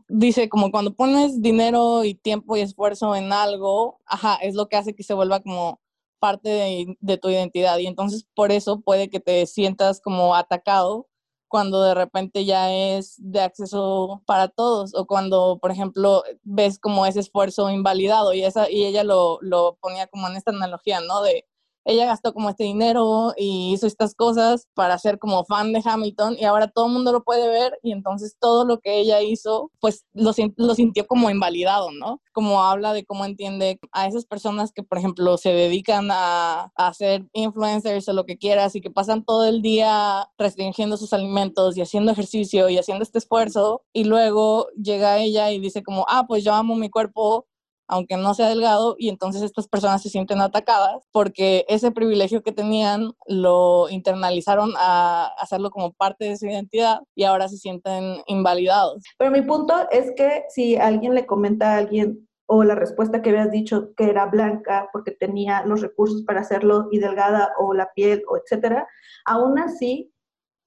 dice 0.09 0.49
como 0.49 0.71
cuando 0.71 0.95
pones 0.95 1.43
dinero 1.43 2.05
y 2.05 2.15
tiempo 2.15 2.57
y 2.57 2.61
esfuerzo 2.61 3.15
en 3.15 3.33
algo, 3.33 4.01
ajá, 4.07 4.37
es 4.43 4.55
lo 4.55 4.69
que 4.69 4.77
hace 4.77 4.95
que 4.95 5.03
se 5.03 5.15
vuelva 5.15 5.41
como 5.41 5.81
parte 6.19 6.49
de, 6.49 6.97
de 7.01 7.19
tu 7.19 7.31
identidad. 7.31 7.79
Y 7.79 7.87
entonces 7.87 8.27
por 8.35 8.53
eso 8.53 8.81
puede 8.81 9.11
que 9.11 9.21
te 9.21 9.47
sientas 9.47 10.01
como 10.01 10.35
atacado 10.35 11.10
cuando 11.51 11.83
de 11.83 11.95
repente 11.95 12.45
ya 12.45 12.73
es 12.73 13.17
de 13.19 13.41
acceso 13.41 14.23
para 14.25 14.49
todos 14.49 14.95
o 14.95 15.05
cuando, 15.07 15.59
por 15.61 15.73
ejemplo, 15.73 16.23
ves 16.45 16.79
como 16.79 17.07
ese 17.07 17.21
esfuerzo 17.21 17.69
invalidado 17.71 18.33
y, 18.33 18.45
esa, 18.45 18.71
y 18.71 18.85
ella 18.87 19.03
lo, 19.05 19.39
lo 19.43 19.77
ponía 19.81 20.07
como 20.07 20.29
en 20.29 20.37
esta 20.37 20.53
analogía, 20.53 21.01
¿no? 21.01 21.23
De 21.23 21.45
ella 21.91 22.07
gastó 22.07 22.33
como 22.33 22.51
este 22.51 22.65
dinero 22.65 23.35
y 23.37 23.73
hizo 23.73 23.87
estas 23.87 24.15
cosas 24.15 24.69
para 24.75 24.99
ser 24.99 25.19
como 25.19 25.45
fan 25.45 25.73
de 25.73 25.83
Hamilton 25.85 26.37
y 26.39 26.45
ahora 26.45 26.69
todo 26.69 26.87
el 26.87 26.93
mundo 26.93 27.13
lo 27.13 27.25
puede 27.25 27.49
ver 27.49 27.79
y 27.83 27.93
entonces 27.93 28.37
todo 28.39 28.65
lo 28.65 28.79
que 28.79 28.99
ella 29.01 29.21
hizo 29.23 29.71
pues 29.81 30.05
lo, 30.13 30.33
sintió 30.33 31.07
como 31.07 31.31
invalidado, 31.31 31.91
¿no? 31.91 32.21
Como 32.33 32.63
habla 32.63 32.93
de 32.93 33.05
cómo 33.05 33.25
entiende 33.25 33.79
a 33.93 34.07
esas 34.07 34.25
personas 34.25 34.73
que 34.73 34.83
por 34.83 34.99
ejemplo 34.99 35.37
se 35.37 35.51
dedican 35.53 36.09
a, 36.11 36.73
a 36.77 36.95
ser 36.95 37.27
influencers 37.33 38.09
o 38.09 38.13
lo 38.13 38.25
que 38.25 38.39
quieras 38.39 38.77
y 38.77 38.81
que 38.81 38.91
pasan 38.91 39.25
todo 39.25 39.45
el 39.45 39.63
día 39.63 40.29
restringiendo 40.39 40.97
sus 40.97 41.13
alimentos 41.13 41.77
y 41.77 41.83
haciendo 41.83 42.13
ejercicio 42.13 42.69
y 42.69 42.79
haciendo 42.79 43.03
este 43.03 43.19
esfuerzo 43.19 43.83
y 43.93 44.05
luego 44.05 44.69
llega 44.81 45.19
ella 45.19 45.51
y 45.51 45.59
dice 45.59 45.83
como, 45.83 46.07
ah, 46.09 46.25
pues 46.29 46.45
yo 46.45 46.55
amo 46.55 46.77
mi 46.77 46.89
cuerpo 46.89 47.47
aunque 47.91 48.17
no 48.17 48.35
sea 48.35 48.49
delgado, 48.49 48.95
y 48.99 49.09
entonces 49.09 49.43
estas 49.43 49.69
personas 49.69 50.03
se 50.03 50.09
sienten 50.09 50.41
atacadas 50.41 51.05
porque 51.13 51.65
ese 51.69 51.91
privilegio 51.91 52.43
que 52.43 52.53
tenían 52.53 53.13
lo 53.27 53.89
internalizaron 53.91 54.73
a 54.79 55.27
hacerlo 55.39 55.71
como 55.71 55.93
parte 55.93 56.25
de 56.27 56.37
su 56.37 56.47
identidad 56.47 57.01
y 57.15 57.25
ahora 57.25 57.49
se 57.49 57.57
sienten 57.57 58.23
invalidados. 58.27 59.03
Pero 59.19 59.31
mi 59.33 59.43
punto 59.43 59.75
es 59.91 60.13
que 60.17 60.45
si 60.49 60.77
alguien 60.77 61.15
le 61.15 61.27
comenta 61.27 61.75
a 61.75 61.79
alguien 61.79 62.29
o 62.47 62.65
la 62.65 62.75
respuesta 62.75 63.23
que 63.23 63.31
habías 63.31 63.51
dicho 63.51 63.95
que 63.97 64.11
era 64.11 64.27
blanca 64.27 64.89
porque 64.93 65.11
tenía 65.11 65.65
los 65.67 65.83
recursos 65.83 66.23
para 66.23 66.41
hacerlo 66.41 66.89
y 66.91 66.99
delgada 66.99 67.51
o 67.59 67.75
la 67.75 67.91
piel 67.95 68.23
o 68.29 68.37
etcétera, 68.37 68.87
aún 69.25 69.59
así 69.59 70.13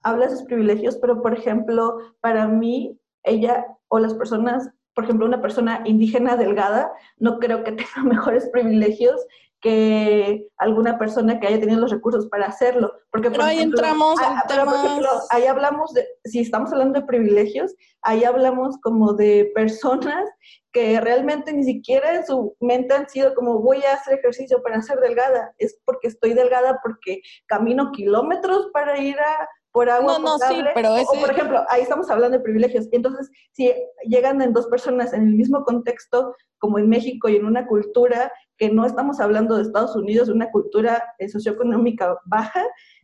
habla 0.01 0.27
de 0.27 0.35
sus 0.35 0.43
privilegios, 0.43 0.97
pero 0.97 1.21
por 1.21 1.33
ejemplo, 1.33 1.97
para 2.19 2.47
mí 2.47 2.99
ella 3.23 3.65
o 3.87 3.99
las 3.99 4.13
personas 4.13 4.69
por 4.93 5.03
ejemplo, 5.03 5.25
una 5.25 5.41
persona 5.41 5.81
indígena 5.85 6.37
delgada, 6.37 6.91
no 7.17 7.39
creo 7.39 7.63
que 7.63 7.73
tenga 7.73 8.03
mejores 8.03 8.49
privilegios 8.49 9.25
que 9.63 10.49
alguna 10.57 10.99
persona 10.99 11.39
que 11.39 11.47
haya 11.47 11.59
tenido 11.59 11.79
los 11.79 11.91
recursos 11.91 12.27
para 12.27 12.47
hacerlo. 12.47 12.91
Porque, 13.09 13.31
pero 13.31 13.45
ahí 13.45 13.59
entramos 13.59 14.19
ah, 14.21 14.43
pero, 14.49 14.65
por 14.65 14.75
ejemplo, 14.75 15.09
ahí 15.29 15.45
hablamos 15.45 15.93
de, 15.93 16.05
si 16.25 16.41
estamos 16.41 16.73
hablando 16.73 16.99
de 16.99 17.05
privilegios, 17.05 17.73
ahí 18.01 18.25
hablamos 18.25 18.77
como 18.81 19.13
de 19.13 19.53
personas 19.55 20.29
que 20.73 20.99
realmente 20.99 21.53
ni 21.53 21.63
siquiera 21.63 22.13
en 22.13 22.25
su 22.25 22.57
mente 22.59 22.93
han 22.93 23.07
sido 23.07 23.33
como 23.35 23.59
voy 23.59 23.81
a 23.83 23.93
hacer 23.93 24.19
ejercicio 24.19 24.61
para 24.61 24.81
ser 24.81 24.99
delgada, 24.99 25.53
es 25.57 25.79
porque 25.85 26.09
estoy 26.09 26.33
delgada 26.33 26.81
porque 26.83 27.21
camino 27.45 27.91
kilómetros 27.93 28.67
para 28.73 28.99
ir 28.99 29.17
a 29.17 29.47
por 29.71 29.89
agua 29.89 30.19
no, 30.19 30.25
potable. 30.25 30.59
No, 30.59 30.65
sí, 30.65 30.71
pero 30.75 30.95
ese... 30.97 31.17
O, 31.17 31.19
por 31.19 31.31
ejemplo, 31.31 31.63
ahí 31.67 31.81
estamos 31.81 32.09
hablando 32.09 32.37
de 32.37 32.43
privilegios. 32.43 32.87
Entonces, 32.91 33.31
si 33.53 33.73
llegan 34.07 34.39
en 34.41 34.53
dos 34.53 34.67
personas 34.67 35.13
en 35.13 35.23
el 35.23 35.33
mismo 35.33 35.63
contexto, 35.63 36.35
como 36.59 36.77
en 36.79 36.87
México 36.87 37.27
y 37.27 37.35
en 37.35 37.45
una 37.45 37.65
cultura 37.65 38.31
que 38.57 38.69
no 38.69 38.85
estamos 38.85 39.19
hablando 39.19 39.55
de 39.55 39.63
Estados 39.63 39.95
Unidos, 39.95 40.29
una 40.29 40.51
cultura 40.51 41.03
eh, 41.19 41.27
socioeconómica 41.29 42.17
baja, 42.25 42.63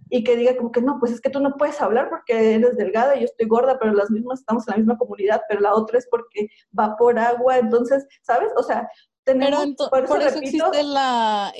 y 0.09 0.23
que 0.23 0.35
diga 0.35 0.57
como 0.57 0.71
que 0.71 0.81
no, 0.81 0.97
pues 0.99 1.11
es 1.11 1.21
que 1.21 1.29
tú 1.29 1.39
no 1.39 1.55
puedes 1.57 1.79
hablar 1.81 2.09
porque 2.09 2.55
eres 2.55 2.77
delgada 2.77 3.15
y 3.15 3.19
yo 3.19 3.25
estoy 3.25 3.47
gorda, 3.47 3.77
pero 3.79 3.93
las 3.93 4.09
mismas 4.09 4.39
estamos 4.39 4.67
en 4.67 4.71
la 4.71 4.77
misma 4.77 4.97
comunidad, 4.97 5.41
pero 5.47 5.61
la 5.61 5.75
otra 5.75 5.97
es 5.97 6.07
porque 6.09 6.47
va 6.77 6.95
por 6.97 7.19
agua, 7.19 7.57
entonces, 7.57 8.07
¿sabes? 8.21 8.51
O 8.57 8.63
sea, 8.63 8.89
tenemos, 9.23 9.65
pero 9.77 9.89
por 9.89 10.03
eso, 10.03 10.13
por 10.13 10.21
eso 10.21 10.39
existe 10.39 10.83
la 10.83 11.53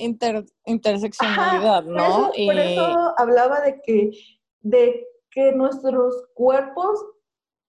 interseccionalidad, 0.64 1.84
¿no? 1.84 2.30
Por 2.32 2.34
eso, 2.34 2.46
por 2.46 2.56
eso 2.58 3.14
hablaba 3.16 3.60
de 3.60 3.80
que, 3.82 4.10
de 4.60 5.06
que 5.30 5.52
nuestros 5.52 6.26
cuerpos 6.34 7.04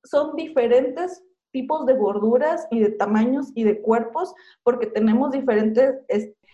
son 0.04 0.36
diferentes 0.36 1.24
tipos 1.52 1.86
de 1.86 1.94
gorduras 1.94 2.68
y 2.72 2.80
de 2.80 2.92
tamaños 2.92 3.52
y 3.56 3.64
de 3.64 3.82
cuerpos 3.82 4.34
porque 4.64 4.88
tenemos 4.88 5.32
diferentes 5.32 5.96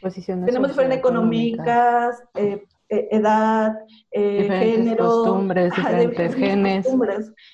posiciones 0.01 0.45
tenemos 0.45 0.69
diferentes 0.69 0.99
económicas 0.99 2.23
eh, 2.35 2.63
eh, 2.89 3.07
edad 3.11 3.73
eh, 4.11 4.47
género 4.49 5.05
costumbres 5.05 5.75
diferentes 5.75 6.35
genes. 6.35 6.87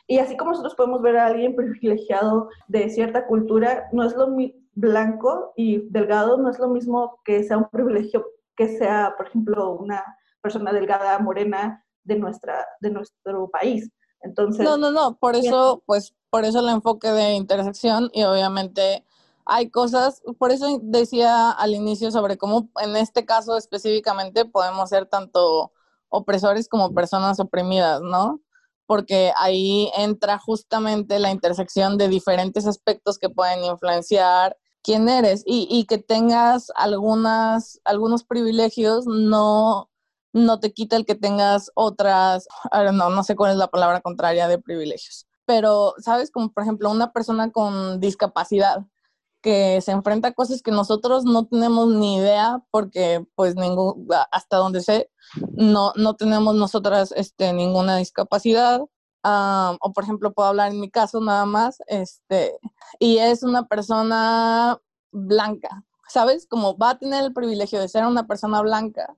y 0.07 0.19
así 0.19 0.37
como 0.37 0.51
nosotros 0.51 0.75
podemos 0.75 1.01
ver 1.01 1.17
a 1.17 1.27
alguien 1.27 1.55
privilegiado 1.55 2.49
de 2.67 2.89
cierta 2.89 3.25
cultura 3.25 3.89
no 3.91 4.03
es 4.03 4.15
lo 4.15 4.27
blanco 4.75 5.53
y 5.55 5.89
delgado 5.89 6.37
no 6.37 6.49
es 6.49 6.59
lo 6.59 6.67
mismo 6.67 7.19
que 7.25 7.43
sea 7.43 7.57
un 7.57 7.69
privilegio 7.69 8.25
que 8.55 8.77
sea 8.77 9.15
por 9.17 9.27
ejemplo 9.27 9.71
una 9.71 10.03
persona 10.41 10.71
delgada 10.71 11.17
morena 11.19 11.83
de 12.03 12.17
nuestra 12.17 12.65
de 12.81 12.91
nuestro 12.91 13.49
país. 13.49 13.89
Entonces 14.21 14.63
no 14.63 14.77
no 14.77 14.91
no 14.91 15.17
por 15.17 15.35
eso 15.35 15.81
pues 15.85 16.13
por 16.33 16.45
eso 16.45 16.61
el 16.61 16.69
enfoque 16.69 17.11
de 17.11 17.33
intersección 17.33 18.09
y 18.11 18.23
obviamente 18.23 19.05
hay 19.45 19.69
cosas, 19.69 20.23
por 20.39 20.51
eso 20.51 20.79
decía 20.81 21.51
al 21.51 21.75
inicio 21.75 22.09
sobre 22.09 22.39
cómo 22.39 22.71
en 22.81 22.95
este 22.95 23.23
caso 23.23 23.55
específicamente 23.55 24.43
podemos 24.43 24.89
ser 24.89 25.05
tanto 25.05 25.71
opresores 26.09 26.67
como 26.67 26.91
personas 26.91 27.39
oprimidas, 27.39 28.01
¿no? 28.01 28.41
Porque 28.87 29.31
ahí 29.37 29.91
entra 29.95 30.39
justamente 30.39 31.19
la 31.19 31.29
intersección 31.29 31.99
de 31.99 32.07
diferentes 32.07 32.65
aspectos 32.65 33.19
que 33.19 33.29
pueden 33.29 33.63
influenciar 33.63 34.57
quién 34.81 35.09
eres 35.09 35.43
y, 35.45 35.67
y 35.69 35.85
que 35.85 35.99
tengas 35.99 36.71
algunas, 36.75 37.79
algunos 37.85 38.23
privilegios 38.23 39.05
no, 39.05 39.91
no 40.33 40.59
te 40.59 40.73
quita 40.73 40.95
el 40.95 41.05
que 41.05 41.13
tengas 41.13 41.69
otras, 41.75 42.47
no, 42.91 43.11
no 43.11 43.23
sé 43.23 43.35
cuál 43.35 43.51
es 43.51 43.57
la 43.57 43.67
palabra 43.69 44.01
contraria 44.01 44.47
de 44.47 44.57
privilegios 44.57 45.27
pero, 45.45 45.93
¿sabes? 45.99 46.31
Como 46.31 46.51
por 46.51 46.63
ejemplo 46.63 46.89
una 46.91 47.11
persona 47.13 47.51
con 47.51 47.99
discapacidad 47.99 48.85
que 49.43 49.81
se 49.81 49.91
enfrenta 49.91 50.29
a 50.29 50.33
cosas 50.33 50.61
que 50.61 50.71
nosotros 50.71 51.25
no 51.25 51.45
tenemos 51.45 51.89
ni 51.89 52.15
idea 52.15 52.63
porque 52.71 53.27
pues 53.35 53.55
ningún, 53.55 54.07
hasta 54.31 54.57
donde 54.57 54.81
sé, 54.81 55.11
no, 55.51 55.91
no 55.97 56.15
tenemos 56.15 56.55
nosotras 56.55 57.13
este, 57.15 57.51
ninguna 57.51 57.97
discapacidad. 57.97 58.81
o 59.23 59.93
por 59.93 60.03
ejemplo, 60.03 60.33
puedo 60.33 60.49
hablar 60.49 60.71
en 60.71 60.79
mi 60.79 60.89
caso 60.89 61.19
nada 61.19 61.45
más, 61.45 61.79
este, 61.87 62.57
y 62.99 63.17
es 63.17 63.43
una 63.43 63.67
persona 63.67 64.79
blanca, 65.11 65.83
¿sabes? 66.07 66.47
Como 66.47 66.77
va 66.77 66.91
a 66.91 66.97
tener 66.97 67.25
el 67.25 67.33
privilegio 67.33 67.81
de 67.81 67.89
ser 67.89 68.05
una 68.05 68.25
persona 68.27 68.61
blanca 68.61 69.17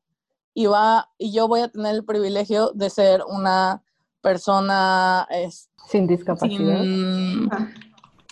y 0.55 0.65
va, 0.65 1.11
y 1.19 1.33
yo 1.33 1.47
voy 1.47 1.61
a 1.61 1.67
tener 1.69 1.93
el 1.93 2.05
privilegio 2.05 2.71
de 2.73 2.89
ser 2.89 3.23
una 3.27 3.84
persona 4.25 5.27
es, 5.29 5.69
sin 5.87 6.07
discapacidad. 6.07 6.81
Sin 6.81 7.47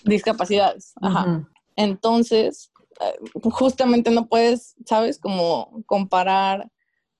discapacidades. 0.05 0.93
Ajá. 0.99 1.47
Entonces, 1.75 2.71
eh, 2.99 3.39
justamente 3.51 4.09
no 4.09 4.27
puedes, 4.27 4.75
¿sabes? 4.87 5.19
Como 5.19 5.83
comparar 5.85 6.71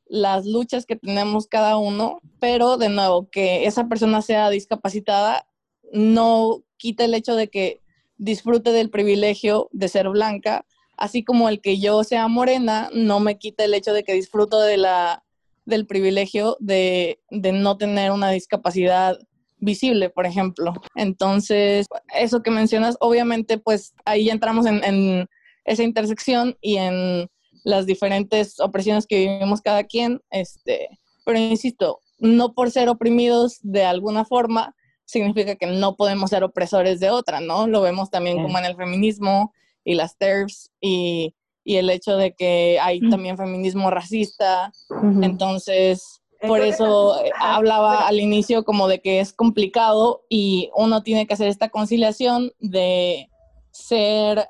las 0.08 0.48
luchas 0.48 0.88
que 0.88 0.96
tenemos 0.96 1.46
cada 1.46 1.78
uno, 1.78 2.20
pero 2.40 2.78
de 2.78 2.90
nuevo, 2.90 3.30
que 3.30 3.68
esa 3.68 3.88
persona 3.88 4.24
sea 4.24 4.50
discapacitada 4.50 5.48
no 5.92 6.64
quita 6.78 7.06
el 7.06 7.14
hecho 7.14 7.36
de 7.36 7.50
que 7.50 7.84
disfrute 8.18 8.72
del 8.72 8.90
privilegio 8.90 9.70
de 9.72 9.88
ser 9.88 10.10
blanca, 10.10 10.66
así 10.98 11.24
como 11.24 11.48
el 11.48 11.62
que 11.62 11.80
yo 11.80 12.04
sea 12.04 12.28
morena 12.28 12.90
no 12.92 13.20
me 13.20 13.38
quita 13.38 13.66
el 13.66 13.76
hecho 13.76 13.94
de 13.94 14.04
que 14.04 14.14
disfruto 14.14 14.60
de 14.62 14.78
la 14.78 15.24
del 15.66 15.86
privilegio 15.86 16.58
de, 16.60 17.20
no 17.32 17.78
tener 17.78 18.12
una 18.12 18.30
discapacidad 18.32 19.18
visible, 19.58 20.10
por 20.10 20.26
ejemplo. 20.26 20.74
Entonces, 20.96 21.88
eso 22.14 22.42
que 22.42 22.52
mencionas, 22.52 22.98
obviamente, 23.00 23.58
pues 23.58 23.94
ahí 24.06 24.30
entramos 24.30 24.66
en, 24.66 25.28
esa 25.66 25.84
intersección 25.84 26.58
y 26.60 26.76
en 26.76 27.30
las 27.64 27.86
diferentes 27.86 28.60
opresiones 28.60 29.08
que 29.08 29.20
vivimos 29.20 29.62
cada 29.62 29.86
quien, 29.86 30.22
este, 30.30 30.90
pero 31.26 31.40
insisto, 31.40 32.00
no 32.20 32.54
por 32.54 32.70
ser 32.70 32.90
oprimidos 32.90 33.60
de 33.62 33.86
alguna 33.86 34.26
forma 34.26 34.76
significa 35.06 35.56
que 35.56 35.68
no 35.68 35.96
podemos 35.96 36.30
ser 36.30 36.44
opresores 36.44 37.00
de 37.00 37.10
otra, 37.10 37.40
¿no? 37.40 37.68
Lo 37.68 37.82
vemos 37.82 38.10
también 38.10 38.42
como 38.42 38.58
en 38.58 38.66
el 38.66 38.76
feminismo 38.76 39.54
y 39.84 39.96
las 39.96 40.18
TERFs 40.18 40.72
y 40.82 41.36
y 41.64 41.78
el 41.78 41.90
hecho 41.90 42.18
de 42.18 42.34
que 42.34 42.80
hay 42.82 43.00
también 43.10 43.38
feminismo 43.38 43.90
racista. 43.90 44.72
Entonces, 45.22 46.22
por 46.48 46.62
eso 46.62 47.24
eh, 47.24 47.32
hablaba 47.40 48.08
al 48.08 48.20
inicio 48.20 48.64
como 48.64 48.88
de 48.88 49.00
que 49.02 49.20
es 49.20 49.34
complicado 49.34 50.24
y 50.30 50.70
uno 50.76 51.04
tiene 51.04 51.26
que 51.26 51.34
hacer 51.34 51.48
esta 51.48 51.70
conciliación 51.70 52.52
de 52.60 53.30
ser 53.72 54.48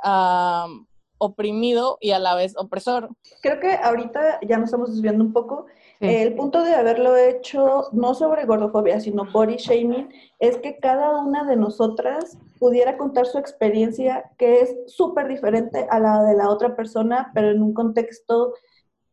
oprimido 1.18 1.98
y 2.02 2.11
a 2.11 2.19
la 2.19 2.35
vez 2.35 2.56
opresor. 2.57 3.10
Creo 3.41 3.60
que 3.60 3.73
ahorita 3.73 4.40
ya 4.48 4.57
nos 4.57 4.65
estamos 4.65 4.94
desviando 4.94 5.23
un 5.23 5.34
poco 5.34 5.68
el 6.03 6.35
punto 6.35 6.63
de 6.63 6.75
haberlo 6.75 7.15
hecho 7.15 7.89
no 7.93 8.13
sobre 8.13 8.45
gordofobia, 8.45 8.99
sino 8.99 9.25
body 9.31 9.55
shaming, 9.55 10.09
es 10.39 10.57
que 10.57 10.77
cada 10.77 11.17
una 11.21 11.45
de 11.45 11.55
nosotras 11.55 12.38
pudiera 12.59 12.97
contar 12.97 13.25
su 13.25 13.38
experiencia 13.38 14.31
que 14.38 14.61
es 14.61 14.75
súper 14.88 15.27
diferente 15.27 15.88
a 15.89 15.99
la 15.99 16.23
de 16.23 16.35
la 16.35 16.49
otra 16.49 16.75
persona, 16.75 17.31
pero 17.34 17.51
en 17.51 17.61
un 17.61 17.73
contexto 17.73 18.53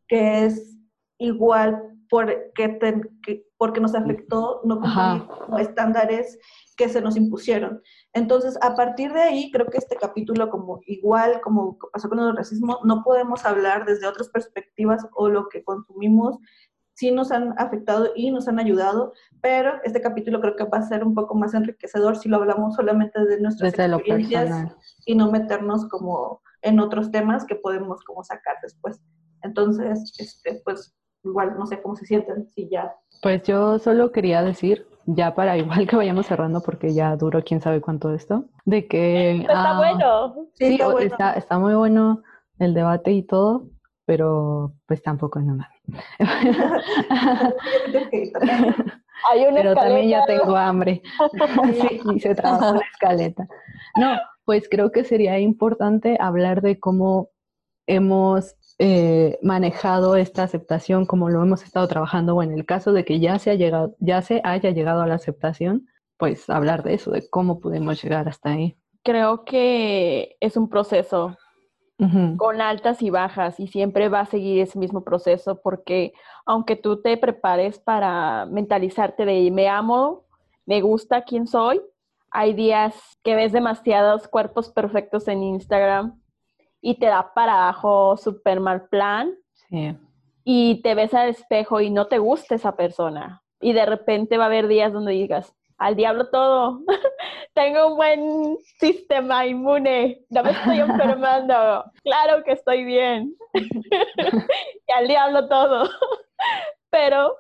que 0.08 0.44
es 0.44 0.76
igual 1.18 1.90
porque, 2.08 2.52
porque 3.56 3.80
nos 3.80 3.94
afectó 3.94 4.60
no 4.64 4.80
cumplir 4.80 5.28
estándares 5.60 6.38
que 6.76 6.88
se 6.88 7.00
nos 7.00 7.16
impusieron. 7.16 7.82
Entonces, 8.12 8.58
a 8.62 8.74
partir 8.74 9.12
de 9.12 9.20
ahí, 9.20 9.50
creo 9.52 9.66
que 9.66 9.78
este 9.78 9.96
capítulo, 9.96 10.50
como 10.50 10.80
igual 10.86 11.40
como 11.40 11.78
pasó 11.92 12.08
con 12.08 12.18
el 12.18 12.36
racismo, 12.36 12.80
no 12.84 13.04
podemos 13.04 13.44
hablar 13.44 13.84
desde 13.84 14.06
otras 14.06 14.28
perspectivas 14.28 15.06
o 15.14 15.28
lo 15.28 15.48
que 15.48 15.62
consumimos 15.62 16.38
sí 17.00 17.10
nos 17.10 17.32
han 17.32 17.54
afectado 17.56 18.10
y 18.14 18.30
nos 18.30 18.46
han 18.46 18.58
ayudado, 18.58 19.14
pero 19.40 19.72
este 19.84 20.02
capítulo 20.02 20.38
creo 20.42 20.54
que 20.54 20.64
va 20.64 20.78
a 20.78 20.82
ser 20.82 21.02
un 21.02 21.14
poco 21.14 21.34
más 21.34 21.54
enriquecedor 21.54 22.16
si 22.16 22.28
lo 22.28 22.36
hablamos 22.36 22.74
solamente 22.74 23.24
de 23.24 23.40
nuestras 23.40 23.72
experiencias 23.72 24.76
y 25.06 25.14
no 25.14 25.30
meternos 25.30 25.88
como 25.88 26.42
en 26.60 26.78
otros 26.78 27.10
temas 27.10 27.46
que 27.46 27.54
podemos 27.54 28.04
como 28.04 28.22
sacar 28.22 28.56
después. 28.62 29.00
Entonces, 29.42 30.12
este, 30.18 30.60
pues 30.62 30.94
igual 31.24 31.54
no 31.58 31.66
sé 31.66 31.80
cómo 31.80 31.96
se 31.96 32.04
sienten, 32.04 32.46
si 32.50 32.68
ya. 32.68 32.94
Pues 33.22 33.44
yo 33.44 33.78
solo 33.78 34.12
quería 34.12 34.42
decir, 34.42 34.86
ya 35.06 35.34
para 35.34 35.56
igual 35.56 35.88
que 35.88 35.96
vayamos 35.96 36.26
cerrando 36.26 36.60
porque 36.60 36.92
ya 36.92 37.16
duró 37.16 37.42
quién 37.42 37.62
sabe 37.62 37.80
cuánto 37.80 38.12
esto, 38.12 38.44
de 38.66 38.86
que... 38.86 39.40
está 39.40 39.70
ah, 39.70 39.78
bueno. 39.78 40.48
Sí, 40.52 40.74
está, 40.74 40.84
bueno. 40.84 41.00
Está, 41.10 41.32
está 41.32 41.58
muy 41.58 41.74
bueno 41.74 42.22
el 42.58 42.74
debate 42.74 43.12
y 43.12 43.22
todo, 43.22 43.64
pero 44.10 44.72
pues 44.86 45.04
tampoco 45.04 45.38
es 45.38 45.44
nada. 45.46 45.70
Pero 49.54 49.74
también 49.76 50.08
ya 50.08 50.24
tengo 50.26 50.56
hambre. 50.56 51.00
sí, 51.80 52.00
y 52.12 52.18
se 52.18 52.34
trabaja 52.34 52.72
una 52.72 52.80
escaleta. 52.92 53.46
No, 53.94 54.18
pues 54.44 54.68
creo 54.68 54.90
que 54.90 55.04
sería 55.04 55.38
importante 55.38 56.16
hablar 56.18 56.60
de 56.60 56.80
cómo 56.80 57.30
hemos 57.86 58.56
eh, 58.80 59.38
manejado 59.42 60.16
esta 60.16 60.42
aceptación, 60.42 61.06
como 61.06 61.30
lo 61.30 61.40
hemos 61.44 61.62
estado 61.62 61.86
trabajando, 61.86 62.34
o 62.34 62.42
en 62.42 62.50
el 62.50 62.66
caso 62.66 62.92
de 62.92 63.04
que 63.04 63.20
ya 63.20 63.38
se, 63.38 63.52
ha 63.52 63.54
llegado, 63.54 63.94
ya 64.00 64.22
se 64.22 64.40
haya 64.42 64.70
llegado 64.70 65.02
a 65.02 65.06
la 65.06 65.14
aceptación, 65.14 65.86
pues 66.16 66.50
hablar 66.50 66.82
de 66.82 66.94
eso, 66.94 67.12
de 67.12 67.30
cómo 67.30 67.60
podemos 67.60 68.02
llegar 68.02 68.28
hasta 68.28 68.50
ahí. 68.50 68.76
Creo 69.04 69.44
que 69.44 70.36
es 70.40 70.56
un 70.56 70.68
proceso 70.68 71.36
con 72.36 72.60
altas 72.60 73.02
y 73.02 73.10
bajas 73.10 73.60
y 73.60 73.66
siempre 73.66 74.08
va 74.08 74.20
a 74.20 74.26
seguir 74.26 74.60
ese 74.60 74.78
mismo 74.78 75.04
proceso 75.04 75.60
porque 75.60 76.12
aunque 76.46 76.76
tú 76.76 77.02
te 77.02 77.16
prepares 77.16 77.78
para 77.78 78.46
mentalizarte 78.46 79.24
de 79.24 79.50
me 79.50 79.68
amo, 79.68 80.24
me 80.64 80.80
gusta 80.80 81.22
quién 81.22 81.46
soy, 81.46 81.80
hay 82.30 82.54
días 82.54 82.94
que 83.22 83.34
ves 83.34 83.52
demasiados 83.52 84.28
cuerpos 84.28 84.70
perfectos 84.70 85.28
en 85.28 85.42
Instagram 85.42 86.20
y 86.80 86.94
te 86.94 87.06
da 87.06 87.34
para 87.34 87.54
abajo 87.54 88.16
súper 88.16 88.60
mal 88.60 88.88
plan. 88.88 89.34
Y 90.44 90.80
te 90.82 90.94
ves 90.94 91.12
al 91.14 91.28
espejo 91.28 91.80
y 91.80 91.90
no 91.90 92.06
te 92.06 92.18
gusta 92.18 92.54
esa 92.54 92.76
persona. 92.76 93.42
Y 93.60 93.72
de 93.72 93.84
repente 93.84 94.38
va 94.38 94.44
a 94.44 94.46
haber 94.46 94.68
días 94.68 94.92
donde 94.92 95.12
digas, 95.12 95.54
al 95.80 95.96
diablo 95.96 96.28
todo. 96.28 96.82
Tengo 97.54 97.88
un 97.88 97.96
buen 97.96 98.58
sistema 98.78 99.46
inmune. 99.46 100.20
No 100.28 100.44
me 100.44 100.50
estoy 100.52 100.78
enfermando. 100.78 101.84
Claro 102.04 102.44
que 102.44 102.52
estoy 102.52 102.84
bien. 102.84 103.34
y 103.54 104.92
al 104.96 105.08
diablo 105.08 105.48
todo. 105.48 105.88
Pero 106.90 107.34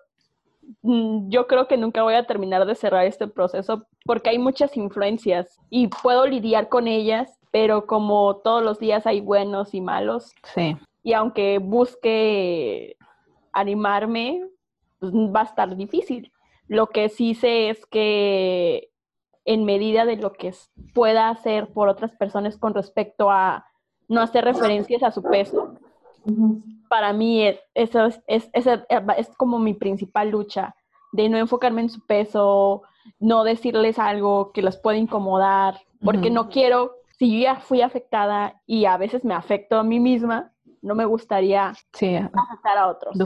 mm, 0.82 1.28
yo 1.28 1.46
creo 1.46 1.68
que 1.68 1.76
nunca 1.76 2.02
voy 2.02 2.14
a 2.14 2.26
terminar 2.26 2.66
de 2.66 2.74
cerrar 2.74 3.04
este 3.04 3.28
proceso 3.28 3.86
porque 4.04 4.30
hay 4.30 4.38
muchas 4.38 4.76
influencias 4.76 5.58
y 5.68 5.88
puedo 5.88 6.26
lidiar 6.26 6.68
con 6.68 6.88
ellas, 6.88 7.38
pero 7.50 7.86
como 7.86 8.36
todos 8.36 8.62
los 8.62 8.78
días 8.78 9.06
hay 9.06 9.20
buenos 9.20 9.74
y 9.74 9.82
malos. 9.82 10.32
Sí. 10.54 10.76
Y 11.02 11.12
aunque 11.12 11.58
busque 11.58 12.96
animarme, 13.52 14.46
pues 14.98 15.12
va 15.12 15.42
a 15.42 15.44
estar 15.44 15.76
difícil. 15.76 16.32
Lo 16.70 16.86
que 16.86 17.08
sí 17.08 17.34
sé 17.34 17.68
es 17.68 17.84
que 17.84 18.92
en 19.44 19.64
medida 19.64 20.04
de 20.04 20.14
lo 20.14 20.32
que 20.32 20.54
pueda 20.94 21.28
hacer 21.28 21.72
por 21.72 21.88
otras 21.88 22.12
personas 22.12 22.56
con 22.58 22.74
respecto 22.74 23.28
a 23.28 23.66
no 24.06 24.20
hacer 24.20 24.44
referencias 24.44 25.02
a 25.02 25.10
su 25.10 25.20
peso, 25.20 25.74
para 26.88 27.12
mí 27.12 27.42
e, 27.42 27.60
eso 27.74 28.04
es, 28.04 28.22
es, 28.28 28.50
es, 28.52 29.36
como 29.36 29.58
mi 29.58 29.74
principal 29.74 30.30
lucha, 30.30 30.76
de 31.10 31.28
no 31.28 31.38
enfocarme 31.38 31.80
en 31.80 31.88
su 31.88 32.06
peso, 32.06 32.82
no 33.18 33.42
decirles 33.42 33.98
algo 33.98 34.52
que 34.52 34.62
los 34.62 34.76
pueda 34.76 34.96
incomodar, 34.96 35.80
porque 36.04 36.30
no 36.30 36.50
quiero, 36.50 36.92
si 37.18 37.32
yo 37.32 37.42
ya 37.42 37.56
fui 37.56 37.82
afectada 37.82 38.62
y 38.64 38.84
a 38.84 38.96
veces 38.96 39.24
me 39.24 39.34
afecto 39.34 39.76
a 39.76 39.82
mí 39.82 39.98
misma, 39.98 40.52
no 40.82 40.94
me 40.94 41.04
gustaría 41.04 41.70
afectar 41.70 42.78
a 42.78 42.86
otros. 42.86 43.18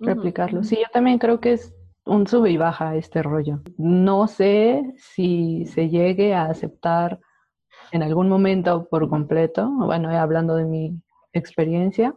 Replicarlo. 0.00 0.64
Sí, 0.64 0.74
yo 0.74 0.90
también 0.92 1.18
creo 1.18 1.38
que 1.38 1.52
es 1.52 1.75
un 2.06 2.26
sube 2.26 2.50
y 2.50 2.56
baja 2.56 2.96
este 2.96 3.22
rollo. 3.22 3.60
No 3.76 4.28
sé 4.28 4.94
si 4.96 5.66
se 5.66 5.88
llegue 5.88 6.34
a 6.34 6.46
aceptar 6.46 7.20
en 7.92 8.02
algún 8.02 8.28
momento 8.28 8.88
por 8.88 9.08
completo, 9.08 9.68
bueno, 9.70 10.08
hablando 10.10 10.56
de 10.56 10.64
mi 10.64 11.02
experiencia, 11.32 12.14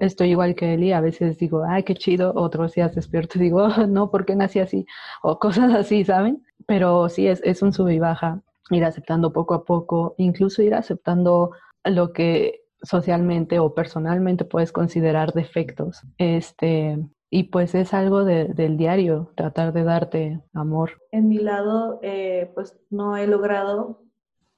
estoy 0.00 0.30
igual 0.30 0.54
que 0.54 0.74
Eli, 0.74 0.92
a 0.92 1.00
veces 1.00 1.38
digo, 1.38 1.64
ay, 1.68 1.82
qué 1.84 1.94
chido, 1.94 2.32
otros 2.34 2.74
días 2.74 2.94
despierto 2.94 3.38
y 3.38 3.42
digo, 3.42 3.68
no, 3.88 4.10
¿por 4.10 4.24
qué 4.24 4.36
nací 4.36 4.58
así? 4.58 4.86
O 5.22 5.38
cosas 5.38 5.72
así, 5.74 6.04
¿saben? 6.04 6.44
Pero 6.66 7.08
sí, 7.08 7.26
es, 7.26 7.40
es 7.44 7.62
un 7.62 7.72
sube 7.72 7.94
y 7.94 7.98
baja, 7.98 8.42
ir 8.70 8.84
aceptando 8.84 9.32
poco 9.32 9.54
a 9.54 9.64
poco, 9.64 10.14
incluso 10.18 10.62
ir 10.62 10.74
aceptando 10.74 11.52
lo 11.84 12.12
que 12.12 12.60
socialmente 12.82 13.58
o 13.58 13.74
personalmente 13.74 14.44
puedes 14.44 14.72
considerar 14.72 15.32
defectos. 15.32 16.02
Este, 16.18 16.98
y 17.30 17.44
pues 17.44 17.74
es 17.76 17.94
algo 17.94 18.24
del 18.24 18.76
diario, 18.76 19.32
tratar 19.36 19.72
de 19.72 19.84
darte 19.84 20.40
amor. 20.52 21.00
En 21.12 21.28
mi 21.28 21.38
lado, 21.38 22.00
eh, 22.02 22.50
pues 22.54 22.76
no 22.90 23.16
he 23.16 23.28
logrado 23.28 24.02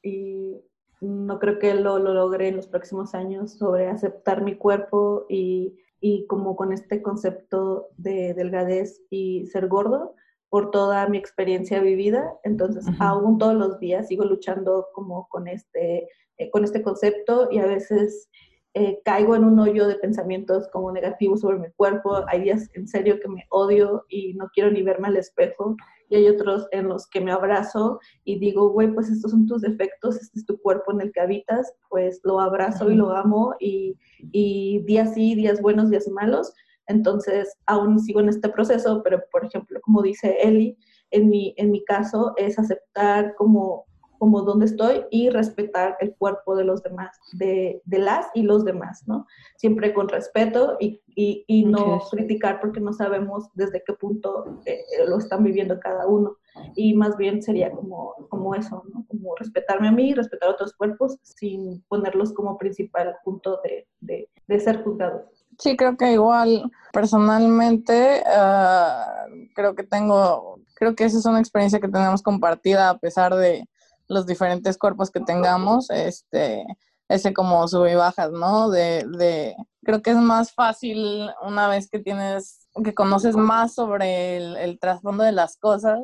y 0.02 0.56
no 1.02 1.38
creo 1.38 1.58
que 1.58 1.74
lo, 1.74 1.98
lo 1.98 2.14
logre 2.14 2.48
en 2.48 2.56
los 2.56 2.66
próximos 2.68 3.14
años 3.14 3.58
sobre 3.58 3.88
aceptar 3.88 4.42
mi 4.42 4.56
cuerpo 4.56 5.26
y, 5.28 5.78
y 6.00 6.26
como 6.26 6.56
con 6.56 6.72
este 6.72 7.02
concepto 7.02 7.88
de 7.98 8.32
delgadez 8.32 9.02
y 9.10 9.46
ser 9.46 9.68
gordo 9.68 10.14
por 10.48 10.70
toda 10.70 11.06
mi 11.08 11.18
experiencia 11.18 11.80
vivida. 11.80 12.38
Entonces, 12.42 12.86
aún 12.98 13.36
todos 13.38 13.54
los 13.54 13.80
días 13.80 14.08
sigo 14.08 14.24
luchando 14.24 14.88
como 14.94 15.28
con 15.28 15.46
este, 15.46 16.08
eh, 16.38 16.50
con 16.50 16.64
este 16.64 16.82
concepto 16.82 17.48
y 17.50 17.58
a 17.58 17.66
veces 17.66 18.30
eh, 18.74 19.00
caigo 19.04 19.36
en 19.36 19.44
un 19.44 19.58
hoyo 19.58 19.86
de 19.86 19.96
pensamientos 19.96 20.66
como 20.72 20.92
negativos 20.92 21.40
sobre 21.40 21.58
mi 21.58 21.70
cuerpo. 21.72 22.24
Hay 22.28 22.42
días 22.42 22.70
en 22.74 22.88
serio 22.88 23.20
que 23.20 23.28
me 23.28 23.44
odio 23.50 24.06
y 24.08 24.32
no 24.34 24.48
quiero 24.54 24.70
ni 24.70 24.82
verme 24.82 25.08
al 25.08 25.16
espejo. 25.16 25.76
Y 26.08 26.16
hay 26.16 26.28
otros 26.28 26.68
en 26.72 26.88
los 26.88 27.06
que 27.06 27.20
me 27.20 27.32
abrazo 27.32 28.00
y 28.24 28.38
digo, 28.38 28.70
güey, 28.70 28.92
pues 28.92 29.10
estos 29.10 29.30
son 29.30 29.46
tus 29.46 29.62
defectos, 29.62 30.16
este 30.16 30.38
es 30.38 30.46
tu 30.46 30.58
cuerpo 30.58 30.92
en 30.92 31.02
el 31.02 31.12
que 31.12 31.20
habitas, 31.20 31.74
pues 31.88 32.20
lo 32.24 32.40
abrazo 32.40 32.90
y 32.90 32.96
lo 32.96 33.10
amo 33.12 33.54
y, 33.60 33.96
y 34.18 34.82
días 34.84 35.14
sí, 35.14 35.34
días 35.34 35.60
buenos, 35.60 35.90
días 35.90 36.08
malos. 36.08 36.54
Entonces, 36.86 37.56
aún 37.66 37.98
sigo 38.00 38.20
en 38.20 38.28
este 38.28 38.48
proceso, 38.48 39.02
pero 39.02 39.22
por 39.30 39.44
ejemplo, 39.44 39.80
como 39.82 40.02
dice 40.02 40.36
Eli, 40.42 40.76
en 41.10 41.28
mi, 41.28 41.54
en 41.56 41.70
mi 41.70 41.84
caso 41.84 42.32
es 42.36 42.58
aceptar 42.58 43.34
como 43.36 43.86
como 44.22 44.42
dónde 44.42 44.66
estoy 44.66 45.04
y 45.10 45.30
respetar 45.30 45.96
el 45.98 46.14
cuerpo 46.14 46.54
de 46.54 46.62
los 46.62 46.80
demás, 46.84 47.18
de, 47.32 47.82
de 47.84 47.98
las 47.98 48.26
y 48.34 48.44
los 48.44 48.64
demás, 48.64 49.02
¿no? 49.08 49.26
Siempre 49.56 49.92
con 49.92 50.08
respeto 50.08 50.76
y, 50.78 51.02
y, 51.08 51.44
y 51.48 51.64
no 51.64 52.00
criticar 52.08 52.60
porque 52.60 52.78
no 52.78 52.92
sabemos 52.92 53.48
desde 53.54 53.82
qué 53.84 53.94
punto 53.94 54.60
eh, 54.64 54.74
eh, 54.74 55.08
lo 55.08 55.18
están 55.18 55.42
viviendo 55.42 55.80
cada 55.80 56.06
uno. 56.06 56.36
Y 56.76 56.94
más 56.94 57.16
bien 57.16 57.42
sería 57.42 57.72
como, 57.72 58.14
como 58.28 58.54
eso, 58.54 58.84
¿no? 58.94 59.04
Como 59.08 59.34
respetarme 59.34 59.88
a 59.88 59.92
mí 59.92 60.10
y 60.10 60.14
respetar 60.14 60.50
a 60.50 60.52
otros 60.52 60.72
cuerpos 60.72 61.18
sin 61.24 61.82
ponerlos 61.88 62.32
como 62.32 62.56
principal 62.56 63.16
punto 63.24 63.60
de, 63.64 63.88
de, 63.98 64.30
de 64.46 64.60
ser 64.60 64.84
juzgados. 64.84 65.22
Sí, 65.58 65.76
creo 65.76 65.96
que 65.96 66.12
igual 66.12 66.70
personalmente 66.92 68.22
uh, 68.24 69.50
creo 69.56 69.74
que 69.74 69.82
tengo, 69.82 70.60
creo 70.74 70.94
que 70.94 71.06
esa 71.06 71.18
es 71.18 71.26
una 71.26 71.40
experiencia 71.40 71.80
que 71.80 71.88
tenemos 71.88 72.22
compartida 72.22 72.88
a 72.88 72.98
pesar 72.98 73.34
de, 73.34 73.64
los 74.08 74.26
diferentes 74.26 74.78
cuerpos 74.78 75.10
que 75.10 75.20
tengamos, 75.20 75.90
este, 75.90 76.64
ese 77.08 77.32
como 77.32 77.66
sube 77.68 77.92
y 77.92 77.94
bajas, 77.94 78.30
¿no? 78.30 78.70
De, 78.70 79.04
de, 79.18 79.56
creo 79.84 80.02
que 80.02 80.10
es 80.10 80.16
más 80.16 80.52
fácil 80.52 81.30
una 81.42 81.68
vez 81.68 81.88
que 81.88 81.98
tienes, 81.98 82.68
que 82.84 82.94
conoces 82.94 83.36
más 83.36 83.74
sobre 83.74 84.36
el, 84.36 84.78
trasfondo 84.78 85.24
de 85.24 85.32
las 85.32 85.56
cosas 85.56 86.00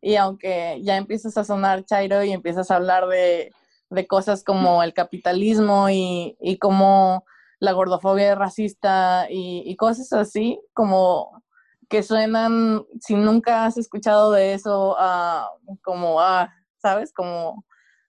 y 0.00 0.16
aunque 0.16 0.80
ya 0.82 0.96
empiezas 0.96 1.36
a 1.36 1.44
sonar 1.44 1.84
chairo 1.84 2.22
y 2.22 2.32
empiezas 2.32 2.70
a 2.70 2.76
hablar 2.76 3.08
de, 3.08 3.52
de 3.90 4.06
cosas 4.06 4.44
como 4.44 4.82
el 4.82 4.94
capitalismo 4.94 5.90
y, 5.90 6.36
y 6.40 6.58
como 6.58 7.24
la 7.58 7.72
gordofobia 7.72 8.34
racista 8.34 9.26
y, 9.30 9.62
y, 9.64 9.76
cosas 9.76 10.12
así, 10.12 10.60
como 10.74 11.42
que 11.88 12.02
suenan, 12.02 12.84
si 13.00 13.14
nunca 13.14 13.64
has 13.64 13.76
escuchado 13.78 14.32
de 14.32 14.54
eso, 14.54 14.96
uh, 14.98 15.76
como, 15.82 16.20
ah, 16.20 16.52
¿sabes? 16.78 17.12
Como 17.12 17.64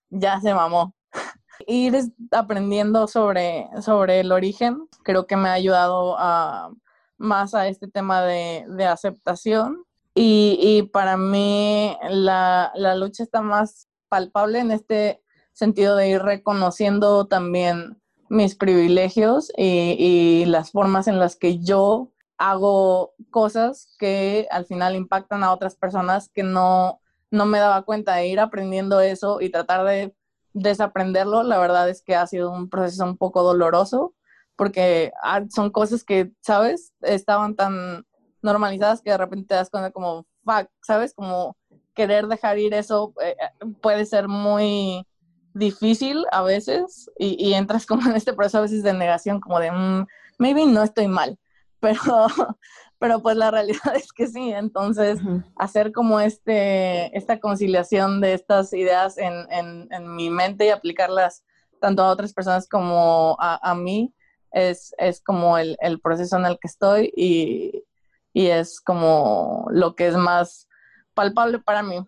ya 0.10 0.40
se 0.42 0.54
mamó. 0.54 0.94
Ir 1.66 1.96
aprendiendo 2.32 3.08
sobre, 3.08 3.68
sobre 3.82 4.20
el 4.20 4.32
origen 4.32 4.88
creo 5.04 5.26
que 5.26 5.36
me 5.36 5.50
ha 5.50 5.54
ayudado 5.54 6.16
a, 6.20 6.72
más 7.18 7.54
a 7.56 7.68
este 7.68 7.88
tema 7.88 8.22
de, 8.22 8.66
de 8.70 8.86
aceptación 8.86 9.84
y, 10.14 10.58
y, 10.62 10.84
para 10.84 11.16
mí 11.16 11.96
la, 12.10 12.72
la 12.76 12.96
lucha 12.96 13.24
está 13.24 13.42
más 13.42 13.88
palpable 14.10 14.60
en 14.60 14.72
este 14.72 15.22
sentido 15.54 15.96
de 15.96 16.10
ir 16.10 16.22
reconociendo 16.22 17.28
también 17.28 18.02
mis 18.30 18.56
privilegios 18.56 19.52
y, 19.56 19.96
y, 19.98 20.46
las 20.46 20.72
formas 20.72 21.08
en 21.08 21.20
las 21.20 21.36
que 21.36 21.60
yo 21.60 22.12
hago 22.38 23.14
cosas 23.30 23.96
que 24.00 24.48
al 24.52 24.66
final 24.66 24.96
impactan 24.96 25.44
a 25.44 25.54
otras 25.54 25.76
personas 25.76 26.30
que 26.30 26.44
no, 26.44 27.00
no 27.32 27.46
me 27.46 27.60
daba 27.60 27.84
cuenta 27.84 28.16
de 28.16 28.28
ir 28.28 28.40
aprendiendo 28.40 29.00
eso 29.02 29.42
y 29.42 29.50
tratar 29.50 29.86
de 29.86 30.16
desaprenderlo. 30.54 31.44
La 31.44 31.58
verdad 31.60 31.90
es 31.90 32.02
que 32.02 32.16
ha 32.16 32.28
sido 32.28 32.52
un 32.52 32.70
proceso 32.70 33.04
un 33.04 33.18
poco 33.18 33.44
doloroso 33.44 34.14
porque 34.56 35.12
ah, 35.24 35.44
son 35.54 35.70
cosas 35.70 36.04
que, 36.04 36.32
¿sabes? 36.42 36.94
Estaban 37.02 37.56
tan 37.56 38.06
normalizadas 38.42 39.02
que 39.02 39.12
de 39.12 39.18
repente 39.18 39.48
te 39.50 39.56
das 39.56 39.70
cuenta 39.70 39.92
como, 39.92 40.26
fuck, 40.44 40.68
¿sabes? 40.82 41.14
Como 41.14 41.56
querer 41.94 42.28
dejar 42.28 42.58
ir 42.60 42.74
eso 42.74 43.14
eh, 43.24 43.36
puede 43.82 44.06
ser 44.06 44.28
muy 44.28 45.06
difícil 45.54 46.26
a 46.32 46.44
veces 46.44 47.10
y, 47.18 47.54
entras 47.54 47.86
como 47.88 48.10
en 48.10 48.16
este 48.16 48.34
proceso 48.34 48.60
a 48.60 48.62
veces 48.62 48.84
de 48.84 48.94
negación, 48.94 49.40
como 49.40 49.60
de, 49.60 49.72
mm, 49.72 50.06
maybe 50.40 50.66
no 50.66 50.84
estoy 50.84 51.08
mal, 51.08 51.38
pero, 51.80 52.00
pero 53.00 53.22
pues 53.22 53.38
la 53.38 53.52
realidad 53.52 53.82
es 53.96 54.12
que 54.12 54.28
sí, 54.28 54.52
entonces 54.52 55.20
hacer 55.56 55.92
como 55.92 56.20
este, 56.20 57.16
esta 57.18 57.40
conciliación 57.40 58.22
de 58.22 58.34
estas 58.34 58.74
ideas 58.74 59.18
en, 59.18 59.34
en, 59.52 59.88
en, 59.92 60.16
mi 60.16 60.30
mente 60.30 60.66
y 60.66 60.70
aplicarlas 60.70 61.44
tanto 61.80 62.04
a 62.04 62.12
otras 62.12 62.34
personas 62.34 62.68
como 62.68 63.38
a, 63.40 63.60
a 63.70 63.76
mí 63.76 64.14
es, 64.52 64.94
es 64.98 65.22
como 65.22 65.58
el, 65.58 65.78
el, 65.80 66.00
proceso 66.00 66.38
en 66.38 66.46
el 66.46 66.58
que 66.60 66.68
estoy 66.68 67.14
y, 67.16 67.84
y, 68.34 68.48
es 68.48 68.82
como 68.82 69.68
lo 69.70 69.96
que 69.96 70.08
es 70.08 70.16
más 70.16 70.68
palpable 71.14 71.60
para 71.60 71.84
mí. 71.84 72.00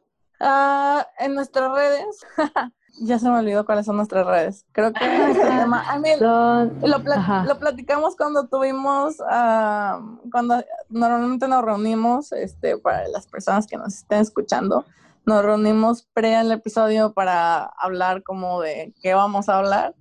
Uh, 0.41 1.01
en 1.19 1.35
nuestras 1.35 1.71
redes 1.71 2.25
Ya 3.01 3.19
se 3.19 3.29
me 3.29 3.37
olvidó 3.37 3.65
cuáles 3.65 3.85
son 3.85 3.97
nuestras 3.97 4.25
redes. 4.25 4.65
Creo 4.71 4.91
que 4.91 5.03
este 5.31 5.45
tema, 5.45 5.83
lo, 6.19 7.59
platicamos 7.59 8.15
cuando 8.15 8.47
tuvimos, 8.47 9.15
ah, 9.29 10.01
cuando 10.31 10.63
normalmente 10.89 11.47
nos 11.47 11.63
reunimos, 11.63 12.31
este, 12.31 12.77
para 12.77 13.07
las 13.07 13.27
personas 13.27 13.67
que 13.67 13.77
nos 13.77 13.95
estén 13.95 14.19
escuchando, 14.19 14.85
nos 15.25 15.43
reunimos 15.43 16.07
pre 16.13 16.39
el 16.39 16.51
episodio 16.51 17.13
para 17.13 17.65
hablar 17.79 18.23
como 18.23 18.61
de 18.61 18.93
qué 19.01 19.13
vamos 19.13 19.47
a 19.47 19.59
hablar. 19.59 19.95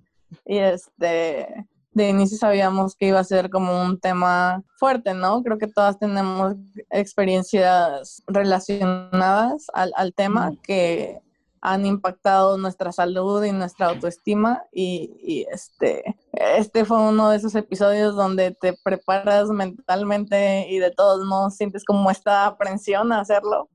Y 0.45 0.57
este, 0.57 1.67
de 1.91 2.09
inicio 2.09 2.37
sabíamos 2.37 2.95
que 2.95 3.07
iba 3.07 3.19
a 3.19 3.23
ser 3.23 3.49
como 3.49 3.81
un 3.81 3.99
tema 3.99 4.63
fuerte, 4.77 5.13
¿no? 5.13 5.43
Creo 5.43 5.57
que 5.57 5.67
todas 5.67 5.99
tenemos 5.99 6.55
experiencias 6.89 8.23
relacionadas 8.27 9.67
al, 9.73 9.91
al 9.95 10.13
tema 10.13 10.53
que 10.63 11.19
han 11.61 11.85
impactado 11.85 12.57
nuestra 12.57 12.91
salud 12.91 13.43
y 13.43 13.51
nuestra 13.51 13.87
autoestima 13.87 14.63
y, 14.71 15.45
este, 15.51 16.15
este 16.33 16.85
fue 16.85 17.01
uno 17.01 17.29
de 17.29 17.37
esos 17.37 17.55
episodios 17.55 18.15
donde 18.15 18.51
te 18.51 18.73
preparas 18.83 19.49
mentalmente 19.49 20.67
y 20.69 20.79
de 20.79 20.91
todos 20.91 21.25
modos 21.25 21.55
sientes 21.55 21.83
como 21.83 22.09
esta 22.11 22.45
aprensión 22.45 23.11
a 23.11 23.21
hacerlo. 23.21 23.69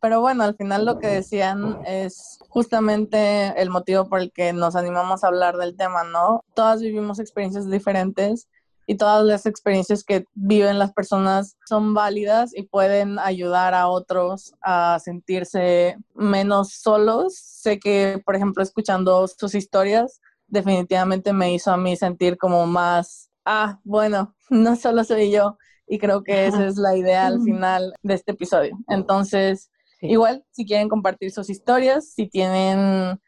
pero 0.00 0.20
bueno, 0.20 0.44
al 0.44 0.56
final 0.56 0.84
lo 0.84 0.98
que 0.98 1.06
decían 1.06 1.78
es 1.86 2.38
justamente 2.50 3.54
el 3.60 3.70
motivo 3.70 4.08
por 4.08 4.20
el 4.20 4.30
que 4.30 4.52
nos 4.52 4.76
animamos 4.76 5.24
a 5.24 5.28
hablar 5.28 5.56
del 5.56 5.76
tema, 5.76 6.04
¿no? 6.04 6.44
Todas 6.54 6.82
vivimos 6.82 7.18
experiencias 7.18 7.70
diferentes 7.70 8.48
y 8.90 8.96
todas 8.96 9.24
las 9.24 9.46
experiencias 9.46 10.02
que 10.02 10.24
viven 10.34 10.80
las 10.80 10.92
personas 10.92 11.56
son 11.64 11.94
válidas 11.94 12.50
y 12.52 12.64
pueden 12.64 13.20
ayudar 13.20 13.72
a 13.72 13.86
otros 13.86 14.52
a 14.62 14.98
sentirse 14.98 15.96
menos 16.12 16.72
solos. 16.72 17.36
Sé 17.36 17.78
que, 17.78 18.20
por 18.26 18.34
ejemplo, 18.34 18.64
escuchando 18.64 19.28
sus 19.28 19.54
historias, 19.54 20.20
definitivamente 20.48 21.32
me 21.32 21.54
hizo 21.54 21.70
a 21.70 21.76
mí 21.76 21.94
sentir 21.94 22.36
como 22.36 22.66
más, 22.66 23.30
ah, 23.44 23.78
bueno, 23.84 24.34
no 24.50 24.74
solo 24.74 25.04
soy 25.04 25.30
yo. 25.30 25.56
Y 25.86 26.00
creo 26.00 26.24
que 26.24 26.46
esa 26.46 26.66
es 26.66 26.76
la 26.76 26.96
idea 26.96 27.28
al 27.28 27.40
final 27.42 27.94
de 28.02 28.14
este 28.14 28.32
episodio. 28.32 28.76
Entonces, 28.88 29.70
igual, 30.00 30.44
si 30.50 30.66
quieren 30.66 30.88
compartir 30.88 31.30
sus 31.30 31.48
historias, 31.48 32.12
si 32.12 32.26
tienen 32.26 33.20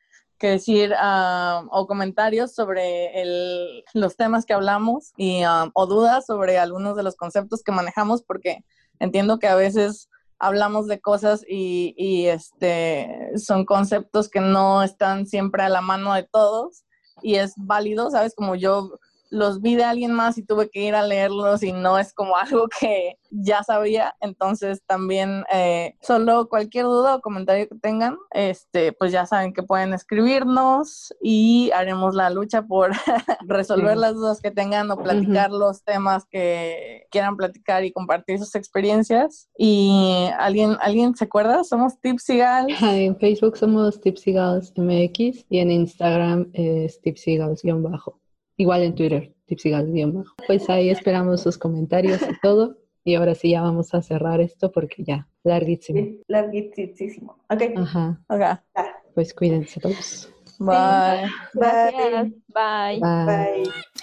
que 0.42 0.48
decir 0.48 0.92
ah, 0.98 1.64
o 1.70 1.86
comentarios 1.86 2.52
sobre 2.52 3.22
el, 3.22 3.84
los 3.94 4.16
temas 4.16 4.44
que 4.44 4.52
hablamos 4.52 5.12
y, 5.16 5.44
ah, 5.44 5.70
o 5.72 5.86
dudas 5.86 6.26
sobre 6.26 6.58
algunos 6.58 6.96
de 6.96 7.04
los 7.04 7.14
conceptos 7.14 7.62
que 7.62 7.70
manejamos, 7.70 8.24
porque 8.24 8.64
entiendo 8.98 9.38
que 9.38 9.46
a 9.46 9.54
veces 9.54 10.08
hablamos 10.40 10.88
de 10.88 11.00
cosas 11.00 11.44
y, 11.48 11.94
y, 11.96 12.26
este, 12.26 13.30
son 13.36 13.64
conceptos 13.64 14.28
que 14.28 14.40
no 14.40 14.82
están 14.82 15.26
siempre 15.26 15.62
a 15.62 15.68
la 15.68 15.80
mano 15.80 16.12
de 16.12 16.24
todos 16.24 16.82
y 17.22 17.36
es 17.36 17.54
válido, 17.56 18.10
¿sabes? 18.10 18.34
Como 18.34 18.56
yo 18.56 18.98
los 19.32 19.62
vi 19.62 19.76
de 19.76 19.84
alguien 19.84 20.12
más 20.12 20.36
y 20.36 20.44
tuve 20.44 20.68
que 20.68 20.82
ir 20.82 20.94
a 20.94 21.06
leerlos 21.06 21.62
y 21.62 21.72
no 21.72 21.98
es 21.98 22.12
como 22.12 22.36
algo 22.36 22.68
que 22.78 23.16
ya 23.30 23.62
sabía, 23.62 24.14
entonces 24.20 24.82
también 24.86 25.44
eh, 25.50 25.96
solo 26.02 26.48
cualquier 26.48 26.84
duda 26.84 27.16
o 27.16 27.20
comentario 27.22 27.66
que 27.66 27.76
tengan, 27.76 28.18
este, 28.30 28.92
pues 28.92 29.10
ya 29.10 29.24
saben 29.24 29.54
que 29.54 29.62
pueden 29.62 29.94
escribirnos 29.94 31.14
y 31.22 31.70
haremos 31.74 32.14
la 32.14 32.28
lucha 32.28 32.62
por 32.62 32.90
resolver 33.46 33.96
las 33.96 34.14
dudas 34.14 34.40
que 34.40 34.50
tengan 34.50 34.90
o 34.90 34.98
platicar 34.98 35.50
los 35.50 35.82
temas 35.82 36.26
que 36.30 37.06
quieran 37.10 37.38
platicar 37.38 37.84
y 37.84 37.92
compartir 37.92 38.38
sus 38.38 38.54
experiencias. 38.54 39.48
Y 39.56 40.28
alguien, 40.38 40.76
¿alguien 40.80 41.16
se 41.16 41.24
acuerda? 41.24 41.64
Somos 41.64 41.98
Tipsy 42.00 42.36
Gals. 42.36 42.82
En 42.82 43.16
Facebook 43.16 43.56
somos 43.56 43.98
Tipsy 43.98 44.32
Gals 44.32 44.72
MX 44.76 45.46
y 45.48 45.58
en 45.58 45.70
Instagram 45.70 46.50
es 46.52 47.00
Tipsy 47.00 47.38
Gals-bajo. 47.38 48.21
Igual 48.56 48.82
en 48.82 48.94
Twitter, 48.94 49.32
tipsygal-bajo. 49.46 50.34
Pues 50.46 50.68
ahí 50.70 50.90
esperamos 50.90 51.42
sus 51.42 51.58
comentarios 51.58 52.22
y 52.22 52.40
todo. 52.40 52.78
Y 53.04 53.16
ahora 53.16 53.34
sí 53.34 53.50
ya 53.50 53.62
vamos 53.62 53.94
a 53.94 54.02
cerrar 54.02 54.40
esto 54.40 54.70
porque 54.70 55.02
ya, 55.02 55.26
larguísimo. 55.42 56.18
larguísimo. 56.28 57.36
Ok. 57.50 57.62
Ajá. 57.76 58.20
Okay. 58.28 58.86
Pues 59.14 59.34
cuídense 59.34 59.80
todos. 59.80 60.32
Bye. 60.58 61.28
Bye. 61.54 62.32
Bye. 62.48 63.00
Bye. 63.00 63.00
Bye. 63.00 64.02